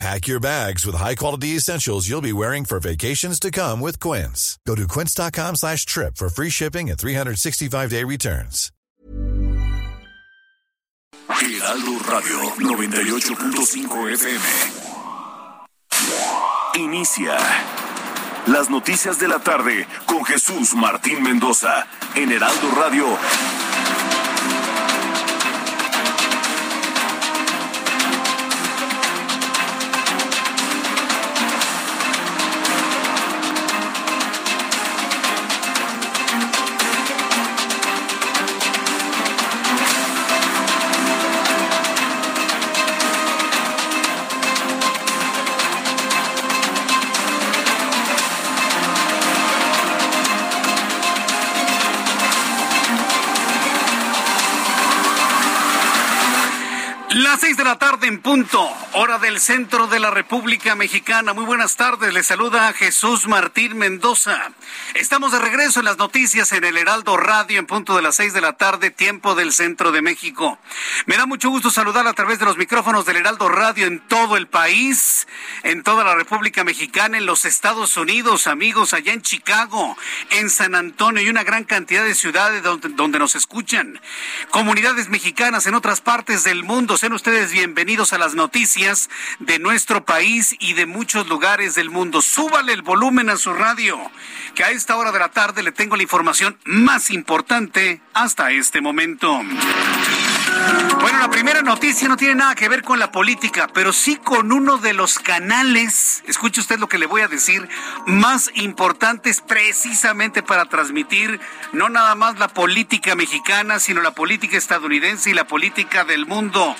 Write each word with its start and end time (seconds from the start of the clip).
Pack 0.00 0.26
your 0.26 0.40
bags 0.40 0.84
with 0.84 0.96
high-quality 0.96 1.56
essentials 1.56 2.08
you'll 2.08 2.20
be 2.20 2.32
wearing 2.32 2.64
for 2.64 2.80
vacations 2.80 3.38
to 3.40 3.50
come 3.50 3.80
with 3.80 4.00
Quince. 4.00 4.58
Go 4.66 4.74
to 4.74 4.88
quince.com 4.88 5.56
slash 5.56 5.86
trip 5.86 6.16
for 6.16 6.28
free 6.28 6.50
shipping 6.50 6.90
and 6.90 6.98
365-day 6.98 8.04
returns. 8.04 8.70
Heraldo 11.28 11.98
Radio 12.06 12.38
98.5 12.58 14.12
FM. 14.12 14.44
Inicia 16.76 17.36
las 18.46 18.68
noticias 18.68 19.18
de 19.18 19.28
la 19.28 19.38
tarde 19.38 19.86
con 20.06 20.24
Jesús 20.24 20.74
Martín 20.74 21.22
Mendoza 21.22 21.86
en 22.14 22.30
Heraldo 22.32 22.70
Radio 22.76 23.06
en 58.04 58.20
punto, 58.20 58.70
hora 58.92 59.18
del 59.18 59.40
centro 59.40 59.86
de 59.86 59.98
la 59.98 60.10
República 60.10 60.74
Mexicana. 60.74 61.32
Muy 61.32 61.46
buenas 61.46 61.76
tardes, 61.76 62.12
le 62.12 62.22
saluda 62.22 62.74
Jesús 62.74 63.26
Martín 63.26 63.78
Mendoza. 63.78 64.52
Estamos 64.94 65.32
de 65.32 65.38
regreso 65.38 65.78
en 65.78 65.86
las 65.86 65.96
noticias 65.96 66.52
en 66.52 66.64
el 66.64 66.76
Heraldo 66.76 67.16
Radio 67.16 67.58
en 67.58 67.66
punto 67.66 67.96
de 67.96 68.02
las 68.02 68.16
seis 68.16 68.34
de 68.34 68.42
la 68.42 68.54
tarde, 68.54 68.90
tiempo 68.90 69.34
del 69.34 69.54
centro 69.54 69.90
de 69.90 70.02
México. 70.02 70.58
Me 71.06 71.16
da 71.16 71.24
mucho 71.24 71.48
gusto 71.48 71.70
saludar 71.70 72.06
a 72.06 72.12
través 72.12 72.38
de 72.38 72.44
los 72.44 72.58
micrófonos 72.58 73.06
del 73.06 73.16
Heraldo 73.16 73.48
Radio 73.48 73.86
en 73.86 74.00
todo 74.00 74.36
el 74.36 74.48
país, 74.48 75.26
en 75.62 75.82
toda 75.82 76.04
la 76.04 76.14
República 76.14 76.62
Mexicana, 76.62 77.16
en 77.16 77.24
los 77.24 77.46
Estados 77.46 77.96
Unidos, 77.96 78.46
amigos, 78.48 78.92
allá 78.92 79.14
en 79.14 79.22
Chicago, 79.22 79.96
en 80.28 80.50
San 80.50 80.74
Antonio 80.74 81.22
y 81.22 81.30
una 81.30 81.42
gran 81.42 81.64
cantidad 81.64 82.04
de 82.04 82.14
ciudades 82.14 82.62
donde, 82.62 82.90
donde 82.90 83.18
nos 83.18 83.34
escuchan. 83.34 83.98
Comunidades 84.50 85.08
mexicanas 85.08 85.66
en 85.66 85.74
otras 85.74 86.02
partes 86.02 86.44
del 86.44 86.64
mundo, 86.64 86.98
sean 86.98 87.14
ustedes 87.14 87.50
bienvenidos 87.50 87.93
a 87.94 88.18
las 88.18 88.34
noticias 88.34 89.08
de 89.38 89.60
nuestro 89.60 90.04
país 90.04 90.56
y 90.58 90.72
de 90.72 90.84
muchos 90.84 91.28
lugares 91.28 91.76
del 91.76 91.90
mundo. 91.90 92.22
Súbale 92.22 92.72
el 92.72 92.82
volumen 92.82 93.30
a 93.30 93.36
su 93.36 93.52
radio, 93.52 93.98
que 94.56 94.64
a 94.64 94.70
esta 94.70 94.96
hora 94.96 95.12
de 95.12 95.20
la 95.20 95.30
tarde 95.30 95.62
le 95.62 95.70
tengo 95.70 95.94
la 95.94 96.02
información 96.02 96.58
más 96.64 97.10
importante 97.10 98.02
hasta 98.12 98.50
este 98.50 98.80
momento. 98.80 99.40
Bueno, 101.00 101.18
la 101.18 101.30
primera 101.30 101.62
noticia 101.62 102.08
no 102.08 102.16
tiene 102.16 102.34
nada 102.34 102.54
que 102.54 102.68
ver 102.68 102.82
con 102.82 102.98
la 102.98 103.12
política, 103.12 103.68
pero 103.72 103.92
sí 103.92 104.16
con 104.16 104.50
uno 104.50 104.78
de 104.78 104.92
los 104.92 105.18
canales, 105.18 106.24
escuche 106.26 106.60
usted 106.60 106.78
lo 106.78 106.88
que 106.88 106.98
le 106.98 107.06
voy 107.06 107.20
a 107.20 107.28
decir, 107.28 107.68
más 108.06 108.50
importantes 108.54 109.40
precisamente 109.40 110.42
para 110.42 110.64
transmitir 110.64 111.40
no 111.72 111.88
nada 111.90 112.14
más 112.14 112.38
la 112.38 112.48
política 112.48 113.14
mexicana, 113.14 113.78
sino 113.78 114.00
la 114.00 114.12
política 114.12 114.56
estadounidense 114.56 115.30
y 115.30 115.34
la 115.34 115.46
política 115.46 116.04
del 116.04 116.26
mundo. 116.26 116.74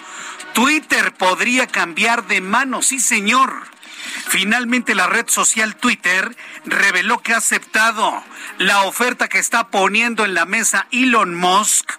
Twitter 0.54 1.12
podría 1.12 1.66
cambiar 1.66 2.26
de 2.28 2.40
mano, 2.40 2.80
sí 2.80 3.00
señor. 3.00 3.52
Finalmente 4.28 4.94
la 4.94 5.08
red 5.08 5.28
social 5.28 5.74
Twitter 5.74 6.36
reveló 6.64 7.20
que 7.22 7.34
ha 7.34 7.38
aceptado 7.38 8.22
la 8.58 8.82
oferta 8.82 9.28
que 9.28 9.38
está 9.38 9.68
poniendo 9.68 10.24
en 10.24 10.34
la 10.34 10.44
mesa 10.44 10.86
Elon 10.92 11.34
Musk 11.34 11.90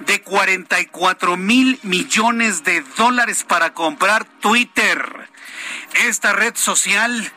de 0.00 0.20
44 0.20 1.36
mil 1.38 1.80
millones 1.82 2.64
de 2.64 2.82
dólares 2.96 3.44
para 3.44 3.72
comprar 3.72 4.24
Twitter. 4.40 5.28
Esta 6.06 6.32
red 6.32 6.54
social 6.54 7.32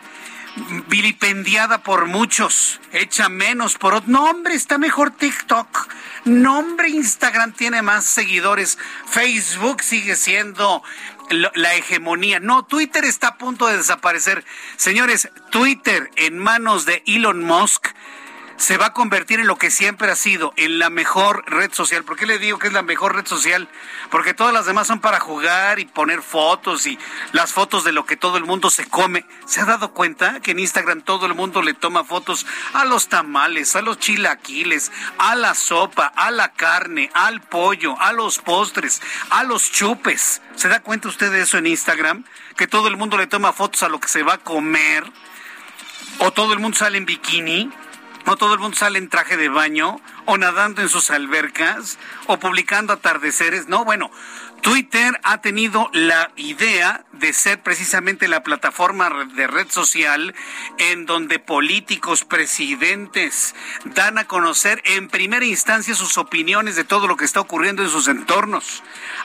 vilipendiada 0.88 1.84
por 1.84 2.06
muchos, 2.06 2.81
hecha 2.92 3.30
menos 3.30 3.75
por 3.75 3.94
otros. 3.94 4.09
No, 4.09 4.25
hombre, 4.25 4.56
está 4.56 4.78
mejor 4.78 5.12
TikTok. 5.12 5.88
No, 6.25 6.58
hombre, 6.58 6.90
Instagram 6.90 7.53
tiene 7.53 7.84
más 7.84 8.06
seguidores. 8.06 8.80
Facebook 9.08 9.84
sigue 9.84 10.16
siendo 10.16 10.81
la 11.30 11.75
hegemonía. 11.75 12.40
No, 12.40 12.66
Twitter 12.66 13.06
está 13.06 13.28
a 13.30 13.38
punto 13.38 13.68
de 13.68 13.78
desaparecer. 13.78 14.44
Señores, 14.75 15.30
Twitter 15.52 16.09
en 16.16 16.40
manos 16.40 16.86
de 16.86 17.03
Elon 17.06 17.44
Musk 17.44 17.90
se 18.57 18.77
va 18.77 18.88
a 18.88 18.93
convertir 18.93 19.39
en 19.39 19.47
lo 19.47 19.57
que 19.57 19.69
siempre 19.69 20.09
ha 20.09 20.16
sido, 20.16 20.53
en 20.55 20.79
la 20.79 20.89
mejor 20.89 21.43
red 21.47 21.71
social. 21.73 22.03
¿Por 22.03 22.16
qué 22.16 22.25
le 22.25 22.39
digo 22.39 22.57
que 22.57 22.67
es 22.67 22.73
la 22.73 22.81
mejor 22.81 23.16
red 23.16 23.25
social? 23.25 23.67
Porque 24.09 24.33
todas 24.33 24.53
las 24.53 24.66
demás 24.66 24.88
son 24.88 25.01
para 25.01 25.19
jugar 25.19 25.79
y 25.79 25.85
poner 25.85 26.21
fotos 26.21 26.85
y 26.85 26.97
las 27.33 27.51
fotos 27.51 27.83
de 27.83 27.91
lo 27.91 28.05
que 28.05 28.15
todo 28.15 28.38
el 28.38 28.45
mundo 28.45 28.69
se 28.69 28.85
come. 28.88 29.25
¿Se 29.45 29.61
ha 29.61 29.65
dado 29.65 29.91
cuenta 29.91 30.39
que 30.39 30.51
en 30.51 30.59
Instagram 30.59 31.01
todo 31.01 31.25
el 31.25 31.35
mundo 31.35 31.61
le 31.61 31.73
toma 31.73 32.03
fotos 32.03 32.45
a 32.73 32.85
los 32.85 33.09
tamales, 33.09 33.75
a 33.75 33.81
los 33.81 33.99
chilaquiles, 33.99 34.91
a 35.17 35.35
la 35.35 35.53
sopa, 35.53 36.05
a 36.15 36.31
la 36.31 36.53
carne, 36.53 37.09
al 37.13 37.41
pollo, 37.41 37.99
a 37.99 38.13
los 38.13 38.39
postres, 38.39 39.01
a 39.31 39.44
los 39.44 39.71
chupes? 39.71 40.41
¿Se 40.55 40.69
da 40.69 40.79
cuenta 40.81 41.09
usted 41.09 41.31
de 41.31 41.41
eso 41.41 41.57
en 41.57 41.67
Instagram? 41.67 42.23
Que 42.55 42.67
todo 42.67 42.88
el 42.88 42.95
mundo 42.95 43.17
le 43.17 43.27
toma 43.27 43.51
fotos 43.51 43.83
a 43.83 43.89
lo 43.89 43.99
que 43.99 44.07
se 44.07 44.23
va 44.23 44.35
a 44.35 44.38
comer. 44.38 45.03
¿O 46.19 46.31
todo 46.31 46.53
el 46.53 46.59
mundo 46.59 46.77
sale 46.77 46.97
en 46.97 47.05
bikini? 47.05 47.69
No 48.25 48.38
todo 48.38 48.53
el 48.53 48.59
mundo 48.59 48.75
sale 48.75 48.97
en 48.97 49.09
traje 49.09 49.38
de 49.38 49.50
baño 49.50 50.00
o 50.25 50.38
nadando 50.38 50.81
en 50.81 50.90
sus 50.90 51.12
albercas 51.12 52.00
o 52.25 52.38
publicando 52.40 52.91
atardeceres. 52.94 53.68
No, 53.68 53.86
bueno, 53.86 54.09
Twitter 54.66 55.19
ha 55.22 55.41
tenido 55.41 55.91
la 55.94 56.31
idea 56.36 57.06
de 57.12 57.34
ser 57.34 57.62
precisamente 57.62 58.28
la 58.28 58.41
plataforma 58.41 59.12
de 59.36 59.46
red 59.46 59.69
social 59.69 60.34
en 60.80 61.06
donde 61.06 61.38
políticos, 61.38 62.25
presidentes 62.25 63.53
dan 63.84 64.18
a 64.18 64.25
conocer 64.25 64.81
en 64.86 65.07
primera 65.07 65.46
instancia 65.46 65.94
sus 65.94 66.18
opiniones 66.18 66.75
de 66.75 66.84
todo 66.84 67.06
lo 67.06 67.18
que 67.18 67.25
está 67.25 67.42
ocurriendo 67.42 67.84
en 67.84 67.90
sus 67.90 68.07
entornos. 68.07 68.81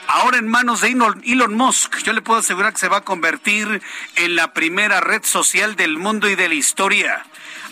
Ahora 0.09 0.37
en 0.37 0.47
manos 0.47 0.83
de 0.83 0.89
Elon 0.89 1.55
Musk, 1.55 2.03
yo 2.03 2.13
le 2.13 2.21
puedo 2.21 2.41
asegurar 2.41 2.75
que 2.75 2.81
se 2.81 2.89
va 2.89 2.99
a 2.99 3.05
convertir 3.05 3.81
en 4.17 4.37
la 4.37 4.53
primera 4.53 5.01
red 5.01 5.25
social 5.25 5.75
del 5.75 5.97
mundo 5.97 6.29
y 6.29 6.35
de 6.35 6.51
la 6.51 6.55
historia 6.55 7.25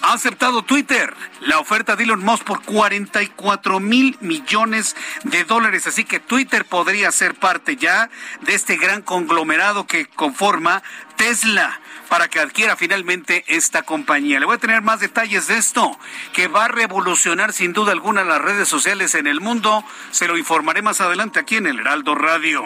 ha 0.03 0.13
aceptado 0.13 0.63
Twitter 0.63 1.15
la 1.41 1.59
oferta 1.59 1.97
de 1.97 2.05
Elon 2.05 2.25
Musk 2.25 2.45
por 2.45 2.63
44 2.63 3.81
mil 3.81 4.17
millones 4.21 4.97
de 5.25 5.45
dólares. 5.45 5.87
Así 5.87 6.05
que 6.05 6.21
Twitter 6.21 6.65
podría 6.65 7.13
ser 7.13 7.35
parte 7.35 7.77
ya 7.77 8.11
de 8.43 8.55
este 8.55 8.77
gran 8.77 9.03
conglomerado 9.03 9.87
que 9.87 10.07
conforma 10.07 10.83
Tesla 11.17 11.81
para 12.09 12.29
que 12.29 12.41
adquiera 12.41 12.77
finalmente 12.77 13.45
esta 13.49 13.83
compañía. 13.83 14.41
Le 14.41 14.47
voy 14.47 14.57
a 14.57 14.59
tener 14.59 14.83
más 14.83 15.01
detalles 15.01 15.47
de 15.47 15.59
esto, 15.59 15.99
que 16.33 16.49
va 16.49 16.67
a 16.67 16.69
revolucionar 16.69 17.53
sin 17.53 17.73
duda 17.73 17.93
alguna 17.93 18.25
las 18.25 18.41
redes 18.41 18.69
sociales 18.69 19.15
en 19.15 19.27
el 19.27 19.41
mundo. 19.41 19.85
Se 20.11 20.27
lo 20.27 20.37
informaré 20.39 20.83
más 20.83 21.01
adelante 21.01 21.39
aquí 21.39 21.57
en 21.57 21.67
el 21.67 21.81
Heraldo 21.81 22.15
Radio. 22.15 22.65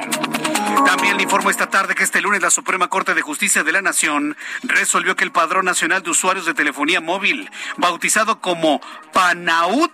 También 0.87 1.17
le 1.17 1.25
informo 1.25 1.51
esta 1.51 1.71
tarde 1.71 1.95
que 1.95 2.05
este 2.05 2.21
lunes 2.21 2.43
la 2.43 2.51
Suprema 2.51 2.89
Corte 2.89 3.15
de 3.15 3.23
Justicia 3.23 3.63
de 3.63 3.73
la 3.73 3.83
Nación 3.83 4.37
resolvió 4.63 5.17
que 5.17 5.25
el 5.25 5.33
Padrón 5.33 5.65
Nacional 5.65 6.03
de 6.03 6.11
Usuarios 6.11 6.47
de 6.47 6.55
Telefonía 6.55 7.01
Móvil, 7.01 7.51
bautizado 7.77 8.41
como 8.41 8.81
PANAUT, 9.13 9.93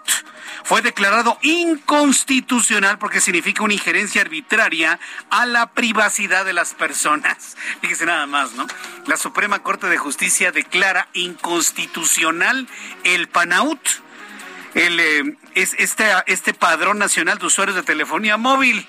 fue 0.65 0.83
declarado 0.83 1.39
inconstitucional 1.43 2.99
porque 2.99 3.21
significa 3.21 3.63
una 3.63 3.75
injerencia 3.75 4.23
arbitraria 4.23 4.99
a 5.31 5.47
la 5.47 5.71
privacidad 5.73 6.45
de 6.45 6.53
las 6.53 6.75
personas. 6.75 7.57
Fíjese 7.81 8.07
nada 8.07 8.27
más, 8.27 8.53
¿no? 8.53 8.67
La 9.07 9.17
Suprema 9.17 9.63
Corte 9.63 9.89
de 9.89 9.99
Justicia 9.99 10.53
declara 10.53 11.09
inconstitucional 11.13 12.69
el 13.05 13.29
PANAUT, 13.29 13.81
el, 14.75 15.01
eh, 15.01 15.37
es 15.55 15.75
este, 15.79 16.05
este 16.27 16.55
padrón 16.55 16.99
nacional 16.99 17.39
de 17.39 17.47
usuarios 17.47 17.77
de 17.77 17.83
telefonía 17.83 18.37
móvil 18.37 18.87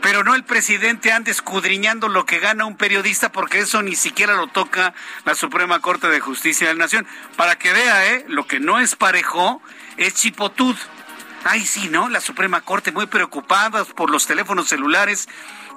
pero 0.00 0.24
no 0.24 0.34
el 0.34 0.44
presidente 0.44 1.12
anda 1.12 1.30
escudriñando 1.30 2.08
lo 2.08 2.24
que 2.24 2.38
gana 2.38 2.64
un 2.66 2.76
periodista 2.76 3.32
porque 3.32 3.60
eso 3.60 3.82
ni 3.82 3.96
siquiera 3.96 4.34
lo 4.34 4.46
toca 4.46 4.94
la 5.24 5.34
Suprema 5.34 5.80
Corte 5.80 6.08
de 6.08 6.20
Justicia 6.20 6.68
de 6.68 6.74
la 6.74 6.84
Nación. 6.84 7.06
Para 7.36 7.58
que 7.58 7.72
vea, 7.72 8.14
¿eh? 8.14 8.24
lo 8.28 8.46
que 8.46 8.60
no 8.60 8.78
es 8.78 8.96
parejo 8.96 9.62
es 9.98 10.14
chipotud. 10.14 10.76
Ay, 11.44 11.64
sí, 11.66 11.88
¿no? 11.88 12.08
La 12.08 12.20
Suprema 12.20 12.62
Corte 12.62 12.92
muy 12.92 13.06
preocupada 13.06 13.84
por 13.84 14.10
los 14.10 14.26
teléfonos 14.26 14.68
celulares 14.68 15.28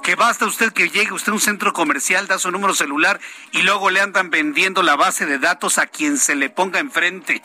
que 0.02 0.16
basta 0.16 0.46
usted 0.46 0.74
que 0.74 0.90
llegue 0.90 1.12
usted 1.12 1.32
a 1.32 1.36
un 1.36 1.42
centro 1.42 1.74
comercial, 1.74 2.28
da 2.28 2.40
su 2.40 2.52
número 2.52 2.74
celular 2.74 3.20
y 3.52 3.62
luego 3.62 3.90
le 3.90 4.02
andan 4.02 4.30
vendiendo 4.32 4.82
la 4.82 4.96
base 4.96 5.26
de 5.26 5.38
datos 5.38 5.78
a 5.78 5.88
quien 5.88 6.18
se 6.18 6.36
le 6.36 6.50
ponga 6.50 6.80
enfrente. 6.80 7.44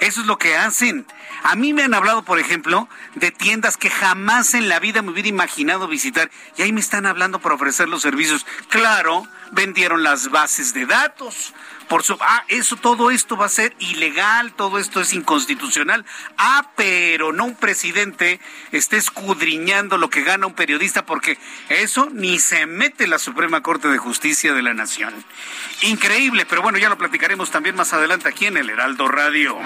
Eso 0.00 0.20
es 0.20 0.26
lo 0.26 0.38
que 0.38 0.56
hacen. 0.56 1.06
A 1.42 1.56
mí 1.56 1.72
me 1.72 1.82
han 1.82 1.94
hablado, 1.94 2.22
por 2.22 2.38
ejemplo, 2.38 2.88
de 3.14 3.30
tiendas 3.30 3.76
que 3.76 3.90
jamás 3.90 4.54
en 4.54 4.68
la 4.68 4.78
vida 4.78 5.02
me 5.02 5.10
hubiera 5.10 5.28
imaginado 5.28 5.88
visitar 5.88 6.30
y 6.56 6.62
ahí 6.62 6.72
me 6.72 6.80
están 6.80 7.06
hablando 7.06 7.40
para 7.40 7.56
ofrecer 7.56 7.88
los 7.88 8.02
servicios. 8.02 8.46
Claro, 8.68 9.26
vendieron 9.50 10.02
las 10.02 10.30
bases 10.30 10.72
de 10.72 10.86
datos. 10.86 11.52
Por 11.88 12.02
su, 12.02 12.16
ah, 12.20 12.44
eso, 12.48 12.76
todo 12.76 13.10
esto 13.10 13.36
va 13.36 13.46
a 13.46 13.50
ser 13.50 13.74
ilegal, 13.78 14.52
todo 14.54 14.78
esto 14.78 15.00
es 15.00 15.12
inconstitucional. 15.12 16.04
Ah, 16.38 16.70
pero 16.76 17.32
no 17.32 17.44
un 17.44 17.54
presidente 17.54 18.40
esté 18.72 18.96
escudriñando 18.96 19.98
lo 19.98 20.10
que 20.10 20.22
gana 20.22 20.46
un 20.46 20.54
periodista, 20.54 21.04
porque 21.04 21.38
eso 21.68 22.08
ni 22.12 22.38
se 22.38 22.66
mete 22.66 23.06
la 23.06 23.18
Suprema 23.18 23.62
Corte 23.62 23.88
de 23.88 23.98
Justicia 23.98 24.52
de 24.52 24.62
la 24.62 24.74
Nación. 24.74 25.14
Increíble, 25.82 26.46
pero 26.46 26.62
bueno, 26.62 26.78
ya 26.78 26.88
lo 26.88 26.98
platicaremos 26.98 27.50
también 27.50 27.76
más 27.76 27.92
adelante 27.92 28.28
aquí 28.28 28.46
en 28.46 28.56
el 28.56 28.70
Heraldo 28.70 29.08
Radio. 29.08 29.58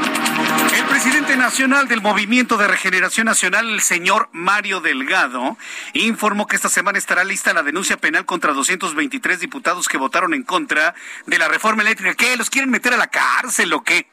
El 0.77 0.85
presidente 0.85 1.37
nacional 1.37 1.89
del 1.89 2.01
Movimiento 2.01 2.57
de 2.57 2.67
Regeneración 2.67 3.27
Nacional, 3.27 3.69
el 3.69 3.81
señor 3.81 4.29
Mario 4.33 4.81
Delgado, 4.81 5.57
informó 5.93 6.47
que 6.47 6.57
esta 6.57 6.69
semana 6.69 6.99
estará 6.99 7.25
lista 7.25 7.53
la 7.53 7.63
denuncia 7.63 7.97
penal 7.97 8.25
contra 8.25 8.53
223 8.53 9.41
diputados 9.41 9.89
que 9.89 9.99
votaron 9.99 10.35
en 10.35 10.43
contra 10.43 10.95
de 11.27 11.39
la 11.39 11.49
reforma 11.49 11.83
eléctrica. 11.83 12.06
¿Qué? 12.15 12.37
¿Los 12.37 12.51
quieren 12.51 12.71
meter 12.71 12.95
a 12.95 12.97
la 12.97 13.09
cárcel 13.09 13.73
o 13.73 13.83
qué? 13.83 14.09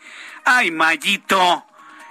Ay, 0.45 0.71
Mayito. 0.71 1.65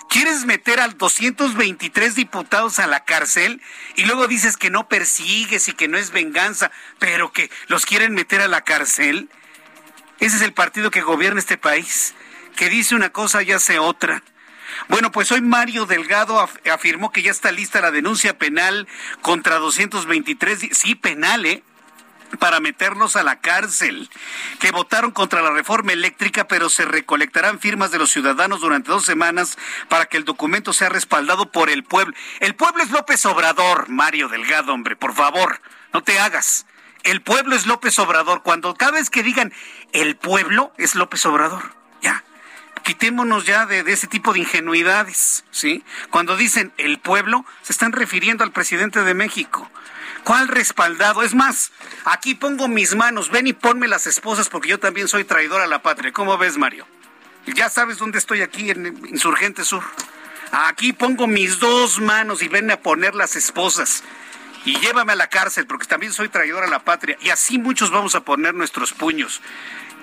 ¿Quieres 0.08 0.44
meter 0.44 0.78
a 0.78 0.88
223 0.88 2.14
diputados 2.14 2.78
a 2.78 2.86
la 2.86 3.04
cárcel 3.04 3.62
y 3.96 4.04
luego 4.04 4.28
dices 4.28 4.58
que 4.58 4.68
no 4.68 4.86
persigues 4.86 5.68
y 5.68 5.72
que 5.72 5.88
no 5.88 5.96
es 5.96 6.10
venganza, 6.10 6.70
pero 6.98 7.32
que 7.32 7.50
los 7.68 7.86
quieren 7.86 8.12
meter 8.12 8.42
a 8.42 8.48
la 8.48 8.60
cárcel? 8.60 9.30
Ese 10.20 10.36
es 10.36 10.42
el 10.42 10.52
partido 10.52 10.90
que 10.90 11.00
gobierna 11.00 11.40
este 11.40 11.56
país, 11.56 12.14
que 12.56 12.68
dice 12.68 12.94
una 12.94 13.10
cosa 13.10 13.42
y 13.42 13.52
hace 13.52 13.78
otra. 13.78 14.22
Bueno, 14.88 15.10
pues 15.12 15.32
hoy 15.32 15.40
Mario 15.40 15.86
Delgado 15.86 16.38
afirmó 16.70 17.10
que 17.10 17.22
ya 17.22 17.30
está 17.30 17.50
lista 17.50 17.80
la 17.80 17.90
denuncia 17.90 18.36
penal 18.36 18.86
contra 19.22 19.56
223, 19.56 20.68
sí, 20.72 20.94
penal, 20.94 21.46
¿eh? 21.46 21.62
Para 22.38 22.60
meterlos 22.60 23.16
a 23.16 23.22
la 23.22 23.40
cárcel, 23.40 24.08
que 24.58 24.70
votaron 24.70 25.10
contra 25.10 25.42
la 25.42 25.50
reforma 25.50 25.92
eléctrica, 25.92 26.46
pero 26.48 26.70
se 26.70 26.84
recolectarán 26.84 27.60
firmas 27.60 27.90
de 27.90 27.98
los 27.98 28.10
ciudadanos 28.10 28.60
durante 28.60 28.90
dos 28.90 29.04
semanas 29.04 29.58
para 29.88 30.06
que 30.06 30.16
el 30.16 30.24
documento 30.24 30.72
sea 30.72 30.88
respaldado 30.88 31.50
por 31.50 31.70
el 31.70 31.84
pueblo. 31.84 32.14
El 32.40 32.54
pueblo 32.54 32.82
es 32.82 32.90
López 32.90 33.24
Obrador, 33.26 33.88
Mario 33.88 34.28
Delgado, 34.28 34.72
hombre, 34.72 34.96
por 34.96 35.14
favor, 35.14 35.60
no 35.92 36.02
te 36.02 36.18
hagas. 36.18 36.66
El 37.04 37.20
pueblo 37.20 37.56
es 37.56 37.66
López 37.66 37.98
Obrador. 37.98 38.42
Cuando 38.42 38.74
cada 38.74 38.92
vez 38.92 39.10
que 39.10 39.22
digan 39.22 39.52
el 39.92 40.16
pueblo 40.16 40.72
es 40.78 40.94
López 40.94 41.24
Obrador, 41.26 41.74
ya. 42.00 42.24
Quitémonos 42.84 43.44
ya 43.44 43.66
de, 43.66 43.80
ese 43.92 44.06
tipo 44.06 44.32
de 44.32 44.40
ingenuidades, 44.40 45.44
¿sí? 45.50 45.84
Cuando 46.10 46.36
dicen 46.36 46.72
el 46.78 46.98
pueblo, 46.98 47.44
se 47.62 47.72
están 47.72 47.92
refiriendo 47.92 48.44
al 48.44 48.52
presidente 48.52 49.02
de 49.02 49.14
México. 49.14 49.70
¿Cuál 50.24 50.48
respaldado? 50.48 51.22
Es 51.22 51.34
más, 51.34 51.72
aquí 52.04 52.34
pongo 52.34 52.68
mis 52.68 52.94
manos, 52.94 53.30
ven 53.30 53.48
y 53.48 53.52
ponme 53.52 53.88
las 53.88 54.06
esposas 54.06 54.48
porque 54.48 54.68
yo 54.68 54.78
también 54.78 55.08
soy 55.08 55.24
traidor 55.24 55.60
a 55.60 55.66
la 55.66 55.82
patria. 55.82 56.12
¿Cómo 56.12 56.38
ves, 56.38 56.58
Mario? 56.58 56.86
Ya 57.46 57.68
sabes 57.68 57.98
dónde 57.98 58.18
estoy 58.18 58.42
aquí 58.42 58.70
en 58.70 58.86
Insurgente 59.08 59.64
Sur. 59.64 59.82
Aquí 60.52 60.92
pongo 60.92 61.26
mis 61.26 61.58
dos 61.58 62.00
manos 62.00 62.42
y 62.42 62.48
ven 62.48 62.70
a 62.70 62.76
poner 62.76 63.14
las 63.14 63.36
esposas 63.36 64.04
y 64.64 64.78
llévame 64.78 65.12
a 65.12 65.16
la 65.16 65.28
cárcel 65.28 65.66
porque 65.66 65.86
también 65.86 66.12
soy 66.12 66.28
traidor 66.28 66.62
a 66.62 66.68
la 66.68 66.84
patria. 66.84 67.16
Y 67.20 67.30
así 67.30 67.58
muchos 67.58 67.90
vamos 67.90 68.14
a 68.14 68.20
poner 68.20 68.54
nuestros 68.54 68.92
puños. 68.92 69.40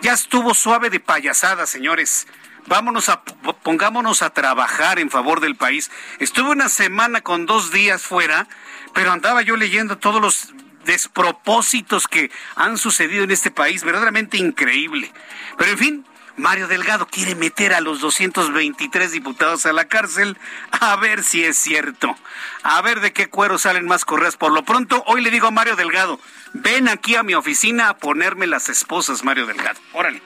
Ya 0.01 0.13
estuvo 0.13 0.53
suave 0.53 0.89
de 0.89 0.99
payasada, 0.99 1.65
señores. 1.65 2.27
Vámonos 2.67 3.09
a, 3.09 3.23
pongámonos 3.23 4.21
a 4.21 4.31
trabajar 4.31 4.99
en 4.99 5.09
favor 5.09 5.39
del 5.39 5.55
país. 5.55 5.91
Estuve 6.19 6.51
una 6.51 6.69
semana 6.69 7.21
con 7.21 7.45
dos 7.45 7.71
días 7.71 8.01
fuera, 8.01 8.47
pero 8.93 9.11
andaba 9.11 9.41
yo 9.41 9.55
leyendo 9.55 9.97
todos 9.97 10.21
los 10.21 10.53
despropósitos 10.85 12.07
que 12.07 12.31
han 12.55 12.77
sucedido 12.77 13.23
en 13.23 13.31
este 13.31 13.51
país, 13.51 13.83
verdaderamente 13.83 14.37
increíble. 14.37 15.11
Pero 15.57 15.71
en 15.71 15.77
fin, 15.77 16.05
Mario 16.39 16.67
Delgado 16.67 17.05
quiere 17.05 17.35
meter 17.35 17.73
a 17.73 17.81
los 17.81 17.99
223 17.99 19.11
diputados 19.11 19.65
a 19.65 19.73
la 19.73 19.89
cárcel, 19.89 20.37
a 20.71 20.95
ver 20.95 21.23
si 21.23 21.43
es 21.43 21.57
cierto, 21.57 22.15
a 22.63 22.81
ver 22.81 23.01
de 23.01 23.11
qué 23.11 23.27
cuero 23.27 23.57
salen 23.57 23.85
más 23.85 24.05
correas. 24.05 24.37
Por 24.37 24.53
lo 24.53 24.63
pronto, 24.63 25.03
hoy 25.05 25.21
le 25.21 25.31
digo 25.31 25.47
a 25.47 25.51
Mario 25.51 25.75
Delgado, 25.75 26.19
ven 26.53 26.87
aquí 26.87 27.15
a 27.15 27.23
mi 27.23 27.33
oficina 27.33 27.89
a 27.89 27.97
ponerme 27.97 28.47
las 28.47 28.69
esposas, 28.69 29.23
Mario 29.25 29.47
Delgado. 29.47 29.79
Órale, 29.91 30.21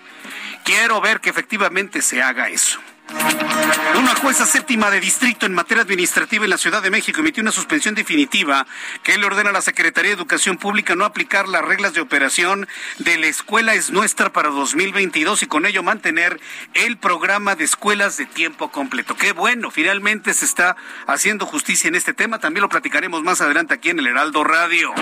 quiero 0.63 1.01
ver 1.01 1.19
que 1.19 1.31
efectivamente 1.31 2.01
se 2.03 2.21
haga 2.21 2.49
eso. 2.49 2.79
Una 3.09 4.15
jueza 4.15 4.45
séptima 4.45 4.89
de 4.89 4.99
distrito 4.99 5.45
en 5.45 5.53
materia 5.53 5.83
administrativa 5.83 6.45
en 6.45 6.49
la 6.49 6.57
Ciudad 6.57 6.81
de 6.81 6.89
México 6.89 7.19
emitió 7.19 7.41
una 7.41 7.51
suspensión 7.51 7.95
definitiva 7.95 8.65
que 9.03 9.17
le 9.17 9.25
ordena 9.25 9.49
a 9.49 9.53
la 9.53 9.61
Secretaría 9.61 10.09
de 10.09 10.15
Educación 10.15 10.57
Pública 10.57 10.95
no 10.95 11.05
aplicar 11.05 11.47
las 11.47 11.63
reglas 11.63 11.93
de 11.93 12.01
operación 12.01 12.67
de 12.99 13.17
la 13.17 13.27
Escuela 13.27 13.75
es 13.75 13.91
Nuestra 13.91 14.31
para 14.31 14.49
2022 14.49 15.43
y 15.43 15.47
con 15.47 15.65
ello 15.65 15.83
mantener 15.83 16.39
el 16.73 16.97
programa 16.97 17.55
de 17.55 17.65
escuelas 17.65 18.17
de 18.17 18.25
tiempo 18.25 18.71
completo. 18.71 19.15
Qué 19.15 19.31
bueno, 19.31 19.69
finalmente 19.69 20.33
se 20.33 20.45
está 20.45 20.75
haciendo 21.07 21.45
justicia 21.45 21.87
en 21.87 21.95
este 21.95 22.13
tema. 22.13 22.39
También 22.39 22.61
lo 22.61 22.69
platicaremos 22.69 23.23
más 23.23 23.41
adelante 23.41 23.73
aquí 23.73 23.89
en 23.89 23.99
el 23.99 24.07
Heraldo 24.07 24.43
Radio. 24.43 24.93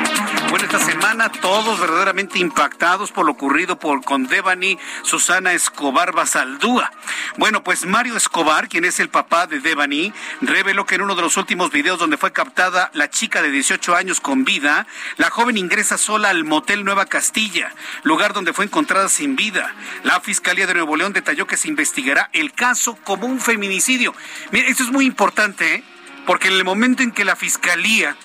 Bueno, 0.49 0.65
esta 0.65 0.79
semana 0.79 1.31
todos 1.31 1.79
verdaderamente 1.79 2.39
impactados 2.39 3.11
por 3.11 3.25
lo 3.25 3.31
ocurrido 3.31 3.79
por 3.79 4.03
con 4.03 4.27
Devani 4.27 4.77
Susana 5.03 5.53
Escobar 5.53 6.11
Basaldúa. 6.11 6.91
Bueno, 7.37 7.63
pues 7.63 7.85
Mario 7.91 8.15
Escobar, 8.15 8.69
quien 8.69 8.85
es 8.85 9.01
el 9.01 9.09
papá 9.09 9.47
de 9.47 9.59
Devani, 9.59 10.13
reveló 10.39 10.85
que 10.85 10.95
en 10.95 11.01
uno 11.01 11.13
de 11.13 11.21
los 11.21 11.35
últimos 11.35 11.71
videos 11.71 11.99
donde 11.99 12.15
fue 12.15 12.31
captada 12.31 12.89
la 12.93 13.09
chica 13.09 13.41
de 13.41 13.51
18 13.51 13.95
años 13.97 14.21
con 14.21 14.45
vida, 14.45 14.87
la 15.17 15.29
joven 15.29 15.57
ingresa 15.57 15.97
sola 15.97 16.29
al 16.29 16.45
motel 16.45 16.85
Nueva 16.85 17.05
Castilla, 17.05 17.73
lugar 18.03 18.31
donde 18.31 18.53
fue 18.53 18.63
encontrada 18.63 19.09
sin 19.09 19.35
vida. 19.35 19.75
La 20.03 20.21
Fiscalía 20.21 20.67
de 20.67 20.73
Nuevo 20.73 20.95
León 20.95 21.11
detalló 21.11 21.45
que 21.47 21.57
se 21.57 21.67
investigará 21.67 22.29
el 22.31 22.53
caso 22.53 22.97
como 23.03 23.27
un 23.27 23.41
feminicidio. 23.41 24.15
Mira, 24.51 24.69
esto 24.69 24.83
es 24.83 24.89
muy 24.89 25.05
importante, 25.05 25.75
¿eh? 25.75 25.83
porque 26.25 26.47
en 26.47 26.53
el 26.53 26.63
momento 26.63 27.03
en 27.03 27.11
que 27.11 27.25
la 27.25 27.35
Fiscalía 27.35 28.15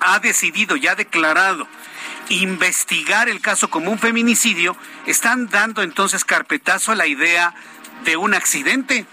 ha 0.00 0.20
decidido 0.20 0.74
y 0.76 0.86
ha 0.86 0.94
declarado 0.94 1.68
investigar 2.28 3.28
el 3.28 3.40
caso 3.40 3.68
como 3.68 3.90
un 3.90 3.98
feminicidio, 3.98 4.76
están 5.06 5.48
dando 5.48 5.82
entonces 5.82 6.24
carpetazo 6.24 6.92
a 6.92 6.96
la 6.96 7.06
idea 7.06 7.54
de 8.04 8.16
un 8.16 8.34
accidente, 8.34 9.06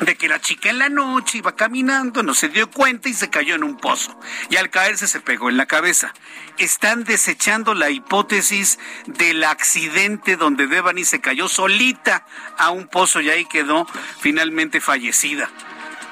de 0.00 0.16
que 0.16 0.28
la 0.28 0.40
chica 0.40 0.70
en 0.70 0.78
la 0.78 0.88
noche 0.88 1.38
iba 1.38 1.54
caminando, 1.54 2.22
no 2.22 2.34
se 2.34 2.48
dio 2.48 2.70
cuenta 2.70 3.08
y 3.08 3.14
se 3.14 3.30
cayó 3.30 3.54
en 3.54 3.64
un 3.64 3.76
pozo. 3.76 4.18
Y 4.50 4.56
al 4.56 4.70
caerse 4.70 5.06
se 5.06 5.20
pegó 5.20 5.48
en 5.48 5.56
la 5.56 5.66
cabeza. 5.66 6.12
Están 6.58 7.04
desechando 7.04 7.74
la 7.74 7.90
hipótesis 7.90 8.78
del 9.06 9.44
accidente 9.44 10.36
donde 10.36 10.66
Devani 10.66 11.04
se 11.04 11.20
cayó 11.20 11.48
solita 11.48 12.26
a 12.58 12.70
un 12.70 12.88
pozo 12.88 13.20
y 13.20 13.30
ahí 13.30 13.44
quedó 13.44 13.86
finalmente 14.18 14.80
fallecida. 14.80 15.50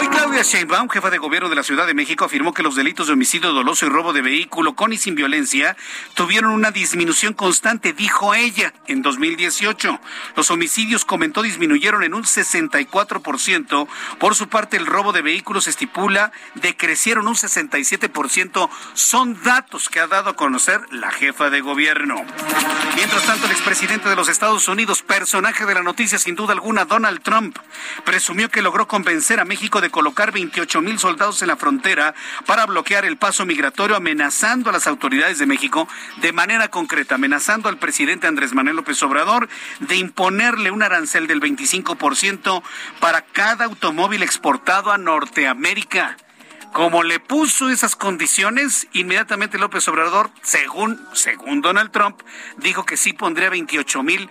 Hoy 0.00 0.08
Claudia 0.08 0.40
Sheinbaum, 0.42 0.88
jefa 0.88 1.10
de 1.10 1.18
gobierno 1.18 1.50
de 1.50 1.54
la 1.54 1.62
Ciudad 1.62 1.86
de 1.86 1.92
México, 1.92 2.24
afirmó 2.24 2.54
que 2.54 2.62
los 2.62 2.74
delitos 2.74 3.06
de 3.06 3.12
homicidio 3.12 3.52
doloso 3.52 3.84
y 3.84 3.90
robo 3.90 4.14
de 4.14 4.22
vehículo 4.22 4.74
con 4.74 4.94
y 4.94 4.96
sin 4.96 5.14
violencia 5.14 5.76
tuvieron 6.14 6.52
una 6.52 6.70
disminución 6.70 7.34
constante, 7.34 7.92
dijo 7.92 8.34
ella, 8.34 8.72
en 8.86 9.02
2018. 9.02 10.00
Los 10.34 10.50
homicidios, 10.50 11.04
comentó, 11.04 11.42
disminuyeron 11.42 12.04
en 12.04 12.14
un 12.14 12.24
64%. 12.24 13.86
Por 14.18 14.34
su 14.34 14.48
parte, 14.48 14.78
el 14.78 14.86
robo 14.86 15.12
de 15.12 15.20
vehículos 15.20 15.68
estipula 15.68 16.32
decrecieron 16.54 17.28
un 17.28 17.34
67%. 17.34 18.70
Son 18.94 19.42
datos 19.42 19.90
que 19.90 20.00
ha 20.00 20.06
dado 20.06 20.30
a 20.30 20.36
conocer 20.36 20.80
la 20.90 21.10
jefa 21.10 21.50
de 21.50 21.60
gobierno. 21.60 22.14
Mientras 22.96 23.26
tanto, 23.26 23.44
el 23.44 23.52
expresidente 23.52 24.08
de 24.08 24.16
los 24.16 24.30
Estados 24.30 24.68
Unidos, 24.68 25.02
personaje 25.02 25.66
de 25.66 25.74
la 25.74 25.82
noticia 25.82 26.18
sin 26.18 26.34
duda 26.34 26.54
alguna, 26.54 26.86
Donald 26.86 27.20
Trump, 27.20 27.58
presumió 28.22 28.48
que 28.50 28.62
logró 28.62 28.86
convencer 28.86 29.40
a 29.40 29.44
México 29.44 29.80
de 29.80 29.90
colocar 29.90 30.30
28 30.30 30.80
mil 30.80 30.96
soldados 31.00 31.42
en 31.42 31.48
la 31.48 31.56
frontera 31.56 32.14
para 32.46 32.66
bloquear 32.66 33.04
el 33.04 33.16
paso 33.16 33.44
migratorio, 33.44 33.96
amenazando 33.96 34.70
a 34.70 34.72
las 34.72 34.86
autoridades 34.86 35.40
de 35.40 35.46
México 35.46 35.88
de 36.18 36.32
manera 36.32 36.68
concreta, 36.68 37.16
amenazando 37.16 37.68
al 37.68 37.78
presidente 37.78 38.28
Andrés 38.28 38.54
Manuel 38.54 38.76
López 38.76 39.02
Obrador 39.02 39.48
de 39.80 39.96
imponerle 39.96 40.70
un 40.70 40.84
arancel 40.84 41.26
del 41.26 41.40
25% 41.40 42.62
para 43.00 43.22
cada 43.22 43.64
automóvil 43.64 44.22
exportado 44.22 44.92
a 44.92 44.98
Norteamérica. 44.98 46.16
Como 46.72 47.02
le 47.02 47.18
puso 47.18 47.70
esas 47.70 47.96
condiciones, 47.96 48.86
inmediatamente 48.92 49.58
López 49.58 49.86
Obrador, 49.88 50.30
según, 50.42 51.04
según 51.12 51.60
Donald 51.60 51.90
Trump, 51.90 52.22
dijo 52.58 52.86
que 52.86 52.96
sí 52.96 53.12
pondría 53.12 53.50
28 53.50 54.02
mil 54.04 54.30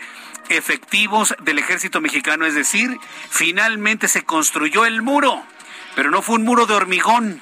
efectivos 0.49 1.35
del 1.41 1.59
ejército 1.59 2.01
mexicano. 2.01 2.45
Es 2.45 2.55
decir, 2.55 2.97
finalmente 3.29 4.07
se 4.07 4.23
construyó 4.23 4.85
el 4.85 5.01
muro, 5.01 5.43
pero 5.95 6.11
no 6.11 6.21
fue 6.21 6.35
un 6.35 6.43
muro 6.43 6.65
de 6.65 6.73
hormigón, 6.73 7.41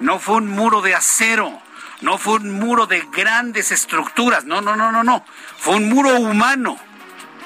no 0.00 0.18
fue 0.18 0.36
un 0.36 0.48
muro 0.48 0.82
de 0.82 0.94
acero, 0.94 1.60
no 2.00 2.18
fue 2.18 2.34
un 2.34 2.50
muro 2.52 2.86
de 2.86 3.06
grandes 3.12 3.72
estructuras, 3.72 4.44
no, 4.44 4.60
no, 4.60 4.76
no, 4.76 4.90
no, 4.92 5.04
no, 5.04 5.24
fue 5.58 5.76
un 5.76 5.88
muro 5.88 6.18
humano 6.18 6.78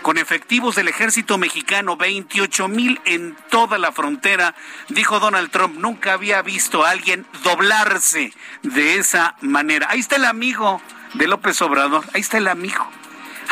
con 0.04 0.18
efectivos 0.18 0.74
del 0.74 0.88
ejército 0.88 1.38
mexicano, 1.38 1.96
28 1.96 2.68
mil 2.68 3.00
en 3.06 3.34
toda 3.48 3.78
la 3.78 3.90
frontera, 3.90 4.54
dijo 4.90 5.18
Donald 5.18 5.50
Trump, 5.50 5.78
nunca 5.78 6.12
había 6.12 6.42
visto 6.42 6.84
a 6.84 6.90
alguien 6.90 7.26
doblarse 7.42 8.34
de 8.62 8.96
esa 8.96 9.34
manera. 9.40 9.86
Ahí 9.88 10.00
está 10.00 10.16
el 10.16 10.26
amigo 10.26 10.82
de 11.14 11.26
López 11.26 11.60
Obrador, 11.62 12.04
ahí 12.12 12.20
está 12.20 12.36
el 12.36 12.48
amigo. 12.48 12.86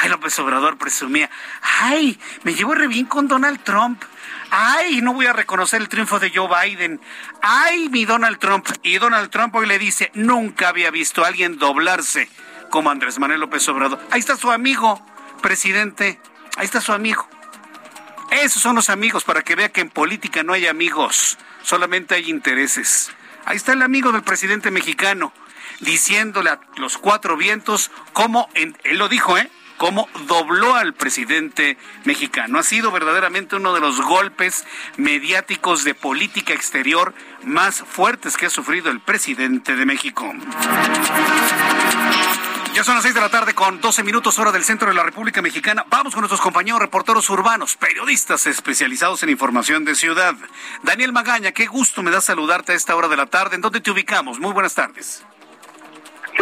Ay, 0.02 0.08
López 0.08 0.36
Obrador 0.40 0.78
presumía, 0.78 1.30
ay, 1.62 2.18
me 2.42 2.54
llevo 2.54 2.74
re 2.74 2.88
bien 2.88 3.06
con 3.06 3.28
Donald 3.28 3.62
Trump. 3.62 4.02
Ay, 4.50 5.00
no 5.00 5.14
voy 5.14 5.26
a 5.26 5.32
reconocer 5.32 5.80
el 5.80 5.88
triunfo 5.88 6.18
de 6.18 6.32
Joe 6.34 6.48
Biden. 6.48 7.00
Ay, 7.40 7.88
mi 7.88 8.04
Donald 8.04 8.40
Trump. 8.40 8.66
Y 8.82 8.98
Donald 8.98 9.30
Trump 9.30 9.54
hoy 9.54 9.66
le 9.66 9.78
dice, 9.78 10.10
nunca 10.14 10.70
había 10.70 10.90
visto 10.90 11.24
a 11.24 11.28
alguien 11.28 11.56
doblarse 11.56 12.28
como 12.68 12.90
Andrés 12.90 13.20
Manuel 13.20 13.38
López 13.38 13.68
Obrador. 13.68 14.00
Ahí 14.10 14.18
está 14.18 14.36
su 14.36 14.50
amigo, 14.50 15.00
presidente 15.40 16.18
Ahí 16.56 16.64
está 16.64 16.80
su 16.80 16.92
amigo. 16.92 17.28
Esos 18.32 18.60
son 18.60 18.74
los 18.74 18.90
amigos 18.90 19.22
para 19.22 19.42
que 19.42 19.54
vea 19.54 19.70
que 19.70 19.82
en 19.82 19.88
política 19.88 20.42
no 20.42 20.52
hay 20.52 20.66
amigos, 20.66 21.38
solamente 21.62 22.16
hay 22.16 22.28
intereses. 22.28 23.12
Ahí 23.44 23.56
está 23.56 23.72
el 23.72 23.82
amigo 23.82 24.10
del 24.10 24.24
presidente 24.24 24.72
mexicano 24.72 25.32
diciéndole 25.78 26.50
a 26.50 26.60
los 26.76 26.98
cuatro 26.98 27.36
vientos 27.36 27.92
cómo, 28.12 28.48
él 28.54 28.74
lo 28.98 29.08
dijo, 29.08 29.38
¿eh? 29.38 29.48
Cómo 29.82 30.08
dobló 30.28 30.76
al 30.76 30.94
presidente 30.94 31.76
mexicano. 32.04 32.60
Ha 32.60 32.62
sido 32.62 32.92
verdaderamente 32.92 33.56
uno 33.56 33.74
de 33.74 33.80
los 33.80 34.00
golpes 34.00 34.64
mediáticos 34.96 35.82
de 35.82 35.92
política 35.92 36.54
exterior 36.54 37.12
más 37.42 37.80
fuertes 37.80 38.36
que 38.36 38.46
ha 38.46 38.50
sufrido 38.50 38.92
el 38.92 39.00
presidente 39.00 39.74
de 39.74 39.84
México. 39.84 40.32
Ya 42.74 42.84
son 42.84 42.94
las 42.94 43.02
seis 43.02 43.16
de 43.16 43.20
la 43.20 43.28
tarde 43.28 43.54
con 43.54 43.80
12 43.80 44.04
minutos 44.04 44.38
hora 44.38 44.52
del 44.52 44.62
centro 44.62 44.86
de 44.86 44.94
la 44.94 45.02
República 45.02 45.42
Mexicana. 45.42 45.84
Vamos 45.90 46.14
con 46.14 46.20
nuestros 46.20 46.40
compañeros 46.40 46.80
reporteros 46.80 47.28
urbanos, 47.28 47.74
periodistas 47.74 48.46
especializados 48.46 49.24
en 49.24 49.30
información 49.30 49.84
de 49.84 49.96
ciudad. 49.96 50.36
Daniel 50.84 51.12
Magaña, 51.12 51.50
qué 51.50 51.66
gusto 51.66 52.04
me 52.04 52.12
da 52.12 52.20
saludarte 52.20 52.70
a 52.70 52.76
esta 52.76 52.94
hora 52.94 53.08
de 53.08 53.16
la 53.16 53.26
tarde. 53.26 53.56
¿En 53.56 53.62
dónde 53.62 53.80
te 53.80 53.90
ubicamos? 53.90 54.38
Muy 54.38 54.52
buenas 54.52 54.76
tardes. 54.76 55.24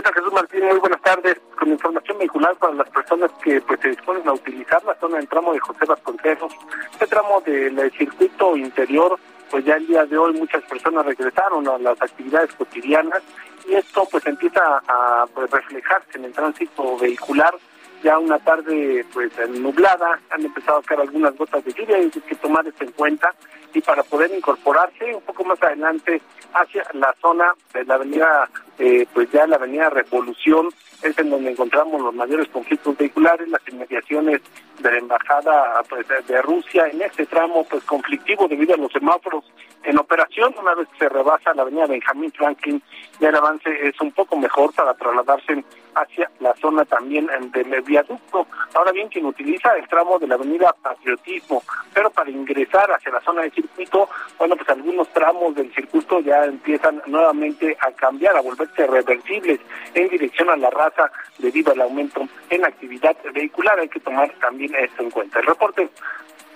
¿Qué 0.01 0.05
tal, 0.05 0.15
Jesús 0.15 0.33
Martín? 0.33 0.65
Muy 0.65 0.79
buenas 0.79 1.03
tardes. 1.03 1.37
Con 1.59 1.69
información 1.69 2.17
vehicular 2.17 2.57
para 2.57 2.73
las 2.73 2.89
personas 2.89 3.31
que 3.45 3.61
pues, 3.61 3.79
se 3.81 3.89
disponen 3.91 4.27
a 4.27 4.33
utilizar 4.33 4.83
la 4.83 4.95
zona 4.95 5.19
del 5.19 5.29
tramo 5.29 5.53
de 5.53 5.61
José 5.61 5.85
Vasconcelos, 5.85 6.55
este 6.91 7.07
tramo 7.07 7.43
del 7.43 7.93
circuito 7.93 8.57
interior, 8.57 9.19
pues 9.51 9.63
ya 9.67 9.75
el 9.75 9.87
día 9.87 10.07
de 10.07 10.17
hoy 10.17 10.33
muchas 10.33 10.63
personas 10.63 11.05
regresaron 11.05 11.69
a 11.69 11.77
las 11.77 12.01
actividades 12.01 12.51
cotidianas 12.55 13.23
y 13.69 13.75
esto 13.75 14.09
pues 14.11 14.25
empieza 14.25 14.81
a 14.89 15.27
pues, 15.35 15.51
reflejarse 15.51 16.17
en 16.17 16.25
el 16.25 16.33
tránsito 16.33 16.97
vehicular 16.97 17.55
ya 18.03 18.19
una 18.19 18.39
tarde 18.39 19.05
pues 19.13 19.31
nublada, 19.51 20.19
han 20.31 20.43
empezado 20.43 20.79
a 20.79 20.83
caer 20.83 21.01
algunas 21.01 21.37
gotas 21.37 21.63
de 21.63 21.75
lluvia 21.75 21.99
y 21.99 22.05
hay 22.05 22.11
que 22.11 22.37
tomar 22.37 22.67
esto 22.67 22.85
en 22.85 22.93
cuenta 22.93 23.35
y 23.75 23.81
para 23.81 24.03
poder 24.03 24.31
incorporarse 24.35 25.15
un 25.15 25.23
poco 25.23 25.45
más 25.45 25.63
adelante 25.63 26.21
hacia 26.55 26.85
la 26.95 27.15
zona 27.21 27.53
de 27.73 27.85
la 27.85 27.95
avenida, 27.95 28.49
eh, 28.79 29.07
pues 29.13 29.31
ya 29.31 29.47
la 29.47 29.57
avenida 29.57 29.91
Revolución, 29.91 30.69
es 31.03 31.19
en 31.19 31.31
donde 31.31 31.51
encontramos 31.53 32.01
los 32.01 32.15
mayores 32.15 32.49
conflictos 32.49 32.97
vehiculares, 32.97 33.49
las 33.49 33.67
inmediaciones 33.69 34.43
de 34.81 34.91
la 34.91 34.99
embajada 34.99 35.83
pues, 35.89 36.07
de 36.09 36.43
Rusia 36.43 36.89
en 36.89 37.03
este 37.03 37.27
tramo 37.27 37.65
pues 37.65 37.85
conflictivo 37.85 38.49
debido 38.49 38.75
a 38.75 38.79
los 38.79 38.93
semáforos 38.93 39.45
en 39.85 39.99
operación. 39.99 40.55
Una 40.59 40.75
vez 40.75 40.89
que 40.89 40.99
se 40.99 41.09
rebasa 41.09 41.55
la 41.55 41.63
avenida 41.63 41.87
Benjamín 41.87 42.33
Franklin 42.33 42.83
ya 43.19 43.29
el 43.29 43.37
avance 43.37 43.71
es 43.83 44.01
un 44.01 44.13
poco 44.13 44.37
mejor 44.37 44.73
para 44.75 44.95
trasladarse 44.95 45.65
hacia 45.95 46.31
la 46.41 46.55
zona 46.57 46.85
también 46.85 47.29
del 47.53 47.83
viaducto. 47.83 48.47
Ahora 48.75 48.93
bien 48.93 49.09
quien 49.09 49.27
utiliza 49.27 49.77
el 49.77 49.89
tramo 49.89 50.19
de 50.19 50.29
la 50.29 50.35
avenida 50.35 50.75
Patriotismo 50.83 51.63
pero 51.93 52.11
para 52.11 52.31
ingresar 52.31 52.91
hacia 52.93 53.13
la 53.13 53.21
zona 53.21 53.43
del 53.43 53.53
circuito 53.63 54.09
bueno 54.39 54.57
pues 54.57 54.69
algunos 54.69 55.09
tramos 55.13 55.55
del 55.55 55.73
circuito 55.75 56.21
ya 56.21 56.45
empiezan 56.45 57.03
nuevamente 57.07 57.77
a 57.81 57.93
cambiar 57.93 58.37
a 58.37 58.41
volverse 58.41 58.87
reversibles 58.87 59.61
en 59.95 60.09
dirección 60.09 60.51
a 60.51 60.57
la 60.57 60.71
raza 60.71 61.11
debido 61.39 61.73
al 61.73 61.81
aumento 61.81 62.29
en 62.51 62.65
actividad 62.65 63.17
vehicular 63.33 63.79
hay 63.79 63.89
que 63.89 64.01
tomar 64.01 64.31
también 64.41 64.75
esto 64.75 65.03
en 65.03 65.11
cuenta. 65.11 65.39
El 65.41 65.47
reporte, 65.47 65.89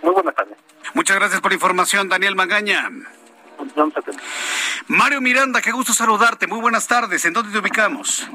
muy 0.02 0.12
buenas 0.12 0.34
tardes. 0.34 0.56
Muchas 0.94 1.16
gracias 1.16 1.40
por 1.40 1.50
la 1.50 1.54
información, 1.54 2.08
Daniel 2.08 2.36
Magaña. 2.36 2.90
Mario 4.88 5.20
Miranda, 5.20 5.60
qué 5.62 5.72
gusto 5.72 5.92
saludarte. 5.92 6.46
Muy 6.46 6.60
buenas 6.60 6.86
tardes. 6.86 7.24
¿En 7.24 7.32
dónde 7.32 7.52
te 7.52 7.58
ubicamos? 7.58 8.28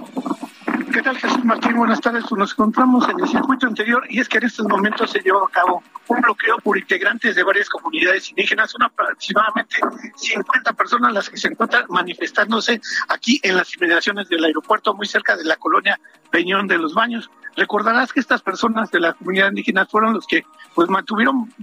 ¿Qué 0.86 1.02
tal, 1.02 1.18
Jesús 1.18 1.44
Martín? 1.44 1.76
Buenas 1.76 2.00
tardes. 2.00 2.24
Pues 2.28 2.40
nos 2.40 2.52
encontramos 2.54 3.08
en 3.10 3.20
el 3.20 3.28
circuito 3.28 3.68
anterior 3.68 4.04
y 4.10 4.22
es 4.22 4.30
que 4.30 4.38
en 4.38 4.46
estos 4.46 4.66
momentos 4.66 5.12
se 5.12 5.20
llevó 5.20 5.46
a 5.46 5.50
cabo 5.50 5.84
un 6.08 6.22
bloqueo 6.22 6.58
por 6.60 6.78
integrantes 6.78 7.36
de 7.36 7.44
varias 7.44 7.68
comunidades 7.70 8.30
indígenas. 8.30 8.72
Son 8.72 8.84
aproximadamente 8.84 9.76
50 10.16 10.74
personas 10.74 11.14
las 11.14 11.30
que 11.30 11.38
se 11.38 11.50
encuentran 11.50 11.86
manifestándose 11.90 12.80
aquí 13.10 13.40
en 13.44 13.58
las 13.58 13.76
inmediaciones 13.76 14.30
del 14.30 14.44
aeropuerto, 14.46 14.94
muy 14.94 15.06
cerca 15.06 15.36
de 15.36 15.44
la 15.44 15.58
colonia 15.58 16.00
Peñón 16.32 16.68
de 16.68 16.78
los 16.78 16.94
Baños. 16.94 17.30
Recordarás 17.56 18.14
que 18.14 18.22
estas 18.22 18.42
personas 18.42 18.90
de 18.90 19.02
la 19.02 19.14
comunidad 19.14 19.50
indígena 19.50 19.86
fueron 19.86 20.14
los 20.14 20.26
que 20.26 20.46
pues 20.76 20.90
mantuvieron 20.90 21.54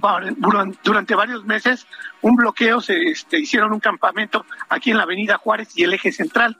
durante 0.83 1.15
varios 1.15 1.45
meses 1.45 1.87
un 2.21 2.37
bloqueo, 2.37 2.81
se 2.81 3.03
este, 3.05 3.39
hicieron 3.39 3.73
un 3.73 3.81
campamento 3.81 4.45
aquí 4.69 4.91
en 4.91 4.99
la 4.99 5.05
avenida 5.05 5.39
Juárez 5.39 5.69
y 5.75 5.85
el 5.85 5.95
eje 5.95 6.13
central. 6.13 6.59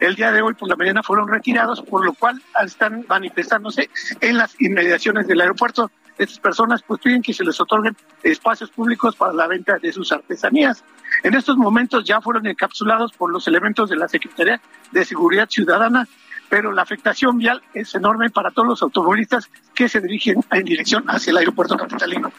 El 0.00 0.14
día 0.14 0.32
de 0.32 0.42
hoy 0.42 0.54
por 0.54 0.68
la 0.68 0.76
mañana 0.76 1.02
fueron 1.02 1.28
retirados, 1.28 1.82
por 1.82 2.04
lo 2.04 2.12
cual 2.14 2.40
están 2.64 3.04
manifestándose 3.08 3.90
en 4.20 4.38
las 4.38 4.60
inmediaciones 4.60 5.26
del 5.26 5.40
aeropuerto. 5.40 5.90
Estas 6.16 6.38
personas 6.38 6.82
pues 6.86 7.00
piden 7.00 7.22
que 7.22 7.32
se 7.32 7.44
les 7.44 7.60
otorguen 7.60 7.96
espacios 8.22 8.70
públicos 8.70 9.16
para 9.16 9.32
la 9.32 9.46
venta 9.46 9.78
de 9.78 9.92
sus 9.92 10.12
artesanías. 10.12 10.84
En 11.22 11.34
estos 11.34 11.56
momentos 11.56 12.04
ya 12.04 12.20
fueron 12.20 12.46
encapsulados 12.46 13.12
por 13.12 13.30
los 13.30 13.48
elementos 13.48 13.90
de 13.90 13.96
la 13.96 14.08
Secretaría 14.08 14.60
de 14.92 15.04
Seguridad 15.04 15.48
Ciudadana 15.48 16.06
pero 16.48 16.70
la 16.70 16.82
afectación 16.82 17.38
vial 17.38 17.62
es 17.72 17.94
enorme 17.96 18.30
para 18.30 18.50
todos 18.50 18.68
los 18.68 18.82
automovilistas 18.82 19.50
que 19.74 19.88
se 19.88 20.00
dirigen 20.00 20.44
en 20.52 20.64
dirección 20.64 21.04
hacia 21.08 21.30
el 21.32 21.38
aeropuerto 21.38 21.76
capitalino. 21.76 22.32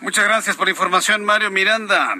Muchas 0.00 0.24
gracias 0.24 0.56
por 0.56 0.66
la 0.66 0.70
información, 0.70 1.24
Mario 1.24 1.50
Miranda. 1.50 2.14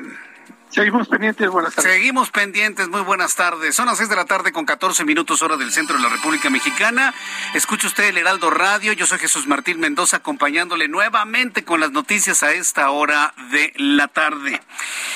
Seguimos 0.70 1.08
pendientes, 1.08 1.48
buenas 1.48 1.74
tardes. 1.74 1.92
Seguimos 1.92 2.30
pendientes, 2.30 2.88
muy 2.88 3.00
buenas 3.00 3.34
tardes. 3.34 3.74
Son 3.74 3.86
las 3.86 3.96
seis 3.96 4.10
de 4.10 4.16
la 4.16 4.26
tarde 4.26 4.52
con 4.52 4.66
14 4.66 5.04
minutos 5.04 5.42
hora 5.42 5.56
del 5.56 5.72
centro 5.72 5.96
de 5.96 6.02
la 6.02 6.10
República 6.10 6.50
Mexicana. 6.50 7.14
Escucha 7.54 7.86
usted 7.86 8.04
el 8.04 8.18
Heraldo 8.18 8.50
Radio. 8.50 8.92
Yo 8.92 9.06
soy 9.06 9.18
Jesús 9.18 9.46
Martín 9.46 9.80
Mendoza 9.80 10.18
acompañándole 10.18 10.86
nuevamente 10.88 11.64
con 11.64 11.80
las 11.80 11.90
noticias 11.90 12.42
a 12.42 12.52
esta 12.52 12.90
hora 12.90 13.32
de 13.50 13.72
la 13.76 14.08
tarde. 14.08 14.60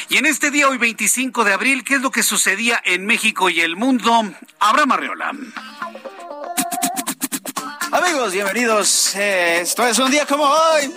Y 0.08 0.16
en 0.16 0.26
este 0.26 0.50
día, 0.50 0.68
hoy 0.68 0.78
25 0.78 1.44
de 1.44 1.52
abril, 1.52 1.84
¿qué 1.84 1.96
es 1.96 2.02
lo 2.02 2.10
que 2.10 2.22
sucedía 2.22 2.80
en 2.84 3.04
México 3.04 3.50
y 3.50 3.60
el 3.60 3.76
mundo? 3.76 4.24
Abraham 4.58 4.92
Arreola. 4.92 5.32
Amigos, 7.92 8.32
bienvenidos. 8.32 9.14
Esto 9.14 9.86
es 9.86 9.98
un 9.98 10.10
día 10.10 10.24
como 10.24 10.44
hoy. 10.44 10.90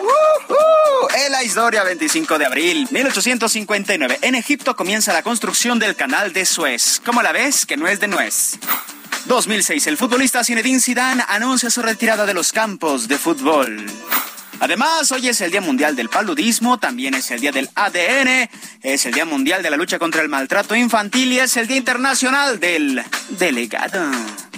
En 1.25 1.29
la 1.29 1.43
historia, 1.43 1.83
25 1.83 2.39
de 2.39 2.45
abril, 2.45 2.87
1859. 2.89 4.19
En 4.21 4.33
Egipto 4.33 4.77
comienza 4.77 5.11
la 5.11 5.21
construcción 5.21 5.77
del 5.77 5.97
canal 5.97 6.31
de 6.31 6.45
Suez. 6.45 7.01
¿Cómo 7.05 7.21
la 7.21 7.33
ves? 7.33 7.65
Que 7.65 7.75
no 7.75 7.85
es 7.85 7.99
de 7.99 8.07
nuez. 8.07 8.57
2006. 9.25 9.87
El 9.87 9.97
futbolista 9.97 10.45
Zinedine 10.45 10.79
Zidane 10.79 11.25
anuncia 11.27 11.69
su 11.69 11.81
retirada 11.81 12.25
de 12.25 12.33
los 12.33 12.53
campos 12.53 13.09
de 13.09 13.17
fútbol. 13.17 13.85
Además, 14.61 15.11
hoy 15.11 15.27
es 15.27 15.41
el 15.41 15.51
Día 15.51 15.59
Mundial 15.59 15.97
del 15.97 16.07
Paludismo, 16.07 16.77
también 16.77 17.13
es 17.13 17.29
el 17.29 17.41
Día 17.41 17.51
del 17.51 17.69
ADN, 17.75 18.49
es 18.81 19.05
el 19.05 19.13
Día 19.13 19.25
Mundial 19.25 19.61
de 19.61 19.69
la 19.69 19.75
Lucha 19.75 19.99
contra 19.99 20.21
el 20.21 20.29
Maltrato 20.29 20.77
Infantil 20.77 21.33
y 21.33 21.39
es 21.39 21.57
el 21.57 21.67
Día 21.67 21.75
Internacional 21.75 22.57
del 22.57 23.03
Delegado. 23.31 24.01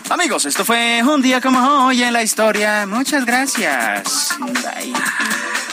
Amigos, 0.10 0.46
esto 0.46 0.64
fue 0.64 1.04
un 1.04 1.22
día 1.22 1.42
como 1.42 1.86
hoy 1.86 2.02
en 2.02 2.14
la 2.14 2.24
historia. 2.24 2.86
Muchas 2.88 3.26
gracias. 3.26 4.38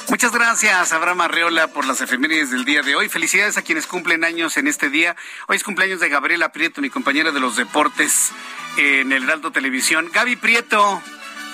Muchas 0.08 0.32
gracias, 0.32 0.92
Abraham 0.92 1.20
Arreola, 1.22 1.68
por 1.68 1.86
las 1.86 2.00
efemérides 2.00 2.50
del 2.50 2.64
día 2.64 2.82
de 2.82 2.96
hoy. 2.96 3.08
Felicidades 3.08 3.56
a 3.58 3.62
quienes 3.62 3.86
cumplen 3.86 4.24
años 4.24 4.56
en 4.56 4.66
este 4.66 4.90
día. 4.90 5.14
Hoy 5.46 5.56
es 5.56 5.62
cumpleaños 5.62 6.00
de 6.00 6.08
Gabriela 6.08 6.50
Prieto, 6.50 6.80
mi 6.80 6.90
compañera 6.90 7.30
de 7.30 7.38
los 7.38 7.54
deportes 7.54 8.32
en 8.76 9.12
el 9.12 9.22
Heraldo 9.22 9.52
Televisión. 9.52 10.10
Gaby 10.12 10.34
Prieto, 10.34 11.00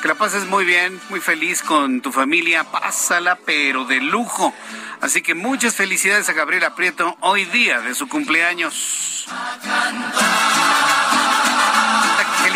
que 0.00 0.08
la 0.08 0.14
pases 0.14 0.46
muy 0.46 0.64
bien, 0.64 0.98
muy 1.10 1.20
feliz 1.20 1.62
con 1.62 2.00
tu 2.00 2.12
familia. 2.12 2.64
Pásala, 2.64 3.36
pero 3.44 3.84
de 3.84 4.00
lujo. 4.00 4.54
Así 5.02 5.20
que 5.20 5.34
muchas 5.34 5.74
felicidades 5.74 6.30
a 6.30 6.32
Gabriela 6.32 6.74
Prieto 6.74 7.14
hoy 7.20 7.44
día 7.44 7.80
de 7.82 7.94
su 7.94 8.08
cumpleaños. 8.08 9.26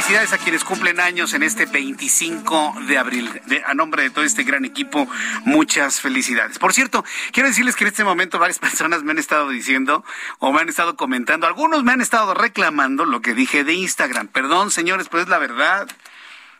Felicidades 0.04 0.34
a 0.34 0.44
quienes 0.44 0.64
cumplen 0.64 1.00
años 1.00 1.32
en 1.32 1.42
este 1.42 1.64
25 1.64 2.74
de 2.88 2.98
abril. 2.98 3.40
a 3.64 3.72
nombre 3.72 4.02
de 4.02 4.10
todo 4.10 4.22
este 4.22 4.44
gran 4.44 4.66
equipo, 4.66 5.08
muchas 5.46 6.02
felicidades. 6.02 6.58
Por 6.58 6.74
cierto, 6.74 7.06
quiero 7.32 7.48
decirles 7.48 7.74
que 7.74 7.84
en 7.84 7.88
este 7.88 8.04
momento 8.04 8.38
varias 8.38 8.58
personas 8.68 9.02
me 9.02 9.12
han 9.12 9.18
estado 9.18 9.48
diciendo 9.48 10.04
o 10.40 10.52
me 10.52 10.60
han 10.60 10.68
estado 10.68 10.96
comentando, 10.96 11.46
algunos 11.46 11.84
me 11.84 11.92
han 11.92 12.02
estado 12.02 12.34
reclamando 12.34 13.06
lo 13.06 13.22
que 13.22 13.32
dije 13.32 13.64
de 13.64 13.72
Instagram. 13.72 14.28
Perdón, 14.28 14.70
señores, 14.70 15.08
pero 15.08 15.22
es 15.22 15.28
la 15.30 15.38
verdad. 15.38 15.88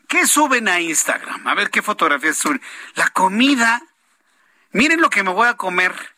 ¿Qué 0.08 0.26
suben 0.26 0.66
a 0.66 0.80
Instagram? 0.80 1.46
A 1.46 1.54
ver 1.54 1.68
qué 1.68 1.82
fotografías 1.82 2.38
suben. 2.38 2.62
La 2.94 3.08
comida. 3.08 3.82
Miren 4.72 5.02
lo 5.02 5.10
que 5.10 5.22
me 5.22 5.32
voy 5.32 5.48
a 5.48 5.54
comer. 5.54 6.13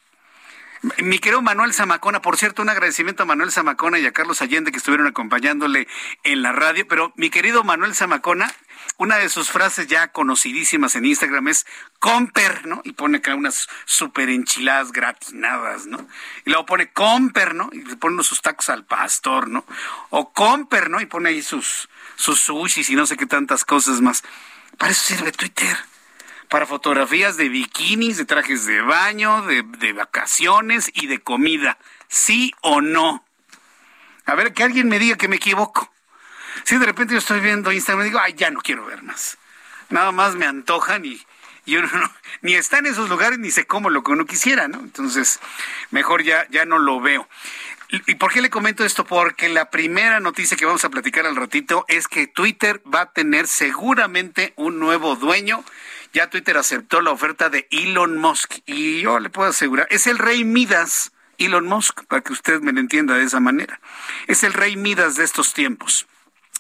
Mi 0.98 1.18
querido 1.18 1.42
Manuel 1.42 1.72
Zamacona, 1.72 2.20
por 2.20 2.36
cierto, 2.36 2.62
un 2.62 2.68
agradecimiento 2.68 3.22
a 3.22 3.26
Manuel 3.26 3.50
Zamacona 3.50 3.98
y 3.98 4.06
a 4.06 4.12
Carlos 4.12 4.42
Allende 4.42 4.70
que 4.70 4.78
estuvieron 4.78 5.06
acompañándole 5.06 5.88
en 6.22 6.42
la 6.42 6.52
radio, 6.52 6.86
pero 6.86 7.12
mi 7.16 7.30
querido 7.30 7.64
Manuel 7.64 7.94
Zamacona, 7.94 8.52
una 8.98 9.16
de 9.16 9.28
sus 9.28 9.50
frases 9.50 9.86
ya 9.86 10.08
conocidísimas 10.08 10.94
en 10.96 11.06
Instagram 11.06 11.48
es 11.48 11.66
comper, 11.98 12.66
¿no? 12.66 12.82
Y 12.84 12.92
pone 12.92 13.18
acá 13.18 13.34
unas 13.34 13.68
super 13.84 14.28
enchiladas 14.28 14.92
gratinadas, 14.92 15.86
¿no? 15.86 16.06
Y 16.44 16.50
luego 16.50 16.66
pone 16.66 16.92
comper, 16.92 17.54
¿no? 17.54 17.70
Y 17.72 17.82
le 17.82 17.96
pone 17.96 18.22
sus 18.22 18.42
tacos 18.42 18.68
al 18.68 18.84
pastor, 18.84 19.48
¿no? 19.48 19.64
O 20.10 20.32
comper, 20.32 20.90
¿no? 20.90 21.00
Y 21.00 21.06
pone 21.06 21.30
ahí 21.30 21.42
sus, 21.42 21.88
sus 22.16 22.40
sushis 22.40 22.90
y 22.90 22.94
no 22.94 23.06
sé 23.06 23.16
qué 23.16 23.26
tantas 23.26 23.64
cosas 23.64 24.00
más. 24.00 24.22
Para 24.78 24.92
eso 24.92 25.04
sirve 25.04 25.32
Twitter 25.32 25.76
para 26.48 26.66
fotografías 26.66 27.36
de 27.36 27.48
bikinis, 27.48 28.16
de 28.16 28.24
trajes 28.24 28.66
de 28.66 28.80
baño, 28.80 29.42
de, 29.42 29.92
vacaciones 29.92 30.90
y 30.94 31.06
de 31.06 31.20
comida. 31.20 31.78
¿Sí 32.08 32.52
o 32.60 32.80
no? 32.80 33.24
A 34.24 34.34
ver, 34.34 34.52
que 34.52 34.62
alguien 34.62 34.88
me 34.88 34.98
diga 34.98 35.16
que 35.16 35.28
me 35.28 35.36
equivoco. 35.36 35.92
Si 36.64 36.78
de 36.78 36.86
repente 36.86 37.14
yo 37.14 37.18
estoy 37.18 37.40
viendo 37.40 37.72
Instagram 37.72 38.06
y 38.06 38.08
digo, 38.10 38.20
ay, 38.20 38.34
ya 38.34 38.50
no 38.50 38.60
quiero 38.60 38.86
ver 38.86 39.02
más. 39.02 39.38
Nada 39.88 40.12
más 40.12 40.34
me 40.34 40.46
antojan 40.46 41.04
y, 41.04 41.20
y 41.64 41.76
uno 41.76 41.88
no, 41.92 42.10
ni 42.42 42.54
está 42.54 42.78
en 42.78 42.86
esos 42.86 43.08
lugares 43.08 43.38
ni 43.38 43.50
sé 43.50 43.66
cómo 43.66 43.90
lo 43.90 44.02
que 44.02 44.12
uno 44.12 44.26
quisiera, 44.26 44.68
¿no? 44.68 44.78
Entonces, 44.78 45.40
mejor 45.90 46.22
ya, 46.22 46.46
ya 46.50 46.64
no 46.64 46.78
lo 46.78 47.00
veo. 47.00 47.28
¿Y 47.88 48.16
por 48.16 48.32
qué 48.32 48.42
le 48.42 48.50
comento 48.50 48.84
esto? 48.84 49.04
Porque 49.04 49.48
la 49.48 49.70
primera 49.70 50.18
noticia 50.18 50.56
que 50.56 50.66
vamos 50.66 50.84
a 50.84 50.90
platicar 50.90 51.24
al 51.24 51.36
ratito 51.36 51.84
es 51.86 52.08
que 52.08 52.26
Twitter 52.26 52.82
va 52.92 53.02
a 53.02 53.12
tener 53.12 53.46
seguramente 53.46 54.52
un 54.56 54.80
nuevo 54.80 55.14
dueño 55.14 55.64
ya 56.16 56.30
Twitter 56.30 56.56
aceptó 56.56 57.02
la 57.02 57.10
oferta 57.10 57.50
de 57.50 57.68
Elon 57.70 58.16
Musk 58.16 58.60
y 58.64 59.02
yo 59.02 59.20
le 59.20 59.28
puedo 59.28 59.50
asegurar, 59.50 59.86
es 59.90 60.06
el 60.06 60.16
rey 60.16 60.44
Midas, 60.44 61.12
Elon 61.36 61.66
Musk, 61.66 62.04
para 62.06 62.22
que 62.22 62.32
usted 62.32 62.62
me 62.62 62.72
lo 62.72 62.80
entienda 62.80 63.16
de 63.16 63.24
esa 63.24 63.38
manera. 63.38 63.80
Es 64.26 64.42
el 64.42 64.54
rey 64.54 64.76
Midas 64.76 65.16
de 65.16 65.24
estos 65.24 65.52
tiempos. 65.52 66.06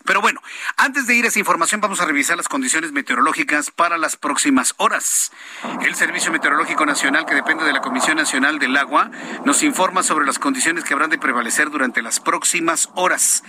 Pero 0.04 0.20
bueno, 0.20 0.42
antes 0.76 1.06
de 1.06 1.14
ir 1.14 1.24
a 1.24 1.28
esa 1.28 1.38
información, 1.38 1.80
vamos 1.80 2.02
a 2.02 2.04
revisar 2.04 2.36
las 2.36 2.48
condiciones 2.48 2.92
meteorológicas 2.92 3.70
para 3.70 3.96
las 3.96 4.16
próximas 4.16 4.74
horas. 4.76 5.32
El 5.80 5.94
Servicio 5.94 6.30
Meteorológico 6.30 6.84
Nacional, 6.84 7.24
que 7.24 7.34
depende 7.34 7.64
de 7.64 7.72
la 7.72 7.80
Comisión 7.80 8.18
Nacional 8.18 8.58
del 8.58 8.76
Agua, 8.76 9.10
nos 9.46 9.62
informa 9.62 10.02
sobre 10.02 10.26
las 10.26 10.38
condiciones 10.38 10.84
que 10.84 10.92
habrán 10.92 11.08
de 11.08 11.18
prevalecer 11.18 11.70
durante 11.70 12.02
las 12.02 12.20
próximas 12.20 12.90
horas. 12.94 13.42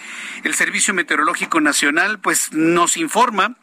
El 0.45 0.55
Servicio 0.55 0.93
Meteorológico 0.93 1.59
Nacional, 1.59 2.19
pues, 2.19 2.53
nos 2.53 2.95
informa 2.95 3.57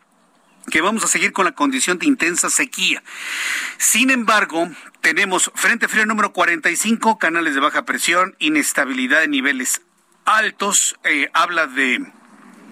que 0.70 0.81
vamos 0.81 1.05
a 1.05 1.09
seguir 1.09 1.33
con 1.33 1.44
la 1.44 1.53
condición 1.53 1.98
de 1.98 2.07
intensa 2.07 2.50
sequía. 2.50 3.03
Sin 3.79 4.11
embargo, 4.11 4.68
tenemos 5.00 5.50
frente 5.55 5.88
frío 5.88 6.07
número 6.07 6.33
45, 6.33 7.18
canales 7.18 7.55
de 7.55 7.61
baja 7.61 7.85
presión, 7.85 8.37
inestabilidad 8.38 9.20
de 9.20 9.29
niveles 9.29 9.83
altos, 10.24 10.96
eh, 11.05 11.29
habla 11.35 11.66
de 11.66 12.05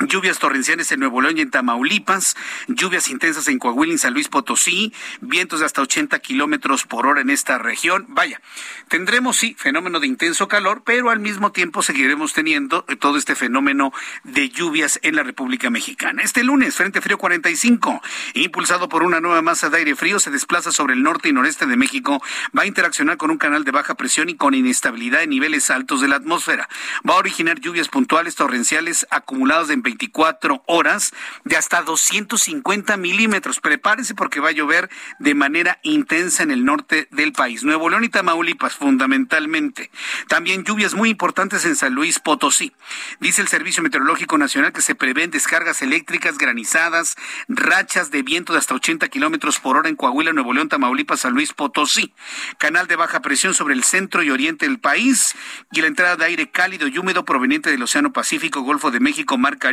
Lluvias 0.09 0.39
torrenciales 0.39 0.91
en 0.93 1.01
Nuevo 1.01 1.21
León 1.21 1.39
y 1.39 1.43
en 1.43 1.51
Tamaulipas, 1.51 2.37
lluvias 2.67 3.09
intensas 3.09 3.49
en 3.49 3.59
Coahuila 3.59 3.95
y 3.95 3.99
San 3.99 4.15
Luis 4.15 4.29
Potosí, 4.29 4.93
vientos 5.21 5.61
de 5.61 5.67
hasta 5.67 5.83
80 5.83 6.19
kilómetros 6.19 6.85
por 6.85 7.07
hora 7.07 7.21
en 7.21 7.31
esta 7.31 7.59
región. 7.59 8.07
Vaya, 8.09 8.41
tendremos 8.89 9.37
sí 9.37 9.55
fenómeno 9.59 10.01
de 10.01 10.07
intenso 10.07 10.49
calor, 10.49 10.83
pero 10.85 11.11
al 11.11 11.21
mismo 11.21 11.53
tiempo 11.53 11.83
seguiremos 11.83 12.33
teniendo 12.33 12.83
todo 13.01 13.17
este 13.17 13.35
fenómeno 13.35 13.93
de 14.25 14.49
lluvias 14.49 14.99
en 15.03 15.17
la 15.17 15.23
República 15.23 15.71
Mexicana. 15.71 16.23
Este 16.23 16.43
lunes, 16.43 16.75
Frente 16.75 17.01
Frío 17.01 17.19
45, 17.19 18.03
impulsado 18.35 18.89
por 18.89 19.03
una 19.03 19.21
nueva 19.21 19.43
masa 19.43 19.71
de 19.71 19.79
aire 19.79 19.95
frío, 19.95 20.19
se 20.19 20.31
desplaza 20.31 20.73
sobre 20.73 20.95
el 20.95 21.03
norte 21.03 21.29
y 21.29 21.33
noreste 21.33 21.67
de 21.67 21.77
México, 21.77 22.23
va 22.57 22.63
a 22.63 22.67
interaccionar 22.67 23.17
con 23.17 23.31
un 23.31 23.39
canal 23.39 23.65
de 23.65 23.71
baja 23.71 23.95
presión 23.95 24.29
y 24.29 24.37
con 24.37 24.55
inestabilidad 24.55 25.21
de 25.21 25.27
niveles 25.27 25.71
altos 25.71 26.01
de 26.01 26.09
la 26.09 26.17
atmósfera. 26.17 26.69
Va 27.09 27.15
a 27.15 27.19
originar 27.19 27.61
lluvias 27.61 27.89
puntuales 27.89 28.35
torrenciales 28.35 29.07
acumuladas 29.11 29.71
en 29.71 29.83
24 29.93 30.63
horas 30.67 31.13
de 31.45 31.57
hasta 31.57 31.83
250 31.83 32.97
milímetros. 32.97 33.61
Prepárese 33.61 34.15
porque 34.15 34.41
va 34.41 34.49
a 34.49 34.53
llover 34.53 34.89
de 35.19 35.35
manera 35.35 35.79
intensa 35.83 36.43
en 36.43 36.51
el 36.51 36.65
norte 36.65 37.09
del 37.11 37.33
país. 37.33 37.63
Nuevo 37.63 37.91
León 37.91 38.05
y 38.05 38.09
Tamaulipas, 38.09 38.75
fundamentalmente. 38.75 39.91
También 40.29 40.65
lluvias 40.65 40.95
muy 40.95 41.11
importantes 41.11 41.65
en 41.67 41.77
San 41.77 41.95
Luis 41.95 42.19
Potosí. 42.19 42.73
Dice 43.21 43.43
el 43.43 43.49
Servicio 43.49 43.83
Meteorológico 43.83 44.39
Nacional 44.39 44.73
que 44.73 44.81
se 44.81 44.95
prevén 44.95 45.31
descargas 45.31 45.83
eléctricas, 45.83 46.39
granizadas, 46.39 47.17
rachas 47.49 48.11
de 48.11 48.23
viento 48.23 48.55
de 48.55 48.61
hasta 48.61 48.75
80 48.75 49.09
kilómetros 49.09 49.61
por 49.61 49.77
hora 49.77 49.91
en 49.91 49.97
Coahuila, 49.97 50.33
Nuevo 50.33 50.55
León, 50.55 50.71
Tamaulipas, 50.71 51.21
San 51.21 51.35
Luis 51.35 51.53
Potosí. 51.53 52.15
Canal 52.59 52.87
de 52.87 52.97
baja 52.97 53.21
presión 53.21 53.53
sobre 53.53 53.75
el 53.75 53.85
centro 53.85 54.23
y 54.23 54.31
oriente 54.31 54.67
del 54.67 54.79
país 54.79 55.35
y 55.71 55.83
la 55.83 55.89
entrada 55.89 56.17
de 56.17 56.25
aire 56.25 56.51
cálido 56.51 56.89
y 56.89 56.97
húmedo 56.97 57.25
proveniente 57.25 57.71
del 57.71 57.83
Océano 57.83 58.13
Pacífico, 58.13 58.63
Golfo 58.63 58.91
de 58.91 59.01
México, 59.01 59.37
Mar 59.37 59.59
Caribe 59.59 59.72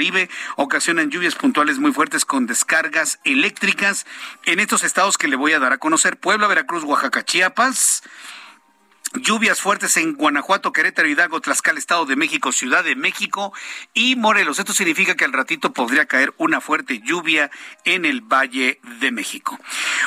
ocasionan 0.55 1.09
lluvias 1.09 1.35
puntuales 1.35 1.79
muy 1.79 1.91
fuertes 1.91 2.25
con 2.25 2.47
descargas 2.47 3.19
eléctricas 3.23 4.05
en 4.45 4.59
estos 4.59 4.83
estados 4.83 5.17
que 5.17 5.27
le 5.27 5.35
voy 5.35 5.53
a 5.53 5.59
dar 5.59 5.73
a 5.73 5.77
conocer. 5.77 6.17
Puebla, 6.17 6.47
Veracruz, 6.47 6.83
Oaxaca, 6.83 7.23
Chiapas. 7.23 8.03
Lluvias 9.13 9.59
fuertes 9.59 9.97
en 9.97 10.13
Guanajuato, 10.13 10.71
Querétaro, 10.71 11.07
Hidalgo, 11.07 11.41
Tlaxcala, 11.41 11.79
Estado 11.79 12.05
de 12.05 12.15
México, 12.15 12.51
Ciudad 12.51 12.83
de 12.83 12.95
México 12.95 13.51
y 13.95 14.15
Morelos. 14.15 14.59
Esto 14.59 14.71
significa 14.71 15.15
que 15.15 15.25
al 15.25 15.33
ratito 15.33 15.73
podría 15.73 16.05
caer 16.05 16.33
una 16.37 16.61
fuerte 16.61 16.99
lluvia 16.99 17.49
en 17.85 18.05
el 18.05 18.21
Valle 18.21 18.79
de 18.99 19.11
México. 19.11 19.59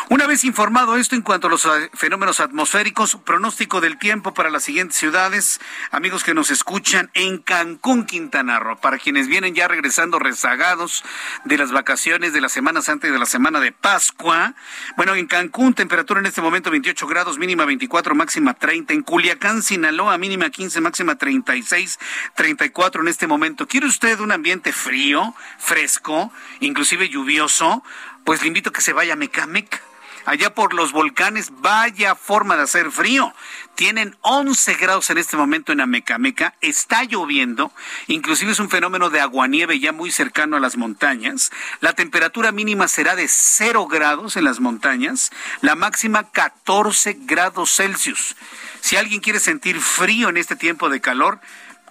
Una 0.08 0.28
vez 0.28 0.44
informado 0.44 0.96
esto 0.96 1.16
en 1.16 1.22
cuanto 1.22 1.48
a 1.48 1.50
los 1.50 1.64
eh, 1.64 1.90
fenómenos 1.94 2.38
atmosféricos, 2.38 3.16
pronóstico 3.16 3.80
del 3.80 3.98
tiempo 3.98 4.34
para 4.34 4.50
las 4.50 4.62
siguientes 4.62 4.96
ciudades, 4.96 5.60
amigos 5.90 6.22
que 6.22 6.34
nos 6.34 6.52
escuchan 6.52 7.10
en 7.14 7.38
Cancún, 7.38 8.06
Quintana 8.06 8.60
Roo, 8.60 8.76
para 8.76 8.98
quienes 8.98 9.26
vienen 9.26 9.54
ya 9.54 9.66
regresando 9.66 10.20
rezagados 10.20 11.02
de 11.44 11.58
las 11.58 11.72
vacaciones 11.72 12.32
de 12.32 12.40
la 12.40 12.48
Semana 12.48 12.82
Santa 12.82 13.08
y 13.08 13.10
de 13.10 13.18
la 13.18 13.26
Semana 13.26 13.58
de 13.58 13.72
Pascua. 13.72 14.54
Bueno, 14.96 15.16
en 15.16 15.26
Cancún, 15.26 15.74
temperatura 15.74 16.20
en 16.20 16.26
este 16.26 16.40
momento 16.40 16.70
28 16.70 17.06
grados, 17.08 17.38
mínima 17.38 17.64
24, 17.64 18.14
máxima 18.14 18.54
30 18.54 18.91
en 18.92 19.02
Culiacán, 19.02 19.62
Sinaloa, 19.62 20.18
mínima 20.18 20.50
15, 20.50 20.80
máxima 20.80 21.16
36, 21.16 21.98
34 22.34 23.02
en 23.02 23.08
este 23.08 23.26
momento. 23.26 23.66
¿Quiere 23.66 23.86
usted 23.86 24.20
un 24.20 24.32
ambiente 24.32 24.72
frío, 24.72 25.34
fresco, 25.58 26.32
inclusive 26.60 27.08
lluvioso? 27.08 27.82
Pues 28.24 28.42
le 28.42 28.48
invito 28.48 28.70
a 28.70 28.72
que 28.72 28.82
se 28.82 28.92
vaya 28.92 29.14
a 29.14 29.16
Mecamec 29.16 29.82
allá 30.24 30.54
por 30.54 30.74
los 30.74 30.92
volcanes, 30.92 31.50
vaya 31.60 32.14
forma 32.14 32.56
de 32.56 32.62
hacer 32.62 32.90
frío. 32.90 33.34
Tienen 33.74 34.16
11 34.20 34.74
grados 34.74 35.10
en 35.10 35.18
este 35.18 35.36
momento 35.36 35.72
en 35.72 35.80
Amecameca, 35.80 36.54
está 36.60 37.04
lloviendo, 37.04 37.72
inclusive 38.06 38.52
es 38.52 38.60
un 38.60 38.70
fenómeno 38.70 39.10
de 39.10 39.20
aguanieve 39.20 39.80
ya 39.80 39.92
muy 39.92 40.10
cercano 40.10 40.56
a 40.56 40.60
las 40.60 40.76
montañas. 40.76 41.50
La 41.80 41.94
temperatura 41.94 42.52
mínima 42.52 42.88
será 42.88 43.16
de 43.16 43.28
0 43.28 43.86
grados 43.86 44.36
en 44.36 44.44
las 44.44 44.60
montañas, 44.60 45.30
la 45.62 45.74
máxima 45.74 46.30
14 46.30 47.18
grados 47.20 47.74
Celsius. 47.76 48.36
Si 48.80 48.96
alguien 48.96 49.20
quiere 49.20 49.40
sentir 49.40 49.80
frío 49.80 50.28
en 50.28 50.36
este 50.36 50.56
tiempo 50.56 50.88
de 50.88 51.00
calor, 51.00 51.40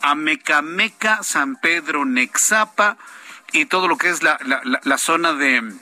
Amecameca, 0.01 1.23
San 1.23 1.55
Pedro, 1.55 2.05
Nexapa 2.05 2.97
y 3.51 3.65
todo 3.65 3.87
lo 3.87 3.97
que 3.97 4.09
es 4.09 4.23
la, 4.23 4.39
la 4.63 4.97
zona 4.97 5.33
de 5.33 5.73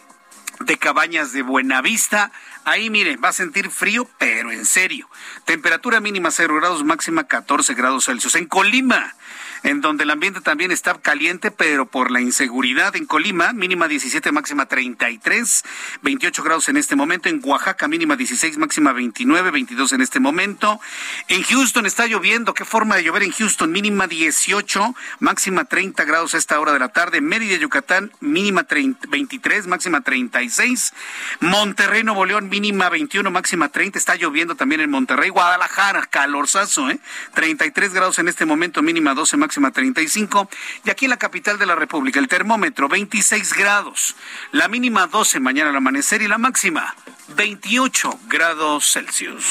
de 0.60 0.78
Cabañas 0.78 1.32
de 1.32 1.41
Buenavista. 1.41 2.32
Ahí, 2.65 2.89
mire, 2.89 3.17
va 3.17 3.30
a 3.30 3.34
sentir 3.34 3.69
frío, 3.69 4.08
pero 4.17 4.52
en 4.52 4.65
serio. 4.65 5.10
Temperatura 5.45 6.00
mínima 6.00 6.32
0 6.32 6.56
grados, 6.56 6.84
máxima 6.84 7.26
14 7.26 7.74
grados 7.74 8.06
Celsius. 8.06 8.36
En 8.36 8.45
Colima, 8.45 9.15
en 9.63 9.82
donde 9.82 10.04
el 10.04 10.12
ambiente 10.12 10.41
también 10.41 10.72
está 10.72 10.93
caliente, 10.95 11.52
pero 11.52 11.86
por 11.86 12.12
la 12.12 12.22
inseguridad 12.22 12.95
en 12.95 13.06
Colima, 13.06 13.54
mínima 13.54 13.88
17, 13.88 14.32
máxima 14.32 14.67
33, 14.67 15.63
28 16.02 16.43
grados 16.43 16.69
en 16.69 16.78
este 16.78 16.95
momento, 16.95 17.30
en 17.30 17.41
Oaxaca 17.43 17.88
mínima 17.88 18.15
16, 18.15 18.58
máxima 18.58 18.93
29, 18.93 19.52
22 19.52 19.93
en 19.93 20.02
este 20.02 20.19
momento. 20.19 20.80
En 21.28 21.43
Houston 21.43 21.86
está 21.86 22.08
lloviendo, 22.08 22.54
¿qué 22.54 22.65
forma 22.65 22.95
de 22.95 23.04
llover 23.04 23.24
en 23.24 23.32
Houston? 23.32 23.72
Mínima 23.72 24.08
18, 24.08 24.95
máxima 25.19 25.65
30 25.65 26.04
grados 26.06 26.34
a 26.34 26.38
esta 26.38 26.60
hora 26.60 26.74
de 26.74 26.80
la 26.80 26.89
tarde. 26.89 27.22
Mérida, 27.22 27.58
Yucatán, 27.58 28.12
mínima 28.19 28.65
23, 29.10 29.67
máxima 29.67 30.02
36. 30.02 30.93
Monterrey, 31.41 32.04
Nuevo 32.04 32.26
León, 32.26 32.50
mínima 32.50 32.89
21, 32.89 33.30
máxima 33.32 33.69
30. 33.69 33.98
Está 33.98 34.15
lloviendo 34.15 34.56
también 34.56 34.82
en 34.82 34.89
Monterrey. 34.89 35.30
Guadalajara, 35.30 36.06
calorzazo, 36.06 36.89
¿eh? 36.89 37.00
33 37.34 37.93
grados 37.93 38.19
en 38.19 38.28
este 38.28 38.45
momento, 38.45 38.82
mínima 38.82 39.13
12, 39.13 39.38
máxima 39.38 39.49
máxima 39.50 39.72
35. 39.72 40.48
Y 40.86 40.92
aquí 40.92 41.06
en 41.06 41.10
la 41.10 41.18
capital 41.18 41.58
de 41.58 41.66
la 41.66 41.74
República, 41.74 42.20
el 42.20 42.28
termómetro 42.28 42.88
26 42.88 43.54
grados, 43.54 44.16
la 44.52 44.68
mínima 44.68 45.08
12 45.08 45.40
mañana 45.40 45.72
al 45.72 45.76
amanecer 45.76 46.22
y 46.22 46.28
la 46.28 46.38
máxima 46.38 46.94
28 47.30 48.20
grados 48.28 48.92
Celsius. 48.94 49.44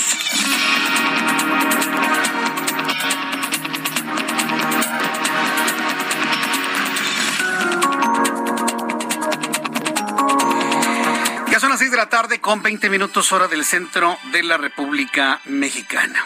Ya 11.50 11.58
son 11.58 11.70
las 11.70 11.80
6 11.80 11.90
de 11.90 11.96
la 11.96 12.08
tarde 12.08 12.40
con 12.40 12.62
20 12.62 12.88
minutos 12.88 13.32
hora 13.32 13.48
del 13.48 13.64
centro 13.64 14.16
de 14.30 14.44
la 14.44 14.58
República 14.58 15.40
Mexicana. 15.46 16.24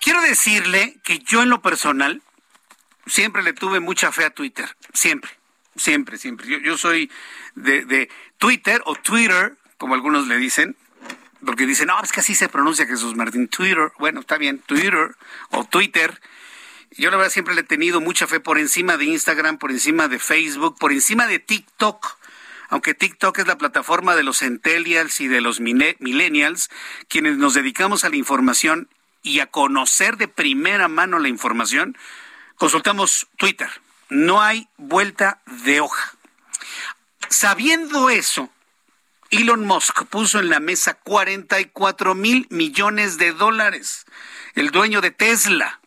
Quiero 0.00 0.20
decirle 0.20 0.98
que 1.02 1.18
yo 1.18 1.42
en 1.42 1.48
lo 1.48 1.62
personal 1.62 2.22
siempre 3.06 3.42
le 3.42 3.52
tuve 3.52 3.80
mucha 3.80 4.12
fe 4.12 4.24
a 4.24 4.30
Twitter, 4.30 4.76
siempre, 4.92 5.30
siempre, 5.76 6.18
siempre. 6.18 6.46
Yo, 6.46 6.58
yo 6.58 6.78
soy 6.78 7.10
de, 7.54 7.84
de, 7.84 8.08
Twitter 8.38 8.82
o 8.84 8.94
Twitter, 8.94 9.56
como 9.78 9.94
algunos 9.94 10.26
le 10.26 10.36
dicen, 10.36 10.76
porque 11.44 11.66
dicen, 11.66 11.88
no, 11.88 12.02
es 12.02 12.12
que 12.12 12.20
así 12.20 12.34
se 12.34 12.48
pronuncia 12.48 12.86
Jesús 12.86 13.16
Martín, 13.16 13.48
Twitter, 13.48 13.92
bueno, 13.98 14.20
está 14.20 14.38
bien, 14.38 14.58
Twitter 14.60 15.14
o 15.50 15.64
Twitter. 15.64 16.20
Yo 16.96 17.10
la 17.10 17.16
verdad 17.16 17.32
siempre 17.32 17.54
le 17.54 17.62
he 17.62 17.64
tenido 17.64 18.00
mucha 18.00 18.26
fe 18.26 18.40
por 18.40 18.58
encima 18.58 18.96
de 18.96 19.04
Instagram, 19.06 19.58
por 19.58 19.70
encima 19.70 20.08
de 20.08 20.18
Facebook, 20.18 20.78
por 20.78 20.92
encima 20.92 21.26
de 21.26 21.38
TikTok 21.38 22.18
aunque 22.74 22.94
TikTok 22.94 23.38
es 23.38 23.46
la 23.46 23.58
plataforma 23.58 24.16
de 24.16 24.22
los 24.22 24.38
centennials 24.38 25.20
y 25.20 25.28
de 25.28 25.40
los 25.40 25.60
millennials, 25.60 26.70
quienes 27.08 27.36
nos 27.36 27.54
dedicamos 27.54 28.04
a 28.04 28.08
la 28.08 28.16
información 28.16 28.88
y 29.22 29.40
a 29.40 29.46
conocer 29.46 30.16
de 30.16 30.28
primera 30.28 30.88
mano 30.88 31.18
la 31.18 31.28
información, 31.28 31.96
Consultamos 32.56 33.26
Twitter. 33.36 33.68
No 34.08 34.40
hay 34.40 34.68
vuelta 34.76 35.40
de 35.64 35.80
hoja. 35.80 36.12
Sabiendo 37.28 38.10
eso, 38.10 38.50
Elon 39.30 39.66
Musk 39.66 40.04
puso 40.04 40.38
en 40.38 40.48
la 40.50 40.60
mesa 40.60 40.94
44 40.94 42.14
mil 42.14 42.46
millones 42.50 43.18
de 43.18 43.32
dólares. 43.32 44.06
El 44.54 44.70
dueño 44.70 45.00
de 45.00 45.10
Tesla. 45.10 45.80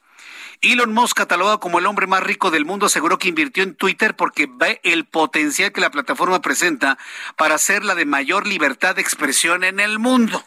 Elon 0.62 0.94
Musk, 0.94 1.16
catalogado 1.16 1.60
como 1.60 1.80
el 1.80 1.86
hombre 1.86 2.08
más 2.08 2.24
rico 2.24 2.52
del 2.52 2.66
mundo, 2.66 2.88
aseguró 2.88 3.18
que 3.20 3.30
invirtió 3.30 3.64
en 3.64 3.76
Twitter 3.76 4.16
porque 4.16 4.50
ve 4.52 4.82
el 4.84 5.06
potencial 5.06 5.72
que 5.72 5.82
la 5.82 5.92
plataforma 5.92 6.42
presenta 6.42 6.98
para 7.38 7.58
ser 7.60 7.86
la 7.86 7.96
de 7.96 8.06
mayor 8.06 8.48
libertad 8.48 8.96
de 8.96 9.02
expresión 9.02 9.64
en 9.64 9.80
el 9.80 10.00
mundo. 10.00 10.44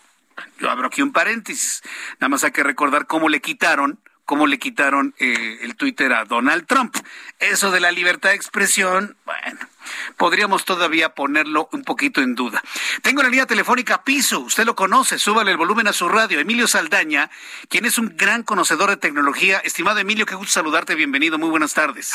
Yo 0.58 0.70
abro 0.70 0.88
aquí 0.88 1.00
un 1.00 1.12
paréntesis. 1.12 1.82
Nada 2.14 2.28
más 2.28 2.44
hay 2.44 2.50
que 2.50 2.62
recordar 2.62 3.06
cómo 3.06 3.28
le 3.28 3.40
quitaron 3.40 4.00
cómo 4.30 4.46
le 4.46 4.60
quitaron 4.60 5.12
eh, 5.18 5.58
el 5.62 5.74
Twitter 5.74 6.12
a 6.12 6.24
Donald 6.24 6.64
Trump. 6.64 6.94
Eso 7.40 7.72
de 7.72 7.80
la 7.80 7.90
libertad 7.90 8.28
de 8.28 8.36
expresión, 8.36 9.16
bueno, 9.26 9.58
podríamos 10.16 10.64
todavía 10.64 11.16
ponerlo 11.16 11.68
un 11.72 11.82
poquito 11.82 12.20
en 12.20 12.36
duda. 12.36 12.62
Tengo 13.02 13.24
la 13.24 13.28
línea 13.28 13.46
telefónica 13.46 14.04
Piso, 14.04 14.38
usted 14.38 14.64
lo 14.66 14.76
conoce, 14.76 15.18
súbale 15.18 15.50
el 15.50 15.56
volumen 15.56 15.88
a 15.88 15.92
su 15.92 16.08
radio. 16.08 16.38
Emilio 16.38 16.68
Saldaña, 16.68 17.28
quien 17.68 17.86
es 17.86 17.98
un 17.98 18.14
gran 18.16 18.44
conocedor 18.44 18.90
de 18.90 18.98
tecnología. 18.98 19.58
Estimado 19.64 19.98
Emilio, 19.98 20.26
qué 20.26 20.36
gusto 20.36 20.52
saludarte, 20.52 20.94
bienvenido, 20.94 21.36
muy 21.36 21.50
buenas 21.50 21.74
tardes. 21.74 22.14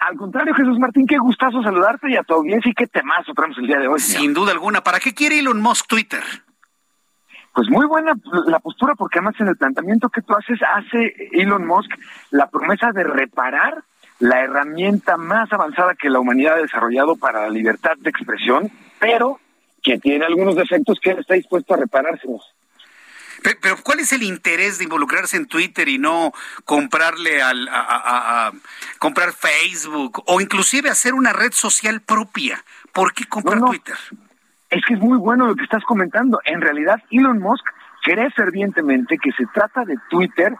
Al 0.00 0.16
contrario, 0.16 0.54
Jesús 0.54 0.80
Martín, 0.80 1.06
qué 1.06 1.18
gustazo 1.18 1.62
saludarte 1.62 2.10
y 2.10 2.16
a 2.16 2.24
tu 2.24 2.34
audiencia 2.34 2.72
y 2.72 2.74
qué 2.74 2.88
temazo 2.88 3.34
traemos 3.34 3.56
el 3.58 3.68
día 3.68 3.78
de 3.78 3.86
hoy. 3.86 4.00
Sin 4.00 4.34
duda 4.34 4.50
alguna, 4.50 4.82
¿para 4.82 4.98
qué 4.98 5.14
quiere 5.14 5.38
Elon 5.38 5.60
Musk 5.60 5.86
Twitter? 5.86 6.24
Pues 7.54 7.68
muy 7.68 7.86
buena 7.86 8.14
la 8.46 8.60
postura 8.60 8.94
porque 8.94 9.18
además 9.18 9.34
en 9.38 9.48
el 9.48 9.56
planteamiento 9.56 10.08
que 10.08 10.22
tú 10.22 10.34
haces 10.34 10.58
hace 10.62 11.14
Elon 11.32 11.66
Musk 11.66 11.90
la 12.30 12.48
promesa 12.48 12.92
de 12.92 13.04
reparar 13.04 13.84
la 14.20 14.40
herramienta 14.40 15.16
más 15.16 15.52
avanzada 15.52 15.94
que 15.94 16.08
la 16.08 16.20
humanidad 16.20 16.54
ha 16.54 16.62
desarrollado 16.62 17.16
para 17.16 17.42
la 17.42 17.50
libertad 17.50 17.96
de 17.98 18.10
expresión, 18.10 18.70
pero 18.98 19.38
que 19.82 19.98
tiene 19.98 20.24
algunos 20.24 20.54
defectos 20.54 20.98
que 21.02 21.10
él 21.10 21.18
está 21.18 21.34
dispuesto 21.34 21.74
a 21.74 21.76
reparárselos. 21.76 22.54
Pero, 23.42 23.76
¿cuál 23.82 23.98
es 23.98 24.12
el 24.12 24.22
interés 24.22 24.78
de 24.78 24.84
involucrarse 24.84 25.36
en 25.36 25.46
Twitter 25.46 25.88
y 25.88 25.98
no 25.98 26.32
comprarle 26.64 27.42
al, 27.42 27.68
a, 27.68 28.52
comprar 28.98 29.32
Facebook 29.32 30.22
o 30.26 30.40
inclusive 30.40 30.88
hacer 30.88 31.14
una 31.14 31.32
red 31.32 31.52
social 31.52 32.00
propia? 32.00 32.64
¿Por 32.92 33.12
qué 33.12 33.24
comprar 33.24 33.60
Twitter? 33.60 33.96
Es 34.72 34.82
que 34.86 34.94
es 34.94 35.00
muy 35.00 35.18
bueno 35.18 35.46
lo 35.46 35.54
que 35.54 35.64
estás 35.64 35.84
comentando. 35.84 36.40
En 36.46 36.62
realidad, 36.62 36.96
Elon 37.10 37.38
Musk 37.38 37.66
cree 38.02 38.30
fervientemente 38.30 39.18
que 39.18 39.30
se 39.32 39.44
trata 39.52 39.84
de 39.84 39.96
Twitter, 40.08 40.54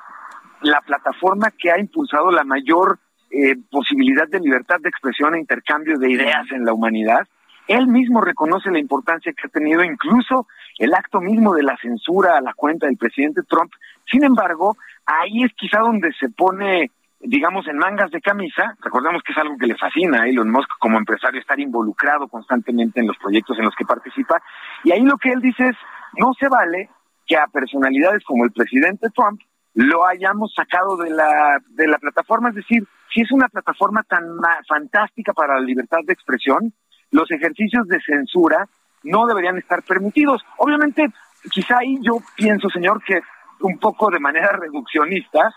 la 0.60 0.82
plataforma 0.82 1.50
que 1.50 1.70
ha 1.70 1.80
impulsado 1.80 2.30
la 2.30 2.44
mayor 2.44 2.98
eh, 3.30 3.56
posibilidad 3.70 4.28
de 4.28 4.38
libertad 4.38 4.76
de 4.82 4.90
expresión 4.90 5.34
e 5.34 5.40
intercambio 5.40 5.98
de 5.98 6.10
ideas 6.10 6.44
en 6.50 6.66
la 6.66 6.74
humanidad. 6.74 7.26
Él 7.66 7.86
mismo 7.86 8.20
reconoce 8.20 8.70
la 8.70 8.80
importancia 8.80 9.32
que 9.32 9.46
ha 9.46 9.50
tenido 9.50 9.82
incluso 9.82 10.46
el 10.78 10.92
acto 10.92 11.22
mismo 11.22 11.54
de 11.54 11.62
la 11.62 11.78
censura 11.78 12.36
a 12.36 12.42
la 12.42 12.52
cuenta 12.52 12.88
del 12.88 12.98
presidente 12.98 13.40
Trump. 13.48 13.72
Sin 14.10 14.24
embargo, 14.24 14.76
ahí 15.06 15.42
es 15.42 15.52
quizá 15.56 15.78
donde 15.78 16.12
se 16.20 16.28
pone 16.28 16.90
digamos, 17.22 17.66
en 17.68 17.78
mangas 17.78 18.10
de 18.10 18.20
camisa. 18.20 18.74
Recordemos 18.80 19.22
que 19.22 19.32
es 19.32 19.38
algo 19.38 19.56
que 19.56 19.66
le 19.66 19.76
fascina 19.76 20.22
a 20.22 20.28
Elon 20.28 20.50
Musk 20.50 20.70
como 20.78 20.98
empresario 20.98 21.40
estar 21.40 21.58
involucrado 21.58 22.28
constantemente 22.28 23.00
en 23.00 23.06
los 23.06 23.16
proyectos 23.18 23.58
en 23.58 23.64
los 23.64 23.74
que 23.76 23.84
participa. 23.84 24.42
Y 24.84 24.92
ahí 24.92 25.02
lo 25.02 25.16
que 25.16 25.30
él 25.30 25.40
dice 25.40 25.68
es, 25.68 25.76
no 26.18 26.32
se 26.38 26.48
vale 26.48 26.90
que 27.26 27.36
a 27.36 27.46
personalidades 27.46 28.24
como 28.24 28.44
el 28.44 28.52
presidente 28.52 29.08
Trump 29.14 29.40
lo 29.74 30.06
hayamos 30.06 30.52
sacado 30.54 30.96
de 30.96 31.10
la, 31.10 31.58
de 31.68 31.86
la 31.86 31.98
plataforma. 31.98 32.50
Es 32.50 32.56
decir, 32.56 32.86
si 33.12 33.20
es 33.22 33.32
una 33.32 33.48
plataforma 33.48 34.02
tan 34.02 34.24
fantástica 34.68 35.32
para 35.32 35.54
la 35.54 35.60
libertad 35.60 35.98
de 36.04 36.12
expresión, 36.12 36.72
los 37.10 37.30
ejercicios 37.30 37.86
de 37.86 38.00
censura 38.00 38.66
no 39.04 39.26
deberían 39.26 39.58
estar 39.58 39.82
permitidos. 39.82 40.42
Obviamente, 40.58 41.06
quizá 41.50 41.78
ahí 41.78 41.98
yo 42.02 42.18
pienso, 42.36 42.68
señor, 42.68 43.02
que 43.04 43.20
un 43.60 43.78
poco 43.78 44.10
de 44.10 44.18
manera 44.18 44.52
reduccionista, 44.52 45.52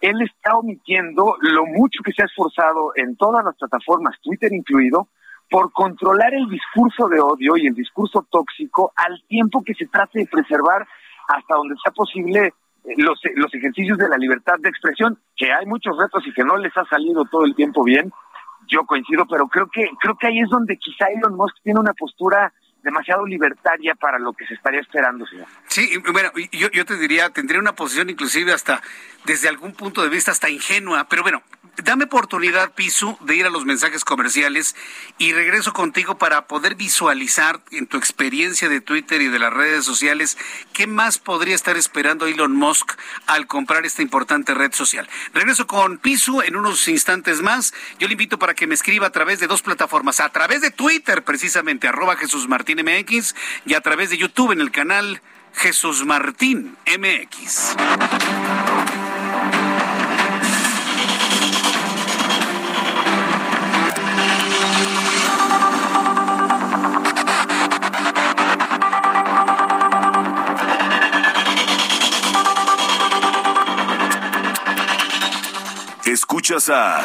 él 0.00 0.22
está 0.22 0.56
omitiendo 0.56 1.36
lo 1.40 1.66
mucho 1.66 2.02
que 2.04 2.12
se 2.12 2.22
ha 2.22 2.26
esforzado 2.26 2.92
en 2.94 3.16
todas 3.16 3.44
las 3.44 3.56
plataformas, 3.56 4.16
Twitter 4.22 4.52
incluido, 4.52 5.08
por 5.50 5.72
controlar 5.72 6.34
el 6.34 6.48
discurso 6.48 7.08
de 7.08 7.20
odio 7.20 7.56
y 7.56 7.66
el 7.66 7.74
discurso 7.74 8.26
tóxico 8.30 8.92
al 8.96 9.22
tiempo 9.28 9.62
que 9.64 9.74
se 9.74 9.86
trate 9.86 10.20
de 10.20 10.26
preservar 10.26 10.86
hasta 11.28 11.54
donde 11.54 11.74
sea 11.82 11.92
posible 11.92 12.46
eh, 12.84 12.94
los, 12.96 13.20
los 13.34 13.54
ejercicios 13.54 13.98
de 13.98 14.08
la 14.08 14.16
libertad 14.16 14.54
de 14.58 14.68
expresión, 14.68 15.18
que 15.36 15.52
hay 15.52 15.66
muchos 15.66 15.96
retos 15.98 16.26
y 16.26 16.32
que 16.32 16.44
no 16.44 16.56
les 16.56 16.76
ha 16.76 16.84
salido 16.84 17.24
todo 17.24 17.44
el 17.44 17.54
tiempo 17.54 17.82
bien, 17.82 18.12
yo 18.66 18.84
coincido, 18.84 19.26
pero 19.26 19.48
creo 19.48 19.68
que 19.68 19.88
creo 20.00 20.16
que 20.16 20.26
ahí 20.26 20.40
es 20.40 20.48
donde 20.50 20.76
quizá 20.76 21.06
Elon 21.06 21.36
Musk 21.36 21.56
tiene 21.62 21.80
una 21.80 21.94
postura 21.94 22.52
demasiado 22.82 23.26
libertaria 23.26 23.94
para 23.94 24.18
lo 24.18 24.32
que 24.32 24.46
se 24.46 24.54
estaría 24.54 24.80
esperando, 24.80 25.26
señor. 25.26 25.46
Sí, 25.66 25.90
bueno, 26.12 26.30
yo, 26.52 26.70
yo 26.70 26.84
te 26.84 26.96
diría, 26.96 27.30
tendría 27.30 27.60
una 27.60 27.74
posición 27.74 28.10
inclusive 28.10 28.52
hasta, 28.52 28.82
desde 29.24 29.48
algún 29.48 29.72
punto 29.72 30.02
de 30.02 30.08
vista, 30.08 30.30
hasta 30.30 30.48
ingenua, 30.48 31.08
pero 31.08 31.22
bueno, 31.22 31.42
dame 31.84 32.04
oportunidad, 32.04 32.72
Pisu, 32.72 33.16
de 33.20 33.36
ir 33.36 33.46
a 33.46 33.50
los 33.50 33.64
mensajes 33.64 34.04
comerciales 34.04 34.74
y 35.18 35.32
regreso 35.32 35.72
contigo 35.72 36.18
para 36.18 36.46
poder 36.46 36.74
visualizar 36.74 37.60
en 37.70 37.86
tu 37.86 37.96
experiencia 37.96 38.68
de 38.68 38.80
Twitter 38.80 39.20
y 39.22 39.28
de 39.28 39.38
las 39.38 39.52
redes 39.52 39.84
sociales 39.84 40.38
qué 40.72 40.86
más 40.86 41.18
podría 41.18 41.54
estar 41.54 41.76
esperando 41.76 42.26
Elon 42.26 42.54
Musk 42.54 42.92
al 43.26 43.46
comprar 43.46 43.84
esta 43.86 44.02
importante 44.02 44.54
red 44.54 44.72
social. 44.72 45.08
Regreso 45.34 45.66
con 45.66 45.98
Pisu 45.98 46.42
en 46.42 46.56
unos 46.56 46.88
instantes 46.88 47.42
más. 47.42 47.74
Yo 47.98 48.06
le 48.08 48.12
invito 48.12 48.38
para 48.38 48.54
que 48.54 48.66
me 48.66 48.74
escriba 48.74 49.06
a 49.06 49.10
través 49.10 49.40
de 49.40 49.46
dos 49.46 49.62
plataformas, 49.62 50.20
a 50.20 50.30
través 50.30 50.60
de 50.60 50.70
Twitter 50.70 51.22
precisamente, 51.22 51.88
arroba 51.88 52.16
Jesús 52.16 52.48
Martín 52.48 52.77
MX 52.82 53.34
y 53.66 53.74
a 53.74 53.80
través 53.80 54.10
de 54.10 54.18
YouTube 54.18 54.52
en 54.52 54.60
el 54.60 54.70
canal 54.70 55.20
Jesús 55.54 56.04
Martín 56.04 56.76
MX. 56.86 57.76
Escuchas 76.04 76.70
a 76.70 77.04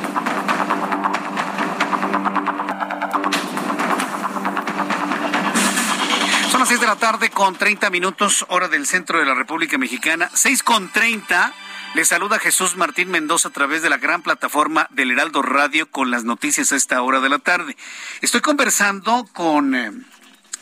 6 6.71 6.79
de 6.79 6.87
la 6.87 6.95
tarde 6.95 7.29
con 7.29 7.57
30 7.57 7.89
minutos, 7.89 8.45
hora 8.47 8.69
del 8.69 8.87
centro 8.87 9.19
de 9.19 9.25
la 9.25 9.35
República 9.35 9.77
Mexicana. 9.77 10.31
6 10.33 10.63
con 10.63 10.89
30. 10.89 11.53
Le 11.95 12.05
saluda 12.05 12.39
Jesús 12.39 12.77
Martín 12.77 13.11
Mendoza 13.11 13.49
a 13.49 13.51
través 13.51 13.81
de 13.81 13.89
la 13.89 13.97
gran 13.97 14.21
plataforma 14.21 14.87
del 14.89 15.11
Heraldo 15.11 15.41
Radio 15.41 15.91
con 15.91 16.11
las 16.11 16.23
noticias 16.23 16.71
a 16.71 16.77
esta 16.77 17.01
hora 17.01 17.19
de 17.19 17.27
la 17.27 17.39
tarde. 17.39 17.75
Estoy 18.21 18.39
conversando 18.39 19.27
con 19.33 19.75
eh, 19.75 19.91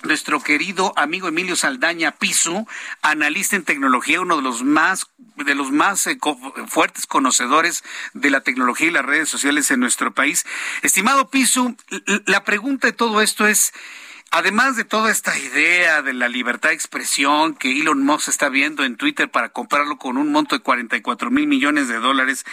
nuestro 0.02 0.42
querido 0.42 0.94
amigo 0.96 1.28
Emilio 1.28 1.56
Saldaña 1.56 2.10
Pisu, 2.10 2.66
analista 3.04 3.56
en 3.56 3.64
tecnología, 3.64 4.20
uno 4.20 4.38
de 4.38 4.42
los 4.42 4.64
más 4.64 5.12
de 5.36 5.54
los 5.54 5.72
más 5.72 6.08
eh, 6.08 6.18
fuertes 6.68 7.06
conocedores 7.06 7.84
de 8.16 8.32
la 8.32 8.42
tecnología 8.42 8.88
y 8.88 8.92
las 8.92 9.06
redes 9.06 9.30
sociales 9.30 9.70
en 9.70 9.80
nuestro 9.80 10.12
país. 10.12 10.44
Estimado 10.82 11.30
Pisu, 11.30 11.78
la 12.26 12.44
pregunta 12.44 12.88
de 12.88 12.94
todo 12.94 13.22
esto 13.22 13.46
es 13.46 13.74
Además 14.32 14.76
de 14.76 14.84
toda 14.84 15.12
esta 15.12 15.38
idea 15.40 16.04
de 16.04 16.14
la 16.14 16.28
libertad 16.28 16.70
de 16.70 16.76
expresión 16.76 17.56
que 17.56 17.72
Elon 17.72 18.06
Musk 18.06 18.30
está 18.30 18.48
viendo 18.50 18.84
en 18.84 18.96
Twitter 18.96 19.30
para 19.30 19.50
comprarlo 19.50 19.98
con 19.98 20.18
un 20.18 20.32
monto 20.32 20.56
de 20.56 20.62
44 20.62 21.32
mil 21.32 21.48
millones 21.48 21.88
de 21.88 21.98
dólares, 21.98 22.46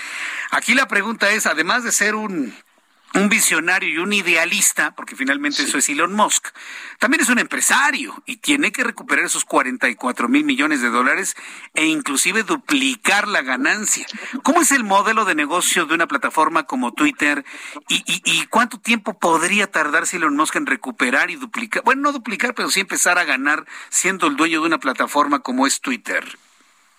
aquí 0.51 0.75
la 0.75 0.89
pregunta 0.89 1.31
es, 1.33 1.45
además 1.45 1.85
de 1.85 1.93
ser 1.93 2.15
un 2.15 2.55
un 3.17 3.29
visionario 3.29 3.89
y 3.89 3.99
un 3.99 4.13
idealista, 4.13 4.95
porque 4.95 5.17
finalmente 5.17 5.63
eso 5.63 5.79
es 5.79 5.89
Elon 5.89 6.13
Musk, 6.15 6.49
también 6.99 7.23
es 7.23 7.29
un 7.29 7.39
empresario 7.39 8.23
y 8.27 8.37
tiene 8.37 8.73
que 8.73 8.85
recuperar 8.85 9.25
esos 9.25 9.45
44 9.45 10.29
mil 10.29 10.45
millones 10.45 10.81
de 10.83 10.91
dólares 10.91 11.35
e 11.75 11.87
inclusive 11.87 12.43
duplicar 12.43 13.27
la 13.29 13.43
ganancia. 13.43 14.07
¿Cómo 14.43 14.61
es 14.63 14.71
el 14.71 14.85
modelo 14.85 15.25
de 15.25 15.35
negocio 15.35 15.87
de 15.87 15.95
una 15.95 16.07
plataforma 16.07 16.65
como 16.65 16.93
Twitter 16.93 17.45
y, 17.89 17.97
y- 18.07 18.23
y 18.25 18.47
cuánto 18.47 18.79
tiempo 18.79 19.19
podría 19.19 19.71
tardarse 19.71 20.17
Elon 20.17 20.37
Musk 20.37 20.57
en 20.57 20.67
recuperar 20.67 21.31
y 21.31 21.37
duplicar? 21.37 21.83
Bueno, 21.85 22.03
no 22.03 22.13
duplicar, 22.13 22.55
pero 22.55 22.71
sí 22.71 22.81
empezar 22.81 23.19
a 23.19 23.25
ganar 23.25 23.67
siendo 23.89 24.27
el 24.27 24.37
dueño 24.37 24.61
de 24.61 24.67
una 24.67 24.79
plataforma 24.79 25.41
como 25.41 25.67
es 25.67 25.81
Twitter. 25.81 26.39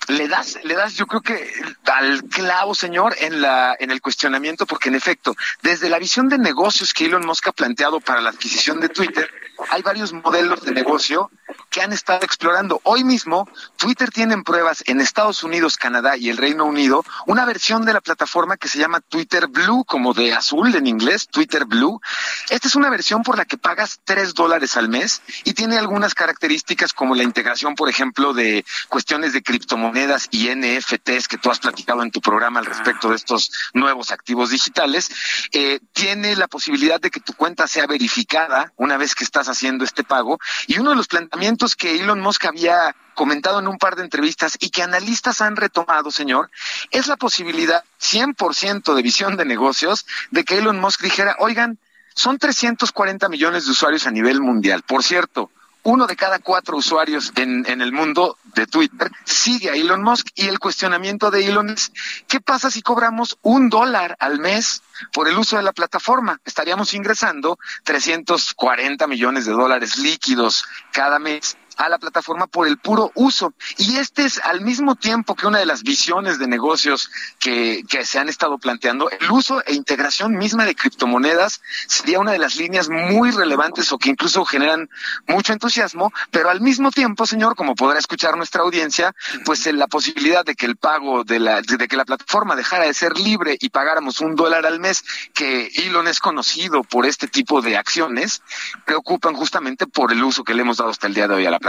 Le 0.07 0.27
das, 0.27 0.57
le 0.63 0.75
das, 0.75 0.95
yo 0.95 1.05
creo 1.05 1.21
que 1.21 1.51
al 1.85 2.23
clavo, 2.25 2.73
señor, 2.73 3.15
en 3.19 3.41
la, 3.41 3.75
en 3.79 3.91
el 3.91 4.01
cuestionamiento, 4.01 4.65
porque 4.65 4.89
en 4.89 4.95
efecto, 4.95 5.35
desde 5.61 5.89
la 5.89 5.99
visión 5.99 6.29
de 6.29 6.37
negocios 6.37 6.93
que 6.93 7.05
Elon 7.05 7.25
Musk 7.25 7.47
ha 7.47 7.51
planteado 7.51 7.99
para 7.99 8.21
la 8.21 8.29
adquisición 8.29 8.79
de 8.79 8.89
Twitter, 8.89 9.29
hay 9.69 9.81
varios 9.81 10.13
modelos 10.13 10.63
de 10.63 10.71
negocio 10.71 11.29
que 11.69 11.81
han 11.81 11.93
estado 11.93 12.19
explorando. 12.23 12.81
Hoy 12.83 13.03
mismo, 13.03 13.47
Twitter 13.77 14.09
tiene 14.09 14.33
en 14.33 14.43
pruebas 14.43 14.83
en 14.87 14.99
Estados 14.99 15.43
Unidos, 15.43 15.77
Canadá 15.77 16.17
y 16.17 16.29
el 16.29 16.37
Reino 16.37 16.65
Unido 16.65 17.05
una 17.25 17.45
versión 17.45 17.85
de 17.85 17.93
la 17.93 18.01
plataforma 18.01 18.57
que 18.57 18.67
se 18.67 18.79
llama 18.79 19.01
Twitter 19.01 19.47
Blue, 19.47 19.85
como 19.85 20.13
de 20.13 20.33
azul 20.33 20.73
en 20.75 20.87
inglés, 20.87 21.27
Twitter 21.27 21.65
Blue. 21.65 22.01
Esta 22.49 22.67
es 22.67 22.75
una 22.75 22.89
versión 22.89 23.23
por 23.23 23.37
la 23.37 23.45
que 23.45 23.57
pagas 23.57 23.99
tres 24.03 24.33
dólares 24.33 24.77
al 24.77 24.89
mes 24.89 25.21
y 25.43 25.53
tiene 25.53 25.77
algunas 25.77 26.13
características 26.13 26.93
como 26.93 27.15
la 27.15 27.23
integración, 27.23 27.75
por 27.75 27.89
ejemplo, 27.89 28.33
de 28.33 28.65
cuestiones 28.89 29.33
de 29.33 29.43
criptomonedas 29.43 30.27
y 30.31 30.49
NFTs 30.49 31.27
que 31.27 31.37
tú 31.37 31.49
has 31.51 31.59
platicado 31.59 32.03
en 32.03 32.11
tu 32.11 32.21
programa 32.21 32.59
al 32.59 32.65
respecto 32.65 33.09
de 33.09 33.15
estos 33.15 33.51
nuevos 33.73 34.11
activos 34.11 34.49
digitales. 34.49 35.09
Eh, 35.51 35.79
tiene 35.93 36.35
la 36.35 36.47
posibilidad 36.47 36.99
de 36.99 37.11
que 37.11 37.19
tu 37.19 37.33
cuenta 37.33 37.67
sea 37.67 37.87
verificada 37.87 38.73
una 38.75 38.97
vez 38.97 39.15
que 39.15 39.23
estás 39.23 39.47
haciendo 39.47 39.83
este 39.83 40.03
pago 40.03 40.39
y 40.67 40.79
uno 40.79 40.91
de 40.91 40.95
los 40.95 41.07
planteamientos 41.07 41.36
que 41.77 41.99
Elon 41.99 42.19
Musk 42.19 42.45
había 42.45 42.95
comentado 43.13 43.59
en 43.59 43.67
un 43.67 43.77
par 43.77 43.95
de 43.95 44.03
entrevistas 44.03 44.57
y 44.59 44.69
que 44.69 44.83
analistas 44.83 45.41
han 45.41 45.55
retomado, 45.55 46.11
señor, 46.11 46.49
es 46.91 47.07
la 47.07 47.17
posibilidad 47.17 47.83
100% 47.99 48.93
de 48.93 49.01
visión 49.01 49.37
de 49.37 49.45
negocios 49.45 50.05
de 50.29 50.43
que 50.43 50.57
Elon 50.57 50.79
Musk 50.79 51.01
dijera, 51.01 51.35
oigan, 51.39 51.79
son 52.13 52.37
340 52.37 53.29
millones 53.29 53.65
de 53.65 53.71
usuarios 53.71 54.07
a 54.07 54.11
nivel 54.11 54.41
mundial. 54.41 54.83
Por 54.83 55.03
cierto, 55.03 55.51
uno 55.87 56.05
de 56.05 56.17
cada 56.17 56.39
cuatro 56.39 56.75
usuarios 56.75 57.31
en, 57.37 57.65
el 57.65 57.93
mundo 57.93 58.37
de 58.55 58.67
Twitter 58.67 59.09
sigue 59.23 59.69
a 59.69 59.73
Elon 59.73 60.03
Musk 60.03 60.27
y 60.35 60.47
el 60.47 60.59
cuestionamiento 60.59 61.31
de 61.31 61.47
Elon 61.47 61.69
es, 61.69 61.93
¿qué 62.27 62.41
pasa 62.41 62.69
si 62.69 62.81
cobramos 62.81 63.37
un 63.41 63.69
dólar 63.69 64.17
al 64.19 64.37
mes 64.37 64.83
por 65.13 65.29
el 65.29 65.37
uso 65.37 65.55
de 65.55 65.63
la 65.63 65.71
plataforma? 65.71 66.41
Estaríamos 66.43 66.93
ingresando 66.93 67.57
340 67.85 69.07
millones 69.07 69.45
de 69.45 69.53
dólares 69.53 69.97
líquidos 69.97 70.65
cada 70.91 71.19
mes 71.19 71.55
a 71.77 71.89
la 71.89 71.99
plataforma 71.99 72.47
por 72.47 72.67
el 72.67 72.77
puro 72.77 73.11
uso. 73.15 73.53
Y 73.77 73.97
este 73.97 74.25
es 74.25 74.39
al 74.39 74.61
mismo 74.61 74.95
tiempo 74.95 75.35
que 75.35 75.47
una 75.47 75.59
de 75.59 75.65
las 75.65 75.83
visiones 75.83 76.39
de 76.39 76.47
negocios 76.47 77.09
que, 77.39 77.83
que 77.87 78.05
se 78.05 78.19
han 78.19 78.29
estado 78.29 78.57
planteando, 78.57 79.09
el 79.09 79.31
uso 79.31 79.63
e 79.65 79.73
integración 79.73 80.35
misma 80.37 80.65
de 80.65 80.75
criptomonedas 80.75 81.61
sería 81.87 82.19
una 82.19 82.31
de 82.31 82.39
las 82.39 82.55
líneas 82.55 82.89
muy 82.89 83.31
relevantes 83.31 83.91
o 83.91 83.97
que 83.97 84.09
incluso 84.09 84.43
generan 84.43 84.89
mucho 85.27 85.53
entusiasmo, 85.53 86.11
pero 86.31 86.49
al 86.49 86.61
mismo 86.61 86.91
tiempo, 86.91 87.25
señor, 87.25 87.55
como 87.55 87.75
podrá 87.75 87.99
escuchar 87.99 88.37
nuestra 88.37 88.63
audiencia, 88.63 89.13
pues 89.45 89.67
en 89.67 89.77
la 89.77 89.87
posibilidad 89.87 90.43
de 90.43 90.55
que 90.55 90.65
el 90.65 90.77
pago 90.77 91.23
de 91.23 91.39
la, 91.39 91.61
de 91.61 91.87
que 91.87 91.95
la 91.95 92.05
plataforma 92.05 92.55
dejara 92.55 92.85
de 92.85 92.93
ser 92.93 93.17
libre 93.17 93.57
y 93.59 93.69
pagáramos 93.69 94.19
un 94.19 94.35
dólar 94.35 94.65
al 94.65 94.79
mes, 94.79 95.03
que 95.33 95.69
Elon 95.75 96.07
es 96.07 96.19
conocido 96.19 96.83
por 96.83 97.05
este 97.05 97.27
tipo 97.27 97.61
de 97.61 97.77
acciones, 97.77 98.41
preocupan 98.85 99.35
justamente 99.35 99.85
por 99.85 100.11
el 100.11 100.23
uso 100.23 100.43
que 100.43 100.55
le 100.55 100.61
hemos 100.61 100.77
dado 100.77 100.89
hasta 100.89 101.07
el 101.07 101.13
día 101.13 101.27
de 101.27 101.35
hoy 101.35 101.45
a 101.45 101.51
la 101.51 101.59
plataforma 101.59 101.66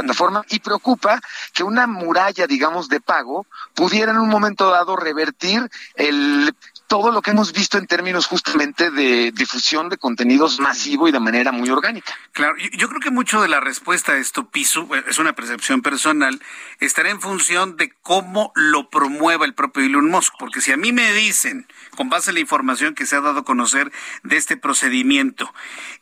y 0.49 0.61
preocupa 0.61 1.21
que 1.53 1.63
una 1.63 1.87
muralla, 1.87 2.47
digamos, 2.47 2.89
de 2.89 3.01
pago 3.01 3.47
pudiera 3.75 4.13
en 4.13 4.19
un 4.19 4.29
momento 4.29 4.71
dado 4.71 4.97
revertir 4.97 5.69
el 5.95 6.55
todo 6.89 7.13
lo 7.13 7.21
que 7.21 7.31
hemos 7.33 7.53
visto 7.53 7.77
en 7.77 7.87
términos 7.87 8.27
justamente 8.27 8.91
de 8.91 9.31
difusión 9.33 9.91
de 9.91 9.99
contenidos 9.99 10.59
masivo 10.59 11.07
y 11.07 11.13
de 11.13 11.21
manera 11.21 11.53
muy 11.53 11.69
orgánica. 11.69 12.17
Claro, 12.33 12.57
yo 12.57 12.89
creo 12.89 13.01
que 13.01 13.11
mucho 13.11 13.43
de 13.43 13.49
la 13.49 13.61
respuesta 13.61 14.13
a 14.13 14.17
esto, 14.17 14.49
Piso, 14.49 14.89
eh, 14.95 15.05
es 15.07 15.19
una 15.19 15.35
percepción 15.35 15.83
personal, 15.83 16.41
estará 16.81 17.11
en 17.11 17.21
función 17.21 17.77
de 17.77 17.93
cómo 18.01 18.53
lo 18.55 18.89
promueva 18.89 19.45
el 19.45 19.55
propio 19.55 19.85
Elon 19.85 20.11
Musk, 20.11 20.33
porque 20.39 20.63
si 20.63 20.73
a 20.73 20.79
mí 20.79 20.93
me 20.93 21.13
dicen, 21.13 21.69
con 21.95 22.09
base 22.09 22.31
en 22.31 22.35
la 22.35 22.41
información 22.41 22.95
que 22.95 23.05
se 23.05 23.17
ha 23.17 23.21
dado 23.21 23.41
a 23.41 23.45
conocer 23.45 23.93
de 24.23 24.39
este 24.39 24.57
procedimiento, 24.57 25.53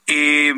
eh, 0.07 0.55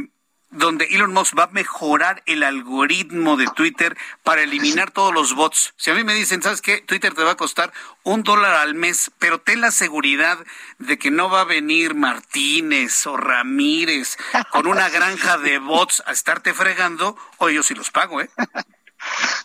donde 0.50 0.86
Elon 0.86 1.12
Musk 1.12 1.38
va 1.38 1.44
a 1.44 1.48
mejorar 1.48 2.22
el 2.26 2.42
algoritmo 2.42 3.36
de 3.36 3.46
Twitter 3.48 3.96
para 4.22 4.42
eliminar 4.42 4.90
todos 4.90 5.12
los 5.12 5.34
bots. 5.34 5.74
Si 5.76 5.90
a 5.90 5.94
mí 5.94 6.04
me 6.04 6.14
dicen, 6.14 6.42
¿sabes 6.42 6.62
qué? 6.62 6.80
Twitter 6.80 7.14
te 7.14 7.22
va 7.22 7.32
a 7.32 7.36
costar 7.36 7.72
un 8.02 8.22
dólar 8.22 8.54
al 8.54 8.74
mes, 8.74 9.10
pero 9.18 9.40
ten 9.40 9.60
la 9.60 9.70
seguridad 9.70 10.38
de 10.78 10.98
que 10.98 11.10
no 11.10 11.28
va 11.28 11.42
a 11.42 11.44
venir 11.44 11.94
Martínez 11.94 13.06
o 13.06 13.16
Ramírez 13.16 14.16
con 14.50 14.66
una 14.66 14.88
granja 14.88 15.38
de 15.38 15.58
bots 15.58 16.02
a 16.06 16.12
estarte 16.12 16.54
fregando, 16.54 17.16
o 17.38 17.50
yo 17.50 17.62
sí 17.62 17.74
los 17.74 17.90
pago, 17.90 18.20
¿eh? 18.20 18.30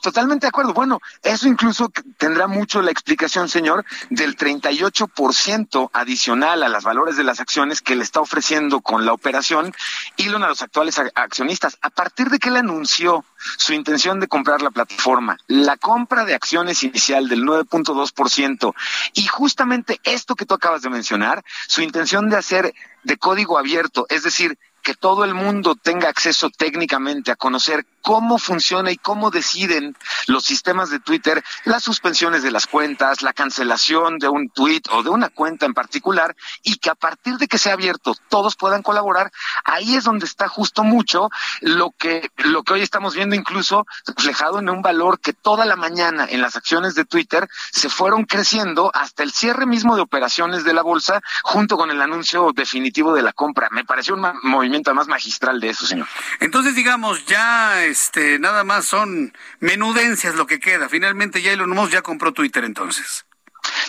Totalmente 0.02 0.46
de 0.46 0.50
acuerdo. 0.50 0.74
Bueno, 0.74 1.00
eso 1.22 1.48
incluso 1.48 1.90
tendrá 2.18 2.48
mucho 2.48 2.82
la 2.82 2.92
explicación, 2.92 3.48
señor, 3.48 3.86
del 4.10 4.36
38% 4.36 5.90
adicional 5.94 6.62
a 6.62 6.68
los 6.68 6.84
valores 6.84 7.16
de 7.16 7.24
las 7.24 7.40
acciones 7.40 7.82
que 7.82 7.96
le 7.96 8.04
está 8.04 8.20
ofreciendo 8.20 8.82
con 8.82 9.06
la 9.06 9.14
operación 9.14 9.74
Elon 10.18 10.44
a 10.44 10.50
los 10.50 10.62
actuales 10.62 11.00
accionistas. 11.16 11.78
A 11.82 11.90
partir 11.90 12.30
de 12.30 12.40
que 12.40 12.50
él 12.50 12.58
anunció 12.58 13.24
su 13.58 13.74
intención 13.74 14.20
de 14.20 14.28
comprar 14.28 14.62
la 14.62 14.72
plataforma, 14.72 15.38
la 15.48 15.78
compra 15.78 16.26
de 16.26 16.36
acciones 16.36 16.84
inicial 16.84 17.30
del 17.30 17.44
9.2% 17.44 18.74
y 19.14 19.26
justamente 19.28 20.00
esto 20.04 20.36
que 20.36 20.46
tú 20.46 20.54
acabas 20.54 20.82
de 20.82 20.90
mencionar, 20.90 21.44
su 21.68 21.82
intención 21.82 22.30
de 22.30 22.38
hacer 22.38 22.74
de 23.04 23.18
código 23.18 23.58
abierto, 23.58 24.06
es 24.10 24.24
decir, 24.24 24.58
que 24.84 24.94
todo 24.94 25.24
el 25.24 25.34
mundo 25.34 25.76
tenga 25.76 26.10
acceso 26.10 26.50
técnicamente 26.50 27.32
a 27.32 27.36
conocer 27.36 27.86
cómo 28.02 28.38
funciona 28.38 28.92
y 28.92 28.98
cómo 28.98 29.32
deciden 29.32 29.96
los 30.28 30.44
sistemas 30.44 30.90
de 30.90 31.00
Twitter 31.00 31.42
las 31.64 31.84
suspensiones 31.84 32.44
de 32.44 32.52
las 32.52 32.68
cuentas, 32.68 33.22
la 33.22 33.34
cancelación 33.34 34.20
de 34.20 34.28
un 34.28 34.50
tweet 34.50 34.82
o 34.92 35.02
de 35.02 35.10
una 35.10 35.30
cuenta 35.30 35.66
en 35.66 35.74
particular 35.74 36.36
y 36.64 36.76
que 36.76 36.90
a 36.90 36.96
partir 36.96 37.38
de 37.38 37.48
que 37.48 37.58
sea 37.58 37.74
abierto 37.74 38.14
todos 38.30 38.56
puedan 38.58 38.84
colaborar, 38.84 39.32
ahí 39.64 39.96
es 39.96 40.04
donde 40.04 40.26
está 40.26 40.50
justo 40.50 40.84
mucho 40.84 41.30
lo 41.62 41.92
que 41.92 42.30
lo 42.38 42.64
que 42.64 42.74
hoy 42.74 42.82
estamos 42.82 43.16
viendo 43.16 43.36
incluso 43.36 43.86
reflejado 44.06 44.60
en 44.60 44.70
un 44.70 44.82
valor 44.82 45.20
que 45.22 45.32
toda 45.32 45.66
la 45.66 45.78
mañana 45.78 46.28
en 46.30 46.42
las 46.42 46.58
acciones 46.58 46.94
de 46.96 47.06
Twitter 47.06 47.48
se 47.72 47.88
fueron 47.88 48.26
creciendo 48.26 48.92
hasta 48.94 49.24
el 49.24 49.32
cierre 49.32 49.66
mismo 49.66 49.96
de 49.96 50.02
operaciones 50.02 50.66
de 50.66 50.74
la 50.74 50.82
bolsa 50.82 51.22
junto 51.44 51.78
con 51.78 51.90
el 51.90 52.02
anuncio 52.02 52.52
definitivo 52.54 53.14
de 53.14 53.22
la 53.22 53.32
compra. 53.32 53.70
Me 53.72 53.86
pareció 53.86 54.16
un 54.16 54.28
movimiento 54.44 54.73
más 54.94 55.08
magistral 55.08 55.60
de 55.60 55.70
eso, 55.70 55.86
señor. 55.86 56.08
Entonces, 56.40 56.76
digamos, 56.76 57.26
ya 57.26 57.84
este, 57.84 58.40
nada 58.40 58.64
más 58.64 58.86
son 58.86 59.34
menudencias 59.60 60.36
lo 60.36 60.48
que 60.48 60.60
queda. 60.60 60.90
Finalmente 60.90 61.42
ya 61.42 61.52
Elon 61.52 61.70
Musk 61.70 61.94
ya 61.94 62.02
compró 62.02 62.34
Twitter 62.34 62.64
entonces. 62.64 63.26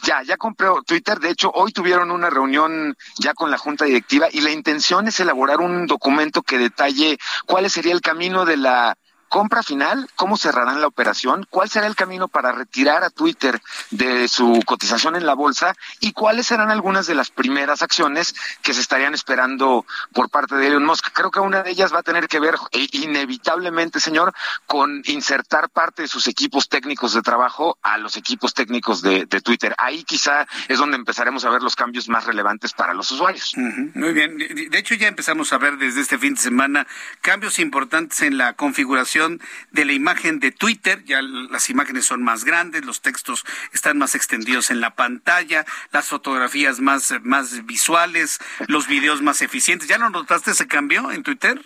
Ya, 0.02 0.22
ya 0.22 0.36
compró 0.36 0.82
Twitter. 0.82 1.18
De 1.18 1.30
hecho, 1.30 1.50
hoy 1.50 1.72
tuvieron 1.72 2.10
una 2.10 2.30
reunión 2.30 2.96
ya 3.18 3.34
con 3.34 3.50
la 3.50 3.58
junta 3.58 3.84
directiva 3.84 4.28
y 4.30 4.40
la 4.40 4.50
intención 4.50 5.08
es 5.08 5.18
elaborar 5.20 5.60
un 5.60 5.86
documento 5.86 6.42
que 6.42 6.58
detalle 6.58 7.18
cuál 7.46 7.68
sería 7.70 7.92
el 7.92 8.00
camino 8.00 8.44
de 8.44 8.56
la 8.56 8.96
compra 9.34 9.64
final, 9.64 10.08
cómo 10.14 10.36
cerrarán 10.36 10.80
la 10.80 10.86
operación, 10.86 11.44
cuál 11.50 11.68
será 11.68 11.88
el 11.88 11.96
camino 11.96 12.28
para 12.28 12.52
retirar 12.52 13.02
a 13.02 13.10
Twitter 13.10 13.60
de 13.90 14.28
su 14.28 14.62
cotización 14.64 15.16
en 15.16 15.26
la 15.26 15.34
bolsa 15.34 15.74
y 15.98 16.12
cuáles 16.12 16.46
serán 16.46 16.70
algunas 16.70 17.08
de 17.08 17.16
las 17.16 17.30
primeras 17.30 17.82
acciones 17.82 18.36
que 18.62 18.72
se 18.72 18.80
estarían 18.80 19.12
esperando 19.12 19.86
por 20.12 20.30
parte 20.30 20.54
de 20.54 20.68
Elon 20.68 20.84
Musk. 20.84 21.08
Creo 21.12 21.32
que 21.32 21.40
una 21.40 21.64
de 21.64 21.72
ellas 21.72 21.92
va 21.92 21.98
a 21.98 22.02
tener 22.04 22.28
que 22.28 22.38
ver 22.38 22.54
e, 22.70 22.86
inevitablemente, 22.92 23.98
señor, 23.98 24.32
con 24.66 25.02
insertar 25.06 25.68
parte 25.68 26.02
de 26.02 26.08
sus 26.08 26.28
equipos 26.28 26.68
técnicos 26.68 27.12
de 27.12 27.22
trabajo 27.22 27.76
a 27.82 27.98
los 27.98 28.16
equipos 28.16 28.54
técnicos 28.54 29.02
de, 29.02 29.26
Twitter. 29.26 29.74
Ahí 29.78 30.04
quizá 30.04 30.46
es 30.68 30.78
donde 30.78 30.96
empezaremos 30.96 31.44
a 31.44 31.50
ver 31.50 31.60
los 31.60 31.74
cambios 31.74 32.08
más 32.08 32.24
relevantes 32.24 32.72
para 32.72 32.94
los 32.94 33.10
usuarios. 33.10 33.52
Muy 33.56 34.12
bien. 34.12 34.38
De 34.38 34.78
hecho, 34.78 34.94
ya 34.94 35.08
empezamos 35.08 35.52
a 35.52 35.58
ver 35.58 35.76
desde 35.76 36.02
este 36.02 36.18
fin 36.18 36.34
de 36.34 36.40
semana 36.40 36.86
cambios 37.20 37.58
importantes 37.58 38.22
en 38.22 38.38
la 38.38 38.52
configuración 38.52 39.23
de 39.70 39.84
la 39.84 39.92
imagen 39.92 40.40
de 40.40 40.52
Twitter. 40.52 41.04
Ya 41.04 41.22
las 41.22 41.70
imágenes 41.70 42.06
son 42.06 42.22
más 42.22 42.44
grandes, 42.44 42.84
los 42.84 43.00
textos 43.00 43.44
están 43.72 43.98
más 43.98 44.14
extendidos 44.14 44.70
en 44.70 44.80
la 44.80 44.94
pantalla, 44.94 45.64
las 45.92 46.08
fotografías 46.08 46.80
más, 46.80 47.14
más 47.22 47.66
visuales, 47.66 48.38
los 48.66 48.86
videos 48.86 49.22
más 49.22 49.42
eficientes. 49.42 49.88
¿Ya 49.88 49.98
lo 49.98 50.10
notaste 50.10 50.52
ese 50.52 50.66
cambio 50.66 51.10
en 51.10 51.22
Twitter? 51.22 51.60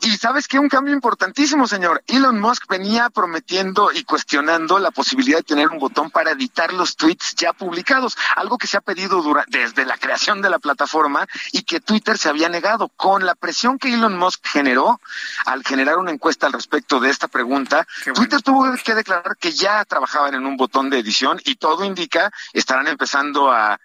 Y 0.00 0.16
sabes 0.16 0.48
que 0.48 0.58
un 0.58 0.68
cambio 0.68 0.94
importantísimo, 0.94 1.66
señor. 1.66 2.02
Elon 2.06 2.40
Musk 2.40 2.68
venía 2.68 3.10
prometiendo 3.10 3.90
y 3.92 4.04
cuestionando 4.04 4.78
la 4.78 4.90
posibilidad 4.90 5.38
de 5.38 5.44
tener 5.44 5.68
un 5.68 5.78
botón 5.78 6.10
para 6.10 6.32
editar 6.32 6.72
los 6.72 6.96
tweets 6.96 7.34
ya 7.36 7.52
publicados, 7.52 8.16
algo 8.36 8.58
que 8.58 8.66
se 8.66 8.76
ha 8.76 8.80
pedido 8.80 9.22
desde 9.48 9.84
la 9.84 9.96
creación 9.96 10.42
de 10.42 10.50
la 10.50 10.58
plataforma 10.58 11.26
y 11.52 11.62
que 11.62 11.80
Twitter 11.80 12.18
se 12.18 12.28
había 12.28 12.48
negado. 12.48 12.88
Con 12.96 13.24
la 13.24 13.34
presión 13.34 13.78
que 13.78 13.92
Elon 13.92 14.18
Musk 14.18 14.46
generó 14.46 15.00
al 15.46 15.64
generar 15.64 15.98
una 15.98 16.10
encuesta 16.10 16.46
al 16.46 16.52
respecto 16.52 17.00
de 17.00 17.10
esta 17.10 17.28
pregunta, 17.28 17.86
Twitter 18.14 18.42
tuvo 18.42 18.72
que 18.84 18.94
declarar 18.94 19.36
que 19.38 19.52
ya 19.52 19.84
trabajaban 19.84 20.34
en 20.34 20.46
un 20.46 20.56
botón 20.56 20.90
de 20.90 20.98
edición 20.98 21.40
y 21.44 21.56
todo 21.56 21.84
indica 21.84 22.30
estarán 22.52 22.88
empezando 22.88 23.50
a 23.50 23.78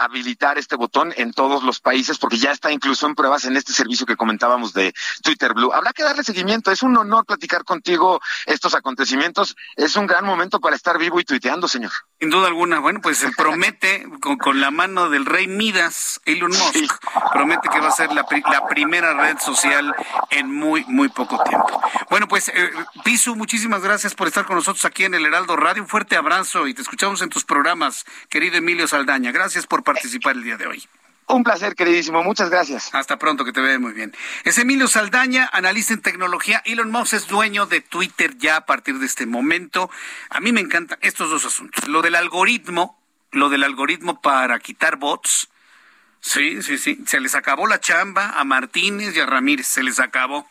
habilitar 0.00 0.58
este 0.58 0.76
botón 0.76 1.12
en 1.16 1.32
todos 1.32 1.62
los 1.62 1.80
países 1.80 2.18
porque 2.18 2.38
ya 2.38 2.52
está 2.52 2.70
incluso 2.70 3.06
en 3.06 3.14
pruebas 3.14 3.44
en 3.44 3.56
este 3.56 3.72
servicio 3.72 4.06
que 4.06 4.16
comentábamos 4.16 4.72
de 4.72 4.92
Twitter 5.22 5.54
Blue. 5.54 5.72
Habrá 5.72 5.92
que 5.92 6.02
darle 6.02 6.24
seguimiento. 6.24 6.70
Es 6.70 6.82
un 6.82 6.96
honor 6.96 7.24
platicar 7.24 7.64
contigo 7.64 8.20
estos 8.46 8.74
acontecimientos. 8.74 9.56
Es 9.76 9.96
un 9.96 10.06
gran 10.06 10.24
momento 10.24 10.60
para 10.60 10.76
estar 10.76 10.98
vivo 10.98 11.20
y 11.20 11.24
tuiteando, 11.24 11.68
señor. 11.68 11.92
Sin 12.18 12.30
duda 12.30 12.48
alguna. 12.48 12.80
Bueno, 12.80 13.00
pues 13.00 13.18
se 13.18 13.30
promete 13.32 14.06
con, 14.20 14.60
la 14.60 14.70
mano 14.70 15.08
del 15.08 15.24
rey 15.24 15.46
Midas, 15.46 16.20
Elon 16.26 16.50
Musk, 16.50 16.94
promete 17.32 17.68
que 17.68 17.80
va 17.80 17.88
a 17.88 17.92
ser 17.92 18.12
la, 18.12 18.26
primera 18.68 19.14
red 19.14 19.38
social 19.38 19.94
en 20.30 20.52
muy, 20.52 20.84
muy 20.86 21.08
poco 21.08 21.42
tiempo. 21.44 21.80
Bueno, 22.10 22.28
pues 22.28 22.48
eh, 22.48 22.72
Pisu, 23.04 23.36
muchísimas 23.36 23.82
gracias 23.82 24.14
por 24.14 24.28
estar 24.28 24.44
con 24.44 24.56
nosotros 24.56 24.84
aquí 24.84 25.04
en 25.04 25.14
el 25.14 25.24
Heraldo 25.24 25.56
Radio. 25.56 25.82
Un 25.82 25.88
fuerte 25.88 26.16
abrazo 26.16 26.66
y 26.66 26.74
te 26.74 26.82
escuchamos 26.82 27.22
en 27.22 27.30
tus 27.30 27.44
programas, 27.44 28.04
querido 28.28 28.56
Emilio 28.56 28.86
Saldaña. 28.86 29.32
Gracias 29.32 29.66
por 29.70 29.84
participar 29.84 30.34
el 30.34 30.42
día 30.42 30.56
de 30.56 30.66
hoy. 30.66 30.86
Un 31.28 31.44
placer, 31.44 31.76
queridísimo. 31.76 32.24
Muchas 32.24 32.50
gracias. 32.50 32.90
Hasta 32.92 33.16
pronto, 33.16 33.44
que 33.44 33.52
te 33.52 33.60
vea 33.60 33.78
muy 33.78 33.92
bien. 33.92 34.12
Es 34.42 34.58
Emilio 34.58 34.88
Saldaña, 34.88 35.48
analista 35.52 35.94
en 35.94 36.02
tecnología. 36.02 36.60
Elon 36.64 36.90
Musk 36.90 37.14
es 37.14 37.28
dueño 37.28 37.66
de 37.66 37.80
Twitter 37.80 38.36
ya 38.36 38.56
a 38.56 38.66
partir 38.66 38.98
de 38.98 39.06
este 39.06 39.26
momento. 39.26 39.88
A 40.28 40.40
mí 40.40 40.50
me 40.50 40.60
encantan 40.60 40.98
estos 41.02 41.30
dos 41.30 41.44
asuntos. 41.44 41.86
Lo 41.86 42.02
del 42.02 42.16
algoritmo, 42.16 43.00
lo 43.30 43.48
del 43.48 43.62
algoritmo 43.62 44.20
para 44.20 44.58
quitar 44.58 44.96
bots. 44.96 45.48
Sí, 46.18 46.62
sí, 46.62 46.76
sí. 46.76 47.00
Se 47.06 47.20
les 47.20 47.36
acabó 47.36 47.68
la 47.68 47.78
chamba 47.78 48.30
a 48.30 48.42
Martínez 48.42 49.16
y 49.16 49.20
a 49.20 49.26
Ramírez. 49.26 49.68
Se 49.68 49.84
les 49.84 50.00
acabó. 50.00 50.50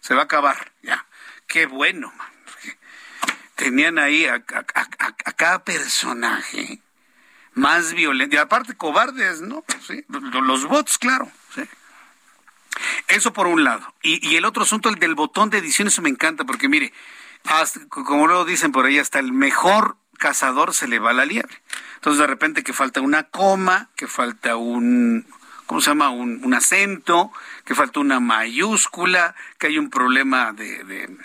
Se 0.00 0.14
va 0.14 0.22
a 0.22 0.24
acabar. 0.24 0.72
Ya. 0.82 1.04
Qué 1.46 1.66
bueno. 1.66 2.10
Tenían 3.54 3.98
ahí 3.98 4.24
a 4.24 4.42
cada 4.42 5.62
personaje 5.62 6.80
más 7.56 7.94
violentos. 7.94 8.36
Y 8.36 8.38
aparte, 8.38 8.76
cobardes, 8.76 9.40
¿no? 9.40 9.64
¿Sí? 9.84 10.04
Los 10.08 10.64
bots, 10.64 10.98
claro. 10.98 11.28
¿sí? 11.54 11.62
Eso 13.08 13.32
por 13.32 13.46
un 13.46 13.64
lado. 13.64 13.94
Y, 14.02 14.36
el 14.36 14.44
otro 14.44 14.62
asunto, 14.62 14.88
el 14.88 14.96
del 14.96 15.14
botón 15.14 15.50
de 15.50 15.58
edición, 15.58 15.88
eso 15.88 16.02
me 16.02 16.10
encanta, 16.10 16.44
porque 16.44 16.68
mire, 16.68 16.92
como 17.88 18.26
lo 18.26 18.44
dicen 18.44 18.72
por 18.72 18.84
ahí, 18.86 18.98
hasta 18.98 19.18
el 19.18 19.32
mejor 19.32 19.96
cazador 20.18 20.74
se 20.74 20.86
le 20.86 20.98
va 20.98 21.14
la 21.14 21.24
liebre. 21.24 21.62
Entonces, 21.96 22.20
de 22.20 22.26
repente, 22.26 22.62
que 22.62 22.74
falta 22.74 23.00
una 23.00 23.24
coma, 23.24 23.88
que 23.96 24.06
falta 24.06 24.56
un. 24.56 25.26
¿Cómo 25.64 25.80
se 25.80 25.90
llama? 25.90 26.10
Un, 26.10 26.54
acento, 26.54 27.32
que 27.64 27.74
falta 27.74 27.98
una 28.00 28.20
mayúscula, 28.20 29.34
que 29.58 29.68
hay 29.68 29.78
un 29.78 29.90
problema 29.90 30.52
de 30.52 31.18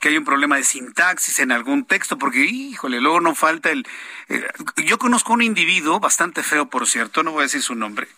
que 0.00 0.08
hay 0.08 0.16
un 0.16 0.24
problema 0.24 0.56
de 0.56 0.64
sintaxis 0.64 1.38
en 1.38 1.52
algún 1.52 1.84
texto, 1.84 2.18
porque, 2.18 2.40
híjole, 2.40 3.00
luego 3.00 3.20
no 3.20 3.34
falta 3.34 3.70
el... 3.70 3.86
Eh, 4.28 4.46
yo 4.84 4.98
conozco 4.98 5.32
un 5.32 5.42
individuo, 5.42 6.00
bastante 6.00 6.42
feo, 6.42 6.70
por 6.70 6.86
cierto, 6.86 7.22
no 7.22 7.32
voy 7.32 7.40
a 7.40 7.42
decir 7.44 7.62
su 7.62 7.74
nombre, 7.74 8.08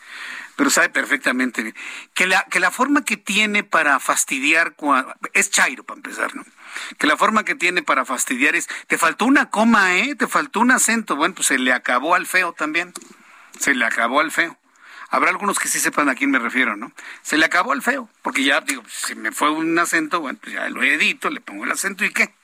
pero 0.56 0.70
sabe 0.70 0.88
perfectamente 0.88 1.74
que 2.14 2.26
la, 2.26 2.44
que 2.50 2.60
la 2.60 2.70
forma 2.70 3.04
que 3.04 3.16
tiene 3.16 3.64
para 3.64 3.98
fastidiar, 4.00 4.74
es 5.32 5.50
Chairo 5.50 5.84
para 5.84 5.98
empezar, 5.98 6.34
¿no? 6.34 6.44
Que 6.98 7.06
la 7.06 7.16
forma 7.16 7.44
que 7.44 7.54
tiene 7.54 7.82
para 7.82 8.04
fastidiar 8.04 8.56
es, 8.56 8.68
te 8.86 8.98
faltó 8.98 9.26
una 9.26 9.50
coma, 9.50 9.96
¿eh? 9.98 10.14
Te 10.14 10.26
faltó 10.26 10.60
un 10.60 10.70
acento, 10.70 11.16
bueno, 11.16 11.34
pues 11.34 11.48
se 11.48 11.58
le 11.58 11.72
acabó 11.72 12.14
al 12.14 12.26
feo 12.26 12.52
también, 12.52 12.92
se 13.58 13.74
le 13.74 13.84
acabó 13.84 14.20
al 14.20 14.30
feo. 14.30 14.56
Habrá 15.12 15.28
algunos 15.28 15.58
que 15.58 15.68
sí 15.68 15.78
sepan 15.78 16.08
a 16.08 16.14
quién 16.14 16.30
me 16.30 16.38
refiero, 16.38 16.74
¿no? 16.74 16.90
Se 17.20 17.36
le 17.36 17.44
acabó 17.44 17.74
el 17.74 17.82
feo, 17.82 18.08
porque 18.22 18.44
ya, 18.44 18.62
digo, 18.62 18.82
si 18.88 19.14
me 19.14 19.30
fue 19.30 19.50
un 19.50 19.78
acento, 19.78 20.20
bueno, 20.20 20.38
pues 20.42 20.54
ya 20.54 20.66
lo 20.70 20.82
edito, 20.82 21.28
le 21.28 21.42
pongo 21.42 21.64
el 21.64 21.70
acento 21.70 22.02
y 22.06 22.10
qué. 22.14 22.34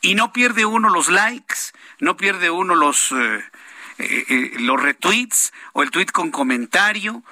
Y 0.00 0.16
no 0.16 0.32
pierde 0.32 0.66
uno 0.66 0.90
los 0.90 1.08
likes, 1.08 1.54
no 2.00 2.16
pierde 2.16 2.50
uno 2.50 2.74
los... 2.74 3.12
Eh, 3.12 3.44
eh, 4.00 4.24
eh, 4.28 4.52
los 4.60 4.80
retweets 4.80 5.52
o 5.72 5.82
el 5.82 5.90
tweet 5.90 6.06
con 6.06 6.30
comentario, 6.30 7.24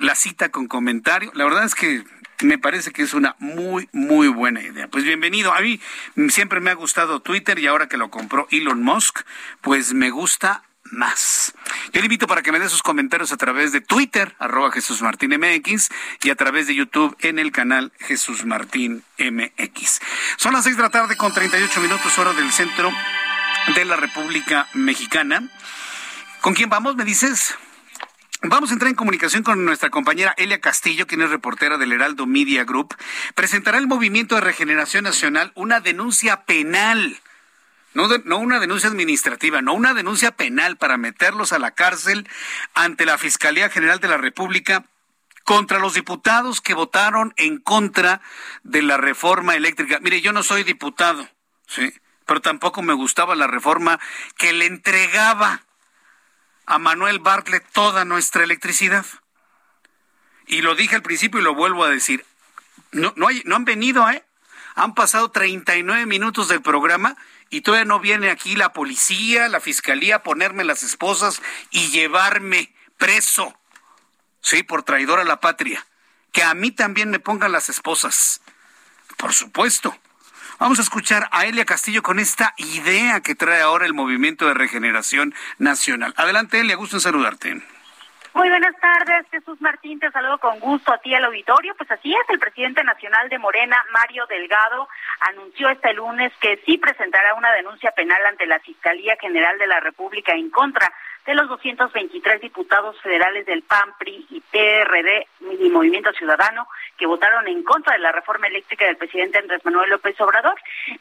la 0.00 0.16
cita 0.16 0.50
con 0.50 0.66
comentario. 0.66 1.30
La 1.34 1.44
verdad 1.44 1.64
es 1.64 1.76
que 1.76 2.04
me 2.42 2.58
parece 2.58 2.90
que 2.90 3.02
es 3.02 3.14
una 3.14 3.36
muy, 3.38 3.88
muy 3.92 4.26
buena 4.26 4.62
idea. 4.62 4.88
Pues 4.88 5.04
bienvenido. 5.04 5.54
A 5.54 5.60
mí 5.60 5.80
siempre 6.28 6.58
me 6.58 6.70
ha 6.70 6.74
gustado 6.74 7.20
Twitter 7.20 7.58
y 7.60 7.68
ahora 7.68 7.88
que 7.88 7.96
lo 7.96 8.10
compró 8.10 8.48
Elon 8.50 8.82
Musk, 8.82 9.20
pues 9.60 9.94
me 9.94 10.10
gusta 10.10 10.64
más. 10.92 11.54
Yo 11.92 12.00
le 12.00 12.06
invito 12.06 12.26
para 12.26 12.42
que 12.42 12.52
me 12.52 12.60
dé 12.60 12.68
sus 12.68 12.82
comentarios 12.82 13.32
a 13.32 13.36
través 13.36 13.72
de 13.72 13.80
Twitter, 13.80 14.34
arroba 14.38 14.70
Jesús 14.70 15.02
Martín 15.02 15.30
MX, 15.30 15.88
y 16.22 16.30
a 16.30 16.36
través 16.36 16.66
de 16.66 16.74
YouTube 16.74 17.16
en 17.20 17.38
el 17.38 17.50
canal 17.50 17.92
Jesús 17.98 18.44
Martín 18.44 19.02
MX. 19.18 20.00
Son 20.36 20.52
las 20.52 20.64
seis 20.64 20.76
de 20.76 20.82
la 20.82 20.90
tarde 20.90 21.16
con 21.16 21.32
38 21.32 21.80
minutos 21.80 22.16
hora 22.18 22.32
del 22.32 22.52
centro 22.52 22.92
de 23.74 23.84
la 23.84 23.96
República 23.96 24.68
Mexicana. 24.74 25.48
¿Con 26.40 26.54
quién 26.54 26.68
vamos, 26.68 26.96
me 26.96 27.04
dices? 27.04 27.56
Vamos 28.44 28.70
a 28.70 28.72
entrar 28.72 28.88
en 28.88 28.96
comunicación 28.96 29.44
con 29.44 29.64
nuestra 29.64 29.90
compañera 29.90 30.34
Elia 30.36 30.60
Castillo, 30.60 31.06
quien 31.06 31.22
es 31.22 31.30
reportera 31.30 31.78
del 31.78 31.92
Heraldo 31.92 32.26
Media 32.26 32.64
Group. 32.64 32.96
Presentará 33.36 33.78
el 33.78 33.86
Movimiento 33.86 34.34
de 34.34 34.40
Regeneración 34.40 35.04
Nacional 35.04 35.52
una 35.54 35.78
denuncia 35.78 36.44
penal 36.44 37.20
no, 37.94 38.08
no 38.08 38.38
una 38.38 38.60
denuncia 38.60 38.88
administrativa, 38.88 39.62
no 39.62 39.74
una 39.74 39.94
denuncia 39.94 40.30
penal 40.32 40.76
para 40.76 40.96
meterlos 40.96 41.52
a 41.52 41.58
la 41.58 41.72
cárcel 41.72 42.28
ante 42.74 43.06
la 43.06 43.18
Fiscalía 43.18 43.68
General 43.68 44.00
de 44.00 44.08
la 44.08 44.16
República 44.16 44.86
contra 45.44 45.78
los 45.78 45.94
diputados 45.94 46.60
que 46.60 46.74
votaron 46.74 47.34
en 47.36 47.58
contra 47.58 48.20
de 48.62 48.82
la 48.82 48.96
reforma 48.96 49.54
eléctrica. 49.54 49.98
Mire, 50.00 50.20
yo 50.20 50.32
no 50.32 50.42
soy 50.42 50.62
diputado, 50.62 51.28
sí, 51.66 51.92
pero 52.26 52.40
tampoco 52.40 52.82
me 52.82 52.94
gustaba 52.94 53.34
la 53.34 53.46
reforma 53.46 53.98
que 54.36 54.52
le 54.52 54.66
entregaba 54.66 55.62
a 56.66 56.78
Manuel 56.78 57.18
Bartlett 57.18 57.66
toda 57.72 58.04
nuestra 58.04 58.44
electricidad. 58.44 59.04
Y 60.46 60.62
lo 60.62 60.74
dije 60.74 60.96
al 60.96 61.02
principio 61.02 61.40
y 61.40 61.44
lo 61.44 61.54
vuelvo 61.54 61.84
a 61.84 61.90
decir. 61.90 62.24
No, 62.92 63.12
no, 63.16 63.28
hay, 63.28 63.42
no 63.44 63.56
han 63.56 63.64
venido, 63.64 64.08
¿eh? 64.10 64.24
Han 64.74 64.94
pasado 64.94 65.30
39 65.30 66.06
minutos 66.06 66.48
del 66.48 66.62
programa 66.62 67.16
y 67.50 67.60
todavía 67.60 67.84
no 67.84 68.00
viene 68.00 68.30
aquí 68.30 68.56
la 68.56 68.72
policía, 68.72 69.48
la 69.48 69.60
fiscalía 69.60 70.16
a 70.16 70.22
ponerme 70.22 70.64
las 70.64 70.82
esposas 70.82 71.42
y 71.70 71.90
llevarme 71.90 72.74
preso, 72.96 73.54
sí, 74.40 74.62
por 74.62 74.82
traidor 74.82 75.18
a 75.18 75.24
la 75.24 75.40
patria. 75.40 75.86
Que 76.32 76.42
a 76.42 76.54
mí 76.54 76.70
también 76.70 77.10
me 77.10 77.20
pongan 77.20 77.52
las 77.52 77.68
esposas. 77.68 78.40
Por 79.18 79.34
supuesto. 79.34 79.96
Vamos 80.58 80.78
a 80.78 80.82
escuchar 80.82 81.28
a 81.32 81.44
Elia 81.46 81.64
Castillo 81.64 82.02
con 82.02 82.18
esta 82.20 82.54
idea 82.56 83.20
que 83.20 83.34
trae 83.34 83.60
ahora 83.60 83.84
el 83.84 83.94
Movimiento 83.94 84.46
de 84.46 84.54
Regeneración 84.54 85.34
Nacional. 85.58 86.14
Adelante, 86.16 86.60
Elia, 86.60 86.76
gusto 86.76 86.96
en 86.96 87.00
saludarte. 87.00 87.62
Muy 88.34 88.48
buenas 88.48 88.74
tardes, 88.80 89.26
Jesús 89.30 89.60
Martín, 89.60 90.00
te 90.00 90.10
saludo 90.10 90.38
con 90.38 90.58
gusto 90.58 90.90
a 90.90 90.96
ti 90.98 91.14
al 91.14 91.26
auditorio. 91.26 91.74
Pues 91.76 91.90
así 91.90 92.14
es, 92.14 92.30
el 92.30 92.38
presidente 92.38 92.82
nacional 92.82 93.28
de 93.28 93.38
Morena, 93.38 93.76
Mario 93.92 94.24
Delgado, 94.26 94.88
anunció 95.20 95.68
este 95.68 95.92
lunes 95.92 96.32
que 96.40 96.56
sí 96.64 96.78
presentará 96.78 97.34
una 97.34 97.52
denuncia 97.52 97.90
penal 97.90 98.24
ante 98.26 98.46
la 98.46 98.58
Fiscalía 98.60 99.16
General 99.20 99.58
de 99.58 99.66
la 99.66 99.80
República 99.80 100.32
en 100.32 100.48
contra 100.48 100.90
de 101.26 101.34
los 101.34 101.48
223 101.48 102.40
diputados 102.40 103.00
federales 103.00 103.46
del 103.46 103.62
PAN, 103.62 103.94
PRI 103.98 104.26
y 104.30 104.40
PRD 104.40 105.26
y 105.60 105.70
Movimiento 105.70 106.12
Ciudadano 106.12 106.66
que 106.96 107.06
votaron 107.06 107.46
en 107.48 107.62
contra 107.62 107.94
de 107.94 108.00
la 108.00 108.12
reforma 108.12 108.48
eléctrica 108.48 108.84
del 108.86 108.96
presidente 108.96 109.38
Andrés 109.38 109.64
Manuel 109.64 109.90
López 109.90 110.20
Obrador. 110.20 110.54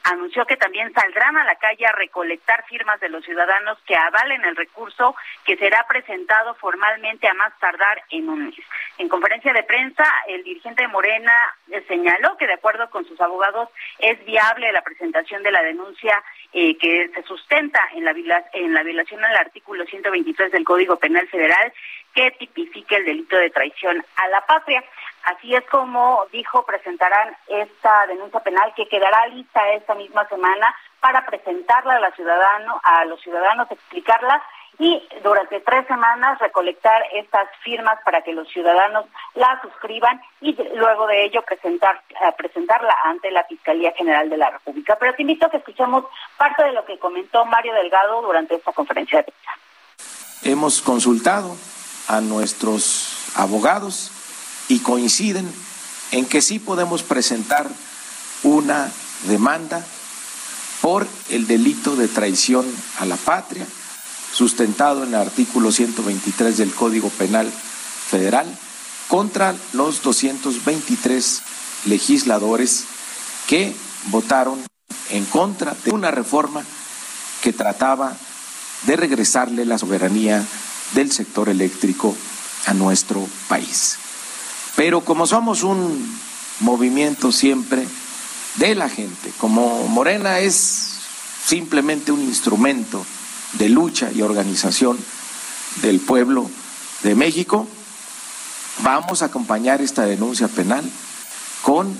Anunció 0.04 0.46
que 0.46 0.58
también 0.58 0.94
saldrán 0.94 1.38
a 1.38 1.44
la 1.44 1.56
calle 1.56 1.86
a 1.86 1.92
recolectar 1.92 2.66
firmas 2.66 3.00
de 3.00 3.10
los 3.10 3.26
ciudadanos 3.26 3.78
que 3.86 3.96
avalen 3.96 4.44
el 4.46 4.56
recurso 4.56 5.16
que 5.44 5.58
será 5.58 5.86
presentado 5.88 6.54
formalmente 6.56 7.28
a 7.28 7.34
más 7.34 7.58
tardar 7.60 8.04
en 8.10 8.30
un 8.30 8.46
mes. 8.46 8.56
En 8.98 9.10
conferencia 9.10 9.54
de 9.54 9.64
prensa, 9.64 10.06
el 10.28 10.44
dirigente 10.44 10.84
de 10.84 10.88
Morena 10.88 11.34
señaló 11.88 12.38
que 12.38 12.48
de 12.48 12.54
acuerdo 12.54 12.90
con 12.90 13.06
sus 13.06 13.20
abogados 13.22 13.70
es 14.00 14.24
viable 14.26 14.72
la 14.72 14.82
presentación 14.82 15.44
de 15.44 15.52
la 15.52 15.64
denuncia 15.64 16.24
eh, 16.54 16.78
que 16.78 17.10
se 17.14 17.24
sustenta 17.24 17.80
en 17.94 18.06
la, 18.06 18.14
en 18.54 18.74
la 18.74 18.84
violación 18.84 19.24
al 19.24 19.36
artículo 19.36 19.86
123 20.12 20.52
del 20.52 20.64
Código 20.66 20.98
Penal 20.98 21.28
Federal 21.28 21.74
que 22.14 22.32
tipifique 22.32 22.96
el 22.96 23.06
delito 23.06 23.38
de 23.38 23.50
traición 23.50 24.04
a 24.18 24.28
la 24.28 24.46
patria. 24.46 24.84
Así 25.24 25.56
es 25.56 25.64
como 25.70 26.26
dijo, 26.32 26.66
presentarán 26.66 27.36
esta 27.48 28.08
denuncia 28.08 28.40
penal 28.42 28.74
que 28.76 28.88
quedará 28.88 29.28
lista 29.28 29.72
esta 29.72 29.96
misma 29.96 30.28
semana 30.28 30.76
para 31.00 31.26
presentarla 31.26 31.96
a, 31.96 32.00
la 32.00 32.12
ciudadano, 32.12 32.82
a 32.84 33.06
los 33.06 33.22
ciudadanos, 33.22 33.72
explicarla 33.72 34.42
y 34.80 35.08
durante 35.24 35.60
tres 35.60 35.86
semanas 35.88 36.40
recolectar 36.40 37.04
estas 37.14 37.48
firmas 37.62 38.00
para 38.04 38.22
que 38.24 38.34
los 38.34 38.48
ciudadanos 38.48 39.06
la 39.36 39.62
suscriban 39.62 40.20
y 40.40 40.54
luego 40.76 41.06
de 41.08 41.26
ello 41.26 41.44
presentar, 41.44 42.02
eh, 42.10 42.32
presentarla 42.36 42.96
ante 43.04 43.30
la 43.32 43.44
Fiscalía 43.44 43.92
General 43.94 44.28
de 44.30 44.38
la 44.38 44.50
República. 44.50 44.96
Pero 45.00 45.14
te 45.14 45.22
invito 45.22 45.46
a 45.46 45.52
que 45.52 45.58
escuchemos 45.58 46.06
parte 46.38 46.64
de 46.64 46.72
lo 46.72 46.84
que 46.86 46.98
comentó 46.98 47.46
Mario 47.46 47.74
Delgado 47.74 48.22
durante 48.22 48.56
esta 48.56 48.72
conferencia 48.74 49.20
de 49.20 49.24
prensa. 49.26 49.52
Hemos 50.44 50.82
consultado 50.82 51.56
a 52.08 52.20
nuestros 52.20 53.10
abogados 53.36 54.10
y 54.70 54.80
coinciden 54.80 55.48
en 56.12 56.26
que 56.26 56.42
sí 56.42 56.58
podemos 56.58 57.04
presentar 57.04 57.70
una 58.44 58.92
demanda 59.28 59.86
por 60.82 61.08
el 61.30 61.46
delito 61.46 61.96
de 61.96 62.08
traición 62.08 62.66
a 63.00 63.06
la 63.06 63.18
patria, 63.18 63.68
sustentado 64.34 65.04
en 65.04 65.10
el 65.10 65.16
artículo 65.22 65.72
123 65.72 66.58
del 66.58 66.74
Código 66.74 67.10
Penal 67.10 67.52
Federal, 67.52 68.48
contra 69.10 69.56
los 69.74 70.02
223 70.02 71.42
legisladores 71.86 72.86
que 73.48 73.76
votaron 74.06 74.60
en 75.12 75.26
contra 75.26 75.76
de 75.86 75.92
una 75.92 76.10
reforma 76.10 76.64
que 77.44 77.54
trataba 77.54 78.18
de 78.84 78.96
regresarle 78.96 79.66
la 79.66 79.78
soberanía 79.78 80.46
del 80.94 81.12
sector 81.12 81.50
eléctrico 81.50 82.16
a 82.66 82.74
nuestro 82.74 83.28
país. 83.48 83.98
Pero 84.76 85.02
como 85.02 85.28
somos 85.28 85.64
un 85.64 86.20
movimiento 86.60 87.32
siempre 87.32 87.88
de 88.56 88.76
la 88.76 88.90
gente, 88.90 89.32
como 89.38 89.88
Morena 89.88 90.40
es 90.40 90.92
simplemente 91.46 92.12
un 92.12 92.22
instrumento 92.22 93.06
de 93.54 93.70
lucha 93.70 94.12
y 94.12 94.22
organización 94.22 94.98
del 95.82 96.00
pueblo 96.00 96.50
de 97.04 97.16
México, 97.16 97.68
vamos 98.84 99.22
a 99.22 99.26
acompañar 99.26 99.82
esta 99.82 100.06
denuncia 100.06 100.48
penal 100.48 100.90
con 101.62 101.96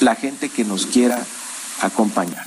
la 0.00 0.14
gente 0.14 0.48
que 0.48 0.64
nos 0.64 0.86
quiera 0.86 1.22
acompañar. 1.82 2.46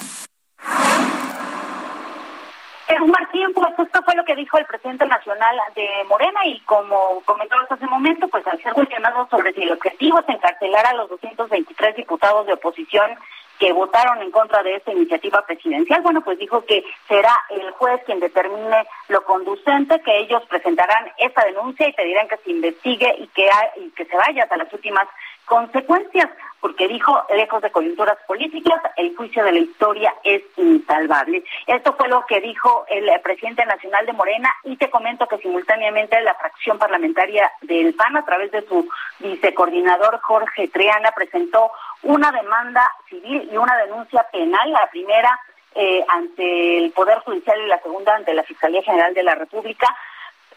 Martín, 2.97 3.53
pues 3.53 3.77
esto 3.77 4.01
fue 4.03 4.15
lo 4.15 4.25
que 4.25 4.35
dijo 4.35 4.57
el 4.57 4.65
presidente 4.65 5.05
nacional 5.05 5.55
de 5.75 5.87
Morena 6.07 6.45
y 6.45 6.59
como 6.61 7.21
comentabas 7.25 7.71
hace 7.71 7.85
un 7.85 7.91
momento, 7.91 8.27
pues 8.27 8.45
al 8.47 8.61
ser 8.61 8.73
cuestionado 8.73 9.27
sobre 9.29 9.53
si 9.53 9.61
el 9.61 9.71
objetivo 9.71 10.19
es 10.19 10.29
encarcelar 10.29 10.85
a 10.87 10.93
los 10.93 11.09
223 11.09 11.95
diputados 11.95 12.47
de 12.47 12.53
oposición 12.53 13.11
que 13.59 13.73
votaron 13.73 14.21
en 14.21 14.31
contra 14.31 14.63
de 14.63 14.75
esta 14.75 14.91
iniciativa 14.91 15.45
presidencial, 15.45 16.01
bueno, 16.01 16.21
pues 16.21 16.39
dijo 16.39 16.63
que 16.65 16.83
será 17.07 17.35
el 17.49 17.69
juez 17.71 18.01
quien 18.05 18.19
determine 18.19 18.87
lo 19.09 19.23
conducente, 19.23 20.01
que 20.01 20.17
ellos 20.19 20.41
presentarán 20.47 21.11
esta 21.17 21.43
denuncia 21.43 21.87
y 21.87 21.93
pedirán 21.93 22.29
que 22.29 22.37
se 22.37 22.51
investigue 22.51 23.13
y 23.19 23.27
que, 23.27 23.49
y 23.75 23.89
que 23.91 24.05
se 24.05 24.15
vaya 24.15 24.43
hasta 24.43 24.57
las 24.57 24.71
últimas 24.73 25.07
consecuencias, 25.45 26.29
porque 26.61 26.87
dijo, 26.87 27.23
lejos 27.33 27.61
de 27.61 27.71
coyunturas 27.71 28.17
políticas, 28.27 28.81
el 28.97 29.15
juicio 29.15 29.43
de 29.43 29.53
la 29.53 29.59
historia 29.59 30.13
es 30.23 30.41
insalvable. 30.57 31.43
Esto 31.67 31.93
fue 31.93 32.07
lo 32.09 32.25
que 32.25 32.41
dijo 32.41 32.85
el 32.89 33.09
presidente 33.21 33.65
nacional 33.65 34.05
de 34.05 34.13
Morena 34.13 34.53
y 34.63 34.75
te 34.75 34.89
comento 34.89 35.27
que 35.27 35.37
simultáneamente 35.37 36.19
la 36.21 36.33
fracción 36.35 36.77
parlamentaria 36.77 37.51
del 37.61 37.93
PAN, 37.93 38.17
a 38.17 38.25
través 38.25 38.51
de 38.51 38.61
su 38.67 38.87
vicecoordinador 39.19 40.19
Jorge 40.21 40.67
Triana, 40.67 41.11
presentó 41.11 41.71
una 42.03 42.31
demanda 42.31 42.89
civil 43.09 43.49
y 43.51 43.57
una 43.57 43.75
denuncia 43.77 44.25
penal, 44.31 44.71
la 44.71 44.87
primera 44.91 45.39
eh, 45.75 46.03
ante 46.07 46.77
el 46.79 46.91
Poder 46.91 47.19
Judicial 47.19 47.61
y 47.61 47.67
la 47.67 47.81
segunda 47.81 48.15
ante 48.15 48.33
la 48.33 48.43
Fiscalía 48.43 48.81
General 48.81 49.13
de 49.13 49.23
la 49.23 49.35
República, 49.35 49.87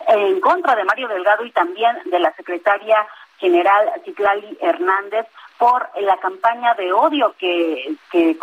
en 0.08 0.40
contra 0.40 0.74
de 0.74 0.84
Mario 0.84 1.06
Delgado 1.08 1.44
y 1.44 1.52
también 1.52 1.96
de 2.06 2.18
la 2.18 2.32
secretaria 2.32 3.06
general 3.38 3.90
Citlali 4.04 4.56
Hernández 4.60 5.26
por 5.58 5.88
la 6.00 6.16
campaña 6.18 6.74
de 6.74 6.92
odio 6.92 7.34
que 7.38 7.94
que, 8.10 8.36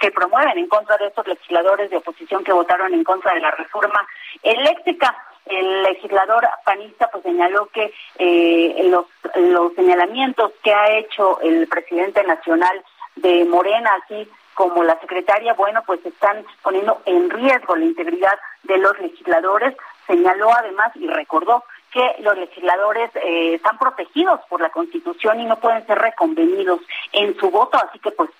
que 0.00 0.10
promueven 0.10 0.58
en 0.58 0.68
contra 0.68 0.96
de 0.96 1.06
estos 1.06 1.26
legisladores 1.26 1.90
de 1.90 1.96
oposición 1.98 2.44
que 2.44 2.52
votaron 2.52 2.92
en 2.94 3.04
contra 3.04 3.34
de 3.34 3.40
la 3.40 3.50
reforma 3.52 4.06
eléctrica. 4.42 5.16
El 5.46 5.82
legislador 5.82 6.46
panista 6.64 7.08
pues 7.10 7.22
señaló 7.22 7.66
que 7.66 7.92
eh, 8.18 8.86
los, 8.90 9.06
los 9.36 9.72
señalamientos 9.74 10.52
que 10.62 10.74
ha 10.74 10.90
hecho 10.98 11.40
el 11.40 11.66
presidente 11.68 12.22
nacional 12.24 12.84
de 13.16 13.44
Morena, 13.46 13.90
así 14.02 14.28
como 14.54 14.82
la 14.82 14.98
secretaria, 15.00 15.54
bueno, 15.54 15.82
pues 15.86 16.04
están 16.04 16.44
poniendo 16.62 17.00
en 17.06 17.30
riesgo 17.30 17.76
la 17.76 17.84
integridad 17.84 18.38
de 18.64 18.76
los 18.78 18.98
legisladores. 18.98 19.76
Señaló 20.06 20.52
además 20.52 20.90
y 20.96 21.06
recordó 21.06 21.64
que 21.92 22.16
los 22.20 22.36
legisladores 22.36 23.10
eh, 23.16 23.54
están 23.54 23.78
protegidos 23.78 24.40
por 24.48 24.60
la 24.60 24.70
Constitución 24.70 25.40
y 25.40 25.44
no 25.44 25.56
pueden 25.58 25.86
ser 25.86 25.98
reconvenidos 25.98 26.80
en 27.12 27.36
su 27.38 27.50
voto, 27.50 27.78
así 27.78 27.98
que 27.98 28.10
pues 28.10 28.30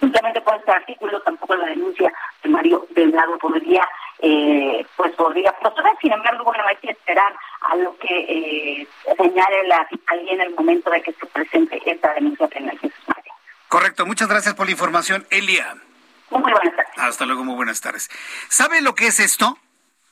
simplemente 0.00 0.40
por 0.40 0.56
este 0.56 0.70
artículo 0.70 1.20
tampoco 1.22 1.56
la 1.56 1.66
denuncia 1.66 2.12
de 2.42 2.48
Mario 2.48 2.86
Delgado 2.90 3.38
podría 3.38 3.88
eh, 4.20 4.84
pues 4.96 5.14
podría 5.14 5.52
proceder. 5.52 5.92
Sin 6.00 6.12
embargo, 6.12 6.44
bueno, 6.44 6.64
hay 6.66 6.76
que 6.76 6.90
esperar 6.90 7.32
a 7.60 7.76
lo 7.76 7.96
que 7.98 8.18
eh, 8.18 8.88
señale 9.16 9.68
la 9.68 9.86
fiscalía 9.86 10.32
en 10.32 10.40
el 10.40 10.54
momento 10.54 10.90
de 10.90 11.02
que 11.02 11.12
se 11.12 11.26
presente 11.26 11.80
esta 11.84 12.14
denuncia 12.14 12.48
penal. 12.48 12.78
Correcto, 13.68 14.06
muchas 14.06 14.28
gracias 14.28 14.54
por 14.54 14.66
la 14.66 14.72
información, 14.72 15.26
Elia. 15.30 15.76
Muy 16.30 16.40
buenas 16.40 16.74
tardes. 16.74 16.92
Hasta 16.96 17.26
luego, 17.26 17.44
muy 17.44 17.54
buenas 17.54 17.80
tardes. 17.80 18.10
¿Sabe 18.48 18.80
lo 18.80 18.94
que 18.94 19.06
es 19.06 19.20
esto? 19.20 19.58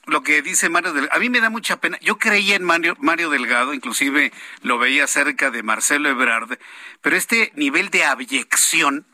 Lo 0.06 0.22
que 0.22 0.40
dice 0.40 0.68
Mario 0.68 0.92
Delgado. 0.92 1.16
A 1.16 1.20
mí 1.20 1.28
me 1.30 1.40
da 1.40 1.50
mucha 1.50 1.80
pena. 1.80 1.98
Yo 2.00 2.16
creía 2.16 2.54
en 2.54 2.62
Mario, 2.62 2.96
Mario 3.00 3.28
Delgado, 3.28 3.74
inclusive 3.74 4.32
lo 4.62 4.78
veía 4.78 5.06
cerca 5.08 5.50
de 5.50 5.64
Marcelo 5.64 6.08
Ebrard, 6.08 6.58
pero 7.00 7.16
este 7.16 7.52
nivel 7.56 7.90
de 7.90 8.04
abyección, 8.04 9.04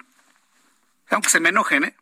aunque 1.09 1.31
se 1.31 1.41
me 1.41 1.49
enojen, 1.49 1.85
¿eh? 1.85 1.97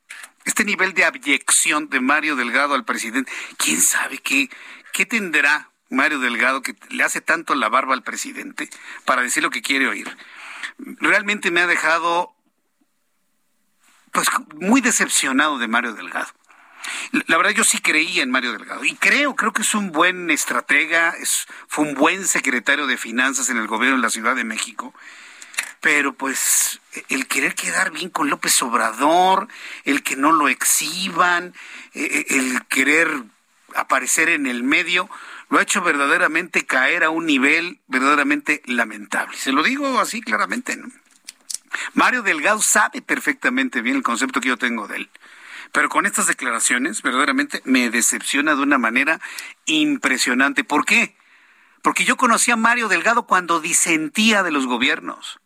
Este 0.44 0.64
nivel 0.64 0.92
de 0.94 1.04
abyección 1.04 1.88
de 1.88 2.00
Mario 2.00 2.34
Delgado 2.34 2.74
al 2.74 2.84
presidente, 2.84 3.30
¿quién 3.58 3.80
sabe 3.80 4.18
qué, 4.18 4.50
qué 4.92 5.06
tendrá 5.06 5.70
Mario 5.88 6.18
Delgado 6.18 6.62
que 6.62 6.74
le 6.88 7.04
hace 7.04 7.20
tanto 7.20 7.54
la 7.54 7.68
barba 7.68 7.94
al 7.94 8.02
presidente 8.02 8.68
para 9.04 9.22
decir 9.22 9.42
lo 9.42 9.50
que 9.50 9.62
quiere 9.62 9.86
oír? 9.86 10.16
Realmente 10.78 11.52
me 11.52 11.60
ha 11.60 11.66
dejado 11.66 12.34
pues 14.10 14.28
muy 14.56 14.80
decepcionado 14.80 15.58
de 15.58 15.68
Mario 15.68 15.92
Delgado. 15.92 16.28
La 17.26 17.36
verdad 17.36 17.50
yo 17.50 17.64
sí 17.64 17.78
creía 17.78 18.22
en 18.22 18.30
Mario 18.30 18.52
Delgado 18.52 18.84
y 18.84 18.94
creo, 18.94 19.34
creo 19.36 19.52
que 19.52 19.62
es 19.62 19.74
un 19.74 19.92
buen 19.92 20.30
estratega, 20.30 21.14
es, 21.20 21.46
fue 21.68 21.84
un 21.84 21.94
buen 21.94 22.26
secretario 22.26 22.86
de 22.86 22.96
finanzas 22.96 23.48
en 23.50 23.56
el 23.56 23.66
gobierno 23.66 23.96
de 23.96 24.02
la 24.02 24.10
Ciudad 24.10 24.36
de 24.36 24.44
México 24.44 24.94
pero 25.80 26.12
pues 26.12 26.80
el 27.08 27.26
querer 27.26 27.54
quedar 27.54 27.90
bien 27.90 28.10
con 28.10 28.28
López 28.28 28.60
Obrador, 28.62 29.48
el 29.84 30.02
que 30.02 30.16
no 30.16 30.32
lo 30.32 30.48
exhiban, 30.48 31.54
e, 31.94 32.04
e, 32.04 32.36
el 32.36 32.66
querer 32.66 33.08
aparecer 33.74 34.28
en 34.28 34.46
el 34.46 34.62
medio, 34.62 35.08
lo 35.48 35.58
ha 35.58 35.62
hecho 35.62 35.80
verdaderamente 35.80 36.66
caer 36.66 37.02
a 37.02 37.10
un 37.10 37.26
nivel 37.26 37.80
verdaderamente 37.88 38.62
lamentable. 38.66 39.36
Se 39.36 39.52
lo 39.52 39.62
digo 39.62 39.98
así 40.00 40.20
claramente, 40.20 40.76
¿no? 40.76 40.88
Mario 41.94 42.22
Delgado 42.22 42.60
sabe 42.60 43.00
perfectamente 43.00 43.80
bien 43.80 43.96
el 43.96 44.02
concepto 44.02 44.40
que 44.40 44.48
yo 44.48 44.56
tengo 44.56 44.86
de 44.86 44.98
él. 44.98 45.10
Pero 45.72 45.88
con 45.88 46.06
estas 46.06 46.26
declaraciones, 46.26 47.02
verdaderamente 47.02 47.62
me 47.64 47.90
decepciona 47.90 48.54
de 48.54 48.62
una 48.62 48.78
manera 48.78 49.20
impresionante. 49.66 50.64
¿Por 50.64 50.84
qué? 50.84 51.16
Porque 51.82 52.04
yo 52.04 52.16
conocí 52.16 52.50
a 52.50 52.56
Mario 52.56 52.88
Delgado 52.88 53.26
cuando 53.26 53.60
disentía 53.60 54.42
de 54.42 54.50
los 54.50 54.66
gobiernos. 54.66 55.40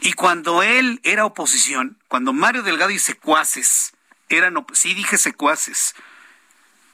Y 0.00 0.12
cuando 0.12 0.62
él 0.62 1.00
era 1.02 1.24
oposición, 1.24 1.98
cuando 2.08 2.32
Mario 2.32 2.62
Delgado 2.62 2.90
y 2.90 2.98
secuaces 2.98 3.94
eran, 4.28 4.54
dije 4.84 5.18
secuaces, 5.18 5.94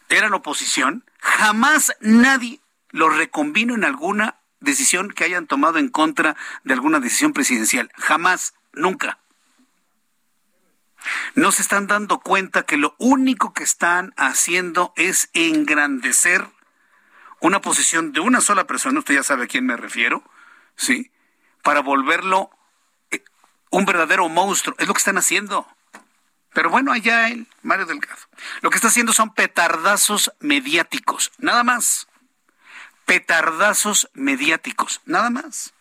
eran 0.09 0.33
oposición, 0.33 1.05
jamás 1.21 1.93
nadie 2.01 2.61
lo 2.91 3.11
reconvino 3.11 3.75
en 3.75 3.85
alguna 3.85 4.41
decisión 4.61 5.11
que 5.11 5.25
hayan 5.25 5.47
tomado 5.47 5.79
en 5.79 5.89
contra 5.89 6.37
de 6.65 6.75
alguna 6.75 7.01
decisión 7.01 7.33
presidencial. 7.33 7.91
Jamás, 7.97 8.55
nunca. 8.73 9.19
No 11.35 11.53
se 11.53 11.63
están 11.63 11.87
dando 11.87 12.21
cuenta 12.21 12.65
que 12.65 12.77
lo 12.77 12.95
único 12.99 13.53
que 13.53 13.65
están 13.65 14.13
haciendo 14.17 14.93
es 14.97 15.31
engrandecer 15.33 16.47
una 17.41 17.61
posición 17.61 18.13
de 18.13 18.21
una 18.21 18.41
sola 18.41 18.67
persona, 18.67 18.99
usted 18.99 19.15
ya 19.15 19.23
sabe 19.23 19.45
a 19.45 19.47
quién 19.47 19.65
me 19.65 19.77
refiero, 19.77 20.23
¿sí? 20.77 21.13
Para 21.63 21.81
volverlo 21.81 22.51
un 23.71 23.85
verdadero 23.85 24.29
monstruo. 24.29 24.75
Es 24.79 24.89
lo 24.89 24.95
que 24.95 24.99
están 24.99 25.19
haciendo. 25.19 25.67
Pero 26.53 26.71
bueno, 26.71 26.93
allá 26.93 27.29
él, 27.29 27.47
Mario 27.63 27.87
Delgado. 27.87 28.21
Lo 28.63 28.71
que 28.71 28.77
está 28.77 28.89
haciendo 28.89 29.13
son 29.13 29.35
petardazos 29.35 30.33
mediáticos, 30.41 31.33
nada 31.39 31.63
más. 31.63 32.09
Petardazos 33.05 34.11
mediáticos, 34.15 35.01
nada 35.05 35.31
más. 35.31 35.75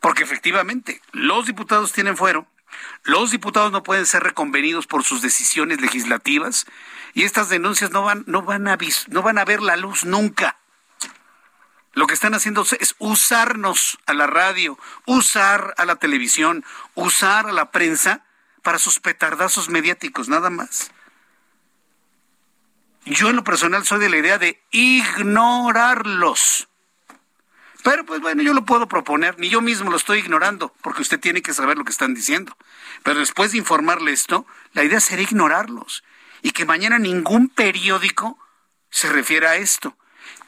Porque 0.00 0.22
efectivamente, 0.22 1.02
los 1.12 1.46
diputados 1.46 1.92
tienen 1.92 2.16
fuero, 2.16 2.46
los 3.04 3.30
diputados 3.30 3.72
no 3.72 3.82
pueden 3.82 4.06
ser 4.06 4.22
reconvenidos 4.22 4.86
por 4.86 5.04
sus 5.04 5.22
decisiones 5.22 5.80
legislativas 5.80 6.66
y 7.14 7.24
estas 7.24 7.48
denuncias 7.48 7.90
no 7.90 8.02
van, 8.02 8.24
no 8.26 8.42
van, 8.42 8.68
a, 8.68 8.78
no 9.08 9.22
van 9.22 9.38
a 9.38 9.44
ver 9.44 9.62
la 9.62 9.76
luz 9.76 10.04
nunca. 10.04 10.58
Lo 11.94 12.06
que 12.06 12.14
están 12.14 12.34
haciendo 12.34 12.64
es 12.78 12.94
usarnos 12.98 13.98
a 14.06 14.14
la 14.14 14.26
radio, 14.26 14.78
usar 15.06 15.74
a 15.78 15.84
la 15.84 15.96
televisión, 15.96 16.64
usar 16.94 17.46
a 17.46 17.52
la 17.52 17.70
prensa 17.70 18.24
para 18.62 18.78
sus 18.78 19.00
petardazos 19.00 19.68
mediáticos, 19.68 20.28
nada 20.28 20.50
más. 20.50 20.92
Yo 23.04 23.30
en 23.30 23.36
lo 23.36 23.44
personal 23.44 23.86
soy 23.86 24.00
de 24.00 24.10
la 24.10 24.18
idea 24.18 24.38
de 24.38 24.62
ignorarlos. 24.70 26.68
Pero 27.84 28.04
pues 28.04 28.20
bueno, 28.20 28.42
yo 28.42 28.52
lo 28.52 28.64
puedo 28.64 28.88
proponer, 28.88 29.38
ni 29.38 29.48
yo 29.48 29.60
mismo 29.60 29.90
lo 29.90 29.96
estoy 29.96 30.18
ignorando, 30.18 30.74
porque 30.82 31.02
usted 31.02 31.20
tiene 31.20 31.42
que 31.42 31.54
saber 31.54 31.78
lo 31.78 31.84
que 31.84 31.92
están 31.92 32.14
diciendo. 32.14 32.56
Pero 33.02 33.20
después 33.20 33.52
de 33.52 33.58
informarle 33.58 34.12
esto, 34.12 34.46
la 34.72 34.84
idea 34.84 35.00
sería 35.00 35.24
ignorarlos 35.24 36.04
y 36.42 36.50
que 36.50 36.64
mañana 36.64 36.98
ningún 36.98 37.48
periódico 37.48 38.38
se 38.90 39.08
refiera 39.08 39.50
a 39.50 39.56
esto 39.56 39.96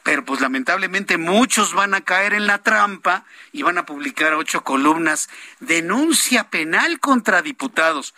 pero 0.02 0.24
pues 0.24 0.40
lamentablemente 0.40 1.18
muchos 1.18 1.74
van 1.74 1.94
a 1.94 2.00
caer 2.00 2.32
en 2.32 2.46
la 2.46 2.62
trampa 2.62 3.24
y 3.52 3.62
van 3.62 3.78
a 3.78 3.86
publicar 3.86 4.34
ocho 4.34 4.64
columnas. 4.64 5.28
Denuncia 5.60 6.48
penal 6.50 7.00
contra 7.00 7.42
diputados. 7.42 8.14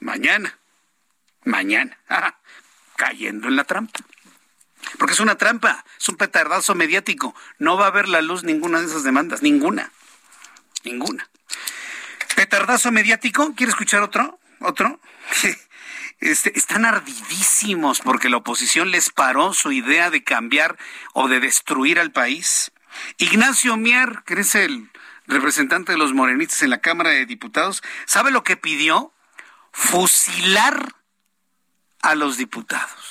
Mañana, 0.00 0.58
mañana, 1.44 1.96
cayendo 2.96 3.48
en 3.48 3.56
la 3.56 3.64
trampa. 3.64 4.00
Porque 4.98 5.14
es 5.14 5.20
una 5.20 5.36
trampa, 5.36 5.84
es 5.98 6.08
un 6.08 6.16
petardazo 6.16 6.74
mediático. 6.74 7.34
No 7.58 7.76
va 7.76 7.86
a 7.86 7.90
ver 7.90 8.08
la 8.08 8.22
luz 8.22 8.44
ninguna 8.44 8.80
de 8.80 8.86
esas 8.86 9.04
demandas, 9.04 9.42
ninguna, 9.42 9.90
ninguna. 10.84 11.28
Petardazo 12.36 12.90
mediático, 12.90 13.54
¿quiere 13.54 13.70
escuchar 13.70 14.02
otro? 14.02 14.38
¿Otro? 14.60 15.00
Este, 16.20 16.56
están 16.56 16.86
ardidísimos 16.86 18.00
porque 18.00 18.30
la 18.30 18.38
oposición 18.38 18.90
les 18.90 19.10
paró 19.10 19.52
su 19.52 19.72
idea 19.72 20.08
de 20.10 20.24
cambiar 20.24 20.78
o 21.12 21.28
de 21.28 21.38
destruir 21.38 22.00
al 22.00 22.12
país. 22.12 22.72
Ignacio 23.18 23.76
Mier, 23.76 24.22
que 24.24 24.40
es 24.40 24.54
el 24.54 24.90
representante 25.26 25.92
de 25.92 25.98
los 25.98 26.14
morenistas 26.14 26.62
en 26.62 26.70
la 26.70 26.80
Cámara 26.80 27.10
de 27.10 27.26
Diputados, 27.26 27.82
¿sabe 28.06 28.30
lo 28.30 28.44
que 28.44 28.56
pidió? 28.56 29.12
Fusilar 29.72 30.94
a 32.00 32.14
los 32.14 32.36
diputados. 32.36 33.03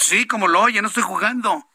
Sí, 0.00 0.26
como 0.26 0.48
lo 0.48 0.60
oye, 0.62 0.80
no 0.80 0.88
estoy 0.88 1.02
jugando. 1.02 1.68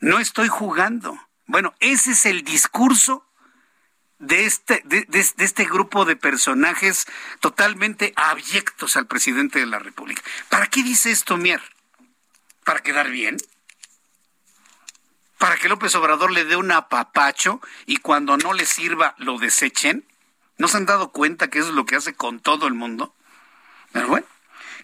No 0.00 0.18
estoy 0.18 0.48
jugando. 0.48 1.18
Bueno, 1.46 1.74
ese 1.80 2.12
es 2.12 2.26
el 2.26 2.44
discurso 2.44 3.26
de 4.18 4.44
este, 4.44 4.82
de, 4.84 5.06
este 5.38 5.64
grupo 5.64 6.04
de 6.04 6.16
personajes 6.16 7.06
totalmente 7.40 8.12
abyectos 8.16 8.96
al 8.96 9.06
presidente 9.06 9.58
de 9.58 9.66
la 9.66 9.78
República. 9.78 10.22
¿Para 10.50 10.66
qué 10.66 10.82
dice 10.82 11.10
esto 11.10 11.38
Mier? 11.38 11.62
¿Para 12.64 12.80
quedar 12.80 13.10
bien? 13.10 13.38
¿Para 15.38 15.56
que 15.56 15.70
López 15.70 15.94
Obrador 15.94 16.30
le 16.30 16.44
dé 16.44 16.56
un 16.56 16.70
apapacho 16.70 17.62
y 17.86 17.96
cuando 17.96 18.36
no 18.36 18.52
le 18.52 18.66
sirva 18.66 19.14
lo 19.16 19.38
desechen? 19.38 20.06
¿No 20.58 20.68
se 20.68 20.76
han 20.76 20.84
dado 20.84 21.10
cuenta 21.10 21.48
que 21.48 21.58
eso 21.58 21.68
es 21.68 21.74
lo 21.74 21.86
que 21.86 21.96
hace 21.96 22.14
con 22.14 22.40
todo 22.40 22.66
el 22.66 22.74
mundo? 22.74 23.14
Pero 23.92 24.08
bueno, 24.08 24.26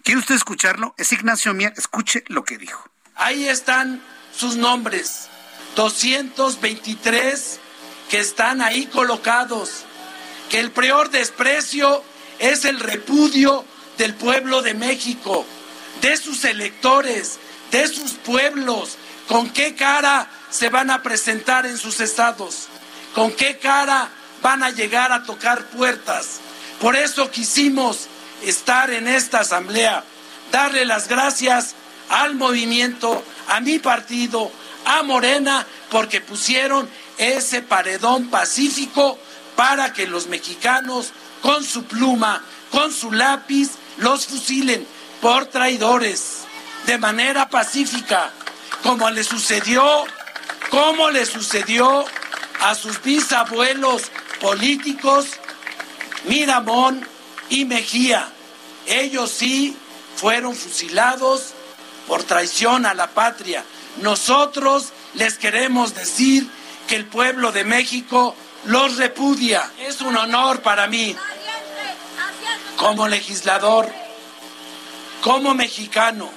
¿quiere 0.07 0.21
usted 0.21 0.35
escucharlo? 0.35 0.95
Es 0.97 1.11
Ignacio 1.11 1.53
Mier, 1.53 1.73
escuche 1.75 2.23
lo 2.27 2.45
que 2.45 2.57
dijo. 2.57 2.89
Ahí 3.15 3.49
están 3.49 4.01
sus 4.33 4.55
nombres, 4.55 5.27
223 5.75 7.59
que 8.09 8.19
están 8.19 8.61
ahí 8.61 8.85
colocados, 8.85 9.83
que 10.49 10.61
el 10.61 10.71
peor 10.71 11.09
desprecio 11.09 12.05
es 12.39 12.63
el 12.63 12.79
repudio 12.79 13.65
del 13.97 14.13
pueblo 14.13 14.61
de 14.61 14.75
México, 14.75 15.45
de 15.99 16.15
sus 16.15 16.45
electores, 16.45 17.37
de 17.71 17.89
sus 17.89 18.13
pueblos, 18.13 18.97
con 19.27 19.49
qué 19.49 19.75
cara 19.75 20.29
se 20.49 20.69
van 20.69 20.89
a 20.89 21.03
presentar 21.03 21.65
en 21.65 21.77
sus 21.77 21.99
estados, 21.99 22.69
con 23.13 23.33
qué 23.33 23.57
cara 23.57 24.07
van 24.41 24.63
a 24.63 24.69
llegar 24.69 25.11
a 25.11 25.23
tocar 25.25 25.65
puertas. 25.65 26.39
Por 26.79 26.95
eso 26.95 27.29
quisimos 27.29 28.07
estar 28.43 28.89
en 28.89 29.07
esta 29.07 29.39
asamblea, 29.39 30.03
darle 30.51 30.85
las 30.85 31.07
gracias 31.07 31.75
al 32.09 32.35
movimiento, 32.35 33.23
a 33.47 33.59
mi 33.59 33.79
partido, 33.79 34.51
a 34.85 35.03
Morena, 35.03 35.65
porque 35.89 36.21
pusieron 36.21 36.89
ese 37.17 37.61
paredón 37.61 38.29
pacífico 38.29 39.17
para 39.55 39.93
que 39.93 40.07
los 40.07 40.27
mexicanos 40.27 41.11
con 41.41 41.63
su 41.63 41.83
pluma 41.85 42.43
con 42.71 42.91
su 42.91 43.11
lápiz 43.11 43.71
los 43.97 44.27
fusilen 44.27 44.85
por 45.21 45.45
traidores 45.47 46.39
de 46.85 46.97
manera 46.97 47.49
pacífica, 47.49 48.31
como 48.83 49.09
le 49.09 49.23
sucedió, 49.23 50.05
como 50.69 51.09
le 51.09 51.25
sucedió 51.25 52.05
a 52.61 52.75
sus 52.75 53.01
bisabuelos 53.01 54.03
políticos 54.39 55.27
Miramón 56.25 57.05
y 57.49 57.65
Mejía. 57.65 58.29
Ellos 58.85 59.31
sí 59.31 59.75
fueron 60.15 60.55
fusilados 60.55 61.53
por 62.07 62.23
traición 62.23 62.85
a 62.85 62.93
la 62.93 63.07
patria. 63.07 63.63
Nosotros 64.01 64.93
les 65.13 65.37
queremos 65.37 65.93
decir 65.93 66.47
que 66.87 66.95
el 66.95 67.05
pueblo 67.05 67.51
de 67.51 67.63
México 67.63 68.35
los 68.65 68.97
repudia. 68.97 69.69
Es 69.79 70.01
un 70.01 70.15
honor 70.15 70.61
para 70.61 70.87
mí, 70.87 71.15
como 72.77 73.07
legislador, 73.07 73.91
como 75.21 75.53
mexicano, 75.53 76.31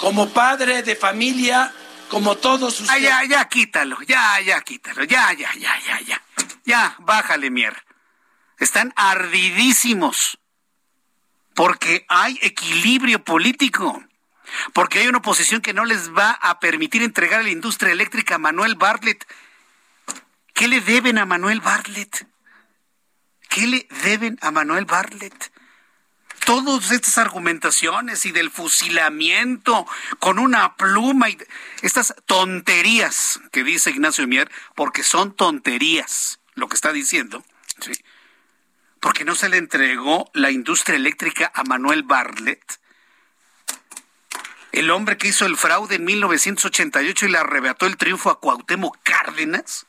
como 0.00 0.28
padre 0.28 0.82
de 0.82 0.96
familia, 0.96 1.72
como 2.08 2.36
todos 2.36 2.80
ustedes. 2.80 3.02
ya, 3.02 3.24
ya, 3.24 3.48
quítalo, 3.48 3.98
ya, 4.06 4.40
ya, 4.40 4.60
quítalo, 4.62 5.04
ya, 5.04 5.32
ya, 5.32 5.50
ya, 5.58 5.80
ya, 5.86 6.00
ya. 6.00 6.22
Ya, 6.64 6.96
bájale, 7.00 7.50
mier. 7.50 7.84
Están 8.58 8.92
ardidísimos 8.96 10.38
porque 11.54 12.04
hay 12.08 12.38
equilibrio 12.42 13.22
político, 13.24 14.04
porque 14.72 14.98
hay 14.98 15.08
una 15.08 15.18
oposición 15.18 15.60
que 15.60 15.72
no 15.72 15.84
les 15.84 16.12
va 16.12 16.32
a 16.32 16.58
permitir 16.60 17.02
entregar 17.02 17.40
a 17.40 17.44
la 17.44 17.50
industria 17.50 17.92
eléctrica 17.92 18.34
a 18.34 18.38
Manuel 18.38 18.74
Bartlett. 18.74 19.26
¿Qué 20.52 20.68
le 20.68 20.80
deben 20.80 21.18
a 21.18 21.26
Manuel 21.26 21.60
Bartlett? 21.60 22.26
¿Qué 23.48 23.66
le 23.66 23.86
deben 24.02 24.38
a 24.42 24.50
Manuel 24.50 24.84
Bartlett? 24.84 25.52
Todas 26.44 26.90
estas 26.90 27.16
argumentaciones 27.18 28.26
y 28.26 28.32
del 28.32 28.50
fusilamiento 28.50 29.86
con 30.18 30.38
una 30.38 30.76
pluma 30.76 31.30
y 31.30 31.38
estas 31.80 32.14
tonterías 32.26 33.40
que 33.50 33.64
dice 33.64 33.90
Ignacio 33.90 34.26
Mier, 34.26 34.50
porque 34.74 35.02
son 35.02 35.34
tonterías 35.34 36.40
lo 36.54 36.68
que 36.68 36.74
está 36.74 36.92
diciendo, 36.92 37.42
¿sí? 37.80 37.92
Porque 39.04 39.26
no 39.26 39.34
se 39.34 39.50
le 39.50 39.58
entregó 39.58 40.30
la 40.32 40.50
industria 40.50 40.96
eléctrica 40.96 41.52
a 41.54 41.62
Manuel 41.62 42.04
Bartlett, 42.04 42.80
el 44.72 44.90
hombre 44.90 45.18
que 45.18 45.28
hizo 45.28 45.44
el 45.44 45.58
fraude 45.58 45.96
en 45.96 46.06
1988 46.06 47.26
y 47.26 47.28
le 47.28 47.36
arrebató 47.36 47.84
el 47.84 47.98
triunfo 47.98 48.30
a 48.30 48.40
Cuauhtémoc 48.40 48.96
Cárdenas. 49.02 49.84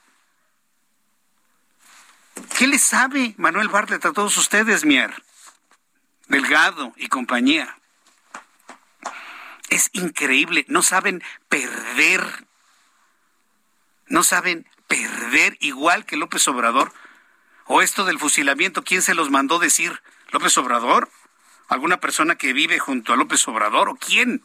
¿Qué 2.57 2.67
le 2.67 2.77
sabe 2.77 3.35
Manuel 3.37 3.69
Bartlett 3.69 4.05
a 4.05 4.11
todos 4.11 4.35
ustedes, 4.35 4.83
Mier? 4.83 5.13
Delgado 6.27 6.91
y 6.97 7.07
compañía. 7.07 7.73
Es 9.69 9.91
increíble, 9.93 10.65
no 10.67 10.81
saben 10.81 11.23
perder. 11.47 12.21
No 14.07 14.23
saben 14.23 14.67
perder 14.89 15.55
igual 15.61 16.05
que 16.05 16.17
López 16.17 16.45
Obrador. 16.49 16.91
¿O 17.65 17.81
esto 17.81 18.05
del 18.05 18.19
fusilamiento, 18.19 18.83
quién 18.83 19.01
se 19.01 19.15
los 19.15 19.31
mandó 19.31 19.57
decir? 19.57 20.01
¿López 20.31 20.57
Obrador? 20.57 21.09
¿Alguna 21.67 21.99
persona 21.99 22.35
que 22.35 22.53
vive 22.53 22.77
junto 22.77 23.11
a 23.11 23.15
López 23.15 23.47
Obrador? 23.47 23.89
¿O 23.89 23.95
quién? 23.95 24.43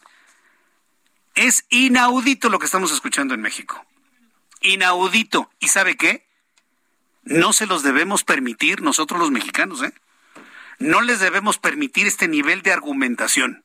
Es 1.34 1.66
inaudito 1.68 2.48
lo 2.48 2.58
que 2.58 2.64
estamos 2.64 2.92
escuchando 2.92 3.34
en 3.34 3.42
México. 3.42 3.84
Inaudito. 4.62 5.50
¿Y 5.58 5.68
sabe 5.68 5.96
qué? 5.96 6.26
No 7.22 7.52
se 7.52 7.66
los 7.66 7.82
debemos 7.82 8.24
permitir 8.24 8.80
nosotros 8.80 9.20
los 9.20 9.30
mexicanos, 9.30 9.82
¿eh? 9.82 9.92
No 10.78 11.02
les 11.02 11.20
debemos 11.20 11.58
permitir 11.58 12.06
este 12.06 12.26
nivel 12.26 12.62
de 12.62 12.72
argumentación. 12.72 13.64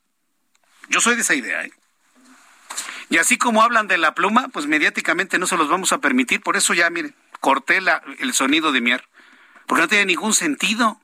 Yo 0.90 1.00
soy 1.00 1.16
de 1.16 1.22
esa 1.22 1.34
idea, 1.34 1.64
¿eh? 1.64 1.72
Y 3.10 3.20
así 3.20 3.38
como 3.38 3.64
hablan 3.64 3.88
de 3.88 3.98
la 3.98 4.16
pluma, 4.16 4.50
pues 4.50 4.68
mediáticamente 4.68 5.40
no 5.40 5.48
se 5.48 5.56
los 5.56 5.70
vamos 5.70 5.94
a 5.94 6.00
permitir. 6.00 6.42
Por 6.42 6.58
eso 6.58 6.74
ya, 6.74 6.90
miren, 6.90 7.16
corté 7.40 7.80
el 8.20 8.34
sonido 8.34 8.74
de 8.74 8.82
Mier 8.82 9.08
porque 9.66 9.82
no 9.82 9.88
tiene 9.88 10.06
ningún 10.06 10.34
sentido 10.34 11.02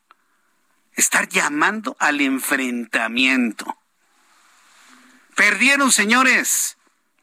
estar 0.95 1.27
llamando 1.29 1.95
al 1.99 2.21
enfrentamiento. 2.21 3.77
Perdieron, 5.35 5.91
señores, 5.91 6.77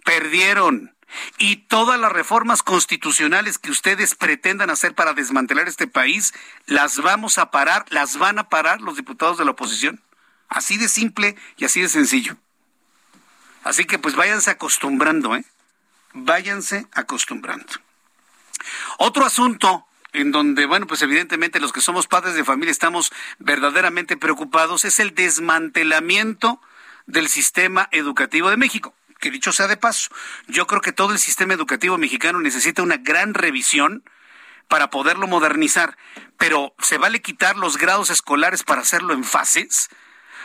perdieron. 0.05 0.95
Y 1.39 1.57
todas 1.57 1.99
las 1.99 2.13
reformas 2.13 2.63
constitucionales 2.63 3.59
que 3.59 3.71
ustedes 3.71 4.15
pretendan 4.15 4.69
hacer 4.69 4.95
para 4.95 5.15
desmantelar 5.15 5.67
este 5.67 5.87
país, 5.87 6.35
las 6.67 6.99
vamos 6.99 7.39
a 7.39 7.51
parar, 7.51 7.87
las 7.89 8.19
van 8.19 8.39
a 8.39 8.49
parar 8.51 8.83
los 8.83 8.97
diputados 8.97 9.39
de 9.39 9.47
la 9.47 9.53
oposición. 9.53 10.03
Así 10.49 10.77
de 10.77 10.89
simple 10.89 11.37
y 11.57 11.65
así 11.65 11.81
de 11.81 11.89
sencillo. 11.89 12.37
Así 13.65 13.85
que 13.85 13.99
pues 13.99 14.17
váyanse 14.17 14.51
acostumbrando, 14.51 15.35
¿eh? 15.35 15.45
Váyanse 16.13 16.87
acostumbrando. 16.93 17.73
Otro 18.99 19.25
asunto 19.25 19.88
en 20.13 20.33
donde, 20.33 20.67
bueno, 20.67 20.87
pues 20.87 21.03
evidentemente 21.03 21.61
los 21.61 21.73
que 21.73 21.81
somos 21.81 22.07
padres 22.07 22.35
de 22.35 22.45
familia 22.45 22.73
estamos 22.73 23.11
verdaderamente 23.39 24.17
preocupados, 24.17 24.85
es 24.85 25.01
el 25.01 25.15
desmantelamiento 25.15 26.61
del 27.07 27.29
sistema 27.29 27.89
educativo 27.93 28.51
de 28.51 28.57
México. 28.57 28.95
Que 29.21 29.31
dicho 29.31 29.53
sea 29.53 29.67
de 29.67 29.77
paso, 29.77 30.11
yo 30.47 30.67
creo 30.67 30.81
que 30.81 30.93
todo 30.93 31.13
el 31.13 31.19
sistema 31.19 31.55
educativo 31.55 31.99
mexicano 31.99 32.41
necesita 32.41 32.83
una 32.83 32.99
gran 32.99 33.35
revisión 33.35 34.05
para 34.69 34.91
poderlo 34.91 35.27
modernizar, 35.27 35.97
pero 36.37 36.75
¿se 36.79 36.99
vale 36.99 37.21
quitar 37.21 37.57
los 37.57 37.79
grados 37.79 38.11
escolares 38.11 38.63
para 38.63 38.83
hacerlo 38.83 39.15
en 39.15 39.25
fases? 39.25 39.89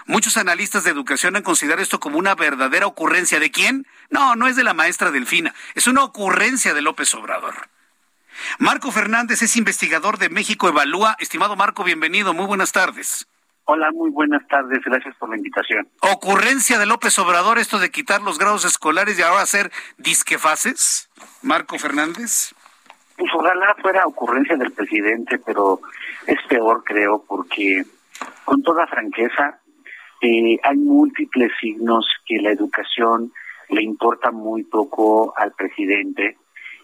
Muchos 0.05 0.37
analistas 0.37 0.83
de 0.83 0.91
educación 0.91 1.35
han 1.35 1.43
considerado 1.43 1.83
esto 1.83 1.99
como 1.99 2.17
una 2.17 2.35
verdadera 2.35 2.87
ocurrencia. 2.87 3.39
¿De 3.39 3.51
quién? 3.51 3.87
No, 4.09 4.35
no 4.35 4.47
es 4.47 4.55
de 4.55 4.63
la 4.63 4.73
maestra 4.73 5.11
Delfina, 5.11 5.53
es 5.75 5.87
una 5.87 6.03
ocurrencia 6.03 6.73
de 6.73 6.81
López 6.81 7.13
Obrador. 7.13 7.69
Marco 8.59 8.91
Fernández 8.91 9.41
es 9.41 9.55
investigador 9.55 10.17
de 10.17 10.29
México 10.29 10.67
Evalúa. 10.67 11.15
Estimado 11.19 11.55
Marco, 11.55 11.83
bienvenido. 11.83 12.33
Muy 12.33 12.45
buenas 12.45 12.71
tardes. 12.71 13.27
Hola, 13.65 13.91
muy 13.91 14.11
buenas 14.11 14.45
tardes. 14.47 14.81
Gracias 14.83 15.15
por 15.15 15.29
la 15.29 15.37
invitación. 15.37 15.87
¿Ocurrencia 16.01 16.77
de 16.77 16.85
López 16.85 17.17
Obrador 17.19 17.59
esto 17.59 17.79
de 17.79 17.91
quitar 17.91 18.21
los 18.21 18.37
grados 18.37 18.65
escolares 18.65 19.17
y 19.17 19.21
ahora 19.21 19.41
hacer 19.41 19.71
disquefases? 19.97 21.09
Marco 21.41 21.77
Fernández. 21.79 22.53
Pues 23.17 23.31
ojalá 23.33 23.75
fuera 23.81 24.05
ocurrencia 24.05 24.57
del 24.57 24.71
presidente, 24.71 25.39
pero 25.39 25.79
es 26.27 26.39
peor, 26.49 26.83
creo, 26.83 27.23
porque 27.27 27.83
con 28.43 28.61
toda 28.63 28.87
franqueza 28.87 29.59
eh, 30.21 30.59
hay 30.61 30.77
múltiples 30.77 31.51
signos 31.61 32.05
que 32.25 32.41
la 32.41 32.51
educación 32.51 33.31
le 33.69 33.83
importa 33.83 34.31
muy 34.31 34.63
poco 34.63 35.33
al 35.37 35.53
presidente 35.53 36.37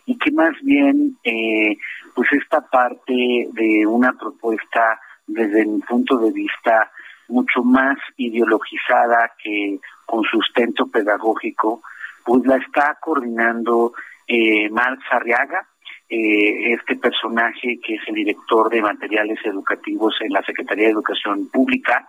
y 0.09 0.17
que 0.17 0.31
más 0.31 0.55
bien 0.63 1.17
eh, 1.23 1.77
pues 2.15 2.27
esta 2.31 2.61
parte 2.61 3.13
de 3.13 3.85
una 3.85 4.11
propuesta 4.13 4.99
desde 5.27 5.63
mi 5.67 5.79
punto 5.81 6.17
de 6.17 6.31
vista 6.31 6.91
mucho 7.27 7.63
más 7.63 7.95
ideologizada 8.17 9.33
que 9.43 9.79
con 10.07 10.23
sustento 10.23 10.87
pedagógico, 10.87 11.83
pues 12.25 12.43
la 12.47 12.55
está 12.55 12.97
coordinando 12.99 13.93
eh, 14.27 14.67
Marx 14.71 15.03
Arriaga, 15.11 15.67
eh, 16.09 16.73
este 16.73 16.95
personaje 16.95 17.79
que 17.85 17.93
es 17.93 18.01
el 18.07 18.15
director 18.15 18.67
de 18.71 18.81
materiales 18.81 19.37
educativos 19.45 20.15
en 20.21 20.33
la 20.33 20.41
Secretaría 20.41 20.85
de 20.85 20.93
Educación 20.93 21.47
Pública 21.49 22.07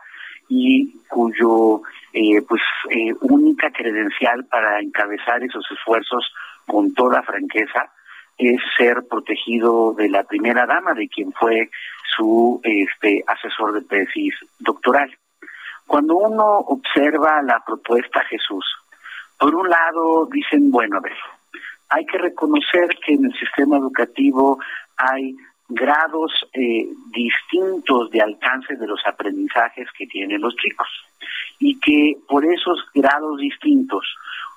y 0.49 1.01
cuyo 1.07 1.83
eh, 2.15 2.41
pues 2.49 2.63
eh, 2.89 3.13
única 3.21 3.71
credencial 3.71 4.47
para 4.47 4.81
encabezar 4.81 5.43
esos 5.43 5.65
esfuerzos 5.71 6.33
con 6.67 6.95
toda 6.95 7.23
franqueza, 7.23 7.91
es 8.39 8.61
ser 8.77 9.07
protegido 9.09 9.93
de 9.93 10.09
la 10.09 10.25
primera 10.25 10.67
dama, 10.67 10.95
de 10.95 11.09
quien 11.09 11.33
fue 11.33 11.71
su 12.17 12.61
este, 12.65 13.23
asesor 13.27 13.75
de 13.75 13.83
tesis 13.83 14.35
doctoral. 14.59 15.15
Cuando 15.87 16.17
uno 16.17 16.45
observa 16.45 17.43
la 17.43 17.63
propuesta 17.65 18.25
Jesús, 18.25 18.65
por 19.39 19.55
un 19.55 19.69
lado 19.69 20.27
dicen, 20.27 20.71
bueno, 20.71 20.99
a 20.99 21.01
ver, 21.01 21.17
hay 21.89 22.07
que 22.07 22.19
reconocer 22.19 22.97
que 23.05 23.15
en 23.15 23.27
el 23.27 23.39
sistema 23.39 23.77
educativo 23.77 24.59
hay 24.97 25.37
grados 25.69 26.33
eh, 26.53 26.89
distintos 27.13 28.11
de 28.11 28.21
alcance 28.21 28.77
de 28.77 28.87
los 28.87 29.01
aprendizajes 29.07 29.89
que 29.97 30.07
tienen 30.07 30.41
los 30.41 30.55
chicos 30.57 30.89
y 31.59 31.79
que 31.79 32.17
por 32.29 32.45
esos 32.45 32.85
grados 32.95 33.39
distintos 33.39 34.05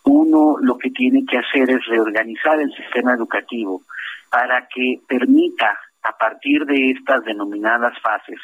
uno 0.05 0.57
lo 0.61 0.77
que 0.77 0.91
tiene 0.91 1.25
que 1.25 1.37
hacer 1.37 1.69
es 1.69 1.85
reorganizar 1.85 2.59
el 2.59 2.71
sistema 2.73 3.13
educativo 3.13 3.81
para 4.29 4.67
que 4.67 4.99
permita 5.07 5.79
a 6.03 6.17
partir 6.17 6.65
de 6.65 6.91
estas 6.91 7.23
denominadas 7.23 7.93
fases 8.01 8.39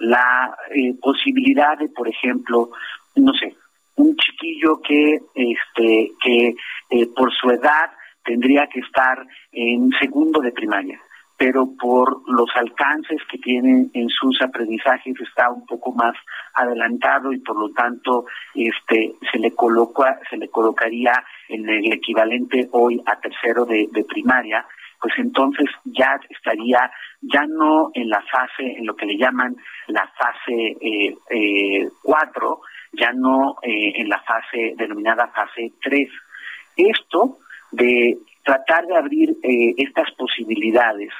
la 0.00 0.56
eh, 0.70 0.94
posibilidad 1.00 1.76
de, 1.78 1.88
por 1.88 2.08
ejemplo, 2.08 2.70
no 3.16 3.32
sé, 3.34 3.56
un 3.96 4.14
chiquillo 4.16 4.80
que, 4.80 5.18
este, 5.34 6.12
que 6.22 6.54
eh, 6.90 7.06
por 7.16 7.32
su 7.32 7.50
edad 7.50 7.90
tendría 8.24 8.66
que 8.66 8.80
estar 8.80 9.26
en 9.52 9.90
segundo 9.98 10.40
de 10.40 10.52
primaria, 10.52 11.00
pero 11.38 11.68
por 11.80 12.28
los 12.28 12.50
alcances 12.56 13.20
que 13.30 13.38
tienen 13.38 13.90
en 13.94 14.08
sus 14.08 14.42
aprendizajes 14.42 15.14
está 15.20 15.48
un 15.48 15.64
poco 15.66 15.92
más 15.92 16.14
adelantado 16.52 17.32
y 17.32 17.38
por 17.38 17.56
lo 17.56 17.70
tanto 17.70 18.26
este 18.54 19.14
se 19.30 19.38
le 19.38 19.52
coloca 19.52 20.18
se 20.28 20.36
le 20.36 20.48
colocaría 20.48 21.12
en 21.48 21.68
el 21.68 21.92
equivalente 21.92 22.68
hoy 22.72 23.00
a 23.06 23.20
tercero 23.20 23.64
de, 23.64 23.88
primaria 24.08 24.66
pues 25.00 25.14
entonces 25.18 25.66
ya 25.84 26.18
estaría 26.28 26.90
ya 27.20 27.46
no 27.46 27.92
en 27.94 28.08
la 28.10 28.20
fase 28.22 28.76
en 28.76 28.84
lo 28.84 28.96
que 28.96 29.06
le 29.06 29.16
llaman 29.16 29.56
la 29.86 30.10
fase 30.18 30.76
eh, 30.80 31.16
eh, 31.30 31.88
cuatro 32.02 32.62
ya 32.92 33.12
no 33.12 33.58
eh, 33.62 33.92
en 33.94 34.08
la 34.08 34.20
fase 34.22 34.74
denominada 34.76 35.28
fase 35.28 35.72
tres. 35.80 36.08
Esto 36.74 37.38
de 37.70 38.18
tratar 38.42 38.86
de 38.86 38.96
abrir 38.96 39.36
estas 39.42 40.10
posibilidades 40.12 41.12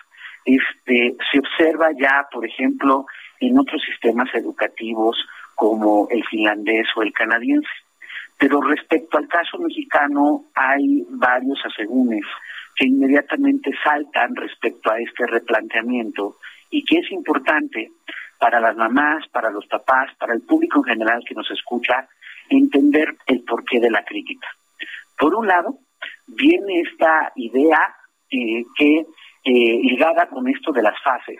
este, 0.45 1.16
se 1.30 1.39
observa 1.39 1.89
ya, 1.99 2.26
por 2.30 2.47
ejemplo, 2.47 3.07
en 3.41 3.59
otros 3.59 3.82
sistemas 3.82 4.28
educativos 4.34 5.16
como 5.55 6.09
el 6.11 6.24
finlandés 6.26 6.86
o 6.97 7.03
el 7.03 7.12
canadiense. 7.12 7.68
Pero 8.39 8.61
respecto 8.61 9.18
al 9.18 9.26
caso 9.26 9.59
mexicano, 9.59 10.45
hay 10.55 11.05
varios 11.11 11.59
asegúnes 11.64 12.24
que 12.76 12.86
inmediatamente 12.86 13.72
saltan 13.82 14.36
respecto 14.36 14.91
a 14.93 15.01
este 15.01 15.26
replanteamiento 15.26 16.36
y 16.70 16.84
que 16.84 16.99
es 16.99 17.11
importante 17.11 17.91
para 18.39 18.61
las 18.61 18.76
mamás, 18.76 19.26
para 19.28 19.51
los 19.51 19.66
papás, 19.66 20.14
para 20.16 20.34
el 20.34 20.43
público 20.43 20.78
en 20.78 20.84
general 20.84 21.24
que 21.26 21.34
nos 21.34 21.51
escucha, 21.51 22.09
entender 22.49 23.16
el 23.26 23.43
porqué 23.43 23.80
de 23.80 23.91
la 23.91 24.05
crítica. 24.05 24.49
Por 25.18 25.34
un 25.34 25.49
lado, 25.49 25.78
viene 26.26 26.82
esta 26.82 27.32
idea 27.34 27.97
eh, 28.30 28.64
que 28.76 29.07
eh, 29.45 29.80
ligada 29.82 30.28
con 30.28 30.49
esto 30.49 30.72
de 30.72 30.82
las 30.82 31.01
fases, 31.03 31.39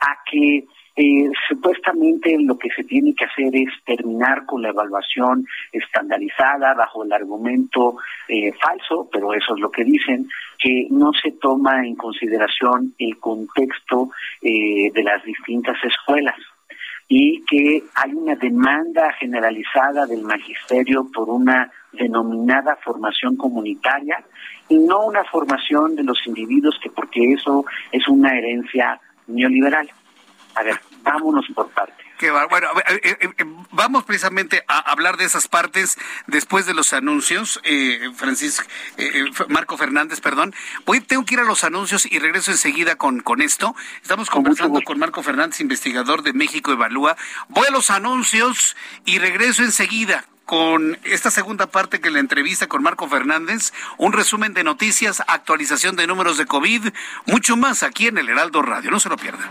a 0.00 0.18
que 0.30 0.64
eh, 0.96 1.30
supuestamente 1.48 2.36
lo 2.38 2.56
que 2.56 2.70
se 2.70 2.84
tiene 2.84 3.14
que 3.14 3.24
hacer 3.24 3.54
es 3.56 3.68
terminar 3.84 4.46
con 4.46 4.62
la 4.62 4.68
evaluación 4.68 5.44
estandarizada 5.72 6.74
bajo 6.74 7.04
el 7.04 7.12
argumento 7.12 7.96
eh, 8.28 8.52
falso, 8.52 9.08
pero 9.10 9.34
eso 9.34 9.54
es 9.54 9.60
lo 9.60 9.70
que 9.70 9.84
dicen, 9.84 10.28
que 10.58 10.86
no 10.90 11.12
se 11.12 11.32
toma 11.32 11.84
en 11.84 11.96
consideración 11.96 12.94
el 12.98 13.18
contexto 13.18 14.10
de 14.40 15.02
las 15.02 15.24
distintas 15.24 15.76
escuelas 15.82 16.36
y 17.16 17.44
que 17.44 17.84
hay 17.94 18.12
una 18.12 18.34
demanda 18.34 19.12
generalizada 19.12 20.04
del 20.04 20.22
magisterio 20.22 21.06
por 21.14 21.30
una 21.30 21.70
denominada 21.92 22.76
formación 22.84 23.36
comunitaria 23.36 24.16
y 24.68 24.76
no 24.78 25.06
una 25.06 25.22
formación 25.22 25.94
de 25.94 26.02
los 26.02 26.18
individuos 26.26 26.76
que 26.82 26.90
porque 26.90 27.34
eso 27.34 27.64
es 27.92 28.08
una 28.08 28.36
herencia 28.36 29.00
neoliberal. 29.28 29.88
A 30.56 30.64
ver, 30.64 30.74
vámonos 31.04 31.46
por 31.54 31.68
partes. 31.70 32.03
Bueno, 32.30 32.68
eh, 32.86 33.00
eh, 33.02 33.16
eh, 33.20 33.44
vamos 33.70 34.04
precisamente 34.04 34.64
a 34.68 34.78
hablar 34.78 35.16
de 35.16 35.24
esas 35.24 35.48
partes 35.48 35.96
después 36.26 36.66
de 36.66 36.74
los 36.74 36.92
anuncios. 36.92 37.60
Eh, 37.64 38.10
Francisco, 38.16 38.66
Marco 39.48 39.76
Fernández, 39.76 40.20
perdón. 40.20 40.54
Voy, 40.86 41.00
tengo 41.00 41.24
que 41.24 41.34
ir 41.34 41.40
a 41.40 41.44
los 41.44 41.64
anuncios 41.64 42.06
y 42.10 42.18
regreso 42.18 42.50
enseguida 42.50 42.96
con, 42.96 43.20
con 43.20 43.42
esto. 43.42 43.74
Estamos 44.02 44.30
conversando 44.30 44.80
con 44.82 44.98
Marco 44.98 45.22
Fernández, 45.22 45.60
investigador 45.60 46.22
de 46.22 46.32
México 46.32 46.72
Evalúa. 46.72 47.16
Voy 47.48 47.66
a 47.66 47.70
los 47.70 47.90
anuncios 47.90 48.76
y 49.04 49.18
regreso 49.18 49.62
enseguida 49.62 50.24
con 50.44 50.98
esta 51.04 51.30
segunda 51.30 51.66
parte 51.66 52.00
que 52.00 52.10
la 52.10 52.18
entrevista 52.18 52.66
con 52.66 52.82
Marco 52.82 53.08
Fernández, 53.08 53.72
un 53.96 54.12
resumen 54.12 54.52
de 54.54 54.64
noticias, 54.64 55.22
actualización 55.26 55.96
de 55.96 56.06
números 56.06 56.36
de 56.36 56.46
COVID, 56.46 56.88
mucho 57.26 57.56
más 57.56 57.82
aquí 57.82 58.08
en 58.08 58.18
el 58.18 58.28
Heraldo 58.28 58.62
Radio. 58.62 58.90
No 58.90 59.00
se 59.00 59.08
lo 59.08 59.16
pierdan. 59.16 59.50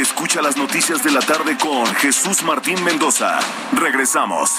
Escucha 0.00 0.40
las 0.40 0.56
noticias 0.56 1.04
de 1.04 1.10
la 1.10 1.20
tarde 1.20 1.58
con 1.58 1.84
Jesús 1.96 2.42
Martín 2.42 2.82
Mendoza. 2.84 3.38
Regresamos. 3.72 4.50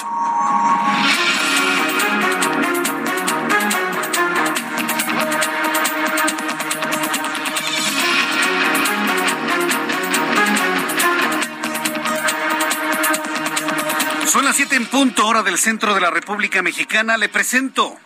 Son 14.26 14.44
las 14.44 14.54
siete 14.54 14.76
en 14.76 14.86
punto, 14.86 15.26
hora 15.26 15.42
del 15.42 15.58
centro 15.58 15.92
de 15.92 16.00
la 16.00 16.10
República 16.10 16.62
Mexicana. 16.62 17.16
Le 17.16 17.28
presento 17.28 17.98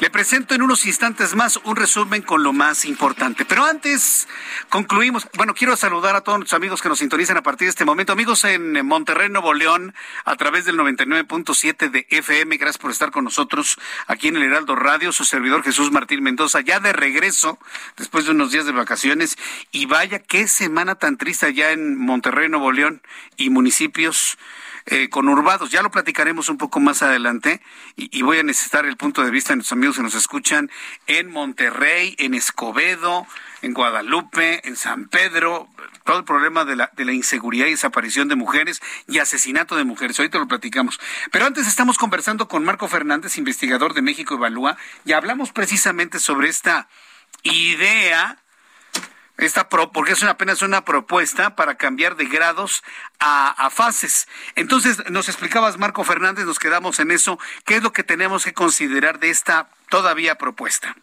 le 0.00 0.10
presento 0.10 0.54
en 0.54 0.62
unos 0.62 0.86
instantes 0.86 1.34
más 1.34 1.58
un 1.64 1.74
resumen 1.74 2.22
con 2.22 2.42
lo 2.42 2.52
más 2.52 2.84
importante. 2.84 3.44
Pero 3.44 3.64
antes 3.64 4.28
concluimos. 4.68 5.26
Bueno, 5.36 5.54
quiero 5.54 5.76
saludar 5.76 6.14
a 6.14 6.20
todos 6.20 6.38
nuestros 6.38 6.56
amigos 6.56 6.80
que 6.80 6.88
nos 6.88 7.00
sintonizan 7.00 7.36
a 7.36 7.42
partir 7.42 7.66
de 7.66 7.70
este 7.70 7.84
momento. 7.84 8.12
Amigos 8.12 8.44
en 8.44 8.86
Monterrey, 8.86 9.28
Nuevo 9.28 9.54
León, 9.54 9.94
a 10.24 10.36
través 10.36 10.64
del 10.64 10.76
99.7 10.76 11.90
de 11.90 12.06
FM. 12.10 12.56
Gracias 12.58 12.78
por 12.78 12.90
estar 12.90 13.10
con 13.10 13.24
nosotros 13.24 13.78
aquí 14.06 14.28
en 14.28 14.36
el 14.36 14.44
Heraldo 14.44 14.76
Radio. 14.76 15.10
Su 15.10 15.24
servidor 15.24 15.64
Jesús 15.64 15.90
Martín 15.90 16.22
Mendoza, 16.22 16.60
ya 16.60 16.78
de 16.78 16.92
regreso 16.92 17.58
después 17.96 18.24
de 18.24 18.30
unos 18.30 18.52
días 18.52 18.66
de 18.66 18.72
vacaciones. 18.72 19.36
Y 19.72 19.86
vaya 19.86 20.20
qué 20.20 20.46
semana 20.46 20.94
tan 20.94 21.16
triste 21.16 21.46
allá 21.46 21.72
en 21.72 21.96
Monterrey, 21.98 22.48
Nuevo 22.48 22.70
León 22.70 23.02
y 23.36 23.50
municipios 23.50 24.38
eh, 24.90 25.10
conurbados. 25.10 25.70
Ya 25.70 25.82
lo 25.82 25.90
platicaremos 25.90 26.48
un 26.48 26.56
poco 26.56 26.80
más 26.80 27.02
adelante 27.02 27.60
y, 27.96 28.22
voy 28.22 28.38
a 28.38 28.42
necesitar 28.42 28.86
el 28.86 28.96
punto 28.96 29.22
de 29.22 29.30
vista 29.30 29.50
de 29.50 29.56
nuestros 29.56 29.76
amigos 29.76 29.96
que 29.96 30.02
nos 30.02 30.14
escuchan 30.14 30.70
en 31.06 31.30
Monterrey, 31.30 32.14
en 32.18 32.32
Escobedo, 32.32 33.26
en 33.60 33.74
Guadalupe, 33.74 34.66
en 34.66 34.76
San 34.76 35.08
Pedro, 35.08 35.68
todo 36.04 36.18
el 36.18 36.24
problema 36.24 36.64
de 36.64 36.76
la, 36.76 36.90
de 36.96 37.04
la 37.04 37.12
inseguridad 37.12 37.66
y 37.66 37.72
desaparición 37.72 38.28
de 38.28 38.36
mujeres 38.36 38.80
y 39.06 39.18
asesinato 39.18 39.76
de 39.76 39.84
mujeres. 39.84 40.18
Ahorita 40.18 40.38
lo 40.38 40.48
platicamos. 40.48 40.98
Pero 41.30 41.44
antes 41.44 41.66
estamos 41.66 41.98
conversando 41.98 42.48
con 42.48 42.64
Marco 42.64 42.88
Fernández, 42.88 43.36
investigador 43.36 43.92
de 43.92 44.00
México 44.00 44.34
Evalúa, 44.34 44.78
y 45.04 45.12
hablamos 45.12 45.52
precisamente 45.52 46.18
sobre 46.18 46.48
esta 46.48 46.88
idea 47.42 48.38
esta 49.38 49.68
porque 49.68 50.12
es 50.12 50.22
una, 50.22 50.32
apenas 50.32 50.62
una 50.62 50.84
propuesta 50.84 51.54
para 51.54 51.76
cambiar 51.76 52.16
de 52.16 52.26
grados 52.26 52.82
a, 53.20 53.70
fases. 53.70 54.28
Entonces, 54.56 55.08
nos 55.10 55.28
explicabas, 55.28 55.78
Marco 55.78 56.02
Fernández, 56.02 56.44
nos 56.44 56.58
quedamos 56.58 56.98
en 56.98 57.12
eso. 57.12 57.38
¿Qué 57.64 57.76
es 57.76 57.82
lo 57.82 57.92
que 57.92 58.02
tenemos 58.02 58.44
que 58.44 58.52
considerar 58.52 59.20
de 59.20 59.30
esta 59.30 59.68
todavía 59.88 60.34
propuesta? 60.34 60.96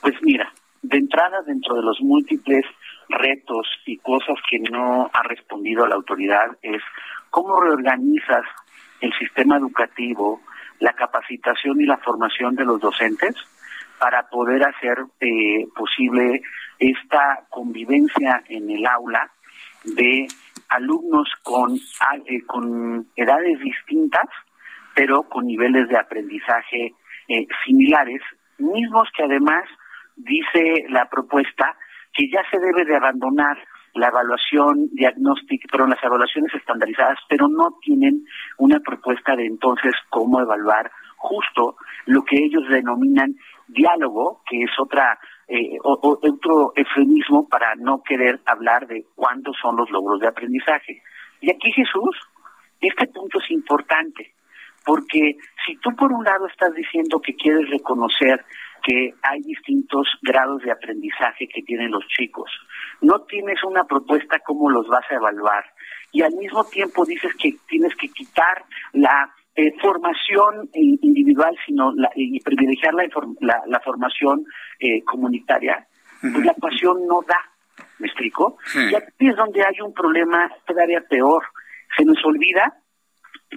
Pues 0.00 0.14
mira, 0.22 0.52
de 0.82 0.96
entrada, 0.96 1.42
dentro 1.42 1.74
de 1.76 1.82
los 1.82 2.00
múltiples 2.00 2.64
retos 3.08 3.66
y 3.84 3.98
cosas 3.98 4.36
que 4.48 4.58
no 4.60 5.10
ha 5.12 5.22
respondido 5.24 5.86
la 5.86 5.96
autoridad, 5.96 6.56
es 6.62 6.82
cómo 7.28 7.60
reorganizas 7.60 8.44
el 9.00 9.12
sistema 9.18 9.58
educativo, 9.58 10.40
la 10.78 10.94
capacitación 10.94 11.80
y 11.80 11.84
la 11.84 11.98
formación 11.98 12.54
de 12.54 12.64
los 12.64 12.80
docentes 12.80 13.34
para 14.00 14.28
poder 14.30 14.66
hacer 14.66 14.98
eh, 15.20 15.66
posible 15.76 16.40
esta 16.78 17.44
convivencia 17.50 18.42
en 18.48 18.70
el 18.70 18.86
aula 18.86 19.30
de 19.84 20.26
alumnos 20.70 21.28
con, 21.42 21.76
eh, 21.76 22.42
con 22.46 23.06
edades 23.14 23.60
distintas, 23.60 24.26
pero 24.94 25.24
con 25.24 25.46
niveles 25.46 25.88
de 25.88 25.98
aprendizaje 25.98 26.94
eh, 27.28 27.46
similares, 27.66 28.22
mismos 28.58 29.08
que 29.14 29.24
además 29.24 29.64
dice 30.16 30.86
la 30.88 31.08
propuesta 31.10 31.76
que 32.14 32.28
ya 32.30 32.40
se 32.50 32.58
debe 32.58 32.84
de 32.86 32.96
abandonar 32.96 33.58
la 33.94 34.08
evaluación 34.08 34.88
diagnóstica, 34.92 35.66
pero 35.70 35.86
las 35.86 36.02
evaluaciones 36.02 36.54
estandarizadas, 36.54 37.18
pero 37.28 37.48
no 37.48 37.76
tienen 37.82 38.24
una 38.56 38.78
propuesta 38.80 39.36
de 39.36 39.46
entonces 39.46 39.92
cómo 40.08 40.40
evaluar 40.40 40.90
justo 41.16 41.76
lo 42.06 42.24
que 42.24 42.36
ellos 42.36 42.66
denominan 42.68 43.34
diálogo, 43.72 44.42
que 44.48 44.62
es 44.62 44.70
otra 44.78 45.18
eh, 45.48 45.78
otro 45.82 46.72
eufemismo 46.76 47.48
para 47.48 47.74
no 47.74 48.02
querer 48.02 48.40
hablar 48.46 48.86
de 48.86 49.04
cuántos 49.16 49.56
son 49.60 49.76
los 49.76 49.90
logros 49.90 50.20
de 50.20 50.28
aprendizaje. 50.28 51.02
Y 51.40 51.50
aquí 51.50 51.72
Jesús, 51.72 52.16
este 52.80 53.06
punto 53.08 53.40
es 53.40 53.50
importante, 53.50 54.32
porque 54.84 55.36
si 55.66 55.76
tú 55.78 55.90
por 55.96 56.12
un 56.12 56.24
lado 56.24 56.46
estás 56.46 56.72
diciendo 56.74 57.20
que 57.20 57.34
quieres 57.34 57.68
reconocer 57.68 58.44
que 58.82 59.14
hay 59.22 59.40
distintos 59.42 60.08
grados 60.22 60.62
de 60.62 60.72
aprendizaje 60.72 61.48
que 61.48 61.62
tienen 61.62 61.90
los 61.90 62.06
chicos. 62.08 62.50
No 63.00 63.22
tienes 63.22 63.62
una 63.64 63.84
propuesta 63.84 64.38
cómo 64.40 64.70
los 64.70 64.88
vas 64.88 65.04
a 65.10 65.14
evaluar 65.14 65.64
y 66.12 66.22
al 66.22 66.34
mismo 66.34 66.64
tiempo 66.64 67.04
dices 67.04 67.34
que 67.36 67.56
tienes 67.68 67.94
que 67.96 68.08
quitar 68.08 68.64
la 68.92 69.32
eh, 69.56 69.72
formación 69.80 70.68
individual, 70.72 71.56
sino 71.66 71.92
y 72.14 72.40
privilegiar 72.40 72.94
la, 72.94 73.62
la, 73.66 73.80
formación 73.80 74.44
eh, 74.78 75.02
comunitaria, 75.04 75.86
pues 76.20 76.44
la 76.44 76.52
ecuación 76.52 77.06
no 77.06 77.20
da. 77.26 77.38
¿Me 77.98 78.06
explico? 78.06 78.58
Y 78.74 78.94
aquí 78.94 79.28
es 79.28 79.36
donde 79.36 79.62
hay 79.62 79.80
un 79.82 79.92
problema 79.92 80.50
todavía 80.66 81.02
peor. 81.02 81.42
Se 81.96 82.04
nos 82.04 82.16
olvida, 82.24 82.74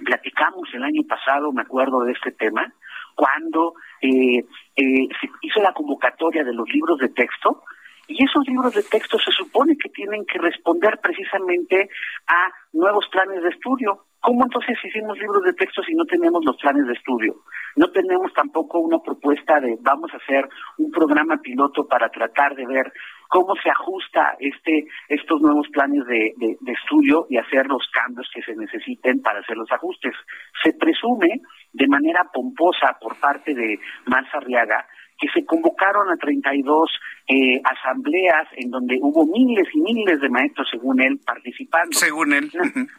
platicamos 0.04 0.68
el 0.74 0.82
año 0.82 1.02
pasado, 1.08 1.52
me 1.52 1.62
acuerdo 1.62 2.00
de 2.04 2.12
este 2.12 2.32
tema, 2.32 2.72
cuando 3.14 3.74
eh, 4.00 4.44
eh, 4.76 5.08
se 5.20 5.28
hizo 5.42 5.60
la 5.62 5.72
convocatoria 5.72 6.44
de 6.44 6.52
los 6.52 6.68
libros 6.68 6.98
de 6.98 7.08
texto, 7.08 7.62
y 8.06 8.22
esos 8.22 8.46
libros 8.46 8.74
de 8.74 8.82
texto 8.82 9.18
se 9.18 9.32
supone 9.32 9.76
que 9.78 9.88
tienen 9.88 10.26
que 10.26 10.38
responder 10.38 10.98
precisamente 11.02 11.88
a 12.26 12.50
nuevos 12.72 13.08
planes 13.08 13.42
de 13.42 13.48
estudio. 13.48 14.04
¿Cómo 14.24 14.42
entonces 14.44 14.78
hicimos 14.82 15.18
libros 15.18 15.42
de 15.44 15.52
texto 15.52 15.82
si 15.82 15.94
no 15.94 16.06
tenemos 16.06 16.42
los 16.46 16.56
planes 16.56 16.86
de 16.86 16.94
estudio? 16.94 17.42
No 17.76 17.90
tenemos 17.90 18.32
tampoco 18.32 18.78
una 18.78 18.98
propuesta 18.98 19.60
de 19.60 19.76
vamos 19.82 20.10
a 20.14 20.16
hacer 20.16 20.48
un 20.78 20.90
programa 20.90 21.36
piloto 21.42 21.86
para 21.86 22.08
tratar 22.08 22.54
de 22.54 22.64
ver 22.64 22.90
cómo 23.28 23.54
se 23.62 23.68
ajusta 23.68 24.34
este 24.38 24.86
estos 25.10 25.42
nuevos 25.42 25.68
planes 25.68 26.06
de, 26.06 26.32
de, 26.38 26.72
estudio 26.72 27.26
y 27.28 27.36
hacer 27.36 27.66
los 27.66 27.86
cambios 27.92 28.26
que 28.32 28.40
se 28.40 28.56
necesiten 28.56 29.20
para 29.20 29.40
hacer 29.40 29.58
los 29.58 29.70
ajustes. 29.70 30.14
Se 30.62 30.72
presume 30.72 31.42
de 31.74 31.86
manera 31.86 32.24
pomposa 32.32 32.96
por 32.98 33.20
parte 33.20 33.54
de 33.54 33.78
Marza 34.06 34.38
Arriaga 34.38 34.86
que 35.18 35.28
se 35.28 35.44
convocaron 35.44 36.10
a 36.10 36.16
32 36.16 36.90
eh, 37.26 37.60
asambleas 37.64 38.46
en 38.56 38.70
donde 38.70 38.98
hubo 39.00 39.24
miles 39.26 39.66
y 39.72 39.80
miles 39.80 40.20
de 40.20 40.28
maestros, 40.28 40.68
según 40.70 41.00
él, 41.00 41.18
participando. 41.24 41.92
Según 41.92 42.32
él. 42.32 42.50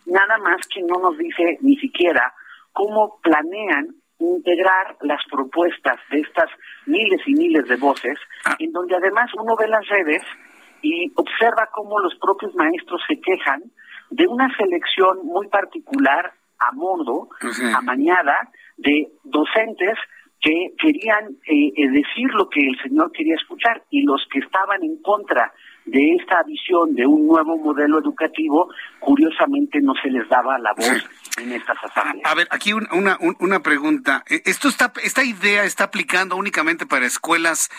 Nada 0.05 0.37
más 0.39 0.67
que 0.67 0.81
no 0.81 0.99
nos 0.99 1.17
dice 1.17 1.57
ni 1.61 1.75
siquiera 1.77 2.33
cómo 2.73 3.19
planean 3.21 3.95
integrar 4.19 4.97
las 5.01 5.21
propuestas 5.29 5.97
de 6.09 6.21
estas 6.21 6.49
miles 6.85 7.21
y 7.27 7.33
miles 7.33 7.67
de 7.67 7.75
voces, 7.75 8.17
ah. 8.45 8.55
en 8.59 8.71
donde 8.71 8.95
además 8.95 9.29
uno 9.37 9.55
ve 9.55 9.67
las 9.67 9.87
redes 9.87 10.23
y 10.81 11.11
observa 11.15 11.69
cómo 11.73 11.99
los 11.99 12.15
propios 12.15 12.53
maestros 12.55 13.01
se 13.07 13.19
quejan 13.19 13.63
de 14.09 14.27
una 14.27 14.47
selección 14.55 15.25
muy 15.25 15.47
particular 15.47 16.33
a 16.59 16.71
modo, 16.71 17.29
amañada, 17.75 18.49
de 18.77 19.09
docentes 19.23 19.97
que 20.45 20.75
querían 20.77 21.37
eh, 21.47 21.73
eh, 21.75 21.89
decir 21.89 22.29
lo 22.35 22.47
que 22.49 22.61
el 22.61 22.77
señor 22.83 23.11
quería 23.11 23.33
escuchar 23.35 23.83
y 23.89 24.03
los 24.03 24.23
que 24.31 24.37
estaban 24.39 24.83
en 24.83 25.01
contra 25.01 25.51
de 25.85 26.15
esta 26.19 26.43
visión 26.43 26.93
de 26.93 27.05
un 27.05 27.25
nuevo 27.25 27.57
modelo 27.57 27.99
educativo, 27.99 28.69
curiosamente 28.99 29.79
no 29.81 29.93
se 29.95 30.09
les 30.09 30.27
daba 30.29 30.59
la 30.59 30.71
voz 30.73 31.09
en 31.41 31.51
estas 31.51 31.77
asambleas. 31.83 32.31
A 32.31 32.35
ver, 32.35 32.47
aquí 32.51 32.73
una, 32.73 33.17
una 33.39 33.59
pregunta. 33.61 34.23
¿E-, 34.29 34.43
¿Esto 34.45 34.67
está, 34.67 34.93
¿Esta 35.03 35.23
idea 35.23 35.63
está 35.63 35.85
aplicando 35.85 36.35
únicamente 36.35 36.85
para 36.85 37.07
escuelas 37.07 37.69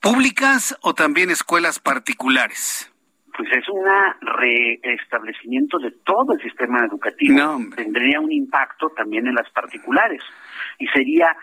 públicas 0.00 0.76
o 0.82 0.94
también 0.94 1.30
escuelas 1.30 1.78
particulares? 1.78 2.92
Pues 3.36 3.50
es 3.52 3.68
un 3.68 3.84
reestablecimiento 4.82 5.78
de 5.78 5.92
todo 6.04 6.32
el 6.32 6.40
sistema 6.40 6.84
educativo. 6.86 7.58
Tendría 7.76 8.18
un 8.18 8.32
impacto 8.32 8.88
también 8.96 9.26
en 9.26 9.34
las 9.34 9.48
particulares. 9.50 10.22
Y 10.78 10.86
sería 10.88 11.36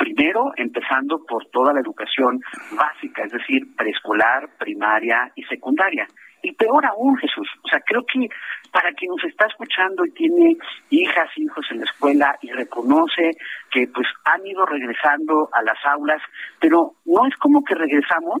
Primero, 0.00 0.52
empezando 0.56 1.22
por 1.28 1.44
toda 1.52 1.74
la 1.74 1.80
educación 1.80 2.40
básica, 2.72 3.22
es 3.24 3.32
decir, 3.32 3.76
preescolar, 3.76 4.48
primaria 4.58 5.30
y 5.34 5.42
secundaria. 5.42 6.06
Y 6.42 6.52
peor 6.52 6.86
aún, 6.86 7.18
Jesús, 7.18 7.46
o 7.62 7.68
sea, 7.68 7.80
creo 7.80 8.00
que 8.10 8.26
para 8.72 8.92
quien 8.92 9.10
nos 9.10 9.22
está 9.24 9.44
escuchando 9.46 10.06
y 10.06 10.10
tiene 10.12 10.56
hijas, 10.88 11.28
hijos 11.36 11.66
en 11.70 11.80
la 11.80 11.84
escuela 11.84 12.38
y 12.40 12.50
reconoce 12.50 13.32
que 13.70 13.88
pues 13.88 14.06
han 14.24 14.46
ido 14.46 14.64
regresando 14.64 15.50
a 15.52 15.62
las 15.62 15.76
aulas, 15.84 16.22
pero 16.58 16.94
no 17.04 17.26
es 17.26 17.36
como 17.36 17.62
que 17.62 17.74
regresamos 17.74 18.40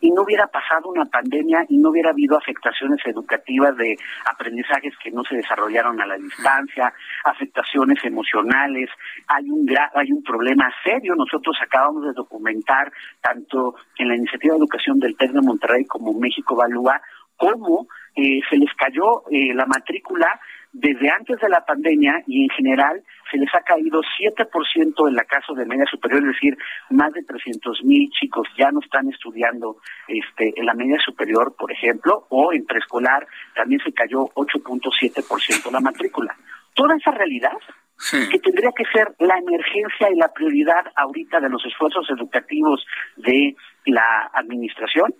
y 0.00 0.10
no 0.10 0.22
hubiera 0.22 0.46
pasado 0.46 0.88
una 0.88 1.04
pandemia 1.06 1.64
y 1.68 1.78
no 1.78 1.90
hubiera 1.90 2.10
habido 2.10 2.36
afectaciones 2.36 3.00
educativas 3.04 3.76
de 3.76 3.96
aprendizajes 4.30 4.94
que 5.02 5.10
no 5.10 5.22
se 5.24 5.36
desarrollaron 5.36 6.00
a 6.00 6.06
la 6.06 6.16
distancia, 6.16 6.92
afectaciones 7.24 8.04
emocionales, 8.04 8.90
hay 9.28 9.50
un 9.50 9.66
hay 9.94 10.12
un 10.12 10.22
problema 10.22 10.70
serio. 10.84 11.14
Nosotros 11.16 11.56
acabamos 11.60 12.04
de 12.04 12.12
documentar 12.12 12.92
tanto 13.20 13.74
en 13.98 14.08
la 14.08 14.16
iniciativa 14.16 14.54
de 14.54 14.58
educación 14.58 14.98
del 14.98 15.16
TEC 15.16 15.32
de 15.32 15.42
Monterrey 15.42 15.84
como 15.84 16.12
México 16.12 16.54
Evalúa 16.54 17.00
cómo 17.36 17.86
eh, 18.14 18.40
se 18.48 18.56
les 18.56 18.72
cayó 18.74 19.24
eh, 19.30 19.54
la 19.54 19.66
matrícula 19.66 20.40
desde 20.78 21.08
antes 21.08 21.40
de 21.40 21.48
la 21.48 21.64
pandemia 21.64 22.22
y 22.26 22.44
en 22.44 22.50
general 22.50 23.02
se 23.30 23.38
les 23.38 23.48
ha 23.54 23.62
caído 23.62 24.02
7% 24.02 25.08
en 25.08 25.14
la 25.14 25.24
caso 25.24 25.54
de 25.54 25.64
media 25.64 25.86
superior, 25.86 26.20
es 26.20 26.34
decir, 26.34 26.56
más 26.90 27.12
de 27.14 27.22
300 27.22 27.82
mil 27.84 28.10
chicos 28.10 28.46
ya 28.58 28.70
no 28.70 28.80
están 28.80 29.08
estudiando 29.08 29.78
este, 30.06 30.52
en 30.54 30.66
la 30.66 30.74
media 30.74 30.98
superior, 31.00 31.54
por 31.58 31.72
ejemplo, 31.72 32.26
o 32.28 32.52
en 32.52 32.66
preescolar 32.66 33.26
también 33.54 33.80
se 33.82 33.92
cayó 33.92 34.26
8.7% 34.34 35.72
la 35.72 35.80
matrícula. 35.80 36.36
Toda 36.74 36.94
esa 36.96 37.10
realidad 37.10 37.56
que 38.30 38.38
tendría 38.40 38.70
que 38.76 38.84
ser 38.92 39.14
la 39.18 39.38
emergencia 39.38 40.10
y 40.12 40.16
la 40.16 40.28
prioridad 40.28 40.92
ahorita 40.94 41.40
de 41.40 41.48
los 41.48 41.64
esfuerzos 41.64 42.06
educativos 42.10 42.84
de 43.16 43.56
la 43.86 44.30
administración, 44.34 45.14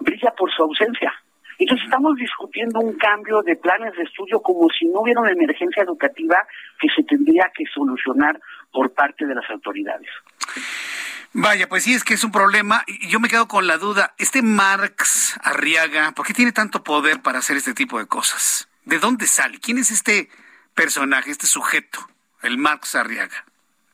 brilla 0.00 0.30
por 0.30 0.50
su 0.50 0.62
ausencia. 0.62 1.12
Entonces 1.58 1.84
estamos 1.84 2.16
discutiendo 2.16 2.80
un 2.80 2.94
cambio 2.94 3.42
de 3.42 3.56
planes 3.56 3.94
de 3.96 4.02
estudio 4.02 4.40
como 4.40 4.68
si 4.70 4.86
no 4.86 5.00
hubiera 5.00 5.20
una 5.20 5.32
emergencia 5.32 5.82
educativa 5.82 6.46
que 6.80 6.88
se 6.94 7.02
tendría 7.04 7.50
que 7.54 7.64
solucionar 7.72 8.40
por 8.72 8.92
parte 8.92 9.26
de 9.26 9.34
las 9.34 9.48
autoridades. 9.50 10.08
Vaya, 11.32 11.68
pues 11.68 11.82
sí, 11.82 11.94
es 11.94 12.04
que 12.04 12.14
es 12.14 12.22
un 12.22 12.30
problema. 12.30 12.84
Yo 13.08 13.18
me 13.18 13.28
quedo 13.28 13.48
con 13.48 13.66
la 13.66 13.76
duda. 13.76 14.14
Este 14.18 14.40
Marx 14.40 15.38
Arriaga, 15.42 16.12
¿por 16.12 16.24
qué 16.24 16.32
tiene 16.32 16.52
tanto 16.52 16.84
poder 16.84 17.22
para 17.22 17.40
hacer 17.40 17.56
este 17.56 17.74
tipo 17.74 17.98
de 17.98 18.06
cosas? 18.06 18.68
¿De 18.84 19.00
dónde 19.00 19.26
sale? 19.26 19.58
¿Quién 19.58 19.78
es 19.78 19.90
este 19.90 20.28
personaje, 20.74 21.30
este 21.30 21.46
sujeto, 21.46 21.98
el 22.42 22.56
Marx 22.56 22.94
Arriaga? 22.94 23.44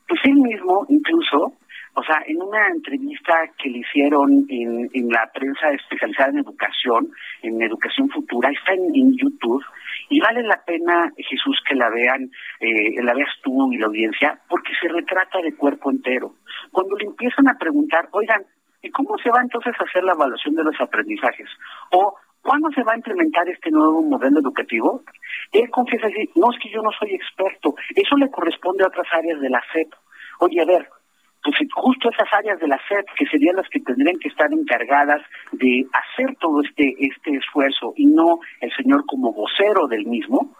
Pues 0.06 0.20
él 0.24 0.34
mismo, 0.34 0.84
o 1.94 2.02
sea, 2.04 2.22
en 2.26 2.40
una 2.40 2.68
entrevista 2.68 3.34
que 3.58 3.68
le 3.68 3.78
hicieron 3.78 4.46
en, 4.48 4.88
en 4.92 5.08
la 5.08 5.28
prensa 5.32 5.70
especializada 5.70 6.30
en 6.30 6.38
educación, 6.38 7.10
en 7.42 7.60
educación 7.60 8.08
futura, 8.10 8.50
está 8.50 8.74
en, 8.74 9.16
YouTube 9.16 9.64
y 10.08 10.20
vale 10.20 10.42
la 10.42 10.62
pena, 10.64 11.12
Jesús, 11.16 11.60
que 11.68 11.74
la 11.74 11.88
vean, 11.90 12.30
eh, 12.60 13.02
la 13.02 13.14
veas 13.14 13.30
tú 13.42 13.72
y 13.72 13.78
la 13.78 13.86
audiencia, 13.86 14.38
porque 14.48 14.72
se 14.80 14.88
retrata 14.88 15.40
de 15.42 15.54
cuerpo 15.56 15.90
entero. 15.90 16.34
Cuando 16.70 16.96
le 16.96 17.06
empiezan 17.06 17.48
a 17.48 17.58
preguntar, 17.58 18.08
oigan, 18.12 18.44
¿y 18.82 18.90
cómo 18.90 19.18
se 19.18 19.30
va 19.30 19.40
entonces 19.42 19.74
a 19.78 19.84
hacer 19.84 20.04
la 20.04 20.12
evaluación 20.12 20.54
de 20.54 20.64
los 20.64 20.80
aprendizajes? 20.80 21.48
O 21.90 22.14
¿Cuándo 22.42 22.70
se 22.70 22.82
va 22.82 22.92
a 22.92 22.96
implementar 22.96 23.46
este 23.48 23.70
nuevo 23.70 24.00
modelo 24.02 24.40
educativo? 24.40 25.02
Él 25.52 25.68
confiesa 25.70 26.06
así, 26.06 26.30
no 26.36 26.50
es 26.50 26.58
que 26.58 26.70
yo 26.70 26.80
no 26.80 26.90
soy 26.98 27.14
experto, 27.14 27.74
eso 27.94 28.16
le 28.16 28.30
corresponde 28.30 28.82
a 28.82 28.86
otras 28.86 29.06
áreas 29.12 29.40
de 29.40 29.50
la 29.50 29.62
SEP. 29.72 29.92
Oye, 30.38 30.62
a 30.62 30.64
ver, 30.64 30.88
pues 31.50 31.68
justo 31.74 32.10
esas 32.10 32.32
áreas 32.32 32.58
de 32.60 32.68
la 32.68 32.78
SED 32.88 33.04
que 33.16 33.26
serían 33.26 33.56
las 33.56 33.68
que 33.68 33.80
tendrían 33.80 34.18
que 34.18 34.28
estar 34.28 34.52
encargadas 34.52 35.22
de 35.52 35.86
hacer 35.92 36.36
todo 36.36 36.62
este 36.62 36.94
este 36.98 37.36
esfuerzo 37.36 37.92
y 37.96 38.06
no 38.06 38.38
el 38.60 38.72
señor 38.74 39.04
como 39.06 39.32
vocero 39.32 39.86
del 39.88 40.06
mismo, 40.06 40.54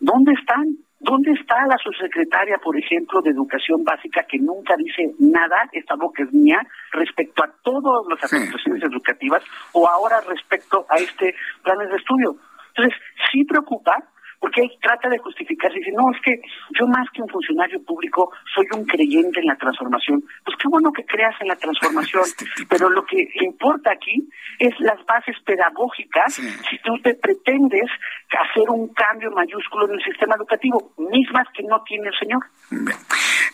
¿dónde 0.00 0.32
están? 0.32 0.64
¿Dónde 1.00 1.32
está 1.32 1.66
la 1.66 1.76
subsecretaria, 1.76 2.56
por 2.64 2.78
ejemplo, 2.78 3.20
de 3.20 3.30
Educación 3.30 3.84
Básica 3.84 4.24
que 4.26 4.38
nunca 4.38 4.74
dice 4.76 5.12
nada, 5.18 5.68
esta 5.72 5.96
boca 5.96 6.22
es 6.22 6.32
mía, 6.32 6.58
respecto 6.92 7.44
a 7.44 7.52
todas 7.62 8.06
las 8.08 8.24
administraciones 8.24 8.82
educativas 8.84 9.42
o 9.72 9.86
ahora 9.86 10.22
respecto 10.26 10.86
a 10.88 10.96
este 10.96 11.34
planes 11.62 11.90
de 11.90 11.96
estudio? 11.96 12.36
Entonces, 12.74 12.98
sí 13.30 13.44
preocupa 13.44 14.02
porque 14.40 14.62
él 14.62 14.70
trata 14.80 15.08
de 15.08 15.18
justificarse 15.18 15.76
y 15.76 15.80
dice, 15.80 15.92
no, 15.92 16.10
es 16.14 16.20
que 16.22 16.40
yo 16.78 16.86
más 16.86 17.08
que 17.12 17.22
un 17.22 17.28
funcionario 17.28 17.82
público 17.84 18.30
soy 18.54 18.66
un 18.74 18.84
creyente 18.84 19.40
en 19.40 19.46
la 19.46 19.56
transformación. 19.56 20.22
Pues 20.44 20.56
qué 20.60 20.68
bueno 20.68 20.92
que 20.92 21.04
creas 21.04 21.34
en 21.40 21.48
la 21.48 21.56
transformación, 21.56 22.24
pero 22.68 22.90
lo 22.90 23.04
que 23.04 23.28
importa 23.40 23.92
aquí 23.92 24.28
es 24.58 24.78
las 24.80 25.04
bases 25.06 25.36
pedagógicas 25.44 26.34
si 26.34 26.78
tú 26.84 26.98
te 27.02 27.14
pretendes 27.14 27.90
hacer 28.38 28.68
un 28.68 28.88
cambio 28.88 29.30
mayúsculo 29.30 29.86
en 29.86 29.94
el 29.94 30.04
sistema 30.04 30.34
educativo, 30.36 30.92
mismas 30.98 31.46
que 31.54 31.62
no 31.62 31.82
tiene 31.84 32.08
el 32.08 32.14
señor. 32.18 32.44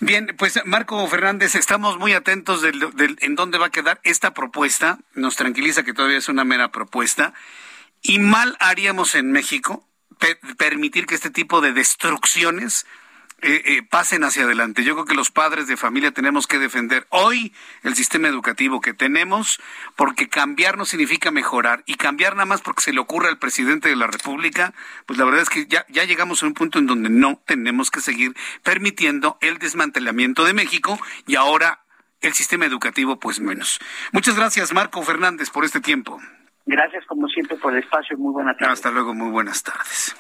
Bien, 0.00 0.28
pues 0.38 0.60
Marco 0.64 1.06
Fernández, 1.08 1.54
estamos 1.54 1.98
muy 1.98 2.12
atentos 2.14 2.62
del, 2.62 2.80
en 3.20 3.34
dónde 3.34 3.58
va 3.58 3.66
a 3.66 3.70
quedar 3.70 4.00
esta 4.02 4.32
propuesta. 4.32 4.98
Nos 5.14 5.36
tranquiliza 5.36 5.82
que 5.82 5.92
todavía 5.92 6.18
es 6.18 6.28
una 6.28 6.44
mera 6.44 6.70
propuesta. 6.70 7.34
Y 8.02 8.18
mal 8.18 8.56
haríamos 8.60 9.14
en 9.14 9.30
México 9.30 9.84
permitir 10.56 11.06
que 11.06 11.14
este 11.14 11.30
tipo 11.30 11.60
de 11.60 11.72
destrucciones 11.72 12.86
eh, 13.42 13.62
eh, 13.64 13.82
pasen 13.82 14.22
hacia 14.22 14.44
adelante. 14.44 14.84
Yo 14.84 14.94
creo 14.94 15.06
que 15.06 15.14
los 15.14 15.30
padres 15.30 15.66
de 15.66 15.78
familia 15.78 16.10
tenemos 16.10 16.46
que 16.46 16.58
defender 16.58 17.06
hoy 17.08 17.54
el 17.82 17.94
sistema 17.94 18.28
educativo 18.28 18.82
que 18.82 18.92
tenemos, 18.92 19.60
porque 19.96 20.28
cambiar 20.28 20.76
no 20.76 20.84
significa 20.84 21.30
mejorar. 21.30 21.82
Y 21.86 21.94
cambiar 21.94 22.34
nada 22.34 22.44
más 22.44 22.60
porque 22.60 22.82
se 22.82 22.92
le 22.92 23.00
ocurre 23.00 23.28
al 23.28 23.38
presidente 23.38 23.88
de 23.88 23.96
la 23.96 24.06
República, 24.08 24.74
pues 25.06 25.18
la 25.18 25.24
verdad 25.24 25.40
es 25.40 25.48
que 25.48 25.66
ya 25.66 26.04
llegamos 26.04 26.42
a 26.42 26.46
un 26.46 26.54
punto 26.54 26.78
en 26.78 26.86
donde 26.86 27.08
no 27.08 27.40
tenemos 27.46 27.90
que 27.90 28.02
seguir 28.02 28.36
permitiendo 28.62 29.38
el 29.40 29.58
desmantelamiento 29.58 30.44
de 30.44 30.52
México 30.52 31.00
y 31.26 31.36
ahora 31.36 31.80
el 32.20 32.34
sistema 32.34 32.66
educativo, 32.66 33.18
pues 33.18 33.40
menos. 33.40 33.80
Muchas 34.12 34.36
gracias, 34.36 34.74
Marco 34.74 35.02
Fernández, 35.02 35.48
por 35.48 35.64
este 35.64 35.80
tiempo. 35.80 36.20
Gracias, 36.70 37.04
como 37.06 37.26
siempre, 37.26 37.56
por 37.56 37.72
el 37.72 37.82
espacio. 37.82 38.16
Muy 38.16 38.32
buenas 38.32 38.56
tardes. 38.56 38.74
Hasta 38.74 38.92
luego, 38.92 39.12
muy 39.12 39.28
buenas 39.28 39.60
tardes. 39.64 40.14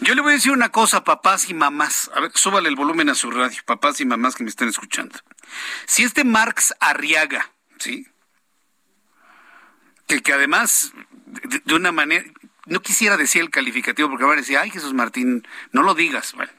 Yo 0.00 0.14
le 0.14 0.22
voy 0.22 0.30
a 0.30 0.34
decir 0.36 0.52
una 0.52 0.70
cosa, 0.70 1.04
papás 1.04 1.50
y 1.50 1.54
mamás. 1.54 2.10
A 2.14 2.20
ver, 2.20 2.30
súbale 2.34 2.70
el 2.70 2.76
volumen 2.76 3.10
a 3.10 3.14
su 3.14 3.30
radio, 3.30 3.60
papás 3.66 4.00
y 4.00 4.06
mamás 4.06 4.36
que 4.36 4.42
me 4.42 4.48
están 4.48 4.68
escuchando. 4.68 5.18
Si 5.84 6.02
este 6.02 6.24
Marx 6.24 6.74
Arriaga, 6.80 7.50
¿sí? 7.78 8.06
Que, 10.06 10.22
que 10.22 10.32
además, 10.32 10.94
de, 11.66 11.74
una 11.74 11.92
manera, 11.92 12.24
no 12.64 12.80
quisiera 12.80 13.18
decir 13.18 13.42
el 13.42 13.50
calificativo 13.50 14.08
porque 14.08 14.24
van 14.24 14.38
a 14.38 14.40
decir, 14.40 14.56
ay 14.56 14.70
Jesús 14.70 14.94
Martín, 14.94 15.46
no 15.72 15.82
lo 15.82 15.94
digas. 15.94 16.32
Bueno, 16.32 16.52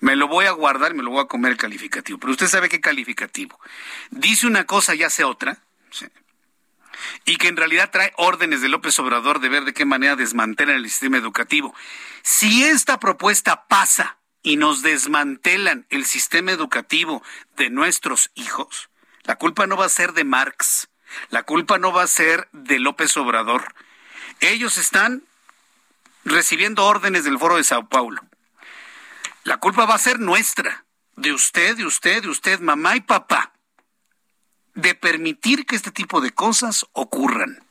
Me 0.00 0.14
lo 0.14 0.28
voy 0.28 0.44
a 0.44 0.50
guardar, 0.50 0.92
me 0.92 1.02
lo 1.02 1.10
voy 1.10 1.24
a 1.24 1.26
comer 1.26 1.52
el 1.52 1.58
calificativo. 1.58 2.18
Pero 2.18 2.32
usted 2.32 2.48
sabe 2.48 2.68
qué 2.68 2.82
calificativo. 2.82 3.58
Dice 4.10 4.46
una 4.46 4.64
cosa 4.64 4.94
y 4.94 5.04
hace 5.04 5.24
otra. 5.24 5.56
¿sí? 5.90 6.04
Y 7.24 7.36
que 7.36 7.48
en 7.48 7.56
realidad 7.56 7.90
trae 7.90 8.12
órdenes 8.16 8.60
de 8.60 8.68
López 8.68 8.98
Obrador 8.98 9.40
de 9.40 9.48
ver 9.48 9.64
de 9.64 9.74
qué 9.74 9.84
manera 9.84 10.16
desmantelan 10.16 10.76
el 10.76 10.90
sistema 10.90 11.16
educativo. 11.16 11.74
Si 12.22 12.64
esta 12.64 12.98
propuesta 12.98 13.66
pasa 13.66 14.18
y 14.42 14.56
nos 14.56 14.82
desmantelan 14.82 15.86
el 15.90 16.04
sistema 16.04 16.52
educativo 16.52 17.22
de 17.56 17.70
nuestros 17.70 18.30
hijos, 18.34 18.90
la 19.24 19.36
culpa 19.36 19.66
no 19.66 19.76
va 19.76 19.86
a 19.86 19.90
ser 19.90 20.12
de 20.12 20.24
Marx, 20.24 20.88
la 21.30 21.42
culpa 21.42 21.78
no 21.78 21.92
va 21.92 22.02
a 22.02 22.08
ser 22.08 22.48
de 22.52 22.78
López 22.78 23.16
Obrador. 23.16 23.74
Ellos 24.40 24.78
están 24.78 25.22
recibiendo 26.24 26.84
órdenes 26.84 27.24
del 27.24 27.38
Foro 27.38 27.56
de 27.56 27.64
Sao 27.64 27.88
Paulo. 27.88 28.22
La 29.44 29.58
culpa 29.58 29.86
va 29.86 29.94
a 29.94 29.98
ser 29.98 30.20
nuestra, 30.20 30.84
de 31.16 31.32
usted, 31.32 31.76
de 31.76 31.84
usted, 31.84 32.22
de 32.22 32.28
usted, 32.28 32.60
mamá 32.60 32.96
y 32.96 33.00
papá 33.00 33.52
de 34.74 34.94
permitir 34.94 35.66
que 35.66 35.76
este 35.76 35.90
tipo 35.90 36.20
de 36.20 36.30
cosas 36.30 36.86
ocurran. 36.92 37.62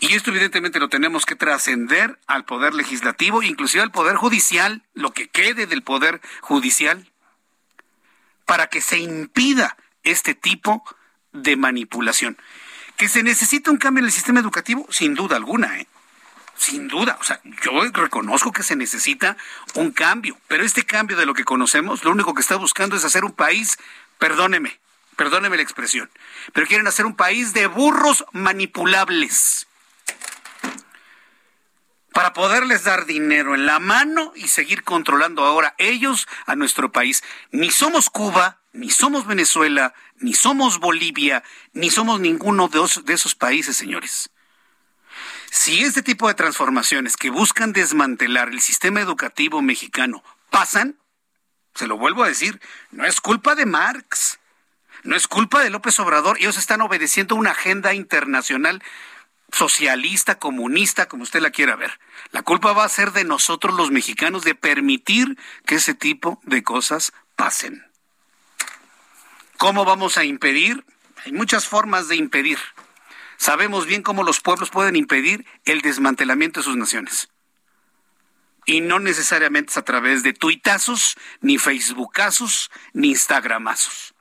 Y 0.00 0.14
esto 0.14 0.30
evidentemente 0.30 0.78
lo 0.78 0.88
tenemos 0.88 1.26
que 1.26 1.34
trascender 1.34 2.18
al 2.26 2.44
poder 2.44 2.74
legislativo, 2.74 3.42
inclusive 3.42 3.82
al 3.82 3.90
poder 3.90 4.16
judicial, 4.16 4.82
lo 4.94 5.12
que 5.12 5.28
quede 5.28 5.66
del 5.66 5.82
poder 5.82 6.20
judicial, 6.40 7.10
para 8.46 8.68
que 8.68 8.80
se 8.80 8.98
impida 8.98 9.76
este 10.04 10.34
tipo 10.34 10.84
de 11.32 11.56
manipulación. 11.56 12.38
Que 12.96 13.08
se 13.08 13.22
necesita 13.22 13.70
un 13.70 13.78
cambio 13.78 14.00
en 14.00 14.06
el 14.06 14.12
sistema 14.12 14.40
educativo, 14.40 14.86
sin 14.90 15.14
duda 15.14 15.36
alguna, 15.36 15.80
¿eh? 15.80 15.88
Sin 16.56 16.88
duda, 16.88 17.16
o 17.20 17.24
sea, 17.24 17.40
yo 17.62 17.84
reconozco 17.92 18.50
que 18.50 18.64
se 18.64 18.74
necesita 18.74 19.36
un 19.74 19.92
cambio, 19.92 20.36
pero 20.48 20.64
este 20.64 20.84
cambio 20.84 21.16
de 21.16 21.24
lo 21.24 21.34
que 21.34 21.44
conocemos, 21.44 22.02
lo 22.02 22.10
único 22.10 22.34
que 22.34 22.40
está 22.40 22.56
buscando 22.56 22.96
es 22.96 23.04
hacer 23.04 23.24
un 23.24 23.30
país, 23.30 23.78
perdóneme, 24.18 24.80
perdóneme 25.18 25.56
la 25.56 25.64
expresión, 25.64 26.08
pero 26.54 26.68
quieren 26.68 26.86
hacer 26.86 27.04
un 27.04 27.16
país 27.16 27.52
de 27.52 27.66
burros 27.66 28.24
manipulables 28.32 29.66
para 32.12 32.32
poderles 32.32 32.84
dar 32.84 33.04
dinero 33.04 33.56
en 33.56 33.66
la 33.66 33.80
mano 33.80 34.32
y 34.36 34.46
seguir 34.46 34.84
controlando 34.84 35.44
ahora 35.44 35.74
ellos 35.76 36.28
a 36.46 36.54
nuestro 36.54 36.92
país. 36.92 37.22
Ni 37.50 37.70
somos 37.70 38.10
Cuba, 38.10 38.60
ni 38.72 38.90
somos 38.90 39.26
Venezuela, 39.26 39.92
ni 40.16 40.34
somos 40.34 40.78
Bolivia, 40.78 41.42
ni 41.72 41.90
somos 41.90 42.20
ninguno 42.20 42.68
de 42.68 42.80
de 43.04 43.12
esos 43.12 43.34
países, 43.34 43.76
señores. 43.76 44.30
Si 45.50 45.82
este 45.82 46.02
tipo 46.02 46.28
de 46.28 46.34
transformaciones 46.34 47.16
que 47.16 47.30
buscan 47.30 47.72
desmantelar 47.72 48.50
el 48.50 48.60
sistema 48.60 49.00
educativo 49.00 49.62
mexicano 49.62 50.22
pasan, 50.50 50.96
se 51.74 51.88
lo 51.88 51.98
vuelvo 51.98 52.22
a 52.22 52.28
decir, 52.28 52.60
no 52.90 53.04
es 53.04 53.20
culpa 53.20 53.54
de 53.54 53.66
Marx, 53.66 54.38
no 55.04 55.16
es 55.16 55.28
culpa 55.28 55.62
de 55.62 55.70
López 55.70 55.98
Obrador, 56.00 56.38
ellos 56.38 56.58
están 56.58 56.80
obedeciendo 56.80 57.34
una 57.34 57.52
agenda 57.52 57.94
internacional 57.94 58.82
socialista, 59.52 60.38
comunista, 60.38 61.06
como 61.06 61.22
usted 61.22 61.40
la 61.40 61.50
quiera 61.50 61.76
ver. 61.76 61.98
La 62.32 62.42
culpa 62.42 62.72
va 62.72 62.84
a 62.84 62.88
ser 62.88 63.12
de 63.12 63.24
nosotros 63.24 63.74
los 63.74 63.90
mexicanos 63.90 64.44
de 64.44 64.54
permitir 64.54 65.38
que 65.66 65.76
ese 65.76 65.94
tipo 65.94 66.40
de 66.44 66.62
cosas 66.62 67.12
pasen. 67.36 67.86
¿Cómo 69.56 69.84
vamos 69.84 70.18
a 70.18 70.24
impedir? 70.24 70.84
Hay 71.24 71.32
muchas 71.32 71.66
formas 71.66 72.08
de 72.08 72.16
impedir. 72.16 72.58
Sabemos 73.38 73.86
bien 73.86 74.02
cómo 74.02 74.22
los 74.22 74.40
pueblos 74.40 74.70
pueden 74.70 74.96
impedir 74.96 75.46
el 75.64 75.80
desmantelamiento 75.80 76.60
de 76.60 76.64
sus 76.64 76.76
naciones. 76.76 77.28
Y 78.66 78.80
no 78.82 78.98
necesariamente 78.98 79.70
es 79.70 79.76
a 79.78 79.82
través 79.82 80.22
de 80.22 80.34
tuitazos, 80.34 81.16
ni 81.40 81.56
facebookazos, 81.56 82.70
ni 82.92 83.08
instagramazos. 83.10 84.14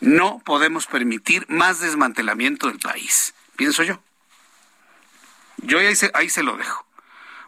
No 0.00 0.40
podemos 0.44 0.86
permitir 0.86 1.46
más 1.48 1.80
desmantelamiento 1.80 2.68
del 2.68 2.78
país, 2.78 3.34
pienso 3.56 3.82
yo. 3.82 4.02
Yo 5.58 5.78
ahí 5.78 5.96
se, 5.96 6.10
ahí 6.14 6.28
se 6.28 6.42
lo 6.42 6.56
dejo. 6.56 6.86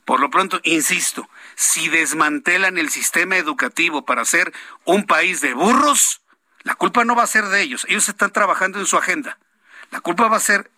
Por 0.04 0.20
lo 0.20 0.30
pronto, 0.30 0.60
insisto, 0.62 1.28
si 1.56 1.88
desmantelan 1.88 2.78
el 2.78 2.90
sistema 2.90 3.36
educativo 3.36 4.04
para 4.04 4.24
ser 4.24 4.52
un 4.84 5.04
país 5.04 5.40
de 5.40 5.52
burros, 5.52 6.22
la 6.62 6.76
culpa 6.76 7.04
no 7.04 7.16
va 7.16 7.24
a 7.24 7.28
ser 7.28 7.44
de 7.46 7.60
ellos. 7.60 7.84
Ellos 7.88 8.08
están 8.08 8.32
trabajando 8.32 8.78
en 8.78 8.86
su 8.86 8.96
agenda. 8.96 9.38
La 9.90 10.00
culpa 10.00 10.28
va 10.28 10.36
a 10.36 10.40
ser 10.40 10.70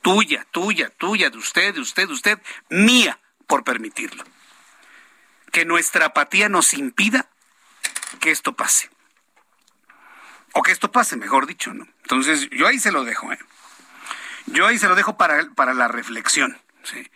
tuya, 0.00 0.46
tuya, 0.50 0.90
tuya, 0.90 1.30
de 1.30 1.38
usted, 1.38 1.74
de 1.74 1.80
usted, 1.80 2.06
de 2.08 2.14
usted, 2.14 2.38
mía, 2.70 3.20
por 3.46 3.62
permitirlo. 3.62 4.24
Que 5.52 5.64
nuestra 5.64 6.06
apatía 6.06 6.48
nos 6.48 6.72
impida 6.72 7.28
que 8.20 8.30
esto 8.30 8.54
pase 8.54 8.91
o 10.54 10.62
que 10.62 10.72
esto 10.72 10.90
pase, 10.90 11.16
mejor 11.16 11.46
dicho, 11.46 11.72
¿no? 11.72 11.86
Entonces, 12.02 12.48
yo 12.50 12.66
ahí 12.66 12.78
se 12.78 12.92
lo 12.92 13.04
dejo, 13.04 13.32
¿eh? 13.32 13.38
Yo 14.46 14.66
ahí 14.66 14.78
se 14.78 14.88
lo 14.88 14.94
dejo 14.94 15.16
para, 15.16 15.48
para 15.54 15.74
la 15.74 15.88
reflexión. 15.88 16.58
¿sí? 16.82 17.08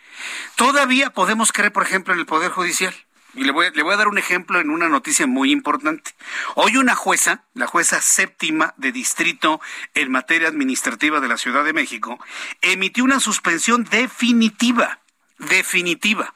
Todavía 0.55 1.09
podemos 1.11 1.51
creer, 1.51 1.71
por 1.71 1.83
ejemplo, 1.83 2.13
en 2.13 2.19
el 2.19 2.25
Poder 2.25 2.51
Judicial. 2.51 2.95
Y 3.33 3.43
le 3.43 3.51
voy, 3.51 3.67
le 3.73 3.83
voy 3.83 3.93
a 3.93 3.97
dar 3.97 4.07
un 4.07 4.17
ejemplo 4.17 4.59
en 4.59 4.71
una 4.71 4.89
noticia 4.89 5.27
muy 5.27 5.51
importante. 5.51 6.15
Hoy 6.55 6.77
una 6.77 6.95
jueza, 6.95 7.43
la 7.53 7.67
jueza 7.67 8.01
séptima 8.01 8.73
de 8.77 8.91
distrito 8.91 9.61
en 9.93 10.11
materia 10.11 10.47
administrativa 10.47 11.19
de 11.19 11.27
la 11.27 11.37
Ciudad 11.37 11.63
de 11.63 11.73
México, 11.73 12.19
emitió 12.61 13.03
una 13.03 13.19
suspensión 13.19 13.83
definitiva, 13.83 15.01
definitiva, 15.37 16.33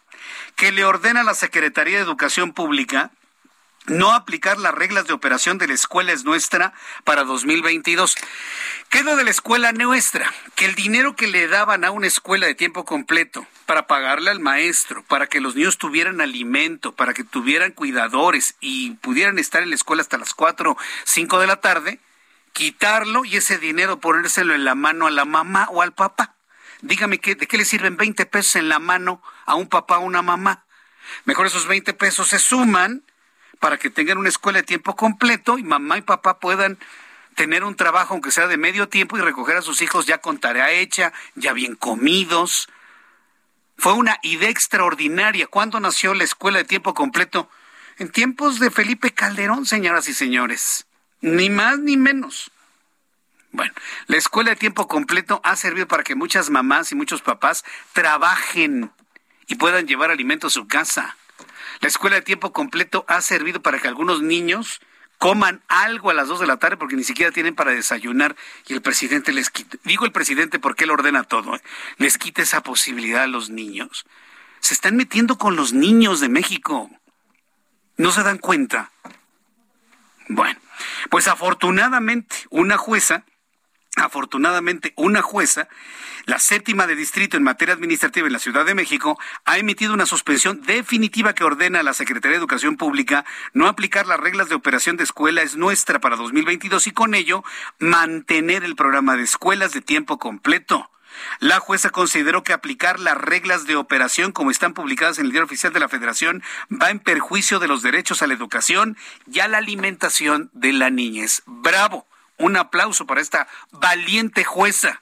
que 0.55 0.71
le 0.71 0.85
ordena 0.85 1.21
a 1.21 1.23
la 1.23 1.33
Secretaría 1.33 1.97
de 1.97 2.03
Educación 2.03 2.53
Pública 2.53 3.11
no 3.87 4.13
aplicar 4.13 4.59
las 4.59 4.75
reglas 4.75 5.07
de 5.07 5.13
operación 5.13 5.57
de 5.57 5.67
la 5.67 5.73
escuela 5.73 6.11
es 6.11 6.23
nuestra 6.23 6.73
para 7.03 7.23
2022. 7.23 8.15
¿Qué 8.89 8.99
es 8.99 9.05
lo 9.05 9.15
de 9.15 9.23
la 9.23 9.31
escuela 9.31 9.71
nuestra? 9.71 10.31
Que 10.55 10.65
el 10.65 10.75
dinero 10.75 11.15
que 11.15 11.27
le 11.27 11.47
daban 11.47 11.83
a 11.83 11.91
una 11.91 12.07
escuela 12.07 12.45
de 12.45 12.53
tiempo 12.53 12.85
completo 12.85 13.47
para 13.65 13.87
pagarle 13.87 14.29
al 14.29 14.39
maestro, 14.39 15.03
para 15.03 15.27
que 15.27 15.41
los 15.41 15.55
niños 15.55 15.77
tuvieran 15.77 16.21
alimento, 16.21 16.93
para 16.93 17.13
que 17.13 17.23
tuvieran 17.23 17.71
cuidadores 17.71 18.55
y 18.59 18.91
pudieran 18.95 19.39
estar 19.39 19.63
en 19.63 19.69
la 19.69 19.75
escuela 19.75 20.01
hasta 20.01 20.17
las 20.17 20.33
4, 20.33 20.77
5 21.05 21.39
de 21.39 21.47
la 21.47 21.55
tarde, 21.55 21.99
quitarlo 22.53 23.25
y 23.25 23.37
ese 23.37 23.57
dinero 23.57 23.99
ponérselo 23.99 24.53
en 24.53 24.63
la 24.63 24.75
mano 24.75 25.07
a 25.07 25.11
la 25.11 25.25
mamá 25.25 25.67
o 25.71 25.81
al 25.81 25.93
papá. 25.93 26.35
Dígame, 26.81 27.17
¿de 27.17 27.47
qué 27.47 27.57
le 27.57 27.65
sirven 27.65 27.97
20 27.97 28.25
pesos 28.27 28.57
en 28.57 28.69
la 28.69 28.79
mano 28.79 29.23
a 29.45 29.55
un 29.55 29.67
papá 29.67 29.97
o 29.97 30.01
una 30.01 30.21
mamá? 30.21 30.65
Mejor 31.25 31.47
esos 31.47 31.67
20 31.67 31.93
pesos 31.93 32.29
se 32.29 32.39
suman 32.39 33.03
para 33.61 33.77
que 33.77 33.91
tengan 33.91 34.17
una 34.17 34.27
escuela 34.27 34.59
de 34.59 34.63
tiempo 34.63 34.95
completo 34.95 35.59
y 35.59 35.63
mamá 35.63 35.99
y 35.99 36.01
papá 36.01 36.39
puedan 36.39 36.79
tener 37.35 37.63
un 37.63 37.75
trabajo, 37.75 38.15
aunque 38.15 38.31
sea 38.31 38.47
de 38.47 38.57
medio 38.57 38.89
tiempo, 38.89 39.17
y 39.17 39.21
recoger 39.21 39.55
a 39.55 39.61
sus 39.61 39.83
hijos 39.83 40.07
ya 40.07 40.17
con 40.17 40.39
tarea 40.39 40.71
hecha, 40.71 41.13
ya 41.35 41.53
bien 41.53 41.75
comidos. 41.75 42.67
Fue 43.77 43.93
una 43.93 44.17
idea 44.23 44.49
extraordinaria. 44.49 45.45
¿Cuándo 45.45 45.79
nació 45.79 46.15
la 46.15 46.23
escuela 46.23 46.57
de 46.57 46.65
tiempo 46.65 46.95
completo? 46.95 47.49
En 47.99 48.09
tiempos 48.09 48.59
de 48.59 48.71
Felipe 48.71 49.11
Calderón, 49.11 49.67
señoras 49.67 50.07
y 50.07 50.15
señores. 50.15 50.87
Ni 51.21 51.51
más 51.51 51.77
ni 51.77 51.97
menos. 51.97 52.51
Bueno, 53.51 53.73
la 54.07 54.17
escuela 54.17 54.49
de 54.49 54.55
tiempo 54.55 54.87
completo 54.87 55.39
ha 55.43 55.55
servido 55.55 55.87
para 55.87 56.03
que 56.03 56.15
muchas 56.15 56.49
mamás 56.49 56.91
y 56.91 56.95
muchos 56.95 57.21
papás 57.21 57.63
trabajen 57.93 58.91
y 59.45 59.55
puedan 59.55 59.85
llevar 59.85 60.09
alimento 60.09 60.47
a 60.47 60.49
su 60.49 60.67
casa. 60.67 61.15
La 61.81 61.87
escuela 61.87 62.15
de 62.15 62.21
tiempo 62.21 62.53
completo 62.53 63.05
ha 63.07 63.21
servido 63.21 63.61
para 63.61 63.79
que 63.79 63.87
algunos 63.87 64.21
niños 64.21 64.81
coman 65.17 65.61
algo 65.67 66.09
a 66.09 66.13
las 66.13 66.27
dos 66.27 66.39
de 66.39 66.47
la 66.47 66.57
tarde 66.57 66.77
porque 66.77 66.95
ni 66.95 67.03
siquiera 67.03 67.31
tienen 67.31 67.53
para 67.53 67.71
desayunar 67.71 68.35
y 68.67 68.73
el 68.73 68.81
presidente 68.81 69.31
les 69.31 69.49
quita, 69.51 69.77
digo 69.83 70.05
el 70.05 70.11
presidente 70.11 70.57
porque 70.57 70.85
él 70.85 70.91
ordena 70.91 71.23
todo, 71.23 71.55
¿eh? 71.55 71.61
les 71.97 72.17
quita 72.17 72.41
esa 72.41 72.61
posibilidad 72.61 73.23
a 73.23 73.27
los 73.27 73.49
niños. 73.49 74.05
Se 74.61 74.73
están 74.73 74.95
metiendo 74.95 75.37
con 75.37 75.55
los 75.55 75.73
niños 75.73 76.21
de 76.21 76.29
México. 76.29 76.89
¿No 77.97 78.11
se 78.11 78.23
dan 78.23 78.37
cuenta? 78.37 78.91
Bueno, 80.27 80.59
pues 81.09 81.27
afortunadamente 81.27 82.35
una 82.49 82.77
jueza, 82.77 83.23
afortunadamente 84.01 84.93
una 84.95 85.21
jueza 85.21 85.67
la 86.25 86.39
séptima 86.39 86.87
de 86.87 86.95
distrito 86.95 87.37
en 87.37 87.43
materia 87.43 87.73
administrativa 87.73 88.27
en 88.27 88.33
la 88.33 88.39
Ciudad 88.39 88.65
de 88.65 88.75
México 88.75 89.19
ha 89.45 89.57
emitido 89.57 89.93
una 89.93 90.05
suspensión 90.05 90.61
definitiva 90.61 91.33
que 91.33 91.43
ordena 91.43 91.79
a 91.79 91.83
la 91.83 91.93
Secretaría 91.93 92.33
de 92.33 92.39
Educación 92.39 92.77
Pública 92.77 93.25
no 93.53 93.67
aplicar 93.67 94.05
las 94.07 94.19
reglas 94.19 94.49
de 94.49 94.55
operación 94.55 94.97
de 94.97 95.03
escuela 95.03 95.41
es 95.41 95.55
nuestra 95.55 95.99
para 95.99 96.15
2022 96.15 96.87
y 96.87 96.91
con 96.91 97.15
ello 97.15 97.43
mantener 97.79 98.63
el 98.63 98.75
programa 98.75 99.17
de 99.17 99.23
escuelas 99.23 99.73
de 99.73 99.81
tiempo 99.81 100.19
completo. 100.19 100.91
La 101.39 101.59
jueza 101.59 101.89
consideró 101.89 102.43
que 102.43 102.53
aplicar 102.53 102.99
las 102.99 103.17
reglas 103.17 103.65
de 103.65 103.75
operación 103.75 104.31
como 104.31 104.51
están 104.51 104.73
publicadas 104.73 105.17
en 105.17 105.25
el 105.25 105.31
Diario 105.31 105.45
Oficial 105.45 105.73
de 105.73 105.79
la 105.79 105.89
Federación 105.89 106.41
va 106.71 106.89
en 106.89 106.99
perjuicio 106.99 107.59
de 107.59 107.67
los 107.67 107.81
derechos 107.81 108.21
a 108.21 108.27
la 108.27 108.33
educación 108.33 108.95
y 109.31 109.39
a 109.39 109.47
la 109.47 109.57
alimentación 109.57 110.49
de 110.53 110.73
la 110.73 110.89
niñez. 110.89 111.43
Bravo. 111.45 112.07
Un 112.41 112.57
aplauso 112.57 113.05
para 113.05 113.21
esta 113.21 113.47
valiente 113.71 114.43
jueza 114.43 115.01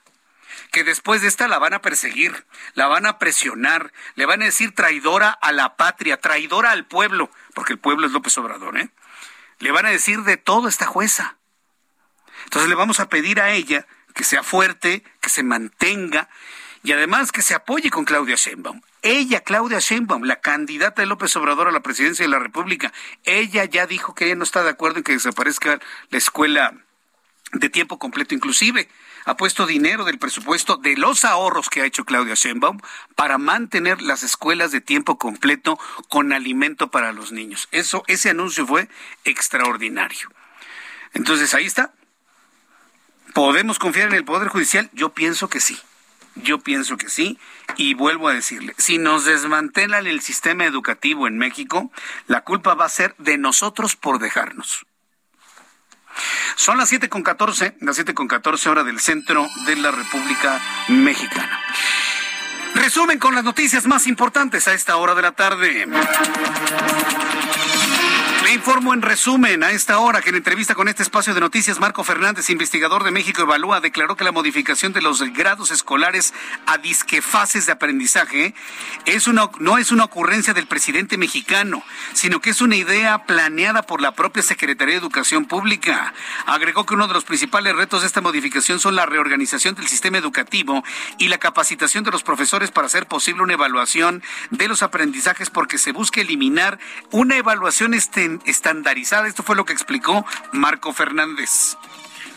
que 0.71 0.83
después 0.83 1.21
de 1.21 1.29
esta 1.29 1.47
la 1.47 1.57
van 1.57 1.73
a 1.73 1.81
perseguir, 1.81 2.45
la 2.73 2.87
van 2.87 3.05
a 3.05 3.17
presionar, 3.17 3.93
le 4.15 4.25
van 4.25 4.41
a 4.41 4.45
decir 4.45 4.75
traidora 4.75 5.29
a 5.29 5.51
la 5.51 5.77
patria, 5.77 6.19
traidora 6.19 6.71
al 6.71 6.85
pueblo, 6.85 7.31
porque 7.53 7.73
el 7.73 7.79
pueblo 7.79 8.05
es 8.05 8.13
López 8.13 8.37
Obrador, 8.37 8.77
¿eh? 8.77 8.89
Le 9.59 9.71
van 9.71 9.85
a 9.85 9.89
decir 9.89 10.23
de 10.23 10.37
todo 10.37 10.67
a 10.67 10.69
esta 10.69 10.85
jueza. 10.85 11.37
Entonces 12.43 12.69
le 12.69 12.75
vamos 12.75 12.99
a 12.99 13.09
pedir 13.09 13.39
a 13.39 13.51
ella 13.51 13.87
que 14.13 14.23
sea 14.23 14.43
fuerte, 14.43 15.03
que 15.21 15.29
se 15.29 15.43
mantenga 15.43 16.29
y 16.83 16.91
además 16.91 17.31
que 17.31 17.41
se 17.41 17.55
apoye 17.55 17.89
con 17.89 18.05
Claudia 18.05 18.35
Sheinbaum. 18.35 18.81
Ella, 19.01 19.41
Claudia 19.41 19.79
Sheinbaum, 19.79 20.23
la 20.23 20.41
candidata 20.41 21.01
de 21.01 21.05
López 21.05 21.33
Obrador 21.35 21.67
a 21.67 21.71
la 21.71 21.81
presidencia 21.81 22.25
de 22.25 22.29
la 22.29 22.39
República, 22.39 22.91
ella 23.23 23.65
ya 23.65 23.87
dijo 23.87 24.13
que 24.13 24.25
ella 24.25 24.35
no 24.35 24.43
está 24.43 24.63
de 24.63 24.69
acuerdo 24.69 24.97
en 24.97 25.03
que 25.03 25.13
desaparezca 25.13 25.79
la 26.09 26.17
escuela 26.17 26.73
de 27.53 27.69
tiempo 27.69 27.97
completo 27.97 28.35
inclusive 28.35 28.89
ha 29.25 29.37
puesto 29.37 29.65
dinero 29.65 30.05
del 30.05 30.17
presupuesto 30.17 30.77
de 30.77 30.95
los 30.95 31.25
ahorros 31.25 31.69
que 31.69 31.81
ha 31.81 31.85
hecho 31.85 32.05
Claudia 32.05 32.35
Sheinbaum 32.35 32.79
para 33.15 33.37
mantener 33.37 34.01
las 34.01 34.23
escuelas 34.23 34.71
de 34.71 34.81
tiempo 34.81 35.17
completo 35.17 35.79
con 36.07 36.33
alimento 36.33 36.89
para 36.89 37.11
los 37.11 37.31
niños. 37.31 37.67
Eso, 37.71 38.03
ese 38.07 38.29
anuncio 38.29 38.65
fue 38.65 38.89
extraordinario. 39.25 40.29
Entonces 41.13 41.53
ahí 41.53 41.65
está. 41.65 41.93
¿Podemos 43.33 43.77
confiar 43.77 44.09
en 44.09 44.15
el 44.15 44.25
Poder 44.25 44.47
Judicial? 44.47 44.89
Yo 44.93 45.13
pienso 45.13 45.49
que 45.49 45.59
sí. 45.59 45.77
Yo 46.35 46.59
pienso 46.59 46.97
que 46.97 47.09
sí. 47.09 47.37
Y 47.77 47.93
vuelvo 47.93 48.27
a 48.29 48.33
decirle, 48.33 48.73
si 48.77 48.97
nos 48.97 49.25
desmantelan 49.25 50.07
el 50.07 50.21
sistema 50.21 50.65
educativo 50.65 51.27
en 51.27 51.37
México, 51.37 51.91
la 52.27 52.41
culpa 52.41 52.73
va 52.73 52.85
a 52.85 52.89
ser 52.89 53.15
de 53.17 53.37
nosotros 53.37 53.95
por 53.95 54.19
dejarnos. 54.19 54.85
Son 56.55 56.77
las 56.77 56.89
siete 56.89 57.09
con 57.09 57.23
catorce, 57.23 57.75
las 57.79 57.95
siete 57.95 58.13
con 58.13 58.27
catorce 58.27 58.69
hora 58.69 58.83
del 58.83 58.99
centro 58.99 59.47
de 59.65 59.75
la 59.75 59.91
República 59.91 60.59
Mexicana. 60.89 61.59
Resumen 62.75 63.19
con 63.19 63.35
las 63.35 63.43
noticias 63.43 63.85
más 63.85 64.07
importantes 64.07 64.67
a 64.67 64.73
esta 64.73 64.97
hora 64.97 65.15
de 65.15 65.21
la 65.21 65.31
tarde. 65.31 65.87
Informo 68.53 68.95
en 68.95 69.03
resumen 69.03 69.63
a 69.63 69.71
esta 69.71 69.99
hora 69.99 70.21
que 70.21 70.29
en 70.29 70.35
entrevista 70.35 70.73
con 70.73 70.87
este 70.87 71.03
espacio 71.03 71.35
de 71.35 71.39
noticias, 71.39 71.79
Marco 71.79 72.03
Fernández, 72.03 72.49
investigador 72.49 73.03
de 73.03 73.11
México 73.11 73.43
Evalúa, 73.43 73.79
declaró 73.79 74.15
que 74.15 74.23
la 74.23 74.31
modificación 74.31 74.91
de 74.91 75.03
los 75.03 75.21
grados 75.33 75.69
escolares 75.69 76.33
a 76.65 76.79
disquefases 76.79 77.67
de 77.67 77.73
aprendizaje 77.73 78.55
es 79.05 79.27
una, 79.27 79.51
no 79.59 79.77
es 79.77 79.91
una 79.91 80.05
ocurrencia 80.05 80.55
del 80.55 80.65
presidente 80.65 81.15
mexicano, 81.15 81.83
sino 82.13 82.41
que 82.41 82.49
es 82.49 82.61
una 82.61 82.75
idea 82.75 83.25
planeada 83.25 83.83
por 83.83 84.01
la 84.01 84.13
propia 84.13 84.41
Secretaría 84.41 84.95
de 84.95 84.99
Educación 84.99 85.45
Pública. 85.45 86.15
Agregó 86.47 86.87
que 86.87 86.95
uno 86.95 87.07
de 87.07 87.13
los 87.13 87.25
principales 87.25 87.75
retos 87.75 88.01
de 88.01 88.07
esta 88.07 88.21
modificación 88.21 88.79
son 88.79 88.95
la 88.95 89.05
reorganización 89.05 89.75
del 89.75 89.87
sistema 89.87 90.17
educativo 90.17 90.83
y 91.19 91.27
la 91.27 91.37
capacitación 91.37 92.03
de 92.03 92.09
los 92.09 92.23
profesores 92.23 92.71
para 92.71 92.87
hacer 92.87 93.05
posible 93.05 93.43
una 93.43 93.53
evaluación 93.53 94.23
de 94.49 94.67
los 94.67 94.81
aprendizajes 94.81 95.51
porque 95.51 95.77
se 95.77 95.91
busca 95.91 96.21
eliminar 96.21 96.79
una 97.11 97.37
evaluación 97.37 97.93
estandarizada. 98.45 99.27
Esto 99.27 99.43
fue 99.43 99.55
lo 99.55 99.65
que 99.65 99.73
explicó 99.73 100.25
Marco 100.51 100.93
Fernández. 100.93 101.77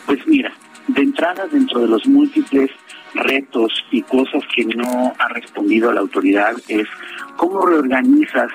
Pues 0.06 0.26
mira, 0.26 0.52
de 0.88 1.02
entrada 1.02 1.46
dentro 1.46 1.80
de 1.80 1.88
los 1.88 2.06
múltiples 2.06 2.70
retos 3.14 3.72
y 3.90 4.02
cosas 4.02 4.42
que 4.54 4.64
no 4.64 5.14
ha 5.18 5.28
respondido 5.28 5.92
la 5.92 6.00
autoridad 6.00 6.54
es 6.68 6.88
cómo 7.36 7.66
reorganizas 7.66 8.50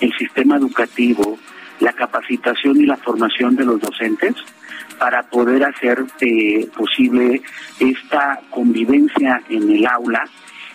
el 0.00 0.12
sistema 0.16 0.56
educativo, 0.56 1.38
la 1.80 1.92
capacitación 1.92 2.80
y 2.80 2.86
la 2.86 2.96
formación 2.96 3.56
de 3.56 3.64
los 3.64 3.80
docentes 3.80 4.34
para 4.98 5.22
poder 5.24 5.64
hacer 5.64 6.04
eh, 6.20 6.68
posible 6.74 7.42
esta 7.78 8.40
convivencia 8.50 9.42
en 9.48 9.70
el 9.70 9.86
aula 9.86 10.24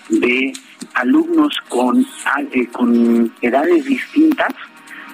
de 0.10 0.54
alumnos 0.94 1.56
con, 1.70 2.06
eh, 2.52 2.68
con 2.68 3.34
edades 3.42 3.86
distintas 3.86 4.54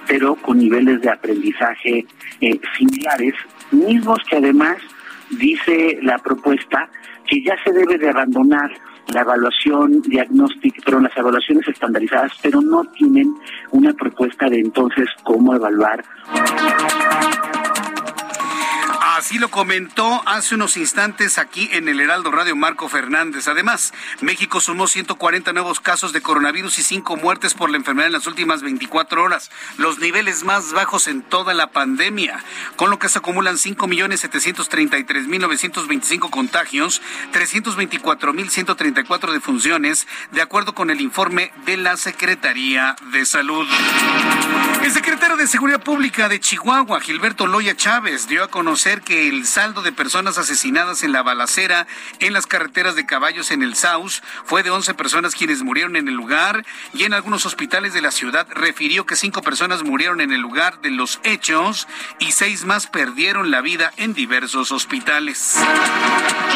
pero 0.08 0.34
con 0.36 0.58
niveles 0.58 1.00
de 1.02 1.10
aprendizaje 1.10 2.06
eh, 2.40 2.60
similares, 2.76 3.34
mismos 3.70 4.18
que 4.28 4.36
además 4.36 4.78
dice 5.30 5.98
la 6.02 6.18
propuesta 6.18 6.88
que 7.26 7.42
ya 7.42 7.54
se 7.62 7.72
debe 7.72 7.98
de 7.98 8.08
abandonar 8.08 8.72
la 9.12 9.20
evaluación 9.20 10.00
diagnóstica, 10.02 10.80
pero 10.84 11.00
las 11.00 11.16
evaluaciones 11.16 11.68
estandarizadas, 11.68 12.32
pero 12.42 12.60
no 12.60 12.84
tienen 12.92 13.34
una 13.70 13.92
propuesta 13.92 14.48
de 14.48 14.60
entonces 14.60 15.06
cómo 15.22 15.54
evaluar. 15.54 16.02
Así 19.18 19.38
lo 19.40 19.50
comentó 19.50 20.22
hace 20.26 20.54
unos 20.54 20.76
instantes 20.76 21.38
aquí 21.38 21.68
en 21.72 21.88
el 21.88 21.98
Heraldo 21.98 22.30
Radio 22.30 22.54
Marco 22.54 22.88
Fernández. 22.88 23.48
Además, 23.48 23.92
México 24.20 24.60
sumó 24.60 24.86
140 24.86 25.52
nuevos 25.52 25.80
casos 25.80 26.12
de 26.12 26.22
coronavirus 26.22 26.78
y 26.78 26.84
5 26.84 27.16
muertes 27.16 27.54
por 27.54 27.68
la 27.68 27.78
enfermedad 27.78 28.06
en 28.06 28.12
las 28.12 28.28
últimas 28.28 28.62
24 28.62 29.20
horas, 29.20 29.50
los 29.76 29.98
niveles 29.98 30.44
más 30.44 30.72
bajos 30.72 31.08
en 31.08 31.22
toda 31.22 31.52
la 31.52 31.72
pandemia, 31.72 32.44
con 32.76 32.90
lo 32.90 33.00
que 33.00 33.08
se 33.08 33.18
acumulan 33.18 33.56
5.733.925 33.56 36.30
contagios, 36.30 37.02
324.134 37.32 39.32
defunciones, 39.32 40.06
de 40.30 40.42
acuerdo 40.42 40.76
con 40.76 40.90
el 40.90 41.00
informe 41.00 41.50
de 41.66 41.76
la 41.76 41.96
Secretaría 41.96 42.94
de 43.10 43.26
Salud. 43.26 43.66
El 44.84 44.92
secretario 44.92 45.36
de 45.36 45.48
Seguridad 45.48 45.82
Pública 45.82 46.28
de 46.28 46.38
Chihuahua, 46.38 47.00
Gilberto 47.00 47.48
Loya 47.48 47.74
Chávez, 47.74 48.28
dio 48.28 48.44
a 48.44 48.48
conocer 48.48 49.07
que 49.08 49.26
el 49.26 49.46
saldo 49.46 49.80
de 49.80 49.90
personas 49.90 50.36
asesinadas 50.36 51.02
en 51.02 51.12
la 51.12 51.22
balacera 51.22 51.86
en 52.20 52.34
las 52.34 52.46
carreteras 52.46 52.94
de 52.94 53.06
caballos 53.06 53.50
en 53.50 53.62
el 53.62 53.74
Saus 53.74 54.22
fue 54.44 54.62
de 54.62 54.68
11 54.68 54.92
personas 54.92 55.34
quienes 55.34 55.62
murieron 55.62 55.96
en 55.96 56.08
el 56.08 56.14
lugar 56.14 56.66
y 56.92 57.04
en 57.04 57.14
algunos 57.14 57.46
hospitales 57.46 57.94
de 57.94 58.02
la 58.02 58.10
ciudad 58.10 58.46
refirió 58.50 59.06
que 59.06 59.16
cinco 59.16 59.40
personas 59.40 59.82
murieron 59.82 60.20
en 60.20 60.30
el 60.30 60.42
lugar 60.42 60.82
de 60.82 60.90
los 60.90 61.20
hechos 61.22 61.88
y 62.18 62.32
seis 62.32 62.66
más 62.66 62.86
perdieron 62.86 63.50
la 63.50 63.62
vida 63.62 63.94
en 63.96 64.12
diversos 64.12 64.72
hospitales. 64.72 65.56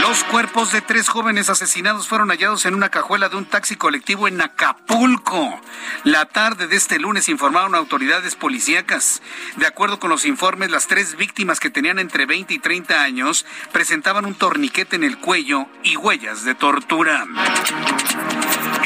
Los 0.02 0.22
cuerpos 0.24 0.72
de 0.72 0.82
tres 0.82 1.08
jóvenes 1.08 1.48
asesinados 1.48 2.06
fueron 2.06 2.28
hallados 2.28 2.66
en 2.66 2.74
una 2.74 2.90
cajuela 2.90 3.30
de 3.30 3.36
un 3.36 3.46
taxi 3.46 3.76
colectivo 3.76 4.28
en 4.28 4.42
Acapulco. 4.42 5.58
La 6.04 6.26
tarde 6.26 6.66
de 6.66 6.76
este 6.76 6.98
lunes 6.98 7.30
informaron 7.30 7.74
autoridades 7.74 8.34
policíacas. 8.34 9.22
De 9.56 9.66
acuerdo 9.66 9.98
con 10.00 10.10
los 10.10 10.26
informes, 10.26 10.70
las 10.70 10.86
tres 10.86 11.16
víctimas 11.16 11.60
que 11.60 11.70
tenían 11.70 11.98
entre 11.98 12.26
20 12.26 12.41
y 12.50 12.58
30 12.58 13.02
años 13.02 13.46
presentaban 13.72 14.24
un 14.24 14.34
torniquete 14.34 14.96
en 14.96 15.04
el 15.04 15.18
cuello 15.18 15.66
y 15.82 15.96
huellas 15.96 16.44
de 16.44 16.54
tortura. 16.54 17.26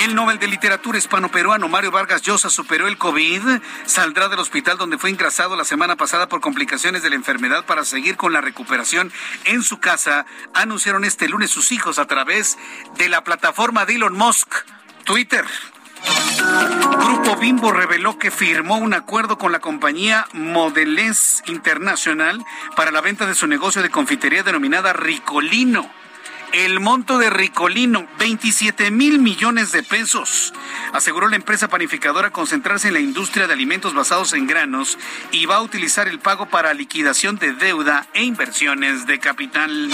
El 0.05 0.15
Nobel 0.15 0.39
de 0.39 0.47
Literatura 0.47 0.99
hispano-peruano 0.99 1.69
Mario 1.69 1.91
Vargas 1.91 2.23
Llosa 2.23 2.51
superó 2.51 2.87
el 2.87 2.99
COVID, 2.99 3.43
saldrá 3.87 4.29
del 4.29 4.39
hospital 4.39 4.77
donde 4.77 4.99
fue 4.99 5.11
ingresado 5.11 5.57
la 5.57 5.65
semana 5.65 5.97
pasada 5.97 6.29
por 6.29 6.41
complicaciones 6.41 7.03
de 7.03 7.11
la 7.11 7.17
enfermedad 7.17 7.65
para 7.65 7.85
seguir 7.85 8.17
con 8.17 8.33
la 8.33 8.41
recuperación 8.41 9.11
en 9.45 9.63
su 9.63 9.79
casa, 9.79 10.27
anunciaron 10.55 11.05
este 11.05 11.29
lunes 11.29 11.51
sus 11.51 11.73
hijos 11.73 11.99
a 11.99 12.07
través 12.07 12.59
de 12.99 13.09
la 13.09 13.25
plataforma 13.25 13.87
de 13.87 13.95
Elon 13.95 14.15
Musk, 14.15 14.49
Twitter. 15.05 15.45
Grupo 16.99 17.37
Bimbo 17.37 17.73
reveló 17.73 18.19
que 18.19 18.31
firmó 18.31 18.77
un 18.79 18.95
acuerdo 18.95 19.39
con 19.39 19.53
la 19.53 19.61
compañía 19.61 20.27
Modelés 20.33 21.43
Internacional 21.47 22.45
para 22.77 22.91
la 22.91 23.01
venta 23.01 23.27
de 23.27 23.35
su 23.35 23.47
negocio 23.47 23.83
de 23.83 23.91
confitería 23.91 24.43
denominada 24.43 24.93
Ricolino. 24.93 25.91
El 26.57 26.81
monto 26.81 27.19
de 27.19 27.29
Ricolino, 27.29 28.09
27 28.19 28.91
mil 28.91 29.19
millones 29.19 29.73
de 29.73 29.83
pesos. 29.83 30.55
Aseguró 30.95 31.29
la 31.29 31.37
empresa 31.37 31.69
panificadora 31.69 32.31
concentrarse 32.31 32.89
en 32.89 32.95
la 32.95 33.01
industria 33.01 33.47
de 33.47 33.53
alimentos 33.53 33.93
basados 33.93 34.33
en 34.33 34.47
granos 34.47 34.97
y 35.33 35.45
va 35.45 35.57
a 35.57 35.61
utilizar 35.61 36.09
el 36.09 36.19
pago 36.19 36.47
para 36.47 36.73
liquidación 36.73 37.37
de 37.37 37.53
deuda 37.53 38.07
e 38.15 38.25
inversiones 38.25 39.07
de 39.07 39.19
capital. 39.19 39.91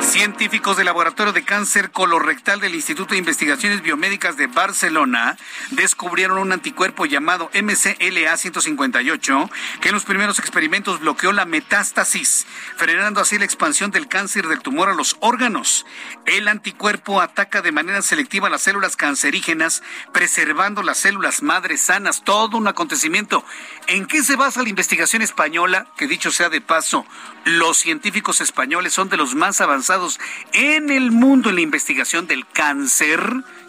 Científicos 0.00 0.76
del 0.76 0.86
Laboratorio 0.86 1.32
de 1.32 1.44
Cáncer 1.44 1.90
Colorectal 1.90 2.60
del 2.60 2.74
Instituto 2.74 3.14
de 3.14 3.18
Investigaciones 3.18 3.82
Biomédicas 3.82 4.36
de 4.36 4.46
Barcelona 4.46 5.36
descubrieron 5.70 6.38
un 6.38 6.52
anticuerpo 6.52 7.06
llamado 7.06 7.50
MCLA-158 7.54 9.50
que 9.80 9.88
en 9.88 9.94
los 9.94 10.04
primeros 10.04 10.38
experimentos 10.38 11.00
bloqueó 11.00 11.32
la 11.32 11.46
metástasis, 11.46 12.46
frenando 12.76 13.20
así 13.20 13.38
la 13.38 13.46
expansión 13.46 13.90
del 13.90 14.06
cáncer 14.06 14.46
del 14.46 14.60
tumor 14.60 14.90
a 14.90 14.94
los 14.94 15.16
órganos. 15.24 15.86
El 16.26 16.48
anticuerpo 16.48 17.22
ataca 17.22 17.62
de 17.62 17.72
manera 17.72 18.02
selectiva 18.02 18.50
las 18.50 18.62
células 18.62 18.94
cancerígenas, 18.94 19.82
preservando 20.12 20.82
las 20.82 20.98
células 20.98 21.42
madres 21.42 21.80
sanas. 21.80 22.22
Todo 22.24 22.58
un 22.58 22.68
acontecimiento. 22.68 23.42
¿En 23.86 24.06
qué 24.06 24.22
se 24.22 24.36
basa 24.36 24.62
la 24.62 24.68
investigación 24.68 25.22
española? 25.22 25.86
Que 25.96 26.06
dicho 26.06 26.30
sea 26.30 26.50
de 26.50 26.60
paso, 26.60 27.06
los 27.44 27.78
científicos 27.78 28.42
españoles 28.42 28.92
son 28.92 29.08
de 29.08 29.16
los 29.16 29.34
más 29.34 29.62
avanzados 29.62 30.20
en 30.52 30.90
el 30.90 31.10
mundo 31.10 31.48
en 31.48 31.56
la 31.56 31.62
investigación 31.62 32.26
del 32.26 32.46
cáncer, 32.46 33.20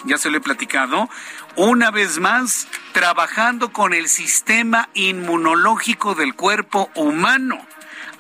ya 0.03 0.18
se 0.18 0.30
lo 0.30 0.38
he 0.38 0.41
platicado, 0.41 1.10
una 1.56 1.90
vez 1.90 2.19
más 2.19 2.68
trabajando 2.91 3.72
con 3.72 3.94
el 3.94 4.10
sistema 4.10 4.90
inmunológico 4.94 6.15
del 6.15 6.36
cuerpo 6.36 6.90
humano 6.95 7.65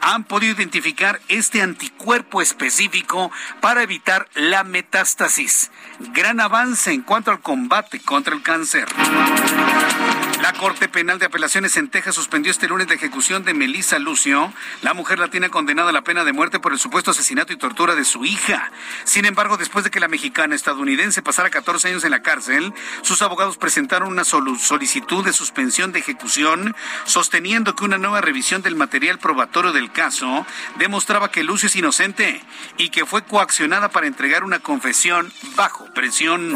han 0.05 0.23
podido 0.23 0.53
identificar 0.53 1.19
este 1.29 1.63
anticuerpo 1.63 2.39
específico 2.39 3.31
para 3.59 3.81
evitar 3.81 4.29
la 4.35 4.63
metástasis. 4.63 5.71
Gran 6.13 6.39
avance 6.39 6.91
en 6.91 7.01
cuanto 7.01 7.31
al 7.31 7.41
combate 7.41 7.99
contra 7.99 8.35
el 8.35 8.43
cáncer. 8.43 8.87
La 10.41 10.53
Corte 10.53 10.87
Penal 10.87 11.17
de 11.17 11.25
Apelaciones 11.25 11.75
en 11.75 11.89
Texas 11.89 12.13
suspendió 12.13 12.51
este 12.51 12.67
lunes 12.67 12.87
la 12.87 12.93
ejecución 12.93 13.43
de 13.45 13.55
Melissa 13.55 13.97
Lucio, 13.97 14.53
la 14.83 14.93
mujer 14.93 15.17
latina 15.17 15.49
condenada 15.49 15.89
a 15.89 15.93
la 15.93 16.03
pena 16.03 16.23
de 16.23 16.33
muerte 16.33 16.59
por 16.59 16.71
el 16.71 16.77
supuesto 16.77 17.09
asesinato 17.09 17.51
y 17.51 17.57
tortura 17.57 17.95
de 17.95 18.05
su 18.05 18.25
hija. 18.25 18.71
Sin 19.05 19.25
embargo, 19.25 19.57
después 19.57 19.83
de 19.85 19.89
que 19.89 19.99
la 19.99 20.07
mexicana 20.07 20.53
estadounidense 20.53 21.23
pasara 21.23 21.49
14 21.49 21.87
años 21.87 22.03
en 22.03 22.11
la 22.11 22.21
cárcel, 22.21 22.73
sus 23.01 23.23
abogados 23.23 23.57
presentaron 23.57 24.09
una 24.09 24.23
solicitud 24.23 25.25
de 25.25 25.33
suspensión 25.33 25.91
de 25.91 25.99
ejecución, 25.99 26.75
sosteniendo 27.05 27.75
que 27.75 27.85
una 27.85 27.97
nueva 27.97 28.21
revisión 28.21 28.61
del 28.61 28.75
material 28.75 29.17
probatorio 29.17 29.71
del 29.71 29.91
caso 29.95 30.45
demostraba 30.77 31.31
que 31.31 31.43
Lucio 31.43 31.67
es 31.67 31.75
inocente 31.75 32.43
y 32.77 32.89
que 32.89 33.05
fue 33.05 33.23
coaccionada 33.23 33.89
para 33.89 34.05
entregar 34.05 34.43
una 34.43 34.59
confesión 34.59 35.31
bajo 35.55 35.85
presión. 35.95 36.53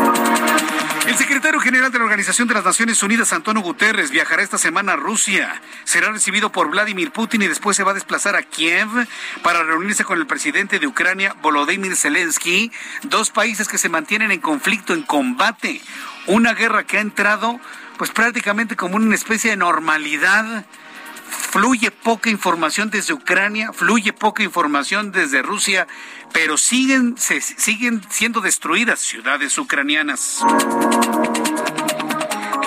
El 1.07 1.15
secretario 1.15 1.59
general 1.59 1.91
de 1.91 1.97
la 1.97 2.03
Organización 2.03 2.47
de 2.47 2.53
las 2.53 2.65
Naciones 2.65 3.01
Unidas, 3.01 3.33
Antonio 3.33 3.63
Guterres, 3.63 4.11
viajará 4.11 4.43
esta 4.43 4.59
semana 4.59 4.93
a 4.93 4.95
Rusia. 4.97 5.61
Será 5.85 6.11
recibido 6.11 6.51
por 6.51 6.69
Vladimir 6.69 7.11
Putin 7.11 7.41
y 7.41 7.47
después 7.47 7.75
se 7.75 7.83
va 7.83 7.91
a 7.91 7.95
desplazar 7.95 8.35
a 8.35 8.43
Kiev 8.43 8.89
para 9.41 9.63
reunirse 9.63 10.03
con 10.03 10.19
el 10.19 10.27
presidente 10.27 10.77
de 10.77 10.85
Ucrania, 10.85 11.35
Volodymyr 11.41 11.95
Zelensky, 11.95 12.71
dos 13.03 13.31
países 13.31 13.67
que 13.67 13.79
se 13.79 13.89
mantienen 13.89 14.31
en 14.31 14.41
conflicto, 14.41 14.93
en 14.93 15.03
combate. 15.03 15.81
Una 16.27 16.53
guerra 16.53 16.83
que 16.83 16.97
ha 16.97 17.01
entrado 17.01 17.59
pues 17.97 18.11
prácticamente 18.11 18.75
como 18.75 18.95
una 18.95 19.15
especie 19.15 19.49
de 19.51 19.57
normalidad 19.57 20.65
fluye 21.29 21.91
poca 21.91 22.29
información 22.29 22.89
desde 22.89 23.13
Ucrania, 23.13 23.73
fluye 23.73 24.13
poca 24.13 24.43
información 24.43 25.11
desde 25.11 25.41
Rusia, 25.41 25.87
pero 26.33 26.57
siguen, 26.57 27.17
se, 27.17 27.41
siguen 27.41 28.01
siendo 28.09 28.41
destruidas 28.41 28.99
ciudades 28.99 29.57
ucranianas. 29.57 30.43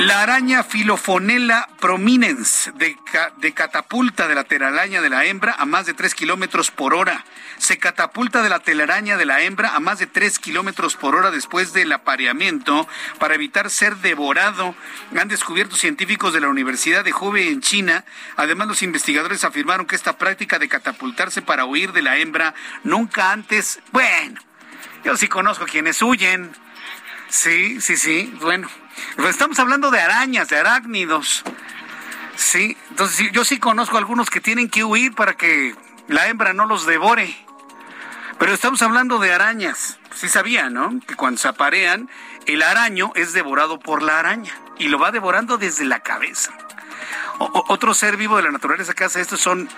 La 0.02 0.22
araña 0.22 0.64
Filofonella 0.64 1.68
prominens 1.78 2.72
de, 2.74 2.96
de, 3.36 3.54
catapulta 3.54 4.26
de 4.26 4.34
la 4.34 4.42
telaraña 4.42 5.00
de 5.00 5.08
la 5.08 5.26
hembra 5.26 5.54
a 5.56 5.64
más 5.64 5.86
de 5.86 5.94
3 5.94 6.16
kilómetros 6.16 6.72
por 6.72 6.92
hora. 6.92 7.24
Se 7.58 7.78
catapulta 7.78 8.42
de 8.42 8.48
la 8.48 8.58
telaraña 8.58 9.16
de 9.16 9.26
la 9.26 9.42
hembra 9.42 9.76
a 9.76 9.78
más 9.78 10.00
de 10.00 10.08
3 10.08 10.40
kilómetros 10.40 10.96
por 10.96 11.14
hora 11.14 11.30
después 11.30 11.72
del 11.72 11.92
apareamiento 11.92 12.88
para 13.20 13.36
evitar 13.36 13.70
ser 13.70 13.94
devorado. 13.98 14.74
Han 15.16 15.28
descubierto 15.28 15.76
científicos 15.76 16.32
de 16.32 16.40
la 16.40 16.48
Universidad 16.48 17.04
de 17.04 17.14
Hubei 17.14 17.46
en 17.46 17.60
China. 17.60 18.04
Además, 18.36 18.66
los 18.66 18.82
investigadores 18.82 19.44
afirmaron 19.44 19.86
que 19.86 19.94
esta 19.94 20.18
práctica 20.18 20.58
de 20.58 20.68
catapultarse 20.68 21.42
para 21.42 21.64
huir 21.64 21.92
de 21.92 22.02
la 22.02 22.16
hembra 22.16 22.54
nunca 22.82 23.30
antes. 23.30 23.78
Bueno, 23.92 24.40
yo 25.04 25.16
sí 25.16 25.28
conozco 25.28 25.64
quienes 25.66 26.02
huyen. 26.02 26.50
Sí, 27.32 27.80
sí, 27.80 27.96
sí. 27.96 28.30
Bueno, 28.42 28.68
pues 29.16 29.30
estamos 29.30 29.58
hablando 29.58 29.90
de 29.90 29.98
arañas, 29.98 30.50
de 30.50 30.58
arácnidos. 30.58 31.42
Sí, 32.36 32.76
entonces 32.90 33.32
yo 33.32 33.42
sí 33.46 33.58
conozco 33.58 33.96
algunos 33.96 34.28
que 34.28 34.42
tienen 34.42 34.68
que 34.68 34.84
huir 34.84 35.14
para 35.14 35.32
que 35.32 35.74
la 36.08 36.28
hembra 36.28 36.52
no 36.52 36.66
los 36.66 36.84
devore. 36.84 37.34
Pero 38.38 38.52
estamos 38.52 38.82
hablando 38.82 39.18
de 39.18 39.32
arañas. 39.32 39.98
Sí 40.14 40.28
sabía, 40.28 40.68
¿no? 40.68 41.00
Que 41.06 41.16
cuando 41.16 41.38
se 41.38 41.48
aparean, 41.48 42.10
el 42.44 42.60
araño 42.60 43.12
es 43.14 43.32
devorado 43.32 43.80
por 43.80 44.02
la 44.02 44.18
araña 44.18 44.52
y 44.78 44.88
lo 44.88 44.98
va 44.98 45.10
devorando 45.10 45.56
desde 45.56 45.86
la 45.86 46.00
cabeza. 46.00 46.52
otro 47.38 47.94
ser 47.94 48.18
vivo 48.18 48.36
de 48.36 48.42
la 48.42 48.50
naturaleza 48.50 48.92
que 48.92 49.04
hace 49.04 49.22
esto 49.22 49.38
son, 49.38 49.70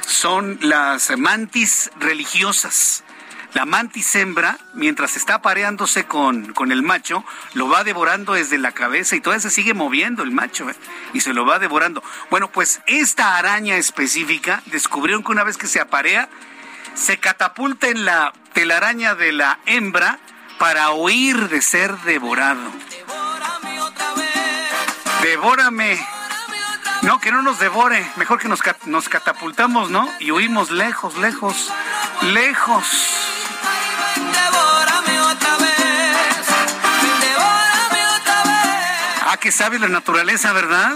son 0.00 0.58
las 0.62 1.12
mantis 1.18 1.90
religiosas. 2.00 3.03
La 3.54 3.66
mantis 3.66 4.14
hembra, 4.16 4.58
mientras 4.74 5.16
está 5.16 5.36
apareándose 5.36 6.06
con, 6.06 6.52
con, 6.52 6.72
el 6.72 6.82
macho, 6.82 7.24
lo 7.54 7.68
va 7.68 7.84
devorando 7.84 8.32
desde 8.32 8.58
la 8.58 8.72
cabeza 8.72 9.14
y 9.14 9.20
todavía 9.20 9.42
se 9.42 9.50
sigue 9.50 9.74
moviendo 9.74 10.24
el 10.24 10.32
macho 10.32 10.68
¿eh? 10.68 10.74
y 11.12 11.20
se 11.20 11.32
lo 11.32 11.46
va 11.46 11.60
devorando. 11.60 12.02
Bueno, 12.30 12.50
pues 12.50 12.80
esta 12.86 13.36
araña 13.36 13.76
específica 13.76 14.60
descubrieron 14.66 15.22
que 15.22 15.30
una 15.30 15.44
vez 15.44 15.56
que 15.56 15.68
se 15.68 15.80
aparea, 15.80 16.28
se 16.94 17.18
catapulta 17.18 17.86
en 17.88 18.04
la 18.04 18.32
telaraña 18.54 19.14
de 19.14 19.30
la 19.30 19.60
hembra 19.66 20.18
para 20.58 20.90
huir 20.90 21.48
de 21.48 21.62
ser 21.62 21.96
devorado. 21.98 22.60
Devórame. 25.22 26.04
No, 27.02 27.20
que 27.20 27.30
no 27.30 27.42
nos 27.42 27.60
devore. 27.60 28.04
Mejor 28.16 28.40
que 28.40 28.48
nos, 28.48 28.60
nos 28.86 29.08
catapultamos, 29.08 29.90
¿no? 29.90 30.08
Y 30.18 30.32
huimos 30.32 30.70
lejos, 30.70 31.16
lejos, 31.18 31.72
lejos. 32.22 33.33
Que 39.44 39.52
sabe 39.52 39.78
la 39.78 39.88
naturaleza, 39.88 40.54
¿verdad? 40.54 40.94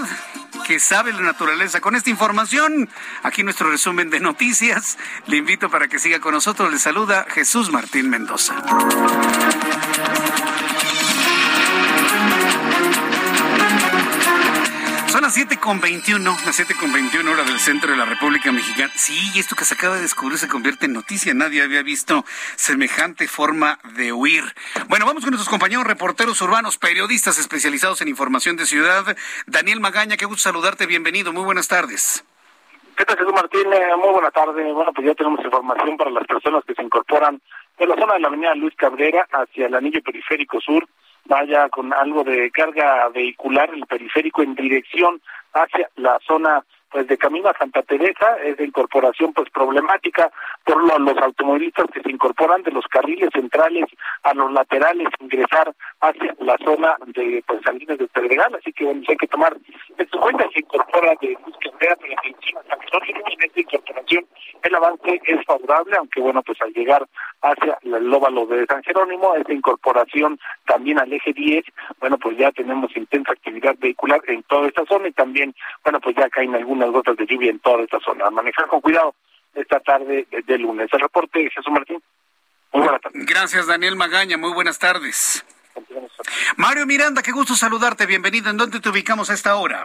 Que 0.66 0.80
sabe 0.80 1.12
la 1.12 1.20
naturaleza. 1.20 1.82
Con 1.82 1.94
esta 1.94 2.08
información, 2.08 2.88
aquí 3.22 3.42
nuestro 3.42 3.70
resumen 3.70 4.08
de 4.08 4.20
noticias. 4.20 4.96
Le 5.26 5.36
invito 5.36 5.68
para 5.68 5.86
que 5.86 5.98
siga 5.98 6.18
con 6.18 6.32
nosotros. 6.32 6.72
Le 6.72 6.78
saluda 6.78 7.26
Jesús 7.28 7.70
Martín 7.70 8.08
Mendoza. 8.08 8.54
Las 15.28 15.34
7 15.34 15.58
con 15.60 15.78
21, 15.78 16.24
las 16.46 16.56
7 16.56 16.72
con 16.80 16.90
21 16.90 17.30
horas 17.30 17.46
del 17.46 17.58
centro 17.58 17.90
de 17.90 17.98
la 17.98 18.06
República 18.06 18.50
Mexicana. 18.50 18.90
Sí, 18.96 19.38
esto 19.38 19.56
que 19.56 19.66
se 19.66 19.74
acaba 19.74 19.96
de 19.96 20.00
descubrir 20.00 20.38
se 20.38 20.48
convierte 20.48 20.86
en 20.86 20.94
noticia. 20.94 21.34
Nadie 21.34 21.60
había 21.60 21.82
visto 21.82 22.24
semejante 22.56 23.28
forma 23.28 23.78
de 23.94 24.10
huir. 24.10 24.44
Bueno, 24.88 25.04
vamos 25.04 25.24
con 25.24 25.32
nuestros 25.32 25.50
compañeros 25.50 25.86
reporteros 25.86 26.40
urbanos, 26.40 26.78
periodistas 26.78 27.38
especializados 27.38 28.00
en 28.00 28.08
información 28.08 28.56
de 28.56 28.64
ciudad. 28.64 29.04
Daniel 29.46 29.80
Magaña, 29.80 30.16
qué 30.16 30.24
gusto 30.24 30.44
saludarte. 30.44 30.86
Bienvenido. 30.86 31.30
Muy 31.30 31.44
buenas 31.44 31.68
tardes. 31.68 32.24
¿Qué 32.96 33.04
tal, 33.04 33.18
Jesús 33.18 33.34
Martín? 33.34 33.70
Eh, 33.70 33.96
muy 33.98 34.08
buena 34.08 34.30
tarde. 34.30 34.72
Bueno, 34.72 34.94
pues 34.94 35.08
ya 35.08 35.14
tenemos 35.14 35.44
información 35.44 35.98
para 35.98 36.10
las 36.10 36.26
personas 36.26 36.64
que 36.64 36.72
se 36.72 36.82
incorporan 36.82 37.38
de 37.78 37.86
la 37.86 37.96
zona 37.96 38.14
de 38.14 38.20
la 38.20 38.28
avenida 38.28 38.54
Luis 38.54 38.74
Cabrera 38.76 39.28
hacia 39.30 39.66
el 39.66 39.74
anillo 39.74 40.00
periférico 40.02 40.58
sur 40.62 40.88
vaya 41.24 41.68
con 41.68 41.92
algo 41.92 42.24
de 42.24 42.50
carga 42.50 43.08
vehicular 43.08 43.70
el 43.74 43.86
periférico 43.86 44.42
en 44.42 44.54
dirección 44.54 45.20
hacia 45.52 45.90
la 45.96 46.18
zona 46.26 46.64
pues 46.90 47.06
de 47.06 47.18
camino 47.18 47.48
a 47.48 47.58
Santa 47.58 47.82
Teresa 47.82 48.36
es 48.44 48.56
de 48.56 48.64
incorporación 48.64 49.32
pues 49.32 49.50
problemática 49.50 50.30
por 50.64 50.82
los 50.82 51.18
automovilistas 51.18 51.86
que 51.92 52.02
se 52.02 52.10
incorporan 52.10 52.62
de 52.62 52.70
los 52.70 52.86
carriles 52.86 53.30
centrales 53.32 53.84
a 54.22 54.34
los 54.34 54.52
laterales 54.52 55.08
ingresar 55.20 55.72
hacia 56.00 56.34
la 56.40 56.56
zona 56.64 56.96
de 57.06 57.42
pues 57.46 57.60
Salinas 57.62 57.98
de 57.98 58.08
Pedregal 58.08 58.54
así 58.54 58.72
que 58.72 58.84
bueno, 58.84 59.02
hay 59.08 59.16
que 59.16 59.26
tomar 59.26 59.56
en 59.98 60.08
su 60.08 60.18
cuenta 60.18 60.48
se 60.52 60.60
incorpora 60.60 61.12
de 61.20 61.36
búsqueda 61.44 61.96
pero 62.00 62.14
encima 62.24 62.60
en 62.68 63.42
esta 63.42 63.60
incorporación 63.60 64.26
el 64.62 64.74
avance 64.74 65.20
es 65.24 65.44
favorable 65.44 65.96
aunque 65.96 66.20
bueno 66.20 66.42
pues 66.42 66.60
al 66.62 66.72
llegar 66.72 67.06
hacia 67.42 67.78
el 67.82 68.08
lóbalo 68.08 68.46
de 68.46 68.66
San 68.66 68.82
Jerónimo 68.82 69.34
esta 69.34 69.52
incorporación 69.52 70.38
también 70.66 70.98
al 70.98 71.12
eje 71.12 71.32
10 71.32 71.64
bueno 72.00 72.18
pues 72.18 72.36
ya 72.38 72.50
tenemos 72.52 72.96
intensa 72.96 73.32
actividad 73.32 73.76
vehicular 73.78 74.20
en 74.26 74.42
toda 74.44 74.68
esta 74.68 74.84
zona 74.86 75.08
y 75.08 75.12
también 75.12 75.54
bueno 75.84 76.00
pues 76.00 76.16
ya 76.16 76.28
caen 76.28 76.54
algunos 76.54 76.77
unas 76.78 76.90
gotas 76.92 77.16
de 77.16 77.26
lluvia 77.26 77.50
en 77.50 77.58
toda 77.58 77.82
esta 77.82 77.98
zona. 78.00 78.30
manejar 78.30 78.66
con 78.68 78.80
cuidado 78.80 79.14
esta 79.54 79.80
tarde 79.80 80.26
de 80.30 80.58
lunes. 80.58 80.88
El 80.92 81.00
reporte, 81.00 81.50
Jesús 81.50 81.72
Martín. 81.72 82.02
Muy 82.72 82.82
buenas 82.82 83.00
tardes. 83.00 83.26
Gracias, 83.26 83.66
Daniel 83.66 83.96
Magaña. 83.96 84.36
Muy 84.36 84.52
buenas 84.52 84.78
tardes. 84.78 85.44
Mario 86.56 86.86
Miranda, 86.86 87.22
qué 87.22 87.32
gusto 87.32 87.54
saludarte. 87.54 88.06
Bienvenido. 88.06 88.50
¿En 88.50 88.56
dónde 88.56 88.80
te 88.80 88.88
ubicamos 88.88 89.30
a 89.30 89.34
esta 89.34 89.56
hora? 89.56 89.84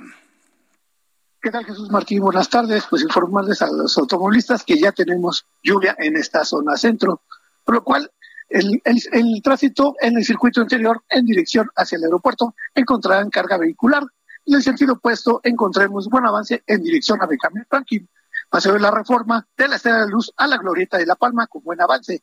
¿Qué 1.41 1.51
tal 1.51 1.65
Jesús 1.65 1.89
Martín? 1.89 2.21
Buenas 2.21 2.49
tardes. 2.49 2.85
Pues 2.89 3.01
informarles 3.03 3.61
a 3.61 3.67
los 3.71 3.97
automovilistas 3.97 4.63
que 4.63 4.79
ya 4.79 4.91
tenemos 4.91 5.45
lluvia 5.61 5.95
en 5.99 6.15
esta 6.15 6.45
zona 6.45 6.77
centro, 6.77 7.21
por 7.65 7.75
lo 7.75 7.83
cual 7.83 8.09
el, 8.49 8.81
el, 8.85 9.41
tránsito 9.43 9.95
en 9.99 10.17
el 10.17 10.23
circuito 10.23 10.61
interior 10.61 11.03
en 11.09 11.25
dirección 11.25 11.69
hacia 11.75 11.97
el 11.97 12.03
aeropuerto 12.03 12.55
encontrarán 12.75 13.29
carga 13.29 13.57
vehicular. 13.57 14.03
En 14.45 14.55
el 14.55 14.63
sentido 14.63 14.93
opuesto 14.93 15.39
encontremos 15.43 16.09
buen 16.09 16.25
avance 16.25 16.63
en 16.67 16.83
dirección 16.83 17.21
a 17.21 17.25
Benjamín 17.25 17.65
Franklin. 17.69 18.09
Paseo 18.49 18.73
de 18.73 18.79
la 18.79 18.91
reforma 18.91 19.47
de 19.57 19.67
la 19.67 19.77
Estrella 19.77 20.05
de 20.05 20.11
Luz 20.11 20.31
a 20.37 20.47
la 20.47 20.57
Glorieta 20.57 20.97
de 20.97 21.05
La 21.05 21.15
Palma 21.15 21.47
con 21.47 21.63
buen 21.63 21.81
avance. 21.81 22.21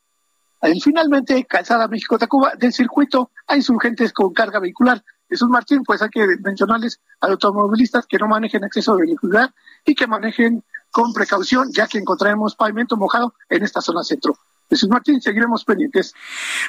Y 0.63 0.79
finalmente, 0.79 1.43
Calzada 1.45 1.87
México-Tacuba 1.87 2.53
del 2.55 2.71
circuito 2.71 3.31
a 3.47 3.55
insurgentes 3.55 4.13
con 4.13 4.31
carga 4.31 4.59
vehicular. 4.59 5.03
Jesús 5.27 5.49
Martín, 5.49 5.83
pues 5.83 6.01
hay 6.01 6.09
que 6.09 6.25
mencionarles 6.43 6.99
a 7.19 7.27
los 7.27 7.33
automovilistas 7.43 8.05
que 8.05 8.17
no 8.17 8.27
manejen 8.27 8.61
de 8.61 8.69
velocidad 8.97 9.49
y 9.83 9.95
que 9.95 10.05
manejen 10.05 10.63
con 10.91 11.13
precaución, 11.13 11.71
ya 11.71 11.87
que 11.87 11.97
encontraremos 11.97 12.55
pavimento 12.55 12.95
mojado 12.95 13.33
en 13.49 13.63
esta 13.63 13.81
zona 13.81 14.03
centro. 14.03 14.37
Jesús 14.69 14.89
Martín, 14.89 15.19
seguiremos 15.21 15.65
pendientes. 15.65 16.13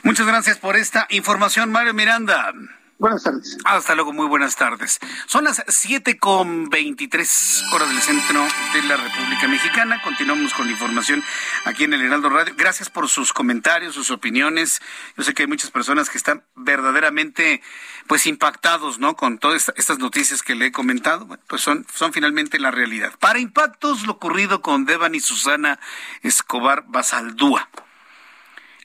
Muchas 0.03 0.27
gracias 0.27 0.59
por 0.59 0.77
esta 0.77 1.07
información, 1.11 1.71
Mario 1.71 1.93
Miranda. 1.93 2.53
Buenas 2.99 3.25
tardes. 3.25 3.59
Hasta 3.65 3.97
luego, 3.97 4.13
muy 4.13 4.27
buenas 4.27 4.55
tardes. 4.55 5.01
Son 5.27 5.43
las 5.43 5.65
siete 5.67 6.19
con 6.19 6.71
veintitrés 6.71 7.65
horas 7.73 7.89
del 7.89 8.01
centro 8.01 8.47
de 8.73 8.83
la 8.85 8.97
República 8.97 9.49
Mexicana. 9.49 10.01
Continuamos 10.03 10.55
con 10.55 10.67
la 10.67 10.73
información 10.73 11.25
aquí 11.65 11.83
en 11.83 11.95
el 11.95 12.03
Heraldo 12.03 12.31
Radio. 12.31 12.55
Gracias 12.57 12.91
por 12.91 13.09
sus 13.09 13.33
comentarios, 13.33 13.97
sus 13.97 14.13
opiniones. 14.13 14.81
Yo 15.17 15.25
sé 15.25 15.35
que 15.35 15.43
hay 15.43 15.49
muchas 15.49 15.73
personas 15.73 16.11
que 16.11 16.19
están 16.19 16.45
verdaderamente 16.55 17.61
pues 18.07 18.27
impactados, 18.29 19.01
¿no? 19.01 19.17
Con 19.17 19.39
todas 19.39 19.73
estas 19.75 19.99
noticias 19.99 20.43
que 20.43 20.55
le 20.55 20.67
he 20.67 20.73
comentado. 20.73 21.27
Bueno, 21.27 21.43
pues 21.49 21.61
son, 21.61 21.85
son 21.93 22.13
finalmente 22.13 22.61
la 22.61 22.71
realidad. 22.71 23.13
Para 23.19 23.41
impactos, 23.41 24.07
lo 24.07 24.13
ocurrido 24.13 24.63
con 24.63 24.85
Devan 24.85 25.17
y 25.17 25.21
Susana 25.21 25.81
Escobar 26.23 26.85
Basaldúa. 26.87 27.69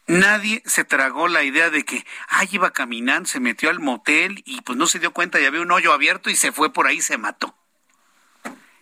Nadie 0.08 0.64
se 0.66 0.86
tragó 0.86 1.28
la 1.28 1.44
idea 1.44 1.70
de 1.70 1.84
que, 1.84 2.06
ay, 2.30 2.48
iba 2.52 2.72
caminando, 2.72 3.28
se 3.28 3.42
metió 3.42 3.70
al 3.70 3.80
motel 3.80 4.42
y 4.46 4.62
pues 4.62 4.78
no 4.78 4.88
se 4.88 5.00
dio 5.00 5.12
cuenta 5.12 5.40
y 5.40 5.46
había 5.46 5.62
un 5.62 5.72
hoyo 5.72 5.92
abierto 5.92 6.30
y 6.30 6.36
se 6.38 6.54
fue 6.54 6.72
por 6.72 6.88
ahí 6.88 6.98
y 6.98 7.02
se 7.02 7.18
mató. 7.18 7.56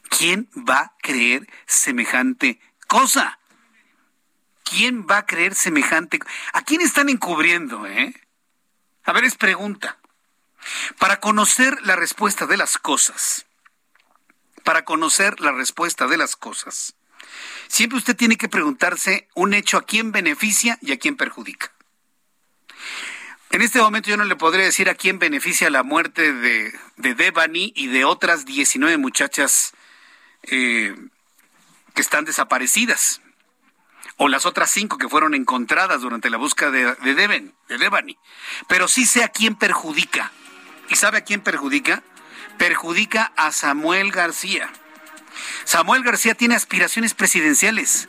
¿Quién 0.10 0.50
va 0.56 0.80
a 0.80 0.94
creer 1.02 1.48
semejante 1.66 2.60
cosa? 2.88 3.40
¿Quién 4.64 5.08
va 5.10 5.18
a 5.18 5.26
creer 5.26 5.56
semejante? 5.56 6.20
¿A 6.54 6.62
quién 6.62 6.82
están 6.82 7.10
encubriendo, 7.10 7.88
eh? 7.88 8.14
A 9.04 9.12
ver, 9.12 9.24
es 9.24 9.36
pregunta. 9.36 9.98
Para 11.00 11.20
conocer 11.20 11.82
la 11.84 11.96
respuesta 11.96 12.46
de 12.46 12.58
las 12.58 12.78
cosas, 12.78 13.46
para 14.64 14.86
conocer 14.86 15.40
la 15.40 15.52
respuesta 15.52 16.08
de 16.08 16.18
las 16.18 16.36
cosas, 16.36 16.96
Siempre 17.68 17.98
usted 17.98 18.16
tiene 18.16 18.38
que 18.38 18.50
preguntarse 18.50 19.28
un 19.36 19.54
hecho 19.54 19.78
a 19.78 19.86
quién 19.86 20.12
beneficia 20.12 20.78
y 20.82 20.92
a 20.92 20.98
quién 20.98 21.16
perjudica. 21.16 21.72
En 23.52 23.62
este 23.62 23.80
momento 23.80 24.10
yo 24.10 24.18
no 24.18 24.26
le 24.26 24.36
podría 24.36 24.66
decir 24.66 24.90
a 24.90 24.96
quién 24.96 25.20
beneficia 25.20 25.70
la 25.70 25.84
muerte 25.84 26.34
de, 26.34 26.74
de 26.98 27.16
Devani 27.16 27.72
y 27.76 27.88
de 27.88 28.04
otras 28.04 28.46
19 28.46 28.98
muchachas 28.98 29.74
eh, 30.44 30.96
que 31.94 32.02
están 32.02 32.26
desaparecidas. 32.26 33.22
O 34.18 34.30
las 34.30 34.46
otras 34.46 34.72
cinco 34.72 34.98
que 34.98 35.10
fueron 35.10 35.34
encontradas 35.34 36.02
durante 36.02 36.30
la 36.30 36.38
búsqueda 36.38 36.72
de, 36.72 36.96
de, 36.96 37.52
de 37.68 37.78
Devani. 37.78 38.18
Pero 38.68 38.88
sí 38.88 39.06
sé 39.06 39.24
a 39.24 39.30
quién 39.30 39.56
perjudica. 39.56 40.32
¿Y 40.90 40.96
sabe 40.96 41.18
a 41.20 41.24
quién 41.24 41.42
perjudica? 41.42 42.04
Perjudica 42.58 43.34
a 43.36 43.52
Samuel 43.52 44.12
García 44.12 44.72
Samuel 45.66 46.04
García 46.04 46.36
tiene 46.36 46.56
aspiraciones 46.56 47.14
presidenciales. 47.14 48.08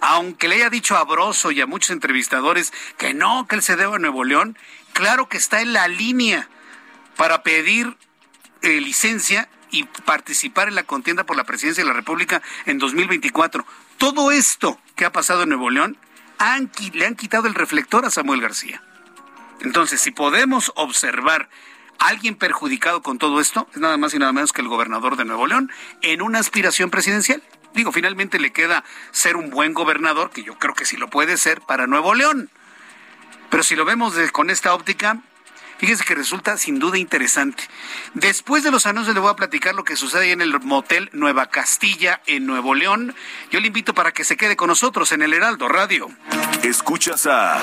Aunque 0.00 0.48
le 0.48 0.56
haya 0.56 0.70
dicho 0.70 0.96
a 0.96 1.04
Broso 1.04 1.50
y 1.50 1.60
a 1.60 1.66
muchos 1.66 1.90
entrevistadores 1.90 2.72
que 2.98 3.14
no, 3.14 3.46
que 3.48 3.56
él 3.56 3.62
se 3.62 3.76
deba 3.76 3.96
a 3.96 3.98
Nuevo 3.98 4.24
León, 4.24 4.56
claro 4.92 5.28
que 5.28 5.36
está 5.36 5.60
en 5.60 5.72
la 5.72 5.88
línea 5.88 6.48
para 7.16 7.42
pedir 7.42 7.96
eh, 8.62 8.80
licencia 8.80 9.48
y 9.70 9.84
participar 9.84 10.68
en 10.68 10.74
la 10.74 10.82
contienda 10.82 11.24
por 11.24 11.36
la 11.36 11.44
presidencia 11.44 11.82
de 11.82 11.88
la 11.88 11.94
República 11.94 12.42
en 12.66 12.78
2024. 12.78 13.64
Todo 13.96 14.30
esto 14.30 14.78
que 14.96 15.04
ha 15.04 15.12
pasado 15.12 15.44
en 15.44 15.50
Nuevo 15.50 15.70
León 15.70 15.96
le 16.92 17.06
han 17.06 17.14
quitado 17.14 17.46
el 17.46 17.54
reflector 17.54 18.04
a 18.04 18.10
Samuel 18.10 18.40
García. 18.40 18.82
Entonces, 19.60 20.00
si 20.00 20.10
podemos 20.10 20.72
observar 20.74 21.48
alguien 22.02 22.34
perjudicado 22.34 23.02
con 23.02 23.18
todo 23.18 23.40
esto 23.40 23.68
es 23.72 23.80
nada 23.80 23.96
más 23.96 24.12
y 24.14 24.18
nada 24.18 24.32
menos 24.32 24.52
que 24.52 24.60
el 24.60 24.68
gobernador 24.68 25.16
de 25.16 25.24
Nuevo 25.24 25.46
León 25.46 25.70
en 26.02 26.22
una 26.22 26.40
aspiración 26.40 26.90
presidencial. 26.90 27.42
Digo, 27.74 27.92
finalmente 27.92 28.38
le 28.38 28.52
queda 28.52 28.84
ser 29.12 29.36
un 29.36 29.50
buen 29.50 29.72
gobernador, 29.72 30.30
que 30.30 30.42
yo 30.42 30.58
creo 30.58 30.74
que 30.74 30.84
sí 30.84 30.96
lo 30.96 31.08
puede 31.08 31.36
ser 31.36 31.60
para 31.62 31.86
Nuevo 31.86 32.14
León. 32.14 32.50
Pero 33.50 33.62
si 33.62 33.76
lo 33.76 33.84
vemos 33.84 34.14
con 34.32 34.50
esta 34.50 34.74
óptica, 34.74 35.22
fíjese 35.78 36.04
que 36.04 36.14
resulta 36.14 36.58
sin 36.58 36.78
duda 36.78 36.98
interesante. 36.98 37.64
Después 38.14 38.62
de 38.62 38.70
los 38.70 38.84
anuncios 38.86 39.14
le 39.14 39.20
voy 39.20 39.30
a 39.30 39.36
platicar 39.36 39.74
lo 39.74 39.84
que 39.84 39.96
sucede 39.96 40.32
en 40.32 40.42
el 40.42 40.58
motel 40.60 41.08
Nueva 41.12 41.46
Castilla 41.46 42.20
en 42.26 42.46
Nuevo 42.46 42.74
León. 42.74 43.14
Yo 43.50 43.60
le 43.60 43.68
invito 43.68 43.94
para 43.94 44.12
que 44.12 44.24
se 44.24 44.36
quede 44.36 44.56
con 44.56 44.68
nosotros 44.68 45.12
en 45.12 45.22
el 45.22 45.32
Heraldo 45.32 45.68
Radio. 45.68 46.10
Escuchas 46.62 47.26
a 47.26 47.62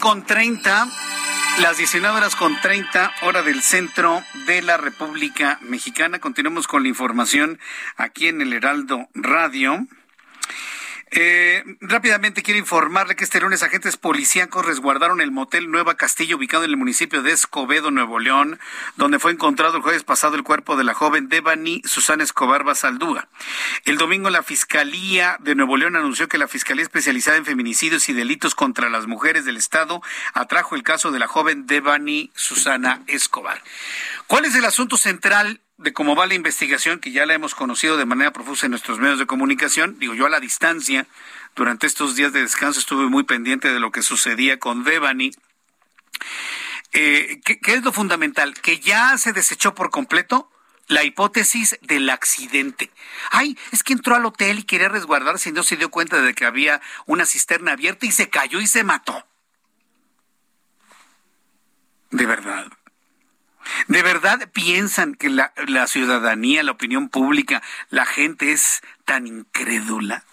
Con 0.00 0.24
treinta, 0.24 0.88
las 1.60 1.76
19 1.76 2.16
horas 2.16 2.34
con 2.34 2.58
30 2.60 3.12
hora 3.22 3.42
del 3.42 3.60
centro 3.60 4.24
de 4.46 4.62
la 4.62 4.78
República 4.78 5.58
Mexicana. 5.60 6.18
Continuamos 6.18 6.66
con 6.66 6.82
la 6.82 6.88
información 6.88 7.58
aquí 7.96 8.28
en 8.28 8.40
el 8.40 8.52
Heraldo 8.54 9.08
Radio. 9.14 9.86
Eh, 11.12 11.64
rápidamente 11.80 12.42
quiero 12.42 12.60
informarle 12.60 13.16
que 13.16 13.24
este 13.24 13.40
lunes 13.40 13.64
agentes 13.64 13.96
policíacos 13.96 14.64
resguardaron 14.64 15.20
el 15.20 15.32
motel 15.32 15.68
Nueva 15.68 15.96
Castillo 15.96 16.36
ubicado 16.36 16.62
en 16.62 16.70
el 16.70 16.76
municipio 16.76 17.22
de 17.22 17.32
Escobedo, 17.32 17.90
Nuevo 17.90 18.20
León, 18.20 18.60
donde 18.96 19.18
fue 19.18 19.32
encontrado 19.32 19.76
el 19.76 19.82
jueves 19.82 20.04
pasado 20.04 20.36
el 20.36 20.44
cuerpo 20.44 20.76
de 20.76 20.84
la 20.84 20.94
joven 20.94 21.28
Devani 21.28 21.82
Susana 21.84 22.22
Escobar 22.22 22.62
Basaldúa. 22.62 23.28
El 23.84 23.98
domingo 23.98 24.30
la 24.30 24.44
Fiscalía 24.44 25.36
de 25.40 25.56
Nuevo 25.56 25.76
León 25.76 25.96
anunció 25.96 26.28
que 26.28 26.38
la 26.38 26.46
Fiscalía 26.46 26.84
especializada 26.84 27.38
en 27.38 27.44
feminicidios 27.44 28.08
y 28.08 28.12
delitos 28.12 28.54
contra 28.54 28.88
las 28.88 29.08
mujeres 29.08 29.44
del 29.44 29.56
Estado 29.56 30.00
atrajo 30.32 30.76
el 30.76 30.84
caso 30.84 31.10
de 31.10 31.18
la 31.18 31.26
joven 31.26 31.66
Devani 31.66 32.30
Susana 32.36 33.02
Escobar. 33.08 33.60
¿Cuál 34.30 34.44
es 34.44 34.54
el 34.54 34.64
asunto 34.64 34.96
central 34.96 35.60
de 35.76 35.92
cómo 35.92 36.14
va 36.14 36.24
la 36.24 36.34
investigación, 36.34 37.00
que 37.00 37.10
ya 37.10 37.26
la 37.26 37.34
hemos 37.34 37.56
conocido 37.56 37.96
de 37.96 38.04
manera 38.04 38.32
profusa 38.32 38.66
en 38.66 38.70
nuestros 38.70 39.00
medios 39.00 39.18
de 39.18 39.26
comunicación, 39.26 39.98
digo 39.98 40.14
yo 40.14 40.26
a 40.26 40.30
la 40.30 40.38
distancia, 40.38 41.08
durante 41.56 41.88
estos 41.88 42.14
días 42.14 42.32
de 42.32 42.42
descanso 42.42 42.78
estuve 42.78 43.06
muy 43.06 43.24
pendiente 43.24 43.72
de 43.72 43.80
lo 43.80 43.90
que 43.90 44.02
sucedía 44.02 44.60
con 44.60 44.84
Devani. 44.84 45.32
Eh, 46.92 47.40
¿qué, 47.44 47.58
¿Qué 47.58 47.74
es 47.74 47.82
lo 47.82 47.90
fundamental? 47.90 48.54
Que 48.54 48.78
ya 48.78 49.18
se 49.18 49.32
desechó 49.32 49.74
por 49.74 49.90
completo 49.90 50.48
la 50.86 51.02
hipótesis 51.02 51.76
del 51.82 52.08
accidente. 52.08 52.92
Ay, 53.32 53.58
es 53.72 53.82
que 53.82 53.94
entró 53.94 54.14
al 54.14 54.26
hotel 54.26 54.60
y 54.60 54.62
quería 54.62 54.88
resguardarse 54.88 55.48
y 55.48 55.52
no 55.52 55.64
se 55.64 55.76
dio 55.76 55.90
cuenta 55.90 56.22
de 56.22 56.34
que 56.34 56.46
había 56.46 56.80
una 57.04 57.26
cisterna 57.26 57.72
abierta 57.72 58.06
y 58.06 58.12
se 58.12 58.30
cayó 58.30 58.60
y 58.60 58.68
se 58.68 58.84
mató. 58.84 59.26
De 62.12 62.26
verdad. 62.26 62.70
¿De 63.88 64.02
verdad 64.02 64.50
piensan 64.52 65.14
que 65.14 65.28
la, 65.30 65.52
la, 65.66 65.86
ciudadanía, 65.86 66.62
la 66.62 66.72
opinión 66.72 67.08
pública, 67.08 67.62
la 67.88 68.06
gente 68.06 68.52
es 68.52 68.82
tan 69.04 69.26
incrédula? 69.26 70.24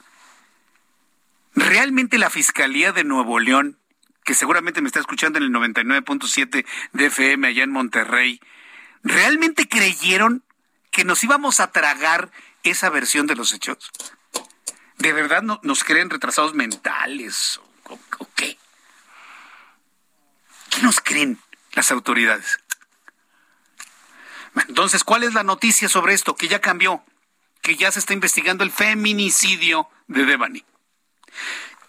¿realmente 1.58 2.20
la 2.20 2.30
Fiscalía 2.30 2.92
de 2.92 3.04
Nuevo 3.04 3.40
León, 3.40 3.80
que 4.24 4.36
seguramente 4.36 4.82
me 4.82 4.88
está 4.88 5.00
escuchando 5.00 5.40
en 5.40 5.46
el 5.46 5.52
99.7 5.52 6.66
de 6.94 7.06
FM 7.06 7.48
allá 7.48 7.64
en 7.64 7.72
Monterrey, 7.72 8.40
¿realmente 9.04 9.68
creyeron 9.68 10.44
que 10.92 11.04
nos 11.04 11.24
íbamos 11.24 11.60
a 11.60 11.72
tragar 11.72 12.32
esa 12.64 12.90
versión 12.90 13.26
de 13.26 13.36
los 13.36 13.54
hechos? 13.54 13.92
¿De 14.98 15.14
verdad 15.14 15.42
no, 15.42 15.60
nos 15.64 15.84
creen 15.84 16.10
retrasados 16.10 16.54
mentales 16.54 17.60
o, 17.86 18.00
o 18.20 18.30
qué? 18.36 18.58
¿Qué 20.70 20.82
nos 20.84 21.02
creen 21.02 21.40
las 21.74 21.92
autoridades? 21.92 22.60
Entonces, 24.68 25.04
¿cuál 25.04 25.24
es 25.24 25.34
la 25.34 25.44
noticia 25.44 25.90
sobre 25.90 26.14
esto? 26.14 26.36
Que 26.36 26.48
ya 26.48 26.60
cambió, 26.60 27.04
que 27.62 27.76
ya 27.76 27.92
se 27.92 28.00
está 28.00 28.14
investigando 28.14 28.64
el 28.64 28.72
feminicidio 28.72 29.90
de 30.08 30.26
Devani. 30.26 30.64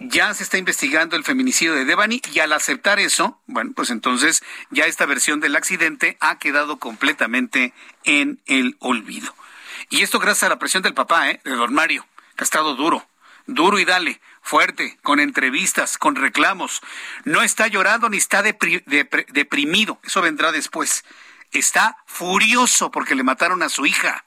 Ya 0.00 0.32
se 0.32 0.44
está 0.44 0.58
investigando 0.58 1.16
el 1.16 1.24
feminicidio 1.24 1.74
de 1.74 1.84
Devani 1.84 2.22
y 2.32 2.38
al 2.38 2.52
aceptar 2.52 3.00
eso, 3.00 3.40
bueno, 3.46 3.72
pues 3.74 3.90
entonces 3.90 4.44
ya 4.70 4.86
esta 4.86 5.06
versión 5.06 5.40
del 5.40 5.56
accidente 5.56 6.16
ha 6.20 6.38
quedado 6.38 6.78
completamente 6.78 7.74
en 8.04 8.40
el 8.46 8.76
olvido. 8.78 9.34
Y 9.90 10.02
esto 10.02 10.20
gracias 10.20 10.44
a 10.44 10.50
la 10.50 10.58
presión 10.58 10.84
del 10.84 10.94
papá, 10.94 11.30
¿eh? 11.30 11.40
de 11.44 11.50
don 11.52 11.74
Mario, 11.74 12.06
que 12.36 12.42
ha 12.42 12.44
estado 12.44 12.76
duro, 12.76 13.08
duro 13.46 13.80
y 13.80 13.84
dale, 13.84 14.20
fuerte, 14.40 14.98
con 15.02 15.18
entrevistas, 15.18 15.98
con 15.98 16.14
reclamos. 16.14 16.80
No 17.24 17.42
está 17.42 17.66
llorando 17.66 18.08
ni 18.08 18.18
está 18.18 18.42
deprimido, 18.42 20.00
eso 20.04 20.22
vendrá 20.22 20.52
después. 20.52 21.04
Está 21.52 21.96
furioso 22.06 22.90
porque 22.90 23.14
le 23.14 23.22
mataron 23.22 23.62
a 23.62 23.68
su 23.68 23.86
hija. 23.86 24.24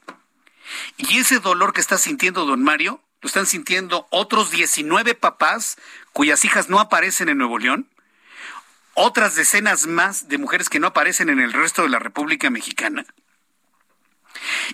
Y 0.98 1.20
ese 1.20 1.40
dolor 1.40 1.74
que 1.74 1.82
está 1.82 1.98
sintiendo 1.98 2.46
don 2.46 2.64
Mario 2.64 3.02
lo 3.22 3.28
están 3.28 3.46
sintiendo 3.46 4.08
otros 4.10 4.52
19 4.52 5.16
papás 5.16 5.78
cuyas 6.12 6.44
hijas 6.44 6.70
no 6.70 6.80
aparecen 6.80 7.30
en 7.30 7.38
Nuevo 7.38 7.60
León, 7.60 7.88
otras 8.94 9.36
decenas 9.36 9.86
más 9.88 10.28
de 10.28 10.38
mujeres 10.38 10.70
que 10.70 10.80
no 10.80 10.88
aparecen 10.88 11.30
en 11.30 11.40
el 11.40 11.54
resto 11.54 11.84
de 11.84 11.90
la 11.90 12.00
República 12.00 12.50
Mexicana. 12.50 13.06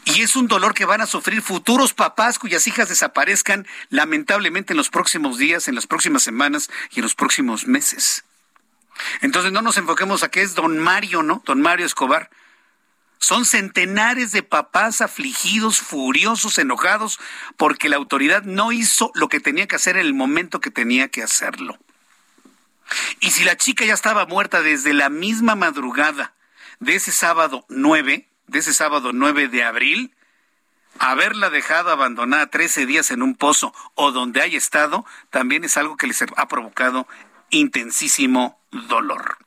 Y 0.06 0.22
es 0.22 0.36
un 0.36 0.48
dolor 0.48 0.74
que 0.74 0.86
van 0.86 1.02
a 1.02 1.08
sufrir 1.08 1.42
futuros 1.42 1.94
papás 1.94 2.40
cuyas 2.40 2.68
hijas 2.68 2.90
desaparezcan 2.90 3.68
lamentablemente 3.90 4.74
en 4.74 4.78
los 4.78 4.90
próximos 4.90 5.38
días, 5.38 5.68
en 5.68 5.76
las 5.76 5.88
próximas 5.88 6.24
semanas 6.24 6.70
y 6.92 7.00
en 7.00 7.04
los 7.04 7.16
próximos 7.16 7.68
meses. 7.68 8.24
Entonces 9.22 9.52
no 9.52 9.62
nos 9.62 9.78
enfoquemos 9.78 10.24
a 10.24 10.30
que 10.30 10.42
es 10.42 10.56
don 10.56 10.78
Mario, 10.80 11.24
¿no? 11.24 11.42
Don 11.46 11.62
Mario 11.62 11.86
Escobar. 11.86 12.30
Son 13.20 13.46
centenares 13.46 14.32
de 14.32 14.44
papás 14.44 15.02
afligidos, 15.02 15.80
furiosos, 15.80 16.58
enojados, 16.60 17.20
porque 17.58 17.90
la 17.90 17.96
autoridad 17.96 18.44
no 18.44 18.72
hizo 18.72 19.12
lo 19.16 19.28
que 19.28 19.40
tenía 19.40 19.68
que 19.68 19.76
hacer 19.76 19.98
en 19.98 20.06
el 20.06 20.14
momento 20.14 20.62
que 20.62 20.72
tenía 20.72 21.08
que 21.08 21.24
hacerlo. 21.24 21.78
Y 23.20 23.32
si 23.32 23.44
la 23.44 23.58
chica 23.58 23.86
ya 23.86 23.94
estaba 23.94 24.26
muerta 24.26 24.62
desde 24.62 24.94
la 24.94 25.10
misma 25.10 25.56
madrugada 25.56 26.34
de 26.80 26.96
ese 26.96 27.12
sábado 27.12 27.66
9, 27.70 28.28
de 28.48 28.60
ese 28.60 28.74
sábado 28.74 29.12
9 29.14 29.48
de 29.48 29.64
abril, 29.64 30.16
haberla 31.00 31.50
dejado 31.50 31.92
abandonada 31.92 32.48
13 32.48 32.86
días 32.86 33.12
en 33.12 33.22
un 33.22 33.36
pozo 33.36 33.74
o 33.96 34.12
donde 34.12 34.42
haya 34.42 34.58
estado, 34.58 35.06
también 35.30 35.64
es 35.64 35.76
algo 35.78 35.98
que 35.98 36.08
les 36.08 36.22
ha 36.22 36.48
provocado 36.48 37.08
intensísimo 37.50 38.60
dolor. 38.86 39.38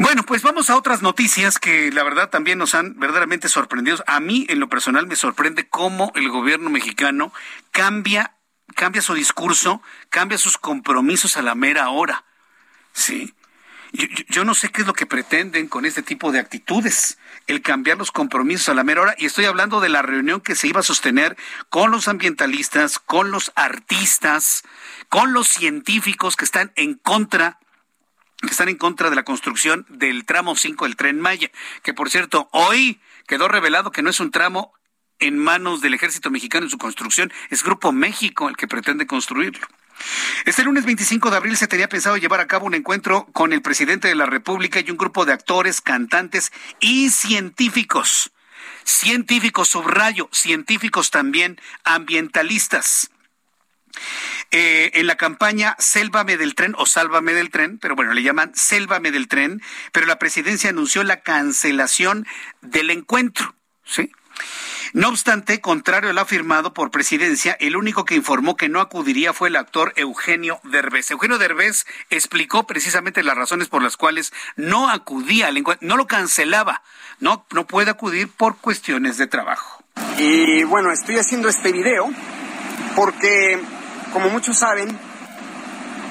Bueno, 0.00 0.22
pues 0.22 0.42
vamos 0.42 0.70
a 0.70 0.76
otras 0.76 1.02
noticias 1.02 1.58
que 1.58 1.90
la 1.90 2.04
verdad 2.04 2.30
también 2.30 2.56
nos 2.56 2.76
han 2.76 3.00
verdaderamente 3.00 3.48
sorprendido. 3.48 3.98
A 4.06 4.20
mí, 4.20 4.46
en 4.48 4.60
lo 4.60 4.68
personal, 4.68 5.08
me 5.08 5.16
sorprende 5.16 5.68
cómo 5.68 6.12
el 6.14 6.28
gobierno 6.28 6.70
mexicano 6.70 7.32
cambia, 7.72 8.36
cambia 8.76 9.02
su 9.02 9.14
discurso, 9.14 9.82
cambia 10.08 10.38
sus 10.38 10.56
compromisos 10.56 11.36
a 11.36 11.42
la 11.42 11.56
mera 11.56 11.88
hora. 11.88 12.24
Sí. 12.92 13.34
Yo, 13.92 14.06
yo, 14.28 14.44
no 14.44 14.54
sé 14.54 14.68
qué 14.68 14.82
es 14.82 14.86
lo 14.86 14.92
que 14.92 15.06
pretenden 15.06 15.66
con 15.66 15.84
este 15.84 16.02
tipo 16.02 16.30
de 16.30 16.38
actitudes, 16.38 17.18
el 17.48 17.62
cambiar 17.62 17.98
los 17.98 18.12
compromisos 18.12 18.68
a 18.68 18.74
la 18.74 18.84
mera 18.84 19.00
hora. 19.00 19.14
Y 19.18 19.26
estoy 19.26 19.46
hablando 19.46 19.80
de 19.80 19.88
la 19.88 20.02
reunión 20.02 20.40
que 20.40 20.54
se 20.54 20.68
iba 20.68 20.78
a 20.78 20.84
sostener 20.84 21.36
con 21.70 21.90
los 21.90 22.06
ambientalistas, 22.06 23.00
con 23.00 23.32
los 23.32 23.50
artistas, 23.56 24.62
con 25.08 25.32
los 25.32 25.48
científicos 25.48 26.36
que 26.36 26.44
están 26.44 26.72
en 26.76 26.94
contra 26.94 27.58
que 28.40 28.48
están 28.48 28.68
en 28.68 28.76
contra 28.76 29.10
de 29.10 29.16
la 29.16 29.24
construcción 29.24 29.84
del 29.88 30.24
tramo 30.24 30.54
5 30.54 30.84
del 30.84 30.94
tren 30.94 31.20
Maya, 31.20 31.50
que 31.82 31.92
por 31.92 32.08
cierto, 32.08 32.48
hoy 32.52 33.00
quedó 33.26 33.48
revelado 33.48 33.90
que 33.90 34.02
no 34.02 34.10
es 34.10 34.20
un 34.20 34.30
tramo 34.30 34.72
en 35.18 35.36
manos 35.38 35.80
del 35.80 35.94
ejército 35.94 36.30
mexicano 36.30 36.66
en 36.66 36.70
su 36.70 36.78
construcción, 36.78 37.32
es 37.50 37.64
Grupo 37.64 37.90
México 37.90 38.48
el 38.48 38.56
que 38.56 38.68
pretende 38.68 39.08
construirlo. 39.08 39.66
Este 40.44 40.62
lunes 40.62 40.84
25 40.84 41.30
de 41.30 41.36
abril 41.36 41.56
se 41.56 41.66
tenía 41.66 41.88
pensado 41.88 42.16
llevar 42.16 42.38
a 42.38 42.46
cabo 42.46 42.66
un 42.66 42.74
encuentro 42.74 43.26
con 43.32 43.52
el 43.52 43.62
presidente 43.62 44.06
de 44.06 44.14
la 44.14 44.26
República 44.26 44.78
y 44.78 44.90
un 44.90 44.96
grupo 44.96 45.24
de 45.24 45.32
actores, 45.32 45.80
cantantes 45.80 46.52
y 46.78 47.10
científicos. 47.10 48.30
Científicos, 48.84 49.68
subrayo, 49.68 50.28
científicos 50.32 51.10
también, 51.10 51.60
ambientalistas. 51.82 53.10
Eh, 54.50 54.92
en 54.94 55.06
la 55.06 55.16
campaña 55.16 55.76
Sélvame 55.78 56.38
del 56.38 56.54
tren 56.54 56.74
o 56.78 56.86
Sálvame 56.86 57.34
del 57.34 57.50
tren, 57.50 57.78
pero 57.78 57.94
bueno, 57.94 58.14
le 58.14 58.22
llaman 58.22 58.52
Sélvame 58.54 59.10
del 59.10 59.28
tren, 59.28 59.60
pero 59.92 60.06
la 60.06 60.18
presidencia 60.18 60.70
anunció 60.70 61.04
la 61.04 61.20
cancelación 61.20 62.26
del 62.62 62.88
encuentro, 62.88 63.54
¿sí? 63.84 64.10
No 64.94 65.08
obstante, 65.08 65.60
contrario 65.60 66.08
a 66.08 66.12
lo 66.14 66.22
afirmado 66.22 66.72
por 66.72 66.90
presidencia, 66.90 67.56
el 67.60 67.76
único 67.76 68.06
que 68.06 68.14
informó 68.14 68.56
que 68.56 68.70
no 68.70 68.80
acudiría 68.80 69.34
fue 69.34 69.48
el 69.48 69.56
actor 69.56 69.92
Eugenio 69.96 70.60
Derbez. 70.64 71.10
Eugenio 71.10 71.36
Derbez 71.36 71.84
explicó 72.08 72.66
precisamente 72.66 73.22
las 73.22 73.36
razones 73.36 73.68
por 73.68 73.82
las 73.82 73.98
cuales 73.98 74.32
no 74.56 74.88
acudía 74.88 75.48
al 75.48 75.58
encuentro, 75.58 75.86
no 75.86 75.98
lo 75.98 76.06
cancelaba, 76.06 76.82
no, 77.20 77.44
no 77.52 77.66
puede 77.66 77.90
acudir 77.90 78.28
por 78.28 78.56
cuestiones 78.56 79.18
de 79.18 79.26
trabajo. 79.26 79.84
Y 80.16 80.64
bueno, 80.64 80.90
estoy 80.90 81.18
haciendo 81.18 81.50
este 81.50 81.70
video 81.70 82.10
porque 82.96 83.60
como 84.12 84.28
muchos 84.30 84.58
saben, 84.58 84.96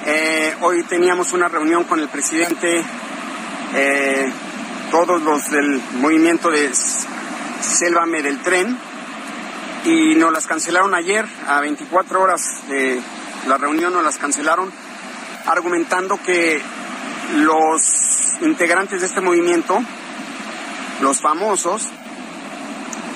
eh, 0.06 0.54
hoy 0.60 0.82
teníamos 0.84 1.32
una 1.32 1.48
reunión 1.48 1.84
con 1.84 2.00
el 2.00 2.08
presidente, 2.08 2.84
eh, 3.74 4.32
todos 4.90 5.22
los 5.22 5.50
del 5.50 5.80
movimiento 5.94 6.50
de 6.50 6.70
Sélvame 7.60 8.22
del 8.22 8.38
Tren, 8.40 8.78
y 9.84 10.14
nos 10.14 10.32
las 10.32 10.46
cancelaron 10.46 10.94
ayer, 10.94 11.26
a 11.46 11.60
24 11.60 12.22
horas 12.22 12.42
de 12.68 13.00
la 13.46 13.58
reunión 13.58 13.92
nos 13.92 14.04
las 14.04 14.18
cancelaron, 14.18 14.70
argumentando 15.46 16.20
que 16.22 16.60
los 17.36 17.80
integrantes 18.40 19.00
de 19.00 19.06
este 19.06 19.20
movimiento, 19.20 19.78
los 21.00 21.20
famosos, 21.20 21.88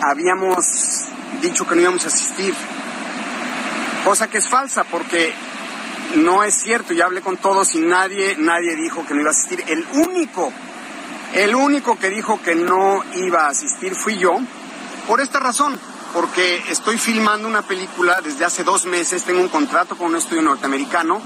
habíamos 0.00 1.04
dicho 1.40 1.66
que 1.66 1.74
no 1.74 1.82
íbamos 1.82 2.04
a 2.04 2.08
asistir 2.08 2.54
cosa 4.04 4.28
que 4.28 4.38
es 4.38 4.48
falsa 4.48 4.84
porque 4.84 5.32
no 6.16 6.42
es 6.42 6.54
cierto. 6.54 6.92
Ya 6.92 7.06
hablé 7.06 7.20
con 7.20 7.36
todos 7.36 7.74
y 7.74 7.80
nadie, 7.80 8.36
nadie 8.38 8.76
dijo 8.76 9.04
que 9.06 9.14
no 9.14 9.20
iba 9.20 9.30
a 9.30 9.32
asistir. 9.32 9.64
El 9.68 9.84
único, 9.94 10.52
el 11.34 11.54
único 11.54 11.98
que 11.98 12.10
dijo 12.10 12.40
que 12.42 12.54
no 12.54 13.02
iba 13.14 13.46
a 13.46 13.50
asistir 13.50 13.94
fui 13.94 14.18
yo, 14.18 14.38
por 15.06 15.20
esta 15.20 15.40
razón, 15.40 15.78
porque 16.12 16.62
estoy 16.68 16.98
filmando 16.98 17.48
una 17.48 17.62
película 17.62 18.20
desde 18.22 18.44
hace 18.44 18.64
dos 18.64 18.84
meses, 18.86 19.24
tengo 19.24 19.40
un 19.40 19.48
contrato 19.48 19.96
con 19.96 20.08
un 20.08 20.16
estudio 20.16 20.42
norteamericano 20.42 21.20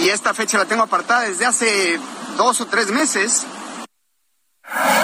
y 0.00 0.08
esta 0.10 0.32
fecha 0.34 0.58
la 0.58 0.66
tengo 0.66 0.84
apartada 0.84 1.22
desde 1.22 1.46
hace 1.46 1.98
dos 2.36 2.60
o 2.60 2.66
tres 2.66 2.90
meses 2.90 3.44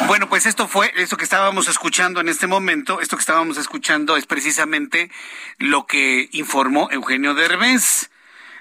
bueno, 0.07 0.29
pues 0.29 0.47
esto 0.47 0.69
fue, 0.69 0.93
eso 0.97 1.17
que 1.17 1.25
estábamos 1.25 1.69
escuchando 1.69 2.21
en 2.21 2.29
este 2.29 2.47
momento, 2.47 3.01
esto 3.01 3.17
que 3.17 3.23
estábamos 3.23 3.57
escuchando 3.57 4.17
es 4.17 4.27
precisamente 4.27 5.11
lo 5.59 5.87
que 5.87 6.29
informó 6.33 6.89
Eugenio 6.91 7.35
Derbez. 7.35 8.11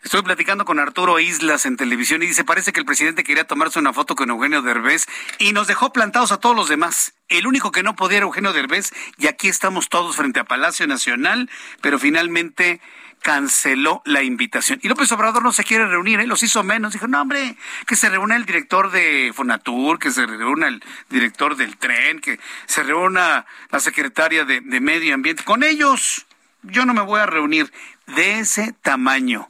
Estoy 0.03 0.21
platicando 0.21 0.65
con 0.65 0.79
Arturo 0.79 1.17
Islas 1.19 1.65
en 1.65 1.77
televisión 1.77 2.21
y 2.21 2.25
dice, 2.25 2.43
parece 2.43 2.73
que 2.73 2.79
el 2.81 2.85
presidente 2.85 3.23
quería 3.23 3.45
tomarse 3.45 3.79
una 3.79 3.93
foto 3.93 4.15
con 4.15 4.29
Eugenio 4.29 4.61
Derbez 4.61 5.05
y 5.39 5.53
nos 5.53 5.67
dejó 5.67 5.93
plantados 5.93 6.33
a 6.33 6.37
todos 6.37 6.55
los 6.55 6.67
demás. 6.67 7.13
El 7.29 7.47
único 7.47 7.71
que 7.71 7.83
no 7.83 7.95
podía 7.95 8.17
era 8.17 8.25
Eugenio 8.25 8.51
Derbez 8.51 8.91
y 9.17 9.27
aquí 9.27 9.47
estamos 9.47 9.87
todos 9.87 10.17
frente 10.17 10.41
a 10.41 10.43
Palacio 10.43 10.87
Nacional, 10.87 11.49
pero 11.79 11.99
finalmente 11.99 12.81
canceló 13.23 14.01
la 14.05 14.21
invitación. 14.21 14.79
Y 14.83 14.89
López 14.89 15.11
Obrador 15.13 15.41
no 15.41 15.53
se 15.53 15.63
quiere 15.63 15.87
reunir, 15.87 16.19
¿eh? 16.19 16.27
los 16.27 16.43
hizo 16.43 16.61
menos. 16.63 16.93
Dijo, 16.93 17.07
no, 17.07 17.21
hombre, 17.21 17.55
que 17.87 17.95
se 17.95 18.09
reúna 18.09 18.35
el 18.35 18.45
director 18.45 18.91
de 18.91 19.31
Fonatur, 19.33 19.97
que 19.97 20.11
se 20.11 20.25
reúna 20.25 20.67
el 20.67 20.83
director 21.09 21.55
del 21.55 21.77
tren, 21.77 22.19
que 22.19 22.39
se 22.67 22.83
reúna 22.83 23.45
la 23.71 23.79
secretaria 23.79 24.45
de, 24.45 24.61
de 24.61 24.79
Medio 24.79 25.15
Ambiente. 25.15 25.43
Con 25.43 25.63
ellos 25.63 26.27
yo 26.61 26.85
no 26.85 26.93
me 26.93 27.01
voy 27.01 27.21
a 27.21 27.25
reunir 27.25 27.71
de 28.07 28.39
ese 28.39 28.73
tamaño. 28.81 29.49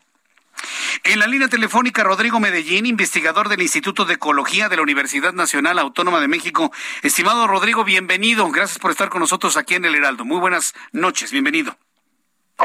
En 1.03 1.19
la 1.19 1.27
línea 1.27 1.47
telefónica, 1.47 2.03
Rodrigo 2.03 2.39
Medellín, 2.39 2.85
investigador 2.85 3.49
del 3.49 3.61
Instituto 3.61 4.05
de 4.05 4.13
Ecología 4.13 4.69
de 4.69 4.77
la 4.77 4.83
Universidad 4.83 5.33
Nacional 5.33 5.79
Autónoma 5.79 6.21
de 6.21 6.27
México. 6.27 6.71
Estimado 7.01 7.47
Rodrigo, 7.47 7.83
bienvenido. 7.83 8.49
Gracias 8.51 8.79
por 8.79 8.91
estar 8.91 9.09
con 9.09 9.19
nosotros 9.19 9.57
aquí 9.57 9.75
en 9.75 9.85
el 9.85 9.95
Heraldo. 9.95 10.25
Muy 10.25 10.39
buenas 10.39 10.73
noches, 10.91 11.31
bienvenido. 11.31 11.75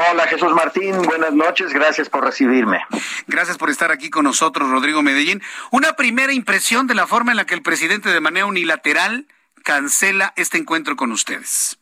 Hola 0.07 0.27
Jesús 0.27 0.53
Martín, 0.53 1.01
buenas 1.01 1.33
noches, 1.33 1.73
gracias 1.73 2.07
por 2.07 2.23
recibirme. 2.23 2.79
Gracias 3.27 3.57
por 3.57 3.69
estar 3.69 3.91
aquí 3.91 4.09
con 4.09 4.23
nosotros, 4.23 4.69
Rodrigo 4.69 5.01
Medellín. 5.01 5.41
Una 5.71 5.93
primera 5.93 6.31
impresión 6.31 6.87
de 6.87 6.95
la 6.95 7.05
forma 7.05 7.31
en 7.31 7.37
la 7.37 7.45
que 7.45 7.53
el 7.53 7.61
presidente 7.61 8.07
de 8.07 8.21
manera 8.21 8.45
unilateral 8.45 9.27
cancela 9.63 10.31
este 10.37 10.57
encuentro 10.57 10.95
con 10.95 11.11
ustedes. 11.11 11.77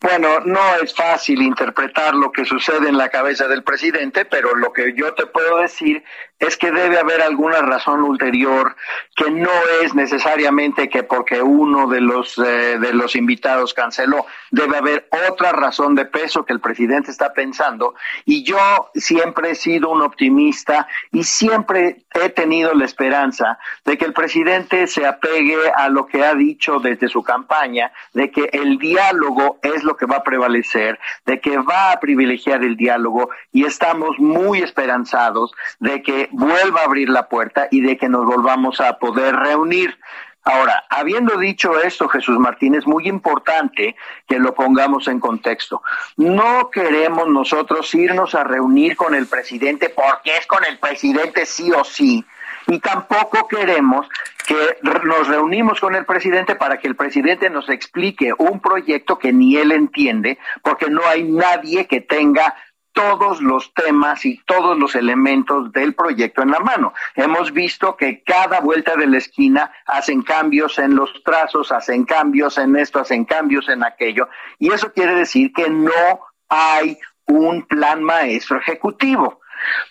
Bueno, 0.00 0.40
no 0.40 0.76
es 0.82 0.94
fácil 0.94 1.42
interpretar 1.42 2.14
lo 2.14 2.32
que 2.32 2.46
sucede 2.46 2.88
en 2.88 2.96
la 2.96 3.10
cabeza 3.10 3.46
del 3.46 3.62
presidente, 3.62 4.24
pero 4.24 4.56
lo 4.56 4.72
que 4.72 4.94
yo 4.96 5.12
te 5.14 5.26
puedo 5.26 5.58
decir 5.58 6.02
es 6.42 6.56
que 6.56 6.72
debe 6.72 6.98
haber 6.98 7.22
alguna 7.22 7.60
razón 7.60 8.02
ulterior 8.02 8.74
que 9.14 9.30
no 9.30 9.50
es 9.82 9.94
necesariamente 9.94 10.88
que 10.88 11.04
porque 11.04 11.40
uno 11.40 11.86
de 11.86 12.00
los 12.00 12.36
eh, 12.36 12.78
de 12.80 12.92
los 12.92 13.14
invitados 13.14 13.74
canceló, 13.74 14.26
debe 14.50 14.78
haber 14.78 15.08
otra 15.28 15.52
razón 15.52 15.94
de 15.94 16.04
peso 16.04 16.44
que 16.44 16.52
el 16.52 16.60
presidente 16.60 17.12
está 17.12 17.32
pensando. 17.32 17.94
Y 18.24 18.42
yo 18.42 18.90
siempre 18.94 19.52
he 19.52 19.54
sido 19.54 19.90
un 19.90 20.02
optimista 20.02 20.88
y 21.12 21.22
siempre 21.22 22.02
he 22.12 22.28
tenido 22.30 22.74
la 22.74 22.86
esperanza 22.86 23.58
de 23.84 23.96
que 23.96 24.04
el 24.04 24.12
presidente 24.12 24.88
se 24.88 25.06
apegue 25.06 25.70
a 25.76 25.88
lo 25.88 26.06
que 26.06 26.24
ha 26.24 26.34
dicho 26.34 26.80
desde 26.80 27.08
su 27.08 27.22
campaña, 27.22 27.92
de 28.14 28.32
que 28.32 28.50
el 28.52 28.78
diálogo 28.78 29.60
es 29.62 29.84
lo 29.84 29.96
que 29.96 30.06
va 30.06 30.16
a 30.16 30.24
prevalecer, 30.24 30.98
de 31.24 31.40
que 31.40 31.58
va 31.58 31.92
a 31.92 32.00
privilegiar 32.00 32.64
el 32.64 32.76
diálogo. 32.76 33.30
Y 33.52 33.64
estamos 33.64 34.18
muy 34.18 34.58
esperanzados 34.58 35.52
de 35.78 36.02
que 36.02 36.31
vuelva 36.32 36.80
a 36.80 36.84
abrir 36.84 37.08
la 37.08 37.28
puerta 37.28 37.68
y 37.70 37.80
de 37.80 37.96
que 37.96 38.08
nos 38.08 38.24
volvamos 38.24 38.80
a 38.80 38.98
poder 38.98 39.36
reunir. 39.36 39.98
Ahora, 40.44 40.84
habiendo 40.90 41.36
dicho 41.36 41.80
esto, 41.80 42.08
Jesús 42.08 42.36
Martín, 42.38 42.74
es 42.74 42.84
muy 42.84 43.06
importante 43.06 43.94
que 44.26 44.40
lo 44.40 44.54
pongamos 44.54 45.06
en 45.06 45.20
contexto. 45.20 45.82
No 46.16 46.68
queremos 46.70 47.28
nosotros 47.28 47.94
irnos 47.94 48.34
a 48.34 48.42
reunir 48.42 48.96
con 48.96 49.14
el 49.14 49.26
presidente 49.26 49.88
porque 49.88 50.36
es 50.36 50.46
con 50.46 50.64
el 50.64 50.78
presidente 50.78 51.46
sí 51.46 51.70
o 51.70 51.84
sí. 51.84 52.24
Y 52.66 52.80
tampoco 52.80 53.46
queremos 53.46 54.08
que 54.46 54.78
nos 54.82 55.28
reunimos 55.28 55.80
con 55.80 55.94
el 55.94 56.04
presidente 56.04 56.56
para 56.56 56.78
que 56.78 56.88
el 56.88 56.96
presidente 56.96 57.48
nos 57.48 57.68
explique 57.68 58.32
un 58.36 58.60
proyecto 58.60 59.18
que 59.18 59.32
ni 59.32 59.56
él 59.56 59.70
entiende, 59.70 60.38
porque 60.62 60.90
no 60.90 61.02
hay 61.06 61.24
nadie 61.24 61.86
que 61.86 62.00
tenga 62.00 62.54
todos 62.92 63.40
los 63.40 63.72
temas 63.74 64.24
y 64.24 64.38
todos 64.46 64.78
los 64.78 64.94
elementos 64.94 65.72
del 65.72 65.94
proyecto 65.94 66.42
en 66.42 66.50
la 66.50 66.60
mano. 66.60 66.92
Hemos 67.14 67.52
visto 67.52 67.96
que 67.96 68.22
cada 68.22 68.60
vuelta 68.60 68.96
de 68.96 69.06
la 69.06 69.18
esquina 69.18 69.72
hacen 69.86 70.22
cambios 70.22 70.78
en 70.78 70.94
los 70.94 71.22
trazos, 71.24 71.72
hacen 71.72 72.04
cambios 72.04 72.58
en 72.58 72.76
esto, 72.76 73.00
hacen 73.00 73.24
cambios 73.24 73.68
en 73.68 73.84
aquello, 73.84 74.28
y 74.58 74.72
eso 74.72 74.92
quiere 74.92 75.14
decir 75.14 75.52
que 75.52 75.68
no 75.70 76.20
hay 76.48 76.98
un 77.26 77.62
plan 77.62 78.02
maestro 78.02 78.58
ejecutivo. 78.58 79.40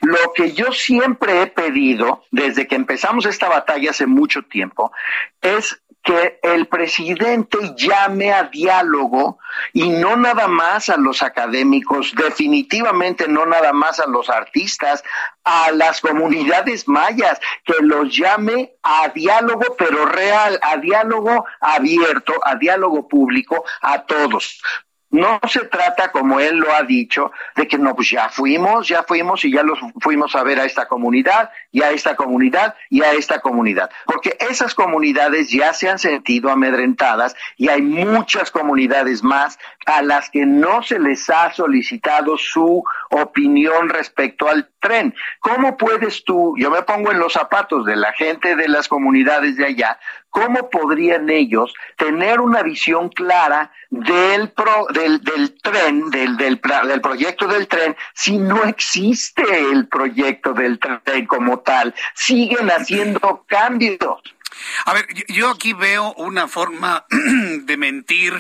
Lo 0.02 0.34
que 0.36 0.52
yo 0.52 0.72
siempre 0.72 1.42
he 1.42 1.48
pedido 1.48 2.24
desde 2.30 2.68
que 2.68 2.76
empezamos 2.76 3.26
esta 3.26 3.48
batalla 3.48 3.92
hace 3.92 4.06
mucho 4.06 4.44
tiempo 4.44 4.92
es 5.42 5.82
que 6.04 6.40
el 6.42 6.68
presidente 6.68 7.58
llame 7.78 8.34
a 8.34 8.46
diálogo 8.46 9.38
y 9.74 9.90
no 9.90 10.16
nada 10.16 10.48
más 10.48 10.90
a 10.90 10.98
los 10.98 11.22
académicos, 11.22 12.14
definitivamente 12.16 13.28
no 13.28 13.46
nada 13.46 13.72
más 13.72 14.00
a 14.00 14.08
los 14.08 14.30
artistas, 14.30 15.04
a 15.44 15.72
las 15.72 16.02
comunidades 16.02 16.88
mayas, 16.88 17.40
que 17.64 17.76
los 17.82 18.16
llame 18.16 18.74
a 18.82 19.10
diálogo, 19.10 19.76
pero 19.78 20.06
real, 20.06 20.60
a 20.64 20.78
diálogo 20.78 21.46
abierto, 21.60 22.34
a 22.44 22.56
diálogo 22.56 23.08
público, 23.08 23.64
a 23.82 24.02
todos. 24.04 24.62
No 25.12 25.40
se 25.48 25.66
trata, 25.66 26.12
como 26.12 26.40
él 26.40 26.58
lo 26.58 26.74
ha 26.74 26.84
dicho, 26.84 27.32
de 27.56 27.68
que 27.68 27.78
no, 27.78 27.96
pues 27.96 28.10
ya 28.10 28.30
fuimos, 28.30 28.88
ya 28.88 29.04
fuimos 29.04 29.44
y 29.44 29.52
ya 29.52 29.62
los 29.62 29.78
fuimos 30.00 30.36
a 30.36 30.44
ver 30.44 30.60
a 30.60 30.66
esta 30.66 30.88
comunidad 30.88 31.52
y 31.72 31.82
a 31.82 31.92
esta 31.92 32.16
comunidad 32.16 32.76
y 32.90 33.02
a 33.04 33.12
esta 33.12 33.42
comunidad. 33.42 33.92
Porque 34.06 34.38
esas 34.40 34.74
comunidades 34.74 35.50
ya 35.50 35.74
se 35.74 35.90
han 35.90 36.00
sentido 36.00 36.50
amedrentadas 36.50 37.36
y 37.58 37.68
hay 37.68 37.82
muchas 37.82 38.52
comunidades 38.52 39.22
más 39.22 39.60
a 39.86 40.02
las 40.02 40.30
que 40.30 40.46
no 40.46 40.84
se 40.84 41.00
les 41.00 41.30
ha 41.30 41.54
solicitado 41.54 42.38
su 42.38 42.84
opinión 43.10 43.90
respecto 43.90 44.48
al 44.48 44.70
tren. 44.80 45.14
¿Cómo 45.40 45.78
puedes 45.78 46.24
tú, 46.24 46.56
yo 46.58 46.72
me 46.72 46.82
pongo 46.84 47.12
en 47.12 47.20
los 47.20 47.34
zapatos 47.34 47.86
de 47.86 47.96
la 47.96 48.14
gente 48.14 48.56
de 48.56 48.68
las 48.68 48.88
comunidades 48.88 49.58
de 49.58 49.66
allá, 49.66 50.00
¿cómo 50.30 50.70
podrían 50.70 51.30
ellos 51.30 51.74
tener 51.98 52.42
una 52.42 52.64
visión 52.64 53.10
clara 53.10 53.72
del, 53.90 54.54
del, 54.94 55.22
del 55.22 55.58
tren, 55.62 56.10
del, 56.10 56.38
del, 56.38 56.60
del, 56.88 57.02
proyecto 57.02 57.48
del 57.48 57.68
tren, 57.68 57.96
si 58.14 58.38
no 58.38 58.64
existe 58.64 59.44
el 59.72 59.88
proyecto 59.88 60.54
del 60.54 60.80
tren 60.80 61.26
como 61.26 61.60
tal? 61.60 61.94
Siguen 62.16 62.70
haciendo 62.70 63.46
cambios. 63.48 64.22
A 64.86 64.94
ver, 64.94 65.08
yo 65.28 65.50
aquí 65.50 65.74
veo 65.74 66.14
una 66.14 66.48
forma 66.48 67.06
de 67.10 67.78
mentir 67.78 68.34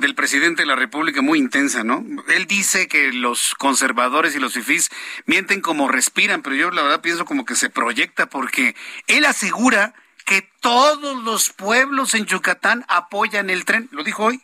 del 0.00 0.14
presidente 0.14 0.62
de 0.62 0.66
la 0.66 0.76
República 0.76 1.22
muy 1.22 1.38
intensa, 1.38 1.84
¿no? 1.84 2.04
Él 2.28 2.46
dice 2.46 2.88
que 2.88 3.12
los 3.12 3.54
conservadores 3.54 4.34
y 4.34 4.40
los 4.40 4.54
fifís 4.54 4.90
mienten 5.26 5.60
como 5.60 5.88
respiran, 5.88 6.42
pero 6.42 6.56
yo 6.56 6.70
la 6.70 6.82
verdad 6.82 7.00
pienso 7.00 7.24
como 7.24 7.44
que 7.44 7.54
se 7.54 7.70
proyecta 7.70 8.26
porque 8.26 8.74
él 9.06 9.24
asegura 9.24 9.94
que 10.26 10.48
todos 10.60 11.22
los 11.24 11.50
pueblos 11.50 12.14
en 12.14 12.26
Yucatán 12.26 12.84
apoyan 12.88 13.50
el 13.50 13.64
tren. 13.64 13.88
Lo 13.92 14.04
dijo 14.04 14.24
hoy. 14.24 14.40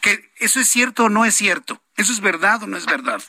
Que 0.00 0.30
eso 0.36 0.60
es 0.60 0.68
cierto 0.68 1.04
o 1.04 1.08
no 1.08 1.24
es 1.24 1.34
cierto. 1.34 1.80
¿Eso 1.96 2.12
es 2.12 2.20
verdad 2.20 2.62
o 2.62 2.66
no 2.66 2.76
es 2.76 2.86
verdad? 2.86 3.22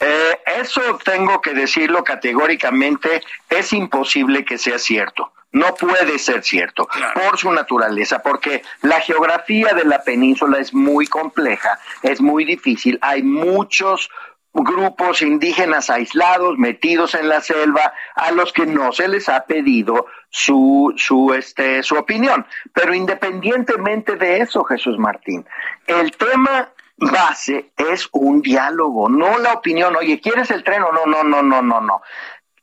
Eh, 0.00 0.38
eso 0.58 0.98
tengo 1.04 1.40
que 1.40 1.52
decirlo 1.52 2.02
categóricamente, 2.04 3.22
es 3.50 3.72
imposible 3.72 4.44
que 4.44 4.56
sea 4.56 4.78
cierto. 4.78 5.32
No 5.52 5.74
puede 5.74 6.18
ser 6.18 6.44
cierto 6.44 6.88
por 7.14 7.36
su 7.36 7.50
naturaleza, 7.52 8.22
porque 8.22 8.62
la 8.82 9.00
geografía 9.00 9.74
de 9.74 9.84
la 9.84 10.02
península 10.04 10.58
es 10.58 10.72
muy 10.72 11.06
compleja, 11.08 11.80
es 12.02 12.20
muy 12.20 12.44
difícil, 12.44 12.98
hay 13.02 13.22
muchos 13.22 14.08
grupos 14.52 15.22
indígenas 15.22 15.90
aislados, 15.90 16.58
metidos 16.58 17.14
en 17.14 17.28
la 17.28 17.40
selva, 17.40 17.92
a 18.14 18.32
los 18.32 18.52
que 18.52 18.66
no 18.66 18.92
se 18.92 19.08
les 19.08 19.28
ha 19.28 19.44
pedido 19.44 20.06
su, 20.28 20.92
su, 20.96 21.32
este, 21.34 21.82
su 21.82 21.96
opinión. 21.96 22.46
Pero 22.72 22.94
independientemente 22.94 24.16
de 24.16 24.38
eso, 24.38 24.64
Jesús 24.64 24.98
Martín, 24.98 25.46
el 25.86 26.12
tema 26.12 26.70
base 26.96 27.70
es 27.76 28.08
un 28.12 28.42
diálogo, 28.42 29.08
no 29.08 29.38
la 29.38 29.54
opinión, 29.54 29.96
oye, 29.96 30.20
¿quieres 30.20 30.50
el 30.50 30.62
tren 30.62 30.82
o 30.82 30.92
no? 30.92 31.06
No, 31.06 31.24
no, 31.24 31.42
no, 31.42 31.62
no, 31.62 31.80
no. 31.80 32.02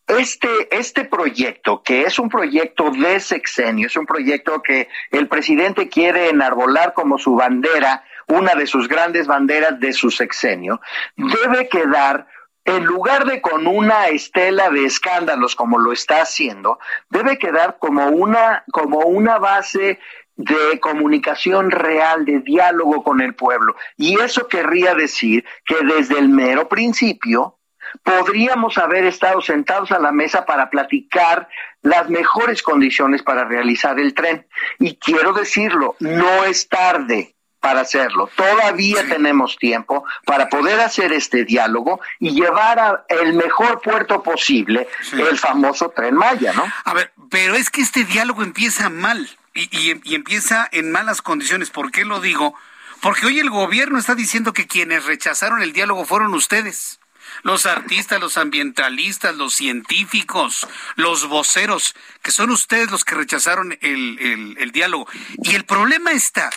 Este, 0.08 0.48
este 0.72 1.04
proyecto, 1.04 1.84
que 1.84 2.04
es 2.04 2.18
un 2.18 2.30
proyecto 2.30 2.92
de 2.92 3.20
sexenio, 3.20 3.88
es 3.88 3.98
un 3.98 4.06
proyecto 4.06 4.62
que 4.62 4.88
el 5.12 5.28
presidente 5.28 5.90
quiere 5.90 6.30
enarbolar 6.30 6.94
como 6.94 7.18
su 7.18 7.36
bandera, 7.36 8.06
una 8.28 8.56
de 8.56 8.68
sus 8.68 8.88
grandes 8.88 9.28
banderas 9.28 9.80
de 9.80 9.92
su 9.92 10.10
sexenio, 10.10 10.80
debe 11.18 11.68
quedar 11.68 12.28
en 12.64 12.84
lugar 12.84 13.26
de 13.26 13.42
con 13.42 13.66
una 13.68 14.08
estela 14.08 14.70
de 14.70 14.86
escándalos 14.86 15.56
como 15.56 15.78
lo 15.78 15.94
está 15.94 16.22
haciendo, 16.22 16.80
debe 17.10 17.38
quedar 17.38 17.78
como 17.80 18.08
una, 18.08 18.64
como 18.72 19.00
una 19.00 19.40
base 19.40 20.00
de 20.36 20.80
comunicación 20.80 21.72
real, 21.72 22.26
de 22.26 22.40
diálogo 22.40 23.04
con 23.04 23.22
el 23.22 23.36
pueblo. 23.36 23.76
Y 23.98 24.20
eso 24.20 24.48
querría 24.48 24.96
decir 24.96 25.46
que 25.66 25.84
desde 25.84 26.20
el 26.20 26.30
mero 26.30 26.70
principio 26.70 27.57
podríamos 28.04 28.78
haber 28.78 29.06
estado 29.06 29.42
sentados 29.42 29.92
a 29.92 30.00
la 30.00 30.12
mesa 30.12 30.46
para 30.46 30.70
platicar 30.70 31.50
las 31.82 32.10
mejores 32.10 32.62
condiciones 32.62 33.24
para 33.24 33.46
realizar 33.46 34.00
el 34.00 34.14
tren. 34.14 34.48
Y 34.80 34.96
quiero 34.96 35.34
decirlo, 35.34 35.96
no 36.00 36.44
es 36.44 36.68
tarde 36.68 37.36
para 37.60 37.82
hacerlo. 37.82 38.30
Todavía 38.36 39.08
tenemos 39.08 39.58
tiempo 39.58 40.06
para 40.26 40.48
poder 40.48 40.80
hacer 40.80 41.12
este 41.12 41.44
diálogo 41.44 42.00
y 42.20 42.32
llevar 42.32 42.80
a 42.80 43.06
el 43.10 43.34
mejor 43.34 43.82
puerto 43.82 44.22
posible 44.24 44.88
el 45.12 45.38
famoso 45.38 45.90
tren 45.90 46.16
Maya, 46.16 46.54
¿no? 46.54 46.66
A 46.86 46.94
ver, 46.94 47.12
pero 47.30 47.56
es 47.56 47.70
que 47.70 47.82
este 47.82 48.04
diálogo 48.04 48.44
empieza 48.44 48.90
mal 48.90 49.30
y, 49.54 50.00
y 50.04 50.16
empieza 50.16 50.68
en 50.72 50.92
malas 50.92 51.22
condiciones. 51.22 51.70
¿Por 51.70 51.92
qué 51.92 52.06
lo 52.06 52.22
digo? 52.22 52.56
Porque 53.02 53.26
hoy 53.26 53.40
el 53.40 53.50
gobierno 53.50 54.00
está 54.00 54.16
diciendo 54.16 54.54
que 54.54 54.68
quienes 54.68 55.06
rechazaron 55.06 55.62
el 55.62 55.74
diálogo 55.74 56.06
fueron 56.06 56.34
ustedes 56.34 56.97
los 57.44 57.66
artistas, 57.66 58.20
los 58.20 58.38
ambientalistas, 58.38 59.36
los 59.36 59.54
científicos, 59.54 60.68
los 60.96 61.28
voceros, 61.28 61.96
que 62.22 62.32
son 62.32 62.50
ustedes 62.52 62.92
los 62.92 63.06
que 63.06 63.16
rechazaron 63.16 63.78
el, 63.82 64.72
diálogo. 64.74 65.08
Y 65.44 65.56
el 65.56 65.66
problema 65.66 66.12
está 66.12 66.50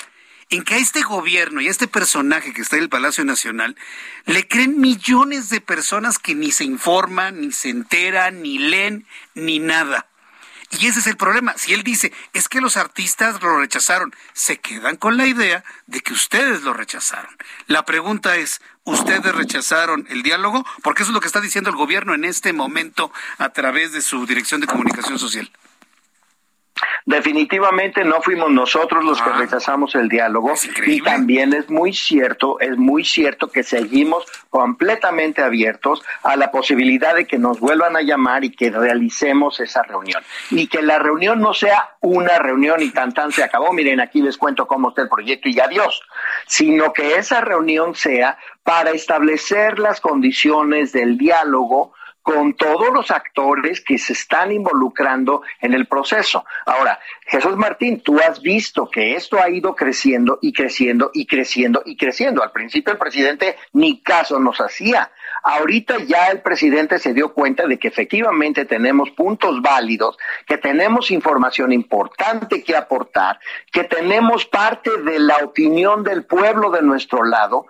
en 0.51 0.65
que 0.65 0.75
a 0.75 0.79
este 0.79 1.03
gobierno 1.03 1.61
y 1.61 1.69
a 1.69 1.71
este 1.71 1.87
personaje 1.87 2.53
que 2.53 2.63
está 2.63 2.77
en 2.77 2.83
el 2.83 2.89
Palacio 2.89 3.25
Nacional 3.25 3.77
le 4.27 4.49
creen 4.49 4.81
millones 4.81 5.49
de 5.49 5.61
personas 5.61 6.19
que 6.19 6.35
ni 6.35 6.51
se 6.51 6.65
informan, 6.65 7.41
ni 7.41 7.53
se 7.53 7.69
enteran, 7.71 8.43
ni 8.43 8.59
leen, 8.59 9.07
ni 9.35 9.61
nada. 9.61 10.10
Y 10.71 10.87
ese 10.87 11.01
es 11.01 11.07
el 11.09 11.17
problema. 11.17 11.55
Si 11.57 11.75
él 11.75 11.83
dice, 11.83 12.13
es 12.33 12.49
que 12.49 12.61
los 12.61 12.77
artistas 12.77 13.43
lo 13.43 13.59
rechazaron, 13.59 14.15
se 14.33 14.59
quedan 14.59 14.97
con 14.97 15.17
la 15.17 15.27
idea 15.27 15.65
de 15.87 16.01
que 16.01 16.13
ustedes 16.13 16.63
lo 16.63 16.73
rechazaron. 16.73 17.37
La 17.67 17.85
pregunta 17.85 18.37
es, 18.37 18.61
¿ustedes 18.85 19.35
rechazaron 19.35 20.07
el 20.11 20.23
diálogo? 20.23 20.65
Porque 20.83 21.03
eso 21.03 21.11
es 21.11 21.15
lo 21.15 21.21
que 21.21 21.27
está 21.27 21.41
diciendo 21.41 21.71
el 21.71 21.77
gobierno 21.77 22.15
en 22.15 22.25
este 22.25 22.53
momento 22.53 23.13
a 23.39 23.49
través 23.49 23.93
de 23.93 24.01
su 24.01 24.27
Dirección 24.27 24.61
de 24.61 24.69
Comunicación 24.69 25.19
Social. 25.19 25.51
Definitivamente 27.11 28.05
no 28.05 28.23
fuimos 28.23 28.53
nosotros 28.53 29.05
los 29.05 29.21
que 29.21 29.31
ah. 29.31 29.39
rechazamos 29.39 29.97
el 29.97 30.09
diálogo 30.09 30.55
y 30.87 31.01
también 31.03 31.53
es 31.53 31.69
muy 31.69 31.93
cierto, 31.93 32.61
es 32.61 32.77
muy 32.77 33.05
cierto 33.05 33.49
que 33.51 33.65
seguimos 33.65 34.25
completamente 34.49 35.43
abiertos 35.43 36.05
a 36.23 36.37
la 36.37 36.53
posibilidad 36.53 37.17
de 37.17 37.27
que 37.27 37.37
nos 37.37 37.59
vuelvan 37.59 37.97
a 37.97 38.03
llamar 38.03 38.45
y 38.45 38.51
que 38.51 38.71
realicemos 38.71 39.59
esa 39.59 39.83
reunión. 39.83 40.23
Y 40.51 40.69
que 40.69 40.83
la 40.83 41.01
reunión 41.01 41.41
no 41.41 41.53
sea 41.53 41.97
una 42.01 42.39
reunión 42.39 42.81
y 42.81 42.91
tan 42.91 43.13
tan 43.13 43.33
se 43.33 43.43
acabó, 43.43 43.73
miren 43.73 43.99
aquí 43.99 44.23
les 44.23 44.37
cuento 44.37 44.69
cómo 44.69 44.91
está 44.91 45.03
el 45.03 45.09
proyecto 45.09 45.49
y 45.49 45.59
adiós, 45.59 46.03
sino 46.47 46.93
que 46.93 47.17
esa 47.17 47.41
reunión 47.41 47.97
sea 47.97 48.39
para 48.63 48.93
establecer 48.93 49.81
las 49.81 50.01
condiciones 50.01 50.93
del 50.93 51.19
diálogo 51.19 51.93
con 52.23 52.55
todos 52.55 52.93
los 52.93 53.11
actores 53.11 53.81
que 53.81 53.99
se 53.99 54.13
están 54.13 54.53
involucrando 54.53 55.43
en 55.61 55.75
el 55.75 55.87
proceso. 55.87 56.45
Ahora, 56.67 57.01
Jesús 57.27 57.57
Martín, 57.57 58.01
tú 58.01 58.19
has 58.21 58.43
visto 58.43 58.89
que 58.91 59.15
esto 59.15 59.41
ha 59.41 59.49
ido 59.49 59.75
creciendo 59.75 60.39
y 60.43 60.53
creciendo 60.53 61.11
y 61.15 61.27
creciendo 61.27 61.83
y 61.85 61.97
creciendo. 61.97 62.43
Al 62.43 62.53
principio 62.53 62.93
el 62.93 62.99
presidente 62.99 63.57
ni 63.73 64.01
caso 64.03 64.39
nos 64.39 64.61
hacía. 64.61 65.11
Ahorita 65.43 65.99
ya 65.99 66.27
el 66.27 66.43
presidente 66.43 66.99
se 66.99 67.15
dio 67.15 67.33
cuenta 67.33 67.67
de 67.67 67.79
que 67.79 67.89
efectivamente 67.89 68.65
tenemos 68.67 69.11
puntos 69.11 69.63
válidos, 69.63 70.19
que 70.47 70.59
tenemos 70.59 71.11
información 71.11 71.73
importante 71.73 72.63
que 72.63 72.77
aportar, 72.77 73.39
que 73.73 73.85
tenemos 73.85 74.45
parte 74.45 74.91
de 74.99 75.19
la 75.19 75.39
opinión 75.39 76.03
del 76.03 76.25
pueblo 76.25 76.71
de 76.71 76.83
nuestro 76.83 77.25
lado 77.25 77.67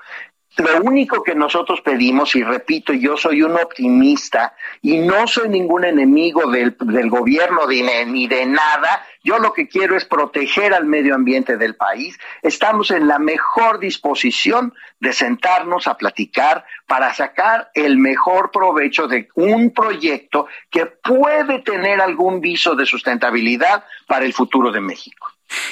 lo 0.60 0.82
único 0.82 1.22
que 1.22 1.34
nosotros 1.34 1.80
pedimos, 1.80 2.34
y 2.36 2.42
repito, 2.42 2.92
yo 2.92 3.16
soy 3.16 3.42
un 3.42 3.54
optimista 3.54 4.54
y 4.82 4.98
no 4.98 5.26
soy 5.26 5.48
ningún 5.48 5.84
enemigo 5.84 6.50
del, 6.50 6.76
gobierno 7.10 7.66
ni 7.66 8.28
de 8.28 8.46
nada, 8.46 9.04
yo 9.22 9.38
lo 9.38 9.52
que 9.52 9.68
quiero 9.68 9.96
es 9.96 10.04
proteger 10.04 10.72
al 10.72 10.86
medio 10.86 11.14
ambiente 11.14 11.56
del 11.56 11.76
país. 11.76 12.18
Estamos 12.42 12.90
en 12.90 13.06
la 13.06 13.18
mejor 13.18 13.78
disposición 13.78 14.72
de 14.98 15.12
sentarnos 15.12 15.86
a 15.86 15.96
platicar 15.96 16.64
para 16.86 17.12
sacar 17.14 17.70
el 17.74 17.98
mejor 17.98 18.50
provecho 18.50 19.08
de 19.08 19.28
un 19.34 19.72
proyecto 19.72 20.46
que 20.70 20.86
puede 20.86 21.60
tener 21.60 22.00
algún 22.00 22.40
viso 22.40 22.74
de 22.74 22.86
sustentabilidad 22.86 23.84
para 24.06 24.24
el 24.24 24.32
futuro 24.32 24.72
de 24.72 24.80
México. 24.80 25.28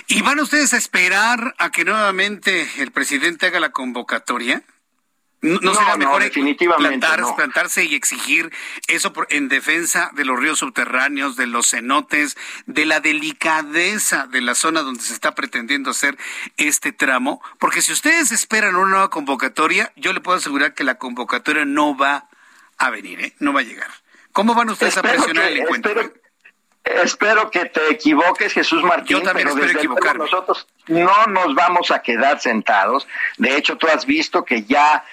¿Y 0.09 0.23
van 0.23 0.41
ustedes 0.41 0.75
a 0.75 0.77
esperar 0.77 1.55
a 1.59 1.71
que 1.71 1.85
nuevamente 1.85 2.67
el 2.79 2.91
presidente 2.91 3.47
haga 3.47 3.61
la 3.61 3.71
convocatoria? 3.71 4.63
¿No, 5.41 5.73
será 5.73 5.97
mejor 5.97 6.23
definitivamente 6.23 7.07
plantarse 7.37 7.85
y 7.85 7.95
exigir 7.95 8.53
eso 8.89 9.13
en 9.29 9.49
defensa 9.49 10.11
de 10.15 10.25
los 10.25 10.39
ríos 10.39 10.59
subterráneos, 10.59 11.37
de 11.37 11.47
los 11.47 11.71
cenotes, 11.71 12.37
de 12.67 12.87
la 12.87 12.99
delicadeza 12.99 14.27
de 14.27 14.41
la 14.41 14.57
zona 14.57 14.83
donde 14.83 15.01
se 15.01 15.13
está 15.13 15.37
pretendiendo 15.37 15.91
hacer 15.91 16.19
este 16.57 16.91
tramo? 16.91 17.41
Porque 17.59 17.83
si 17.83 17.93
ustedes 17.93 18.33
esperan 18.33 18.75
una 18.75 18.91
nueva 18.91 19.11
convocatoria, 19.11 19.93
yo 19.95 20.13
le 20.13 20.21
puedo 20.21 20.39
asegurar 20.39 20.75
que 20.75 20.83
la 20.83 20.97
convocatoria 20.97 21.65
no 21.65 21.97
va 21.97 22.29
a 22.77 22.91
venir, 22.91 23.21
¿eh? 23.21 23.35
no 23.39 23.53
va 23.53 23.61
a 23.61 23.65
llegar. 23.65 23.91
¿Cómo 24.33 24.55
van 24.55 24.71
ustedes 24.71 24.97
a 24.97 25.03
presionar 25.03 25.53
el 25.53 25.59
encuentro? 25.59 26.13
Espero 26.85 27.51
que 27.51 27.67
te 27.67 27.91
equivoques, 27.91 28.53
Jesús 28.53 28.83
Martín, 28.83 29.21
pero 29.35 29.55
desde 29.55 29.85
nosotros 30.15 30.67
no 30.87 31.27
nos 31.27 31.55
vamos 31.55 31.91
a 31.91 32.01
quedar 32.01 32.41
sentados. 32.41 33.07
De 33.37 33.57
hecho, 33.57 33.77
tú 33.77 33.87
has 33.89 34.07
visto 34.07 34.45
que 34.45 34.63
ya 34.63 35.05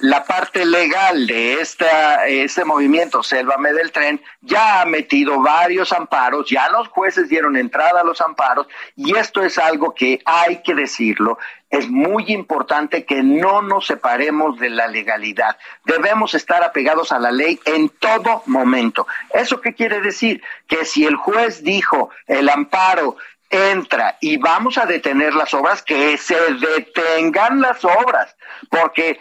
la 0.00 0.24
parte 0.24 0.64
legal 0.64 1.26
de 1.26 1.60
este 1.60 2.64
movimiento 2.64 3.22
Sélvame 3.22 3.72
del 3.72 3.92
Tren 3.92 4.20
ya 4.40 4.80
ha 4.80 4.84
metido 4.84 5.40
varios 5.40 5.92
amparos, 5.92 6.48
ya 6.48 6.68
los 6.70 6.88
jueces 6.88 7.28
dieron 7.28 7.56
entrada 7.56 8.00
a 8.00 8.04
los 8.04 8.20
amparos 8.20 8.66
y 8.96 9.16
esto 9.16 9.42
es 9.42 9.58
algo 9.58 9.94
que 9.94 10.20
hay 10.24 10.62
que 10.62 10.74
decirlo. 10.74 11.38
Es 11.70 11.88
muy 11.88 12.32
importante 12.32 13.04
que 13.04 13.22
no 13.22 13.62
nos 13.62 13.86
separemos 13.86 14.58
de 14.58 14.70
la 14.70 14.86
legalidad. 14.86 15.58
Debemos 15.84 16.34
estar 16.34 16.64
apegados 16.64 17.12
a 17.12 17.18
la 17.18 17.30
ley 17.30 17.60
en 17.66 17.88
todo 17.90 18.42
momento. 18.46 19.06
¿Eso 19.32 19.60
qué 19.60 19.74
quiere 19.74 20.00
decir? 20.00 20.42
Que 20.66 20.84
si 20.86 21.04
el 21.04 21.16
juez 21.16 21.62
dijo 21.62 22.10
el 22.26 22.48
amparo 22.48 23.16
entra 23.50 24.18
y 24.20 24.36
vamos 24.38 24.76
a 24.78 24.86
detener 24.86 25.34
las 25.34 25.54
obras, 25.54 25.82
que 25.82 26.16
se 26.18 26.36
detengan 26.54 27.60
las 27.60 27.84
obras, 27.84 28.36
porque 28.70 29.18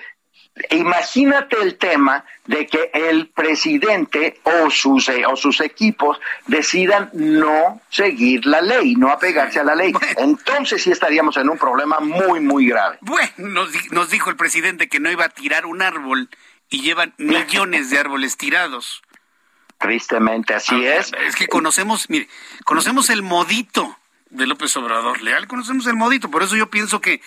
Imagínate 0.71 1.57
el 1.61 1.77
tema 1.77 2.25
de 2.45 2.67
que 2.67 2.89
el 2.93 3.27
presidente 3.27 4.39
o 4.43 4.69
sus, 4.69 5.09
o 5.09 5.35
sus 5.35 5.61
equipos 5.61 6.19
decidan 6.47 7.09
no 7.13 7.81
seguir 7.89 8.45
la 8.45 8.61
ley, 8.61 8.95
no 8.95 9.11
apegarse 9.11 9.59
a 9.59 9.63
la 9.63 9.75
ley. 9.75 9.93
Entonces 10.17 10.81
sí 10.81 10.91
estaríamos 10.91 11.37
en 11.37 11.49
un 11.49 11.57
problema 11.57 11.99
muy, 11.99 12.39
muy 12.39 12.67
grave. 12.67 12.97
Bueno, 13.01 13.31
nos, 13.37 13.69
nos 13.91 14.09
dijo 14.09 14.29
el 14.29 14.35
presidente 14.35 14.87
que 14.87 14.99
no 14.99 15.11
iba 15.11 15.25
a 15.25 15.29
tirar 15.29 15.65
un 15.65 15.81
árbol 15.81 16.29
y 16.69 16.81
llevan 16.81 17.13
millones 17.17 17.89
de 17.89 17.99
árboles 17.99 18.37
tirados. 18.37 19.01
Tristemente, 19.77 20.53
así 20.53 20.87
ah, 20.87 20.97
es. 20.97 21.11
Es 21.27 21.35
que 21.35 21.47
conocemos, 21.47 22.09
mire, 22.09 22.27
conocemos 22.65 23.09
el 23.09 23.21
modito 23.21 23.97
de 24.29 24.47
López 24.47 24.75
Obrador 24.77 25.21
Leal, 25.21 25.47
conocemos 25.47 25.85
el 25.87 25.95
modito, 25.95 26.29
por 26.31 26.43
eso 26.43 26.55
yo 26.55 26.69
pienso 26.69 26.99
que 26.99 27.21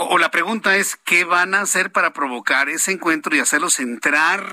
o, 0.00 0.18
la 0.18 0.30
pregunta 0.30 0.76
es, 0.76 0.96
¿qué 0.96 1.24
van 1.24 1.54
a 1.54 1.62
hacer 1.62 1.90
para 1.90 2.12
provocar 2.12 2.68
ese 2.68 2.92
encuentro 2.92 3.34
y 3.34 3.40
hacerlos 3.40 3.80
entrar 3.80 4.44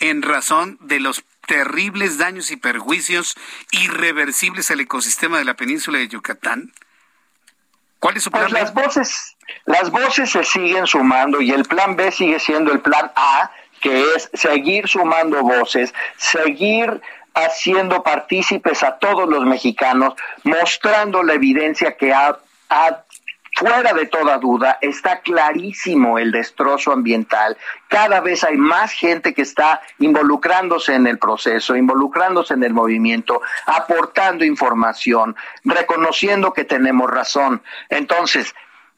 en 0.00 0.22
razón 0.22 0.78
de 0.80 0.98
los 0.98 1.24
terribles 1.46 2.18
daños 2.18 2.50
y 2.50 2.56
perjuicios 2.56 3.36
irreversibles 3.70 4.70
al 4.72 4.80
ecosistema 4.80 5.38
de 5.38 5.44
la 5.44 5.54
península 5.54 5.98
de 5.98 6.08
Yucatán? 6.08 6.72
¿Cuál 8.00 8.16
es 8.16 8.24
su 8.24 8.32
plan 8.32 8.48
pues 8.48 8.52
Las 8.52 8.74
voces, 8.74 9.36
las 9.66 9.90
voces 9.90 10.30
se 10.30 10.42
siguen 10.42 10.86
sumando 10.88 11.40
y 11.40 11.52
el 11.52 11.64
plan 11.64 11.94
B 11.94 12.10
sigue 12.10 12.40
siendo 12.40 12.72
el 12.72 12.80
plan 12.80 13.12
A, 13.14 13.52
que 13.80 14.02
es 14.16 14.28
seguir 14.34 14.88
sumando 14.88 15.40
voces, 15.42 15.94
seguir 16.16 17.00
haciendo 17.34 18.02
partícipes 18.02 18.82
a 18.82 18.98
todos 18.98 19.28
los 19.28 19.44
mexicanos, 19.44 20.14
mostrando 20.42 21.22
la 21.22 21.34
evidencia 21.34 21.96
que 21.96 22.12
ha, 22.12 22.38
ha 22.70 23.04
Fuera 23.60 23.92
de 23.92 24.06
toda 24.06 24.38
duda, 24.38 24.78
está 24.80 25.20
clarísimo 25.20 26.18
el 26.18 26.32
destrozo 26.32 26.92
ambiental. 26.92 27.58
Cada 27.88 28.20
vez 28.20 28.42
hay 28.42 28.56
más 28.56 28.90
gente 28.90 29.34
que 29.34 29.42
está 29.42 29.82
involucrándose 29.98 30.94
en 30.94 31.06
el 31.06 31.18
proceso, 31.18 31.76
involucrándose 31.76 32.54
en 32.54 32.64
el 32.64 32.72
movimiento, 32.72 33.42
aportando 33.66 34.46
información, 34.46 35.36
reconociendo 35.62 36.54
que 36.54 36.64
tenemos 36.64 37.10
razón. 37.10 37.60
Entonces, 37.90 38.54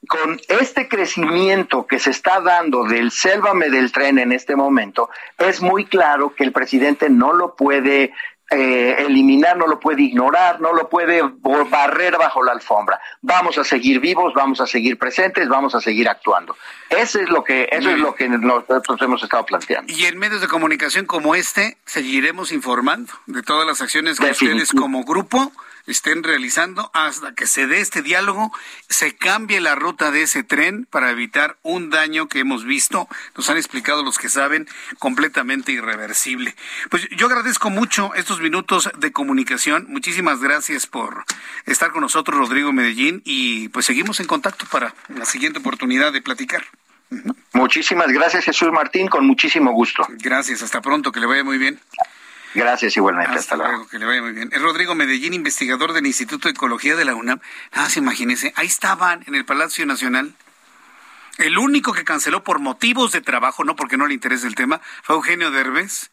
con 0.06 0.40
este 0.48 0.86
crecimiento 0.86 1.84
que 1.84 1.98
se 1.98 2.10
está 2.10 2.40
dando 2.40 2.84
del 2.84 3.10
sélvame 3.10 3.68
del 3.68 3.90
tren 3.90 4.20
en 4.20 4.30
este 4.30 4.54
momento, 4.54 5.10
es 5.38 5.60
muy 5.60 5.86
claro 5.86 6.36
que 6.36 6.44
el 6.44 6.52
presidente 6.52 7.10
no 7.10 7.32
lo 7.32 7.56
puede 7.56 8.12
eh, 8.52 8.96
eliminar, 8.98 9.56
no 9.56 9.66
lo 9.66 9.80
puede 9.80 10.02
ignorar, 10.02 10.60
no 10.60 10.72
lo 10.72 10.88
puede 10.88 11.22
barrer 11.70 12.16
bajo 12.18 12.42
la 12.42 12.52
alfombra. 12.52 13.00
Vamos 13.22 13.56
a 13.58 13.64
seguir 13.64 14.00
vivos, 14.00 14.34
vamos 14.34 14.60
a 14.60 14.66
seguir 14.66 14.98
presentes, 14.98 15.48
vamos 15.48 15.74
a 15.74 15.80
seguir 15.80 16.08
actuando. 16.08 16.56
Eso 16.90 17.20
es 17.20 17.28
lo 17.30 17.42
que, 17.42 17.68
eso 17.72 17.90
es 17.90 17.98
lo 17.98 18.14
que 18.14 18.28
nosotros 18.28 19.00
hemos 19.00 19.22
estado 19.22 19.46
planteando. 19.46 19.92
Y 19.92 20.04
en 20.04 20.18
medios 20.18 20.40
de 20.40 20.48
comunicación 20.48 21.06
como 21.06 21.34
este, 21.34 21.78
seguiremos 21.86 22.52
informando 22.52 23.12
de 23.26 23.42
todas 23.42 23.66
las 23.66 23.80
acciones 23.80 24.18
que 24.18 24.30
ustedes 24.30 24.72
como 24.72 25.04
grupo 25.04 25.52
estén 25.86 26.22
realizando 26.22 26.90
hasta 26.94 27.34
que 27.34 27.46
se 27.46 27.66
dé 27.66 27.80
este 27.80 28.02
diálogo, 28.02 28.52
se 28.88 29.14
cambie 29.16 29.60
la 29.60 29.74
ruta 29.74 30.10
de 30.10 30.22
ese 30.22 30.42
tren 30.42 30.86
para 30.90 31.10
evitar 31.10 31.56
un 31.62 31.90
daño 31.90 32.28
que 32.28 32.40
hemos 32.40 32.64
visto, 32.64 33.08
nos 33.36 33.50
han 33.50 33.56
explicado 33.56 34.02
los 34.02 34.18
que 34.18 34.28
saben, 34.28 34.68
completamente 34.98 35.72
irreversible. 35.72 36.54
Pues 36.90 37.08
yo 37.10 37.26
agradezco 37.26 37.70
mucho 37.70 38.14
estos 38.14 38.40
minutos 38.40 38.90
de 38.98 39.12
comunicación. 39.12 39.86
Muchísimas 39.88 40.40
gracias 40.40 40.86
por 40.86 41.24
estar 41.66 41.90
con 41.90 42.02
nosotros, 42.02 42.38
Rodrigo 42.38 42.72
Medellín, 42.72 43.22
y 43.24 43.68
pues 43.68 43.86
seguimos 43.86 44.20
en 44.20 44.26
contacto 44.26 44.66
para 44.70 44.94
la 45.08 45.24
siguiente 45.24 45.58
oportunidad 45.58 46.12
de 46.12 46.22
platicar. 46.22 46.64
Muchísimas 47.52 48.08
gracias, 48.08 48.44
Jesús 48.44 48.72
Martín, 48.72 49.08
con 49.08 49.26
muchísimo 49.26 49.72
gusto. 49.72 50.06
Gracias, 50.18 50.62
hasta 50.62 50.80
pronto, 50.80 51.12
que 51.12 51.20
le 51.20 51.26
vaya 51.26 51.44
muy 51.44 51.58
bien. 51.58 51.78
Gracias 52.54 52.96
igualmente. 52.96 53.38
Hasta, 53.38 53.56
luego. 53.56 53.88
Que 53.88 53.98
le 53.98 54.04
vaya 54.04 54.22
muy 54.22 54.32
bien. 54.32 54.50
Es 54.52 54.60
Rodrigo 54.60 54.94
Medellín, 54.94 55.34
investigador 55.34 55.92
del 55.92 56.06
Instituto 56.06 56.48
de 56.48 56.52
Ecología 56.52 56.96
de 56.96 57.04
la 57.04 57.14
UNAM. 57.14 57.40
Ah, 57.72 57.88
se 57.88 58.00
imagínese, 58.00 58.52
ahí 58.56 58.66
estaban 58.66 59.24
en 59.26 59.34
el 59.34 59.44
Palacio 59.44 59.86
Nacional. 59.86 60.34
El 61.38 61.56
único 61.58 61.92
que 61.92 62.04
canceló 62.04 62.44
por 62.44 62.58
motivos 62.58 63.12
de 63.12 63.22
trabajo, 63.22 63.64
no 63.64 63.74
porque 63.74 63.96
no 63.96 64.06
le 64.06 64.14
interese 64.14 64.46
el 64.46 64.54
tema, 64.54 64.80
fue 65.02 65.16
Eugenio 65.16 65.50
Derbez. 65.50 66.10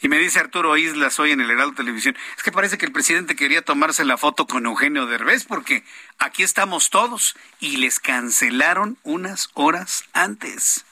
Y 0.00 0.08
me 0.08 0.18
dice 0.18 0.40
Arturo 0.40 0.76
Islas 0.76 1.18
hoy 1.20 1.32
en 1.32 1.40
el 1.40 1.50
Heraldo 1.50 1.74
Televisión, 1.74 2.16
es 2.36 2.42
que 2.42 2.50
parece 2.50 2.78
que 2.78 2.86
el 2.86 2.92
presidente 2.92 3.36
quería 3.36 3.62
tomarse 3.62 4.04
la 4.06 4.16
foto 4.16 4.46
con 4.46 4.64
Eugenio 4.64 5.06
Derbez 5.06 5.44
porque 5.44 5.84
aquí 6.18 6.42
estamos 6.42 6.88
todos 6.88 7.36
y 7.60 7.76
les 7.76 8.00
cancelaron 8.00 8.96
unas 9.02 9.50
horas 9.52 10.04
antes. 10.14 10.86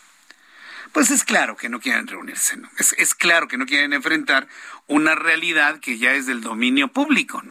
Pues 0.95 1.11
es 1.11 1.25
claro 1.25 1.57
que 1.57 1.69
no 1.69 1.81
quieren 1.81 2.07
reunirse, 2.07 2.57
¿no? 2.57 2.71
Es, 2.79 3.17
claro 3.17 3.49
que 3.49 3.59
no 3.59 3.67
quieren 3.67 3.93
enfrentar 3.93 4.47
una 4.87 5.17
realidad 5.17 5.81
que 5.81 5.99
ya 5.99 6.13
es 6.13 6.27
del 6.27 6.41
dominio 6.41 6.87
público. 6.87 7.43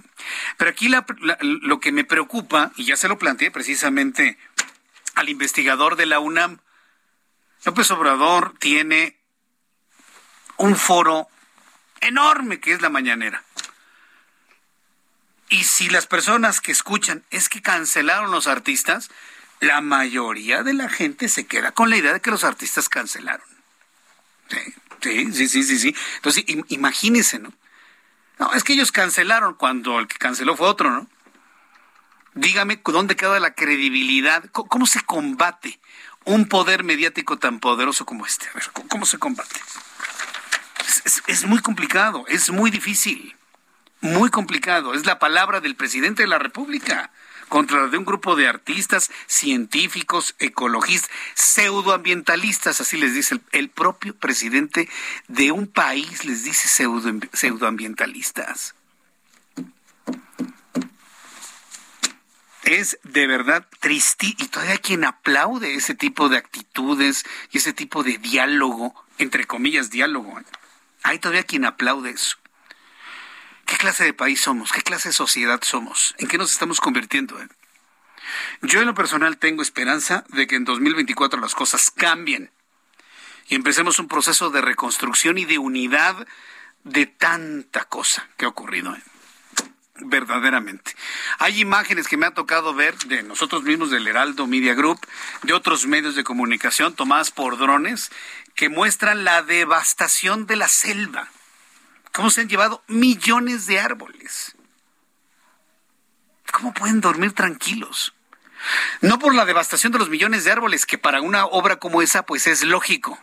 Pero 0.57 0.71
aquí 0.71 0.87
lo 0.87 1.79
que 1.81 1.91
me 1.91 2.05
preocupa, 2.05 2.71
y 2.77 2.85
ya 2.85 2.95
se 2.95 3.09
lo 3.09 3.19
planteé 3.19 3.51
precisamente 3.51 4.37
al 5.15 5.27
investigador 5.27 5.97
de 5.97 6.05
la 6.05 6.19
UNAM, 6.19 6.59
López 7.65 7.91
Obrador 7.91 8.55
tiene 8.59 9.17
un 10.55 10.77
foro 10.77 11.27
enorme 11.99 12.61
que 12.61 12.71
es 12.71 12.81
la 12.81 12.89
mañanera. 12.89 13.43
Y 15.49 15.65
si 15.65 15.89
las 15.89 16.07
personas 16.07 16.61
que 16.61 16.71
escuchan 16.71 17.25
es 17.29 17.49
que 17.49 17.61
cancelaron 17.61 18.31
los 18.31 18.47
artistas, 18.47 19.09
la 19.63 19.81
mayoría 19.81 20.63
de 20.63 20.73
la 20.73 20.89
gente 20.89 21.29
se 21.29 21.45
queda 21.45 21.71
con 21.71 21.89
la 21.89 21.97
idea 21.97 22.13
de 22.13 22.21
que 22.21 22.31
los 22.31 22.43
artistas 22.43 22.89
cancelaron. 22.89 23.47
Sí, 25.01 25.33
sí, 25.33 25.47
sí, 25.47 25.63
sí, 25.63 25.79
sí. 25.79 25.95
Entonces, 26.15 26.45
imagínense, 26.69 27.39
¿no? 27.39 27.53
No, 28.39 28.53
es 28.53 28.63
que 28.63 28.73
ellos 28.73 28.91
cancelaron 28.91 29.55
cuando 29.55 29.99
el 29.99 30.07
que 30.07 30.17
canceló 30.17 30.55
fue 30.55 30.67
otro, 30.67 30.91
¿no? 30.91 31.07
Dígame 32.35 32.81
dónde 32.83 33.15
queda 33.15 33.39
la 33.39 33.53
credibilidad, 33.53 34.43
cómo, 34.51 34.85
se 34.85 35.01
combate 35.01 35.79
un 36.25 36.47
poder 36.47 36.83
mediático 36.83 37.37
tan 37.37 37.59
poderoso 37.59 38.05
como 38.05 38.25
este. 38.25 38.47
A 38.49 38.53
ver, 38.53 38.63
¿cómo 38.89 39.05
se 39.05 39.19
combate? 39.19 39.59
es, 41.27 41.45
muy 41.45 41.59
complicado, 41.59 42.25
es 42.27 42.49
muy 42.49 42.71
difícil, 42.71 43.35
muy 44.01 44.29
complicado. 44.29 44.93
Es 44.93 45.05
la 45.05 45.19
palabra 45.19 45.61
del 45.61 45.75
presidente 45.75 46.23
de 46.23 46.27
la 46.27 46.39
República 46.39 47.11
contra 47.53 47.81
la 47.81 47.87
de 47.87 47.99
un 47.99 48.03
grupo 48.03 48.35
de 48.35 48.47
artistas, 48.47 49.11
científicos, 49.27 50.33
ecologistas, 50.39 51.11
pseudoambientalistas, 51.35 52.81
así 52.81 52.97
les 52.97 53.13
dice 53.13 53.39
el, 53.51 53.69
propio 53.69 54.15
presidente 54.15 54.89
de 55.27 55.51
un 55.51 55.67
país, 55.67 56.25
les 56.25 56.45
dice 56.45 56.67
pseudo, 56.67 57.11
pseudoambientalistas. 57.31 58.73
Es 62.63 62.97
de 63.03 63.27
verdad 63.27 63.67
triste 63.79 64.33
y 64.35 64.47
todavía 64.47 64.79
quien 64.79 65.03
aplaude 65.03 65.75
ese 65.75 65.93
tipo 65.93 66.29
de 66.29 66.37
actitudes 66.37 67.23
y 67.51 67.59
ese 67.59 67.71
tipo 67.71 68.01
de 68.01 68.17
diálogo, 68.17 68.95
entre 69.19 69.45
comillas, 69.45 69.91
diálogo. 69.91 70.39
¿eh? 70.39 70.43
Hay 71.03 71.19
todavía 71.19 71.43
quien 71.43 71.65
aplaude 71.65 72.09
eso. 72.09 72.35
¿Qué 73.65 73.77
clase 73.77 74.03
de 74.03 74.13
país 74.13 74.41
somos? 74.41 74.71
¿Qué 74.71 74.81
clase 74.81 75.09
de 75.09 75.13
sociedad 75.13 75.61
somos? 75.63 76.15
¿En 76.17 76.27
qué 76.27 76.37
nos 76.37 76.51
estamos 76.51 76.79
convirtiendo? 76.79 77.39
Eh? 77.41 77.47
Yo 78.61 78.79
en 78.81 78.87
lo 78.87 78.95
personal 78.95 79.37
tengo 79.37 79.61
esperanza 79.61 80.23
de 80.29 80.47
que 80.47 80.55
en 80.55 80.65
2024 80.65 81.39
las 81.39 81.55
cosas 81.55 81.91
cambien 81.91 82.51
y 83.47 83.55
empecemos 83.55 83.99
un 83.99 84.07
proceso 84.07 84.49
de 84.49 84.61
reconstrucción 84.61 85.37
y 85.37 85.45
de 85.45 85.57
unidad 85.57 86.27
de 86.83 87.05
tanta 87.05 87.85
cosa 87.85 88.27
que 88.37 88.45
ha 88.45 88.49
ocurrido. 88.49 88.95
¿eh? 88.95 89.01
verdaderamente. 90.05 90.95
Hay 91.39 91.61
imágenes 91.61 92.07
que 92.07 92.17
me 92.17 92.25
ha 92.25 92.33
tocado 92.33 92.73
ver 92.73 92.97
de 93.05 93.23
nosotros 93.23 93.63
mismos 93.63 93.91
del 93.91 94.07
Heraldo 94.07 94.47
Media 94.47 94.73
Group, 94.73 94.99
de 95.43 95.53
otros 95.53 95.85
medios 95.85 96.15
de 96.15 96.23
comunicación 96.23 96.93
tomadas 96.93 97.31
por 97.31 97.57
drones, 97.57 98.11
que 98.55 98.69
muestran 98.69 99.23
la 99.23 99.43
devastación 99.43 100.45
de 100.45 100.55
la 100.55 100.67
selva. 100.67 101.29
Cómo 102.13 102.29
se 102.29 102.41
han 102.41 102.47
llevado 102.47 102.83
millones 102.87 103.65
de 103.65 103.79
árboles. 103.79 104.55
¿Cómo 106.51 106.73
pueden 106.73 107.01
dormir 107.01 107.33
tranquilos? 107.33 108.13
No 109.01 109.17
por 109.17 109.33
la 109.33 109.45
devastación 109.45 109.91
de 109.91 109.97
los 109.97 110.09
millones 110.09 110.43
de 110.43 110.51
árboles, 110.51 110.85
que 110.85 110.99
para 110.99 111.21
una 111.21 111.45
obra 111.45 111.77
como 111.77 112.03
esa 112.03 112.23
pues 112.23 112.45
es 112.45 112.63
lógico, 112.63 113.19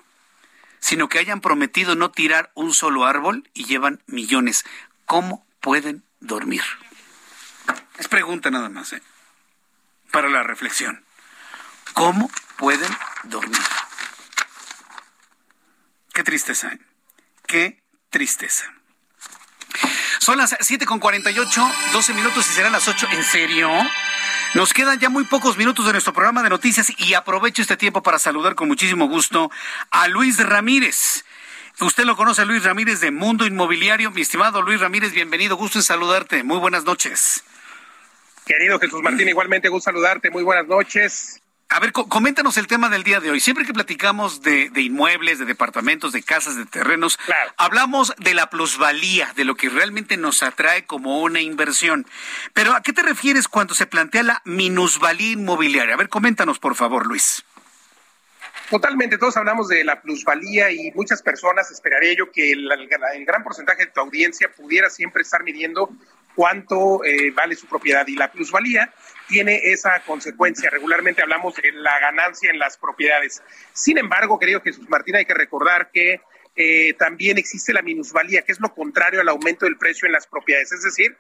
sino 0.81 1.09
que 1.09 1.21
hayan 1.21 1.41
prometido 1.41 1.95
no 1.95 2.11
tirar 2.11 2.51
un 2.55 2.75
solo 2.75 3.05
árbol 3.05 3.49
y 3.55 3.65
llevan 3.65 4.03
millones. 4.07 4.65
¿Cómo 5.07 5.47
pueden 5.61 6.03
dormir? 6.19 6.63
Es 7.97 8.09
pregunta 8.09 8.51
nada 8.51 8.69
más, 8.69 8.93
¿eh? 8.93 9.03
Para 10.11 10.29
la 10.29 10.43
reflexión. 10.43 11.05
¿Cómo 11.93 12.29
pueden 12.57 12.91
dormir? 13.23 13.63
Qué 16.13 16.25
tristeza, 16.25 16.73
¿eh? 16.73 16.81
Qué 17.47 17.83
tristeza. 18.11 18.80
Son 20.19 20.39
las 20.39 20.57
7 20.61 20.87
con 20.87 20.99
48, 20.99 21.71
12 21.93 22.15
minutos 22.15 22.49
y 22.49 22.53
serán 22.53 22.73
las 22.73 22.87
8. 22.87 23.09
¿En 23.13 23.25
serio? 23.25 23.71
Nos 24.55 24.73
quedan 24.73 24.99
ya 24.99 25.09
muy 25.09 25.25
pocos 25.25 25.57
minutos 25.57 25.87
de 25.87 25.93
nuestro 25.93 26.13
programa 26.13 26.43
de 26.43 26.51
noticias 26.51 26.93
y 26.99 27.15
aprovecho 27.15 27.63
este 27.63 27.77
tiempo 27.77 28.03
para 28.03 28.19
saludar 28.19 28.55
con 28.55 28.69
muchísimo 28.69 29.07
gusto 29.07 29.51
a 29.91 30.09
Luis 30.09 30.39
Ramírez. 30.39 31.25
Usted 31.81 32.05
lo 32.05 32.17
conoce, 32.17 32.45
Luis 32.45 32.65
Ramírez 32.65 33.01
de 33.01 33.11
Mundo 33.11 33.47
Inmobiliario. 33.47 34.11
Mi 34.11 34.21
estimado 34.21 34.61
Luis 34.61 34.81
Ramírez, 34.81 35.13
bienvenido. 35.13 35.57
Gusto 35.57 35.79
en 35.79 35.83
saludarte. 35.83 36.43
Muy 36.43 36.59
buenas 36.59 36.85
noches. 36.85 37.43
Querido 38.45 38.79
Jesús 38.79 39.01
Martín, 39.03 39.29
igualmente 39.29 39.69
gusto 39.69 39.91
saludarte. 39.91 40.31
Muy 40.31 40.43
buenas 40.43 40.67
noches. 40.67 41.40
A 41.73 41.79
ver, 41.79 41.93
coméntanos 41.93 42.57
el 42.57 42.67
tema 42.67 42.89
del 42.89 43.05
día 43.05 43.21
de 43.21 43.31
hoy. 43.31 43.39
Siempre 43.39 43.65
que 43.65 43.73
platicamos 43.73 44.43
de, 44.43 44.73
inmuebles, 44.75 45.39
de 45.39 45.45
departamentos, 45.45 46.11
de 46.11 46.21
casas, 46.21 46.57
de 46.57 46.67
terrenos, 46.67 47.17
hablamos 47.57 48.13
de 48.19 48.35
la 48.35 48.51
plusvalía, 48.51 49.33
de 49.37 49.45
lo 49.45 49.55
que 49.55 49.69
realmente 49.69 50.17
nos 50.17 50.43
atrae 50.43 50.85
como 50.85 51.21
una 51.21 51.41
inversión. 51.41 52.07
Pero 52.55 52.73
¿a 52.73 52.83
qué 52.83 52.93
te 52.93 53.03
refieres 53.03 53.47
cuando 53.47 53.75
se 53.75 53.87
plantea 53.87 54.25
la 54.25 54.43
minusvalía 54.45 55.31
inmobiliaria? 55.31 55.95
A 55.95 55.97
ver, 55.97 56.09
coméntanos, 56.09 56.59
por 56.59 56.75
favor, 56.75 57.07
Luis. 57.07 57.45
Totalmente, 58.69 59.17
todos 59.17 59.37
hablamos 59.37 59.69
de 59.69 59.85
la 59.85 60.03
plusvalía 60.03 60.73
y 60.73 60.91
muchas 60.97 61.23
personas, 61.23 61.71
esperaría 61.71 62.15
yo 62.17 62.33
que 62.33 62.51
el, 62.51 62.69
gran 63.25 63.45
porcentaje 63.45 63.87
de 63.87 63.93
tu 63.93 64.01
audiencia 64.01 64.51
pudiera 64.51 64.91
siempre 64.91 65.23
estar 65.23 65.45
midiendo 65.45 65.89
cuánto 66.41 67.05
eh, 67.05 67.33
vale 67.33 67.55
su 67.55 67.67
propiedad. 67.67 68.07
Y 68.07 68.17
la 68.17 68.33
plusvalía 68.33 68.91
tiene 69.29 69.61
esa 69.63 70.01
consecuencia. 70.07 70.71
Regularmente 70.71 71.21
hablamos 71.21 71.55
de 71.57 71.71
la 71.73 72.01
ganancia 72.01 72.51
en 72.51 72.59
las 72.59 72.79
propiedades. 72.79 73.43
Sin 73.75 73.99
embargo, 73.99 74.39
querido 74.39 74.63
Jesús 74.63 74.89
Martín, 74.89 75.17
hay 75.17 75.27
que 75.27 75.35
recordar 75.35 75.91
que 75.93 76.23
eh, 76.57 76.95
también 76.95 77.37
existe 77.37 77.75
la 77.75 77.83
minusvalía, 77.83 78.41
que 78.41 78.53
es 78.53 78.61
lo 78.61 78.73
contrario 78.75 79.21
al 79.21 79.29
aumento 79.29 79.67
del 79.67 79.77
precio 79.77 80.07
en 80.07 80.13
las 80.13 80.27
propiedades. 80.27 80.73
Es 80.73 80.83
decir, 80.83 81.15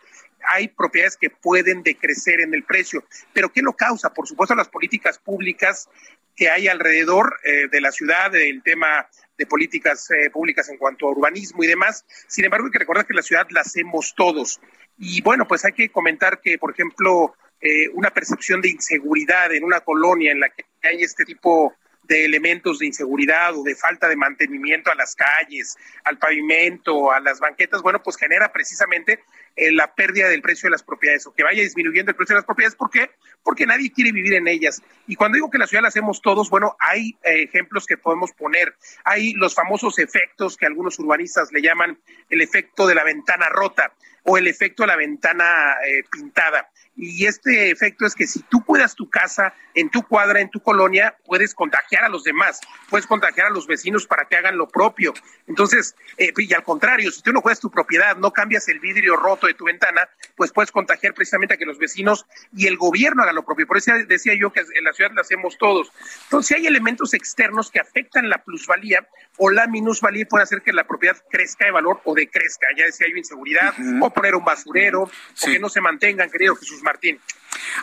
hay 0.48 0.68
propiedades 0.68 1.18
que 1.18 1.28
pueden 1.28 1.82
decrecer 1.82 2.40
en 2.40 2.54
el 2.54 2.62
precio. 2.62 3.04
Pero 3.34 3.52
¿qué 3.52 3.60
lo 3.60 3.74
causa? 3.74 4.14
Por 4.14 4.26
supuesto, 4.26 4.54
las 4.54 4.70
políticas 4.70 5.18
públicas 5.18 5.90
que 6.34 6.48
hay 6.48 6.66
alrededor 6.66 7.38
eh, 7.44 7.68
de 7.70 7.80
la 7.82 7.92
ciudad, 7.92 8.34
el 8.34 8.62
tema 8.62 9.06
de 9.40 9.46
políticas 9.46 10.10
eh, 10.10 10.28
públicas 10.30 10.68
en 10.68 10.76
cuanto 10.76 11.08
a 11.08 11.12
urbanismo 11.12 11.64
y 11.64 11.66
demás. 11.66 12.04
Sin 12.28 12.44
embargo, 12.44 12.66
hay 12.66 12.72
que 12.72 12.78
recordar 12.78 13.06
que 13.06 13.14
la 13.14 13.22
ciudad 13.22 13.46
la 13.50 13.62
hacemos 13.62 14.14
todos. 14.14 14.60
Y 14.98 15.22
bueno, 15.22 15.48
pues 15.48 15.64
hay 15.64 15.72
que 15.72 15.88
comentar 15.88 16.42
que, 16.42 16.58
por 16.58 16.72
ejemplo, 16.72 17.34
eh, 17.58 17.88
una 17.94 18.10
percepción 18.10 18.60
de 18.60 18.68
inseguridad 18.68 19.50
en 19.54 19.64
una 19.64 19.80
colonia 19.80 20.30
en 20.30 20.40
la 20.40 20.50
que 20.50 20.66
hay 20.82 21.02
este 21.02 21.24
tipo 21.24 21.74
de 22.02 22.26
elementos 22.26 22.80
de 22.80 22.86
inseguridad 22.86 23.56
o 23.56 23.62
de 23.62 23.74
falta 23.74 24.08
de 24.08 24.16
mantenimiento 24.16 24.90
a 24.90 24.94
las 24.94 25.14
calles, 25.14 25.76
al 26.04 26.18
pavimento, 26.18 27.12
a 27.12 27.20
las 27.20 27.40
banquetas, 27.40 27.80
bueno, 27.82 28.02
pues 28.02 28.16
genera 28.16 28.52
precisamente 28.52 29.20
eh, 29.56 29.72
la 29.72 29.94
pérdida 29.94 30.28
del 30.28 30.42
precio 30.42 30.66
de 30.66 30.72
las 30.72 30.82
propiedades 30.82 31.26
o 31.26 31.32
que 31.32 31.42
vaya 31.42 31.62
disminuyendo 31.62 32.10
el 32.10 32.16
precio 32.16 32.34
de 32.34 32.38
las 32.38 32.46
propiedades. 32.46 32.76
¿Por 32.76 32.90
qué? 32.90 33.10
Porque 33.42 33.66
nadie 33.66 33.92
quiere 33.92 34.12
vivir 34.12 34.34
en 34.34 34.48
ellas. 34.48 34.82
Y 35.06 35.16
cuando 35.16 35.36
digo 35.36 35.50
que 35.50 35.58
la 35.58 35.66
ciudad 35.66 35.82
la 35.82 35.88
hacemos 35.88 36.22
todos, 36.22 36.50
bueno, 36.50 36.76
hay 36.78 37.16
eh, 37.22 37.42
ejemplos 37.42 37.86
que 37.86 37.96
podemos 37.96 38.32
poner. 38.32 38.76
Hay 39.04 39.32
los 39.34 39.54
famosos 39.54 39.98
efectos 39.98 40.56
que 40.56 40.66
algunos 40.66 40.98
urbanistas 40.98 41.52
le 41.52 41.62
llaman 41.62 41.98
el 42.28 42.40
efecto 42.40 42.86
de 42.86 42.94
la 42.94 43.04
ventana 43.04 43.48
rota 43.48 43.92
o 44.24 44.38
el 44.38 44.46
efecto 44.46 44.82
de 44.82 44.88
la 44.88 44.96
ventana 44.96 45.76
pintada. 46.10 46.70
Y 46.96 47.26
este 47.26 47.70
efecto 47.70 48.04
es 48.04 48.14
que 48.14 48.26
si 48.26 48.40
tú 48.42 48.64
cuidas 48.64 48.94
tu 48.94 49.08
casa, 49.08 49.54
en 49.74 49.90
tu 49.90 50.02
cuadra, 50.02 50.40
en 50.40 50.50
tu 50.50 50.60
colonia, 50.60 51.16
puedes 51.24 51.54
contagiar 51.54 52.04
a 52.04 52.08
los 52.08 52.24
demás, 52.24 52.60
puedes 52.88 53.06
contagiar 53.06 53.46
a 53.46 53.50
los 53.50 53.66
vecinos 53.66 54.06
para 54.06 54.26
que 54.26 54.36
hagan 54.36 54.58
lo 54.58 54.68
propio. 54.68 55.14
Entonces, 55.46 55.94
eh, 56.18 56.32
y 56.36 56.52
al 56.52 56.64
contrario, 56.64 57.10
si 57.10 57.22
tú 57.22 57.32
no 57.32 57.40
cuidas 57.40 57.60
tu 57.60 57.70
propiedad, 57.70 58.16
no 58.16 58.32
cambias 58.32 58.68
el 58.68 58.80
vidrio 58.80 59.16
roto 59.16 59.46
de 59.46 59.54
tu 59.54 59.64
ventana, 59.64 60.08
pues 60.36 60.52
puedes 60.52 60.72
contagiar 60.72 61.14
precisamente 61.14 61.54
a 61.54 61.56
que 61.56 61.64
los 61.64 61.78
vecinos 61.78 62.26
y 62.54 62.66
el 62.66 62.76
gobierno 62.76 63.22
hagan 63.22 63.36
lo 63.36 63.44
propio. 63.44 63.66
Por 63.66 63.78
eso 63.78 63.92
decía 64.06 64.34
yo 64.34 64.52
que 64.52 64.60
en 64.60 64.84
la 64.84 64.92
ciudad 64.92 65.12
lo 65.12 65.20
hacemos 65.20 65.56
todos. 65.58 65.92
Entonces, 66.24 66.48
si 66.48 66.54
hay 66.54 66.66
elementos 66.66 67.14
externos 67.14 67.70
que 67.70 67.80
afectan 67.80 68.28
la 68.28 68.42
plusvalía 68.42 69.08
o 69.38 69.50
la 69.50 69.66
minusvalía, 69.66 70.26
puede 70.26 70.44
hacer 70.44 70.62
que 70.62 70.72
la 70.72 70.86
propiedad 70.86 71.16
crezca 71.30 71.64
de 71.64 71.70
valor 71.70 72.00
o 72.04 72.14
decrezca. 72.14 72.66
Ya 72.76 72.84
decía 72.84 73.06
yo 73.10 73.16
inseguridad, 73.16 73.74
o 74.00 74.10
poner 74.10 74.34
un 74.34 74.44
basurero, 74.44 75.02
o 75.02 75.10
que 75.46 75.58
no 75.58 75.68
se 75.68 75.80
mantengan, 75.80 76.30
querido 76.30 76.56
Jesús 76.56 76.79
Martín. 76.82 77.20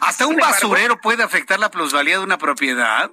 ¿Hasta 0.01 0.27
un 0.27 0.35
basurero 0.35 0.99
puede 0.99 1.23
afectar 1.23 1.59
la 1.59 1.69
plusvalía 1.69 2.17
de 2.17 2.23
una 2.23 2.37
propiedad? 2.37 3.11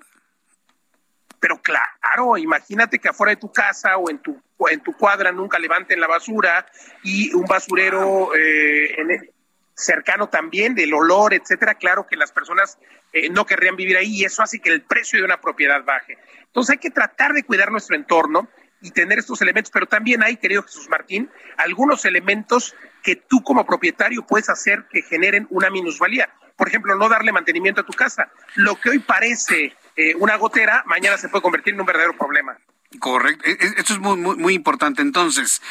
Pero 1.40 1.60
claro, 1.60 2.36
imagínate 2.38 2.98
que 2.98 3.08
afuera 3.08 3.30
de 3.30 3.36
tu 3.36 3.52
casa 3.52 3.96
o 3.96 4.08
en 4.10 4.18
tu 4.18 4.40
en 4.70 4.80
tu 4.80 4.96
cuadra 4.96 5.32
nunca 5.32 5.58
levanten 5.58 6.00
la 6.00 6.06
basura 6.06 6.64
y 7.02 7.34
un 7.34 7.44
basurero 7.44 8.34
eh, 8.34 9.00
en, 9.00 9.30
cercano 9.74 10.28
también 10.28 10.74
del 10.74 10.94
olor, 10.94 11.34
etcétera, 11.34 11.74
claro 11.74 12.06
que 12.06 12.16
las 12.16 12.32
personas 12.32 12.78
eh, 13.12 13.28
no 13.28 13.44
querrían 13.44 13.76
vivir 13.76 13.96
ahí 13.96 14.20
y 14.20 14.24
eso 14.24 14.42
hace 14.42 14.60
que 14.60 14.70
el 14.70 14.82
precio 14.82 15.18
de 15.18 15.24
una 15.24 15.40
propiedad 15.40 15.84
baje. 15.84 16.16
Entonces 16.44 16.74
hay 16.74 16.78
que 16.78 16.90
tratar 16.90 17.32
de 17.32 17.42
cuidar 17.42 17.70
nuestro 17.72 17.96
entorno 17.96 18.48
y 18.84 18.90
tener 18.90 19.18
estos 19.18 19.40
elementos, 19.40 19.72
pero 19.72 19.86
también 19.86 20.22
hay, 20.22 20.36
querido 20.36 20.62
Jesús 20.62 20.88
Martín, 20.90 21.30
algunos 21.56 22.04
elementos 22.04 22.76
que 23.02 23.16
tú 23.16 23.42
como 23.42 23.64
propietario 23.64 24.26
puedes 24.26 24.50
hacer 24.50 24.84
que 24.90 25.00
generen 25.02 25.46
una 25.50 25.70
minusvalía. 25.70 26.28
Por 26.54 26.68
ejemplo, 26.68 26.94
no 26.94 27.08
darle 27.08 27.32
mantenimiento 27.32 27.80
a 27.80 27.86
tu 27.86 27.94
casa. 27.94 28.30
Lo 28.54 28.78
que 28.78 28.90
hoy 28.90 28.98
parece 28.98 29.74
eh, 29.96 30.14
una 30.16 30.36
gotera, 30.36 30.84
mañana 30.86 31.16
se 31.16 31.30
puede 31.30 31.42
convertir 31.42 31.72
en 31.74 31.80
un 31.80 31.86
verdadero 31.86 32.16
problema. 32.16 32.58
Correcto. 32.98 33.44
E, 33.46 33.52
e, 33.52 33.74
esto 33.78 33.94
es 33.94 33.98
muy, 33.98 34.16
muy, 34.16 34.36
muy 34.36 34.54
importante. 34.54 35.02
Entonces, 35.02 35.62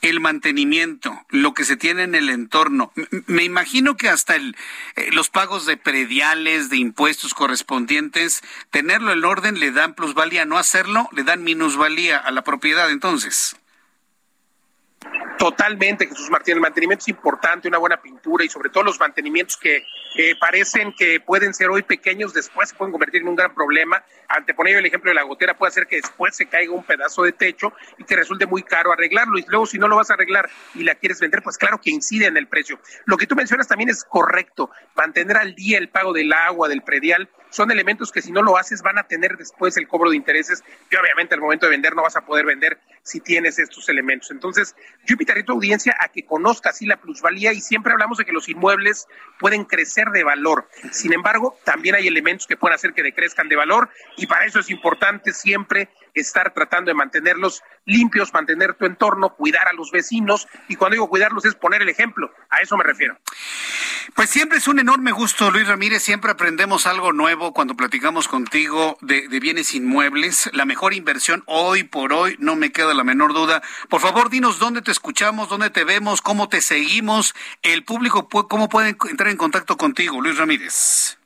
el 0.00 0.20
mantenimiento, 0.20 1.18
lo 1.28 1.54
que 1.54 1.64
se 1.64 1.76
tiene 1.76 2.02
en 2.02 2.14
el 2.14 2.28
entorno. 2.30 2.92
Me 3.26 3.44
imagino 3.44 3.96
que 3.96 4.08
hasta 4.08 4.36
el, 4.36 4.56
eh, 4.96 5.10
los 5.12 5.30
pagos 5.30 5.66
de 5.66 5.76
prediales, 5.76 6.70
de 6.70 6.76
impuestos 6.76 7.34
correspondientes, 7.34 8.42
tenerlo 8.70 9.12
en 9.12 9.24
orden 9.24 9.60
le 9.60 9.70
dan 9.70 9.94
plusvalía. 9.94 10.44
No 10.44 10.58
hacerlo 10.58 11.08
le 11.12 11.24
dan 11.24 11.44
minusvalía 11.44 12.18
a 12.18 12.30
la 12.30 12.42
propiedad. 12.42 12.90
Entonces. 12.90 13.56
Totalmente, 15.38 16.06
Jesús 16.06 16.30
Martín. 16.30 16.54
El 16.54 16.60
mantenimiento 16.60 17.02
es 17.02 17.08
importante, 17.08 17.66
una 17.66 17.78
buena 17.78 18.00
pintura 18.00 18.44
y 18.44 18.48
sobre 18.48 18.70
todo 18.70 18.84
los 18.84 19.00
mantenimientos 19.00 19.56
que 19.56 19.84
parecen 20.38 20.92
que 20.92 21.18
pueden 21.20 21.52
ser 21.52 21.68
hoy 21.70 21.82
pequeños, 21.82 22.32
después 22.32 22.68
se 22.68 22.76
pueden 22.76 22.92
convertir 22.92 23.22
en 23.22 23.28
un 23.28 23.34
gran 23.34 23.52
problema. 23.52 24.04
Anteponer 24.28 24.76
el 24.76 24.86
ejemplo 24.86 25.10
de 25.10 25.16
la 25.16 25.22
gotera 25.22 25.56
puede 25.56 25.70
hacer 25.70 25.86
que 25.88 25.96
después 25.96 26.36
se 26.36 26.46
caiga 26.46 26.72
un 26.72 26.84
pedazo 26.84 27.22
de 27.22 27.32
techo 27.32 27.72
y 27.98 28.04
que 28.04 28.14
resulte 28.14 28.46
muy 28.46 28.62
caro 28.62 28.92
arreglarlo. 28.92 29.36
Y 29.36 29.44
luego, 29.48 29.66
si 29.66 29.78
no 29.78 29.88
lo 29.88 29.96
vas 29.96 30.10
a 30.10 30.14
arreglar 30.14 30.48
y 30.74 30.84
la 30.84 30.94
quieres 30.94 31.18
vender, 31.18 31.42
pues 31.42 31.58
claro 31.58 31.80
que 31.80 31.90
incide 31.90 32.26
en 32.26 32.36
el 32.36 32.46
precio. 32.46 32.78
Lo 33.06 33.16
que 33.16 33.26
tú 33.26 33.34
mencionas 33.34 33.66
también 33.66 33.90
es 33.90 34.04
correcto. 34.04 34.70
Mantener 34.94 35.38
al 35.38 35.54
día 35.56 35.78
el 35.78 35.88
pago 35.88 36.12
del 36.12 36.32
agua, 36.32 36.68
del 36.68 36.82
predial, 36.82 37.28
son 37.50 37.70
elementos 37.70 38.12
que 38.12 38.22
si 38.22 38.32
no 38.32 38.42
lo 38.42 38.56
haces 38.56 38.80
van 38.80 38.98
a 38.98 39.02
tener 39.02 39.36
después 39.36 39.76
el 39.76 39.86
cobro 39.86 40.10
de 40.10 40.16
intereses 40.16 40.62
que 40.88 40.96
obviamente 40.96 41.34
al 41.34 41.40
momento 41.40 41.66
de 41.66 41.70
vender 41.70 41.94
no 41.94 42.02
vas 42.02 42.16
a 42.16 42.22
poder 42.22 42.46
vender 42.46 42.78
si 43.02 43.20
tienes 43.20 43.58
estos 43.58 43.88
elementos. 43.88 44.30
Entonces, 44.30 44.76
yo 45.04 45.14
invitaría 45.14 45.42
a 45.42 45.46
tu 45.46 45.52
audiencia 45.52 45.96
a 46.00 46.08
que 46.08 46.24
conozca 46.24 46.70
así 46.70 46.86
la 46.86 47.00
plusvalía 47.00 47.52
y 47.52 47.60
siempre 47.60 47.92
hablamos 47.92 48.18
de 48.18 48.24
que 48.24 48.32
los 48.32 48.48
inmuebles 48.48 49.08
pueden 49.38 49.64
crecer 49.64 50.08
de 50.10 50.24
valor. 50.24 50.68
Sin 50.90 51.12
embargo, 51.12 51.58
también 51.64 51.94
hay 51.94 52.06
elementos 52.06 52.46
que 52.46 52.56
pueden 52.56 52.74
hacer 52.74 52.94
que 52.94 53.02
decrezcan 53.02 53.48
de 53.48 53.56
valor 53.56 53.90
y 54.16 54.26
para 54.26 54.46
eso 54.46 54.60
es 54.60 54.70
importante 54.70 55.32
siempre 55.32 55.90
estar 56.14 56.52
tratando 56.52 56.90
de 56.90 56.94
mantenerlos 56.94 57.62
limpios, 57.84 58.32
mantener 58.32 58.74
tu 58.74 58.86
entorno, 58.86 59.34
cuidar 59.34 59.68
a 59.68 59.72
los 59.72 59.90
vecinos 59.90 60.46
y 60.68 60.76
cuando 60.76 60.94
digo 60.94 61.08
cuidarlos 61.08 61.44
es 61.44 61.54
poner 61.54 61.82
el 61.82 61.88
ejemplo, 61.88 62.30
a 62.50 62.60
eso 62.60 62.76
me 62.76 62.84
refiero. 62.84 63.18
Pues 64.14 64.30
siempre 64.30 64.58
es 64.58 64.68
un 64.68 64.78
enorme 64.78 65.12
gusto, 65.12 65.50
Luis 65.50 65.66
Ramírez, 65.66 66.02
siempre 66.02 66.30
aprendemos 66.30 66.86
algo 66.86 67.12
nuevo 67.12 67.52
cuando 67.52 67.76
platicamos 67.76 68.28
contigo 68.28 68.98
de, 69.00 69.28
bienes 69.40 69.74
inmuebles, 69.74 70.50
la 70.52 70.64
mejor 70.64 70.92
inversión 70.92 71.42
hoy 71.46 71.84
por 71.84 72.12
hoy, 72.12 72.36
no 72.38 72.56
me 72.56 72.72
queda 72.72 72.91
la 72.94 73.04
menor 73.04 73.32
duda. 73.32 73.62
Por 73.88 74.00
favor, 74.00 74.30
dinos 74.30 74.58
dónde 74.58 74.82
te 74.82 74.90
escuchamos, 74.90 75.48
dónde 75.48 75.70
te 75.70 75.84
vemos, 75.84 76.22
cómo 76.22 76.48
te 76.48 76.60
seguimos, 76.60 77.34
el 77.62 77.84
público, 77.84 78.28
cómo 78.28 78.68
pueden 78.68 78.96
entrar 79.08 79.30
en 79.30 79.36
contacto 79.36 79.76
contigo, 79.76 80.20
Luis 80.20 80.36
Ramírez. 80.36 81.18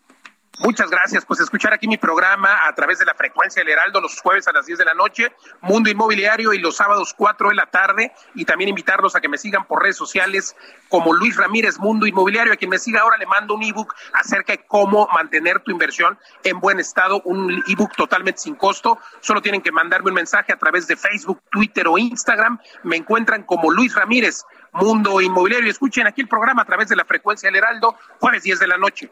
Muchas 0.58 0.88
gracias. 0.90 1.26
Pues 1.26 1.40
escuchar 1.40 1.74
aquí 1.74 1.86
mi 1.86 1.98
programa 1.98 2.66
a 2.66 2.74
través 2.74 2.98
de 2.98 3.04
la 3.04 3.14
frecuencia 3.14 3.62
del 3.62 3.72
Heraldo 3.72 4.00
los 4.00 4.18
jueves 4.22 4.48
a 4.48 4.52
las 4.52 4.64
10 4.64 4.78
de 4.78 4.84
la 4.86 4.94
noche, 4.94 5.30
Mundo 5.60 5.90
Inmobiliario 5.90 6.54
y 6.54 6.58
los 6.58 6.76
sábados 6.76 7.12
4 7.14 7.50
de 7.50 7.54
la 7.54 7.66
tarde. 7.66 8.12
Y 8.34 8.46
también 8.46 8.70
invitarlos 8.70 9.14
a 9.14 9.20
que 9.20 9.28
me 9.28 9.36
sigan 9.36 9.66
por 9.66 9.82
redes 9.82 9.96
sociales 9.96 10.56
como 10.88 11.12
Luis 11.12 11.36
Ramírez 11.36 11.78
Mundo 11.78 12.06
Inmobiliario. 12.06 12.54
A 12.54 12.56
quien 12.56 12.70
me 12.70 12.78
siga 12.78 13.00
ahora 13.02 13.18
le 13.18 13.26
mando 13.26 13.54
un 13.54 13.62
ebook 13.62 13.94
acerca 14.14 14.54
de 14.54 14.64
cómo 14.66 15.08
mantener 15.12 15.60
tu 15.60 15.72
inversión 15.72 16.18
en 16.42 16.58
buen 16.58 16.80
estado. 16.80 17.20
Un 17.26 17.62
ebook 17.68 17.94
totalmente 17.94 18.40
sin 18.40 18.54
costo. 18.54 18.98
Solo 19.20 19.42
tienen 19.42 19.60
que 19.60 19.72
mandarme 19.72 20.08
un 20.08 20.14
mensaje 20.14 20.54
a 20.54 20.56
través 20.56 20.86
de 20.86 20.96
Facebook, 20.96 21.42
Twitter 21.50 21.86
o 21.86 21.98
Instagram. 21.98 22.58
Me 22.82 22.96
encuentran 22.96 23.42
como 23.42 23.70
Luis 23.70 23.94
Ramírez 23.94 24.42
Mundo 24.76 25.20
Inmobiliario. 25.20 25.70
Escuchen 25.70 26.06
aquí 26.06 26.20
el 26.20 26.28
programa 26.28 26.62
a 26.62 26.64
través 26.64 26.88
de 26.88 26.96
la 26.96 27.04
frecuencia 27.04 27.48
del 27.48 27.56
Heraldo, 27.56 27.96
jueves 28.20 28.42
10 28.42 28.60
de 28.60 28.66
la 28.66 28.76
noche. 28.76 29.10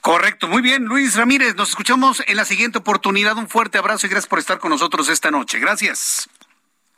Correcto, 0.00 0.48
muy 0.48 0.62
bien, 0.62 0.84
Luis 0.84 1.16
Ramírez. 1.16 1.54
Nos 1.56 1.70
escuchamos 1.70 2.22
en 2.26 2.36
la 2.36 2.44
siguiente 2.44 2.78
oportunidad. 2.78 3.36
Un 3.36 3.48
fuerte 3.48 3.78
abrazo 3.78 4.06
y 4.06 4.10
gracias 4.10 4.28
por 4.28 4.38
estar 4.38 4.58
con 4.58 4.70
nosotros 4.70 5.08
esta 5.08 5.30
noche. 5.30 5.58
Gracias. 5.58 6.28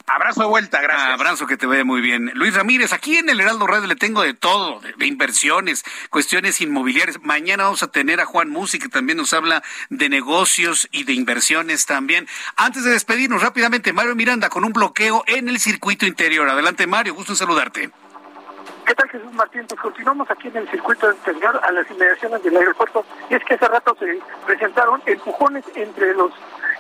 Abrazo 0.07 0.43
de 0.43 0.47
vuelta, 0.49 0.83
gracias. 0.83 1.11
Abrazo 1.11 1.47
que 1.47 1.57
te 1.57 1.65
vaya 1.67 1.85
muy 1.85 2.03
bien. 2.03 2.31
Luis 2.35 2.55
Ramírez, 2.55 2.93
aquí 2.93 3.17
en 3.17 3.31
el 3.31 3.41
Heraldo 3.41 3.67
Radio 3.67 3.87
le 3.87 3.97
tengo 3.97 4.23
de 4.23 4.35
todo, 4.35 4.81
de, 4.81 5.07
inversiones, 5.07 5.83
cuestiones 6.11 6.61
inmobiliarias. 6.61 7.19
Mañana 7.23 7.65
vamos 7.65 7.83
a 7.83 7.91
tener 7.91 8.21
a 8.21 8.27
Juan 8.27 8.51
Musi, 8.51 8.79
que 8.79 8.91
también 8.91 9.17
nos 9.17 9.33
habla 9.33 9.63
de 9.89 10.11
negocios 10.11 10.89
y 10.93 11.05
de 11.05 11.15
inversiones 11.15 11.87
también. 11.87 12.29
Antes 12.57 12.85
de 12.85 12.91
despedirnos 12.91 13.41
rápidamente, 13.41 13.95
Mario 13.95 14.15
Miranda 14.15 14.51
con 14.51 14.65
un 14.65 14.75
bloqueo 14.75 15.25
en 15.27 15.49
el 15.49 15.59
circuito 15.59 16.05
interior. 16.05 16.49
Adelante, 16.51 16.87
Mario, 16.87 17.15
gusto 17.15 17.33
en 17.33 17.37
saludarte. 17.37 17.91
¿Qué 18.85 18.95
tal, 18.95 19.09
Jesús 19.09 19.33
Martín? 19.33 19.65
Pues 19.67 19.81
continuamos 19.81 20.31
aquí 20.31 20.49
en 20.49 20.59
el 20.59 20.71
circuito 20.71 21.11
interior 21.11 21.59
a 21.63 21.73
las 21.73 21.91
inmediaciones 21.91 22.43
del 22.43 22.55
aeropuerto. 22.59 23.07
Y 23.31 23.35
es 23.35 23.45
que 23.45 23.55
hace 23.55 23.67
rato 23.67 23.97
se 23.99 24.21
presentaron 24.45 25.03
empujones 25.07 25.65
entre 25.75 26.13
los 26.13 26.33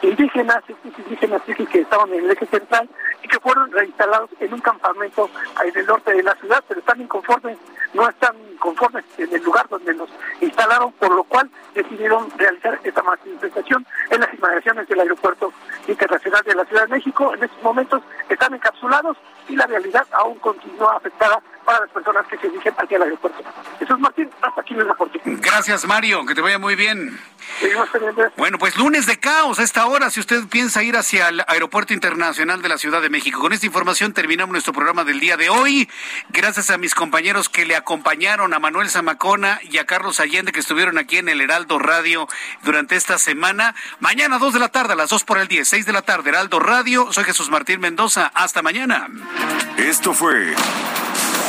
indígenas, 0.05 0.63
estos 0.69 0.99
indígenas 0.99 1.43
que 1.43 1.81
estaban 1.81 2.13
en 2.13 2.25
el 2.25 2.31
eje 2.31 2.47
central 2.47 2.89
y 3.23 3.29
que 3.29 3.41
fueron 3.41 3.71
reinstalados 3.73 4.31
en 4.41 4.53
un 4.53 4.61
campamento 4.61 5.31
en 5.65 5.79
el 5.79 5.87
norte 5.87 6.13
de 6.13 6.23
la 6.23 6.35
ciudad, 6.37 6.63
pero 6.69 6.81
están 6.81 7.01
inconformes, 7.01 7.59
no 7.95 8.09
están 8.09 8.37
conformes 8.59 9.05
en 9.19 9.35
el 9.35 9.43
lugar 9.43 9.69
donde 9.69 9.95
los 9.95 10.11
instalaron, 10.41 10.93
por 10.93 11.15
lo 11.15 11.25
cual 11.25 11.51
decidieron 11.75 12.31
realizar 12.37 12.79
esta 12.83 13.03
manifestación 13.03 13.87
en 14.11 14.21
las 14.21 14.35
inmediaciones 14.35 14.89
del 14.89 15.01
aeropuerto 15.01 15.53
internacional 15.89 16.43
de 16.45 16.55
la 16.55 16.65
Ciudad 16.65 16.83
de 16.83 16.97
México. 16.97 17.35
En 17.35 17.45
estos 17.45 17.63
momentos 17.63 18.03
están 18.29 18.55
encapsulados 18.55 19.17
y 19.49 19.57
la 19.57 19.67
realidad 19.67 20.07
aún 20.13 20.39
continúa 20.39 20.97
afectada 20.97 21.41
para 21.65 21.81
las 21.81 21.91
personas 21.91 22.27
que 22.27 22.39
se 22.39 22.49
dirigen 22.49 22.74
hacia 22.77 22.97
el 22.97 23.03
aeropuerto. 23.03 23.43
Jesús 23.78 23.99
Martín, 23.99 24.31
hasta 24.43 24.61
aquí 24.61 24.74
el 24.74 24.86
reporte. 24.86 25.20
Gracias, 25.24 25.86
Mario, 25.86 26.24
que 26.27 26.35
te 26.35 26.41
vaya 26.41 26.59
muy 26.59 26.74
bien. 26.74 27.19
Bueno, 28.36 28.59
pues 28.59 28.77
lunes 28.77 29.07
de 29.07 29.19
caos 29.19 29.59
a 29.59 29.62
esta 29.62 29.86
hora, 29.86 30.11
si 30.11 30.20
usted 30.20 30.45
piensa 30.49 30.82
ir 30.82 30.97
hacia 30.97 31.28
el 31.28 31.45
Aeropuerto 31.47 31.93
Internacional 31.93 32.62
de 32.62 32.69
la 32.69 32.78
Ciudad 32.78 33.01
de 33.01 33.11
México. 33.11 33.41
Con 33.41 33.53
esta 33.53 33.66
información 33.66 34.12
terminamos 34.12 34.53
nuestro 34.53 34.73
programa 34.73 35.05
del 35.05 35.20
día 35.20 35.36
de 35.36 35.51
hoy. 35.51 35.89
Gracias 36.31 36.70
a 36.70 36.78
mis 36.78 36.95
compañeros 36.95 37.49
que 37.49 37.65
le 37.65 37.77
acompañaron, 37.77 38.55
a 38.55 38.59
Manuel 38.59 38.91
Zamacona 38.91 39.61
y 39.62 39.78
a 39.78 39.86
Carlos 39.86 40.20
Allende, 40.20 40.53
que 40.53 40.61
estuvieron 40.61 40.99
aquí 40.99 41.19
en 41.19 41.28
el 41.28 41.41
Heraldo 41.41 41.78
Radio 41.78 42.28
durante 42.62 42.97
esta 42.97 43.19
semana. 43.19 43.74
Mañana, 44.01 44.39
2 44.39 44.55
de 44.55 44.61
la 44.61 44.69
tarde, 44.69 44.95
a 44.95 44.97
las 44.97 45.11
2 45.11 45.24
por 45.24 45.39
el 45.39 45.49
10, 45.49 45.66
6 45.66 45.86
de 45.86 45.93
la 45.93 46.03
tarde, 46.03 46.31
Heraldo 46.31 46.61
Radio. 46.61 47.12
Soy 47.12 47.24
Jesús 47.24 47.51
Martín 47.51 47.81
Mendoza. 47.81 48.31
Hasta 48.35 48.62
mañana. 48.62 49.09
Esto 49.77 50.12
fue 50.15 50.55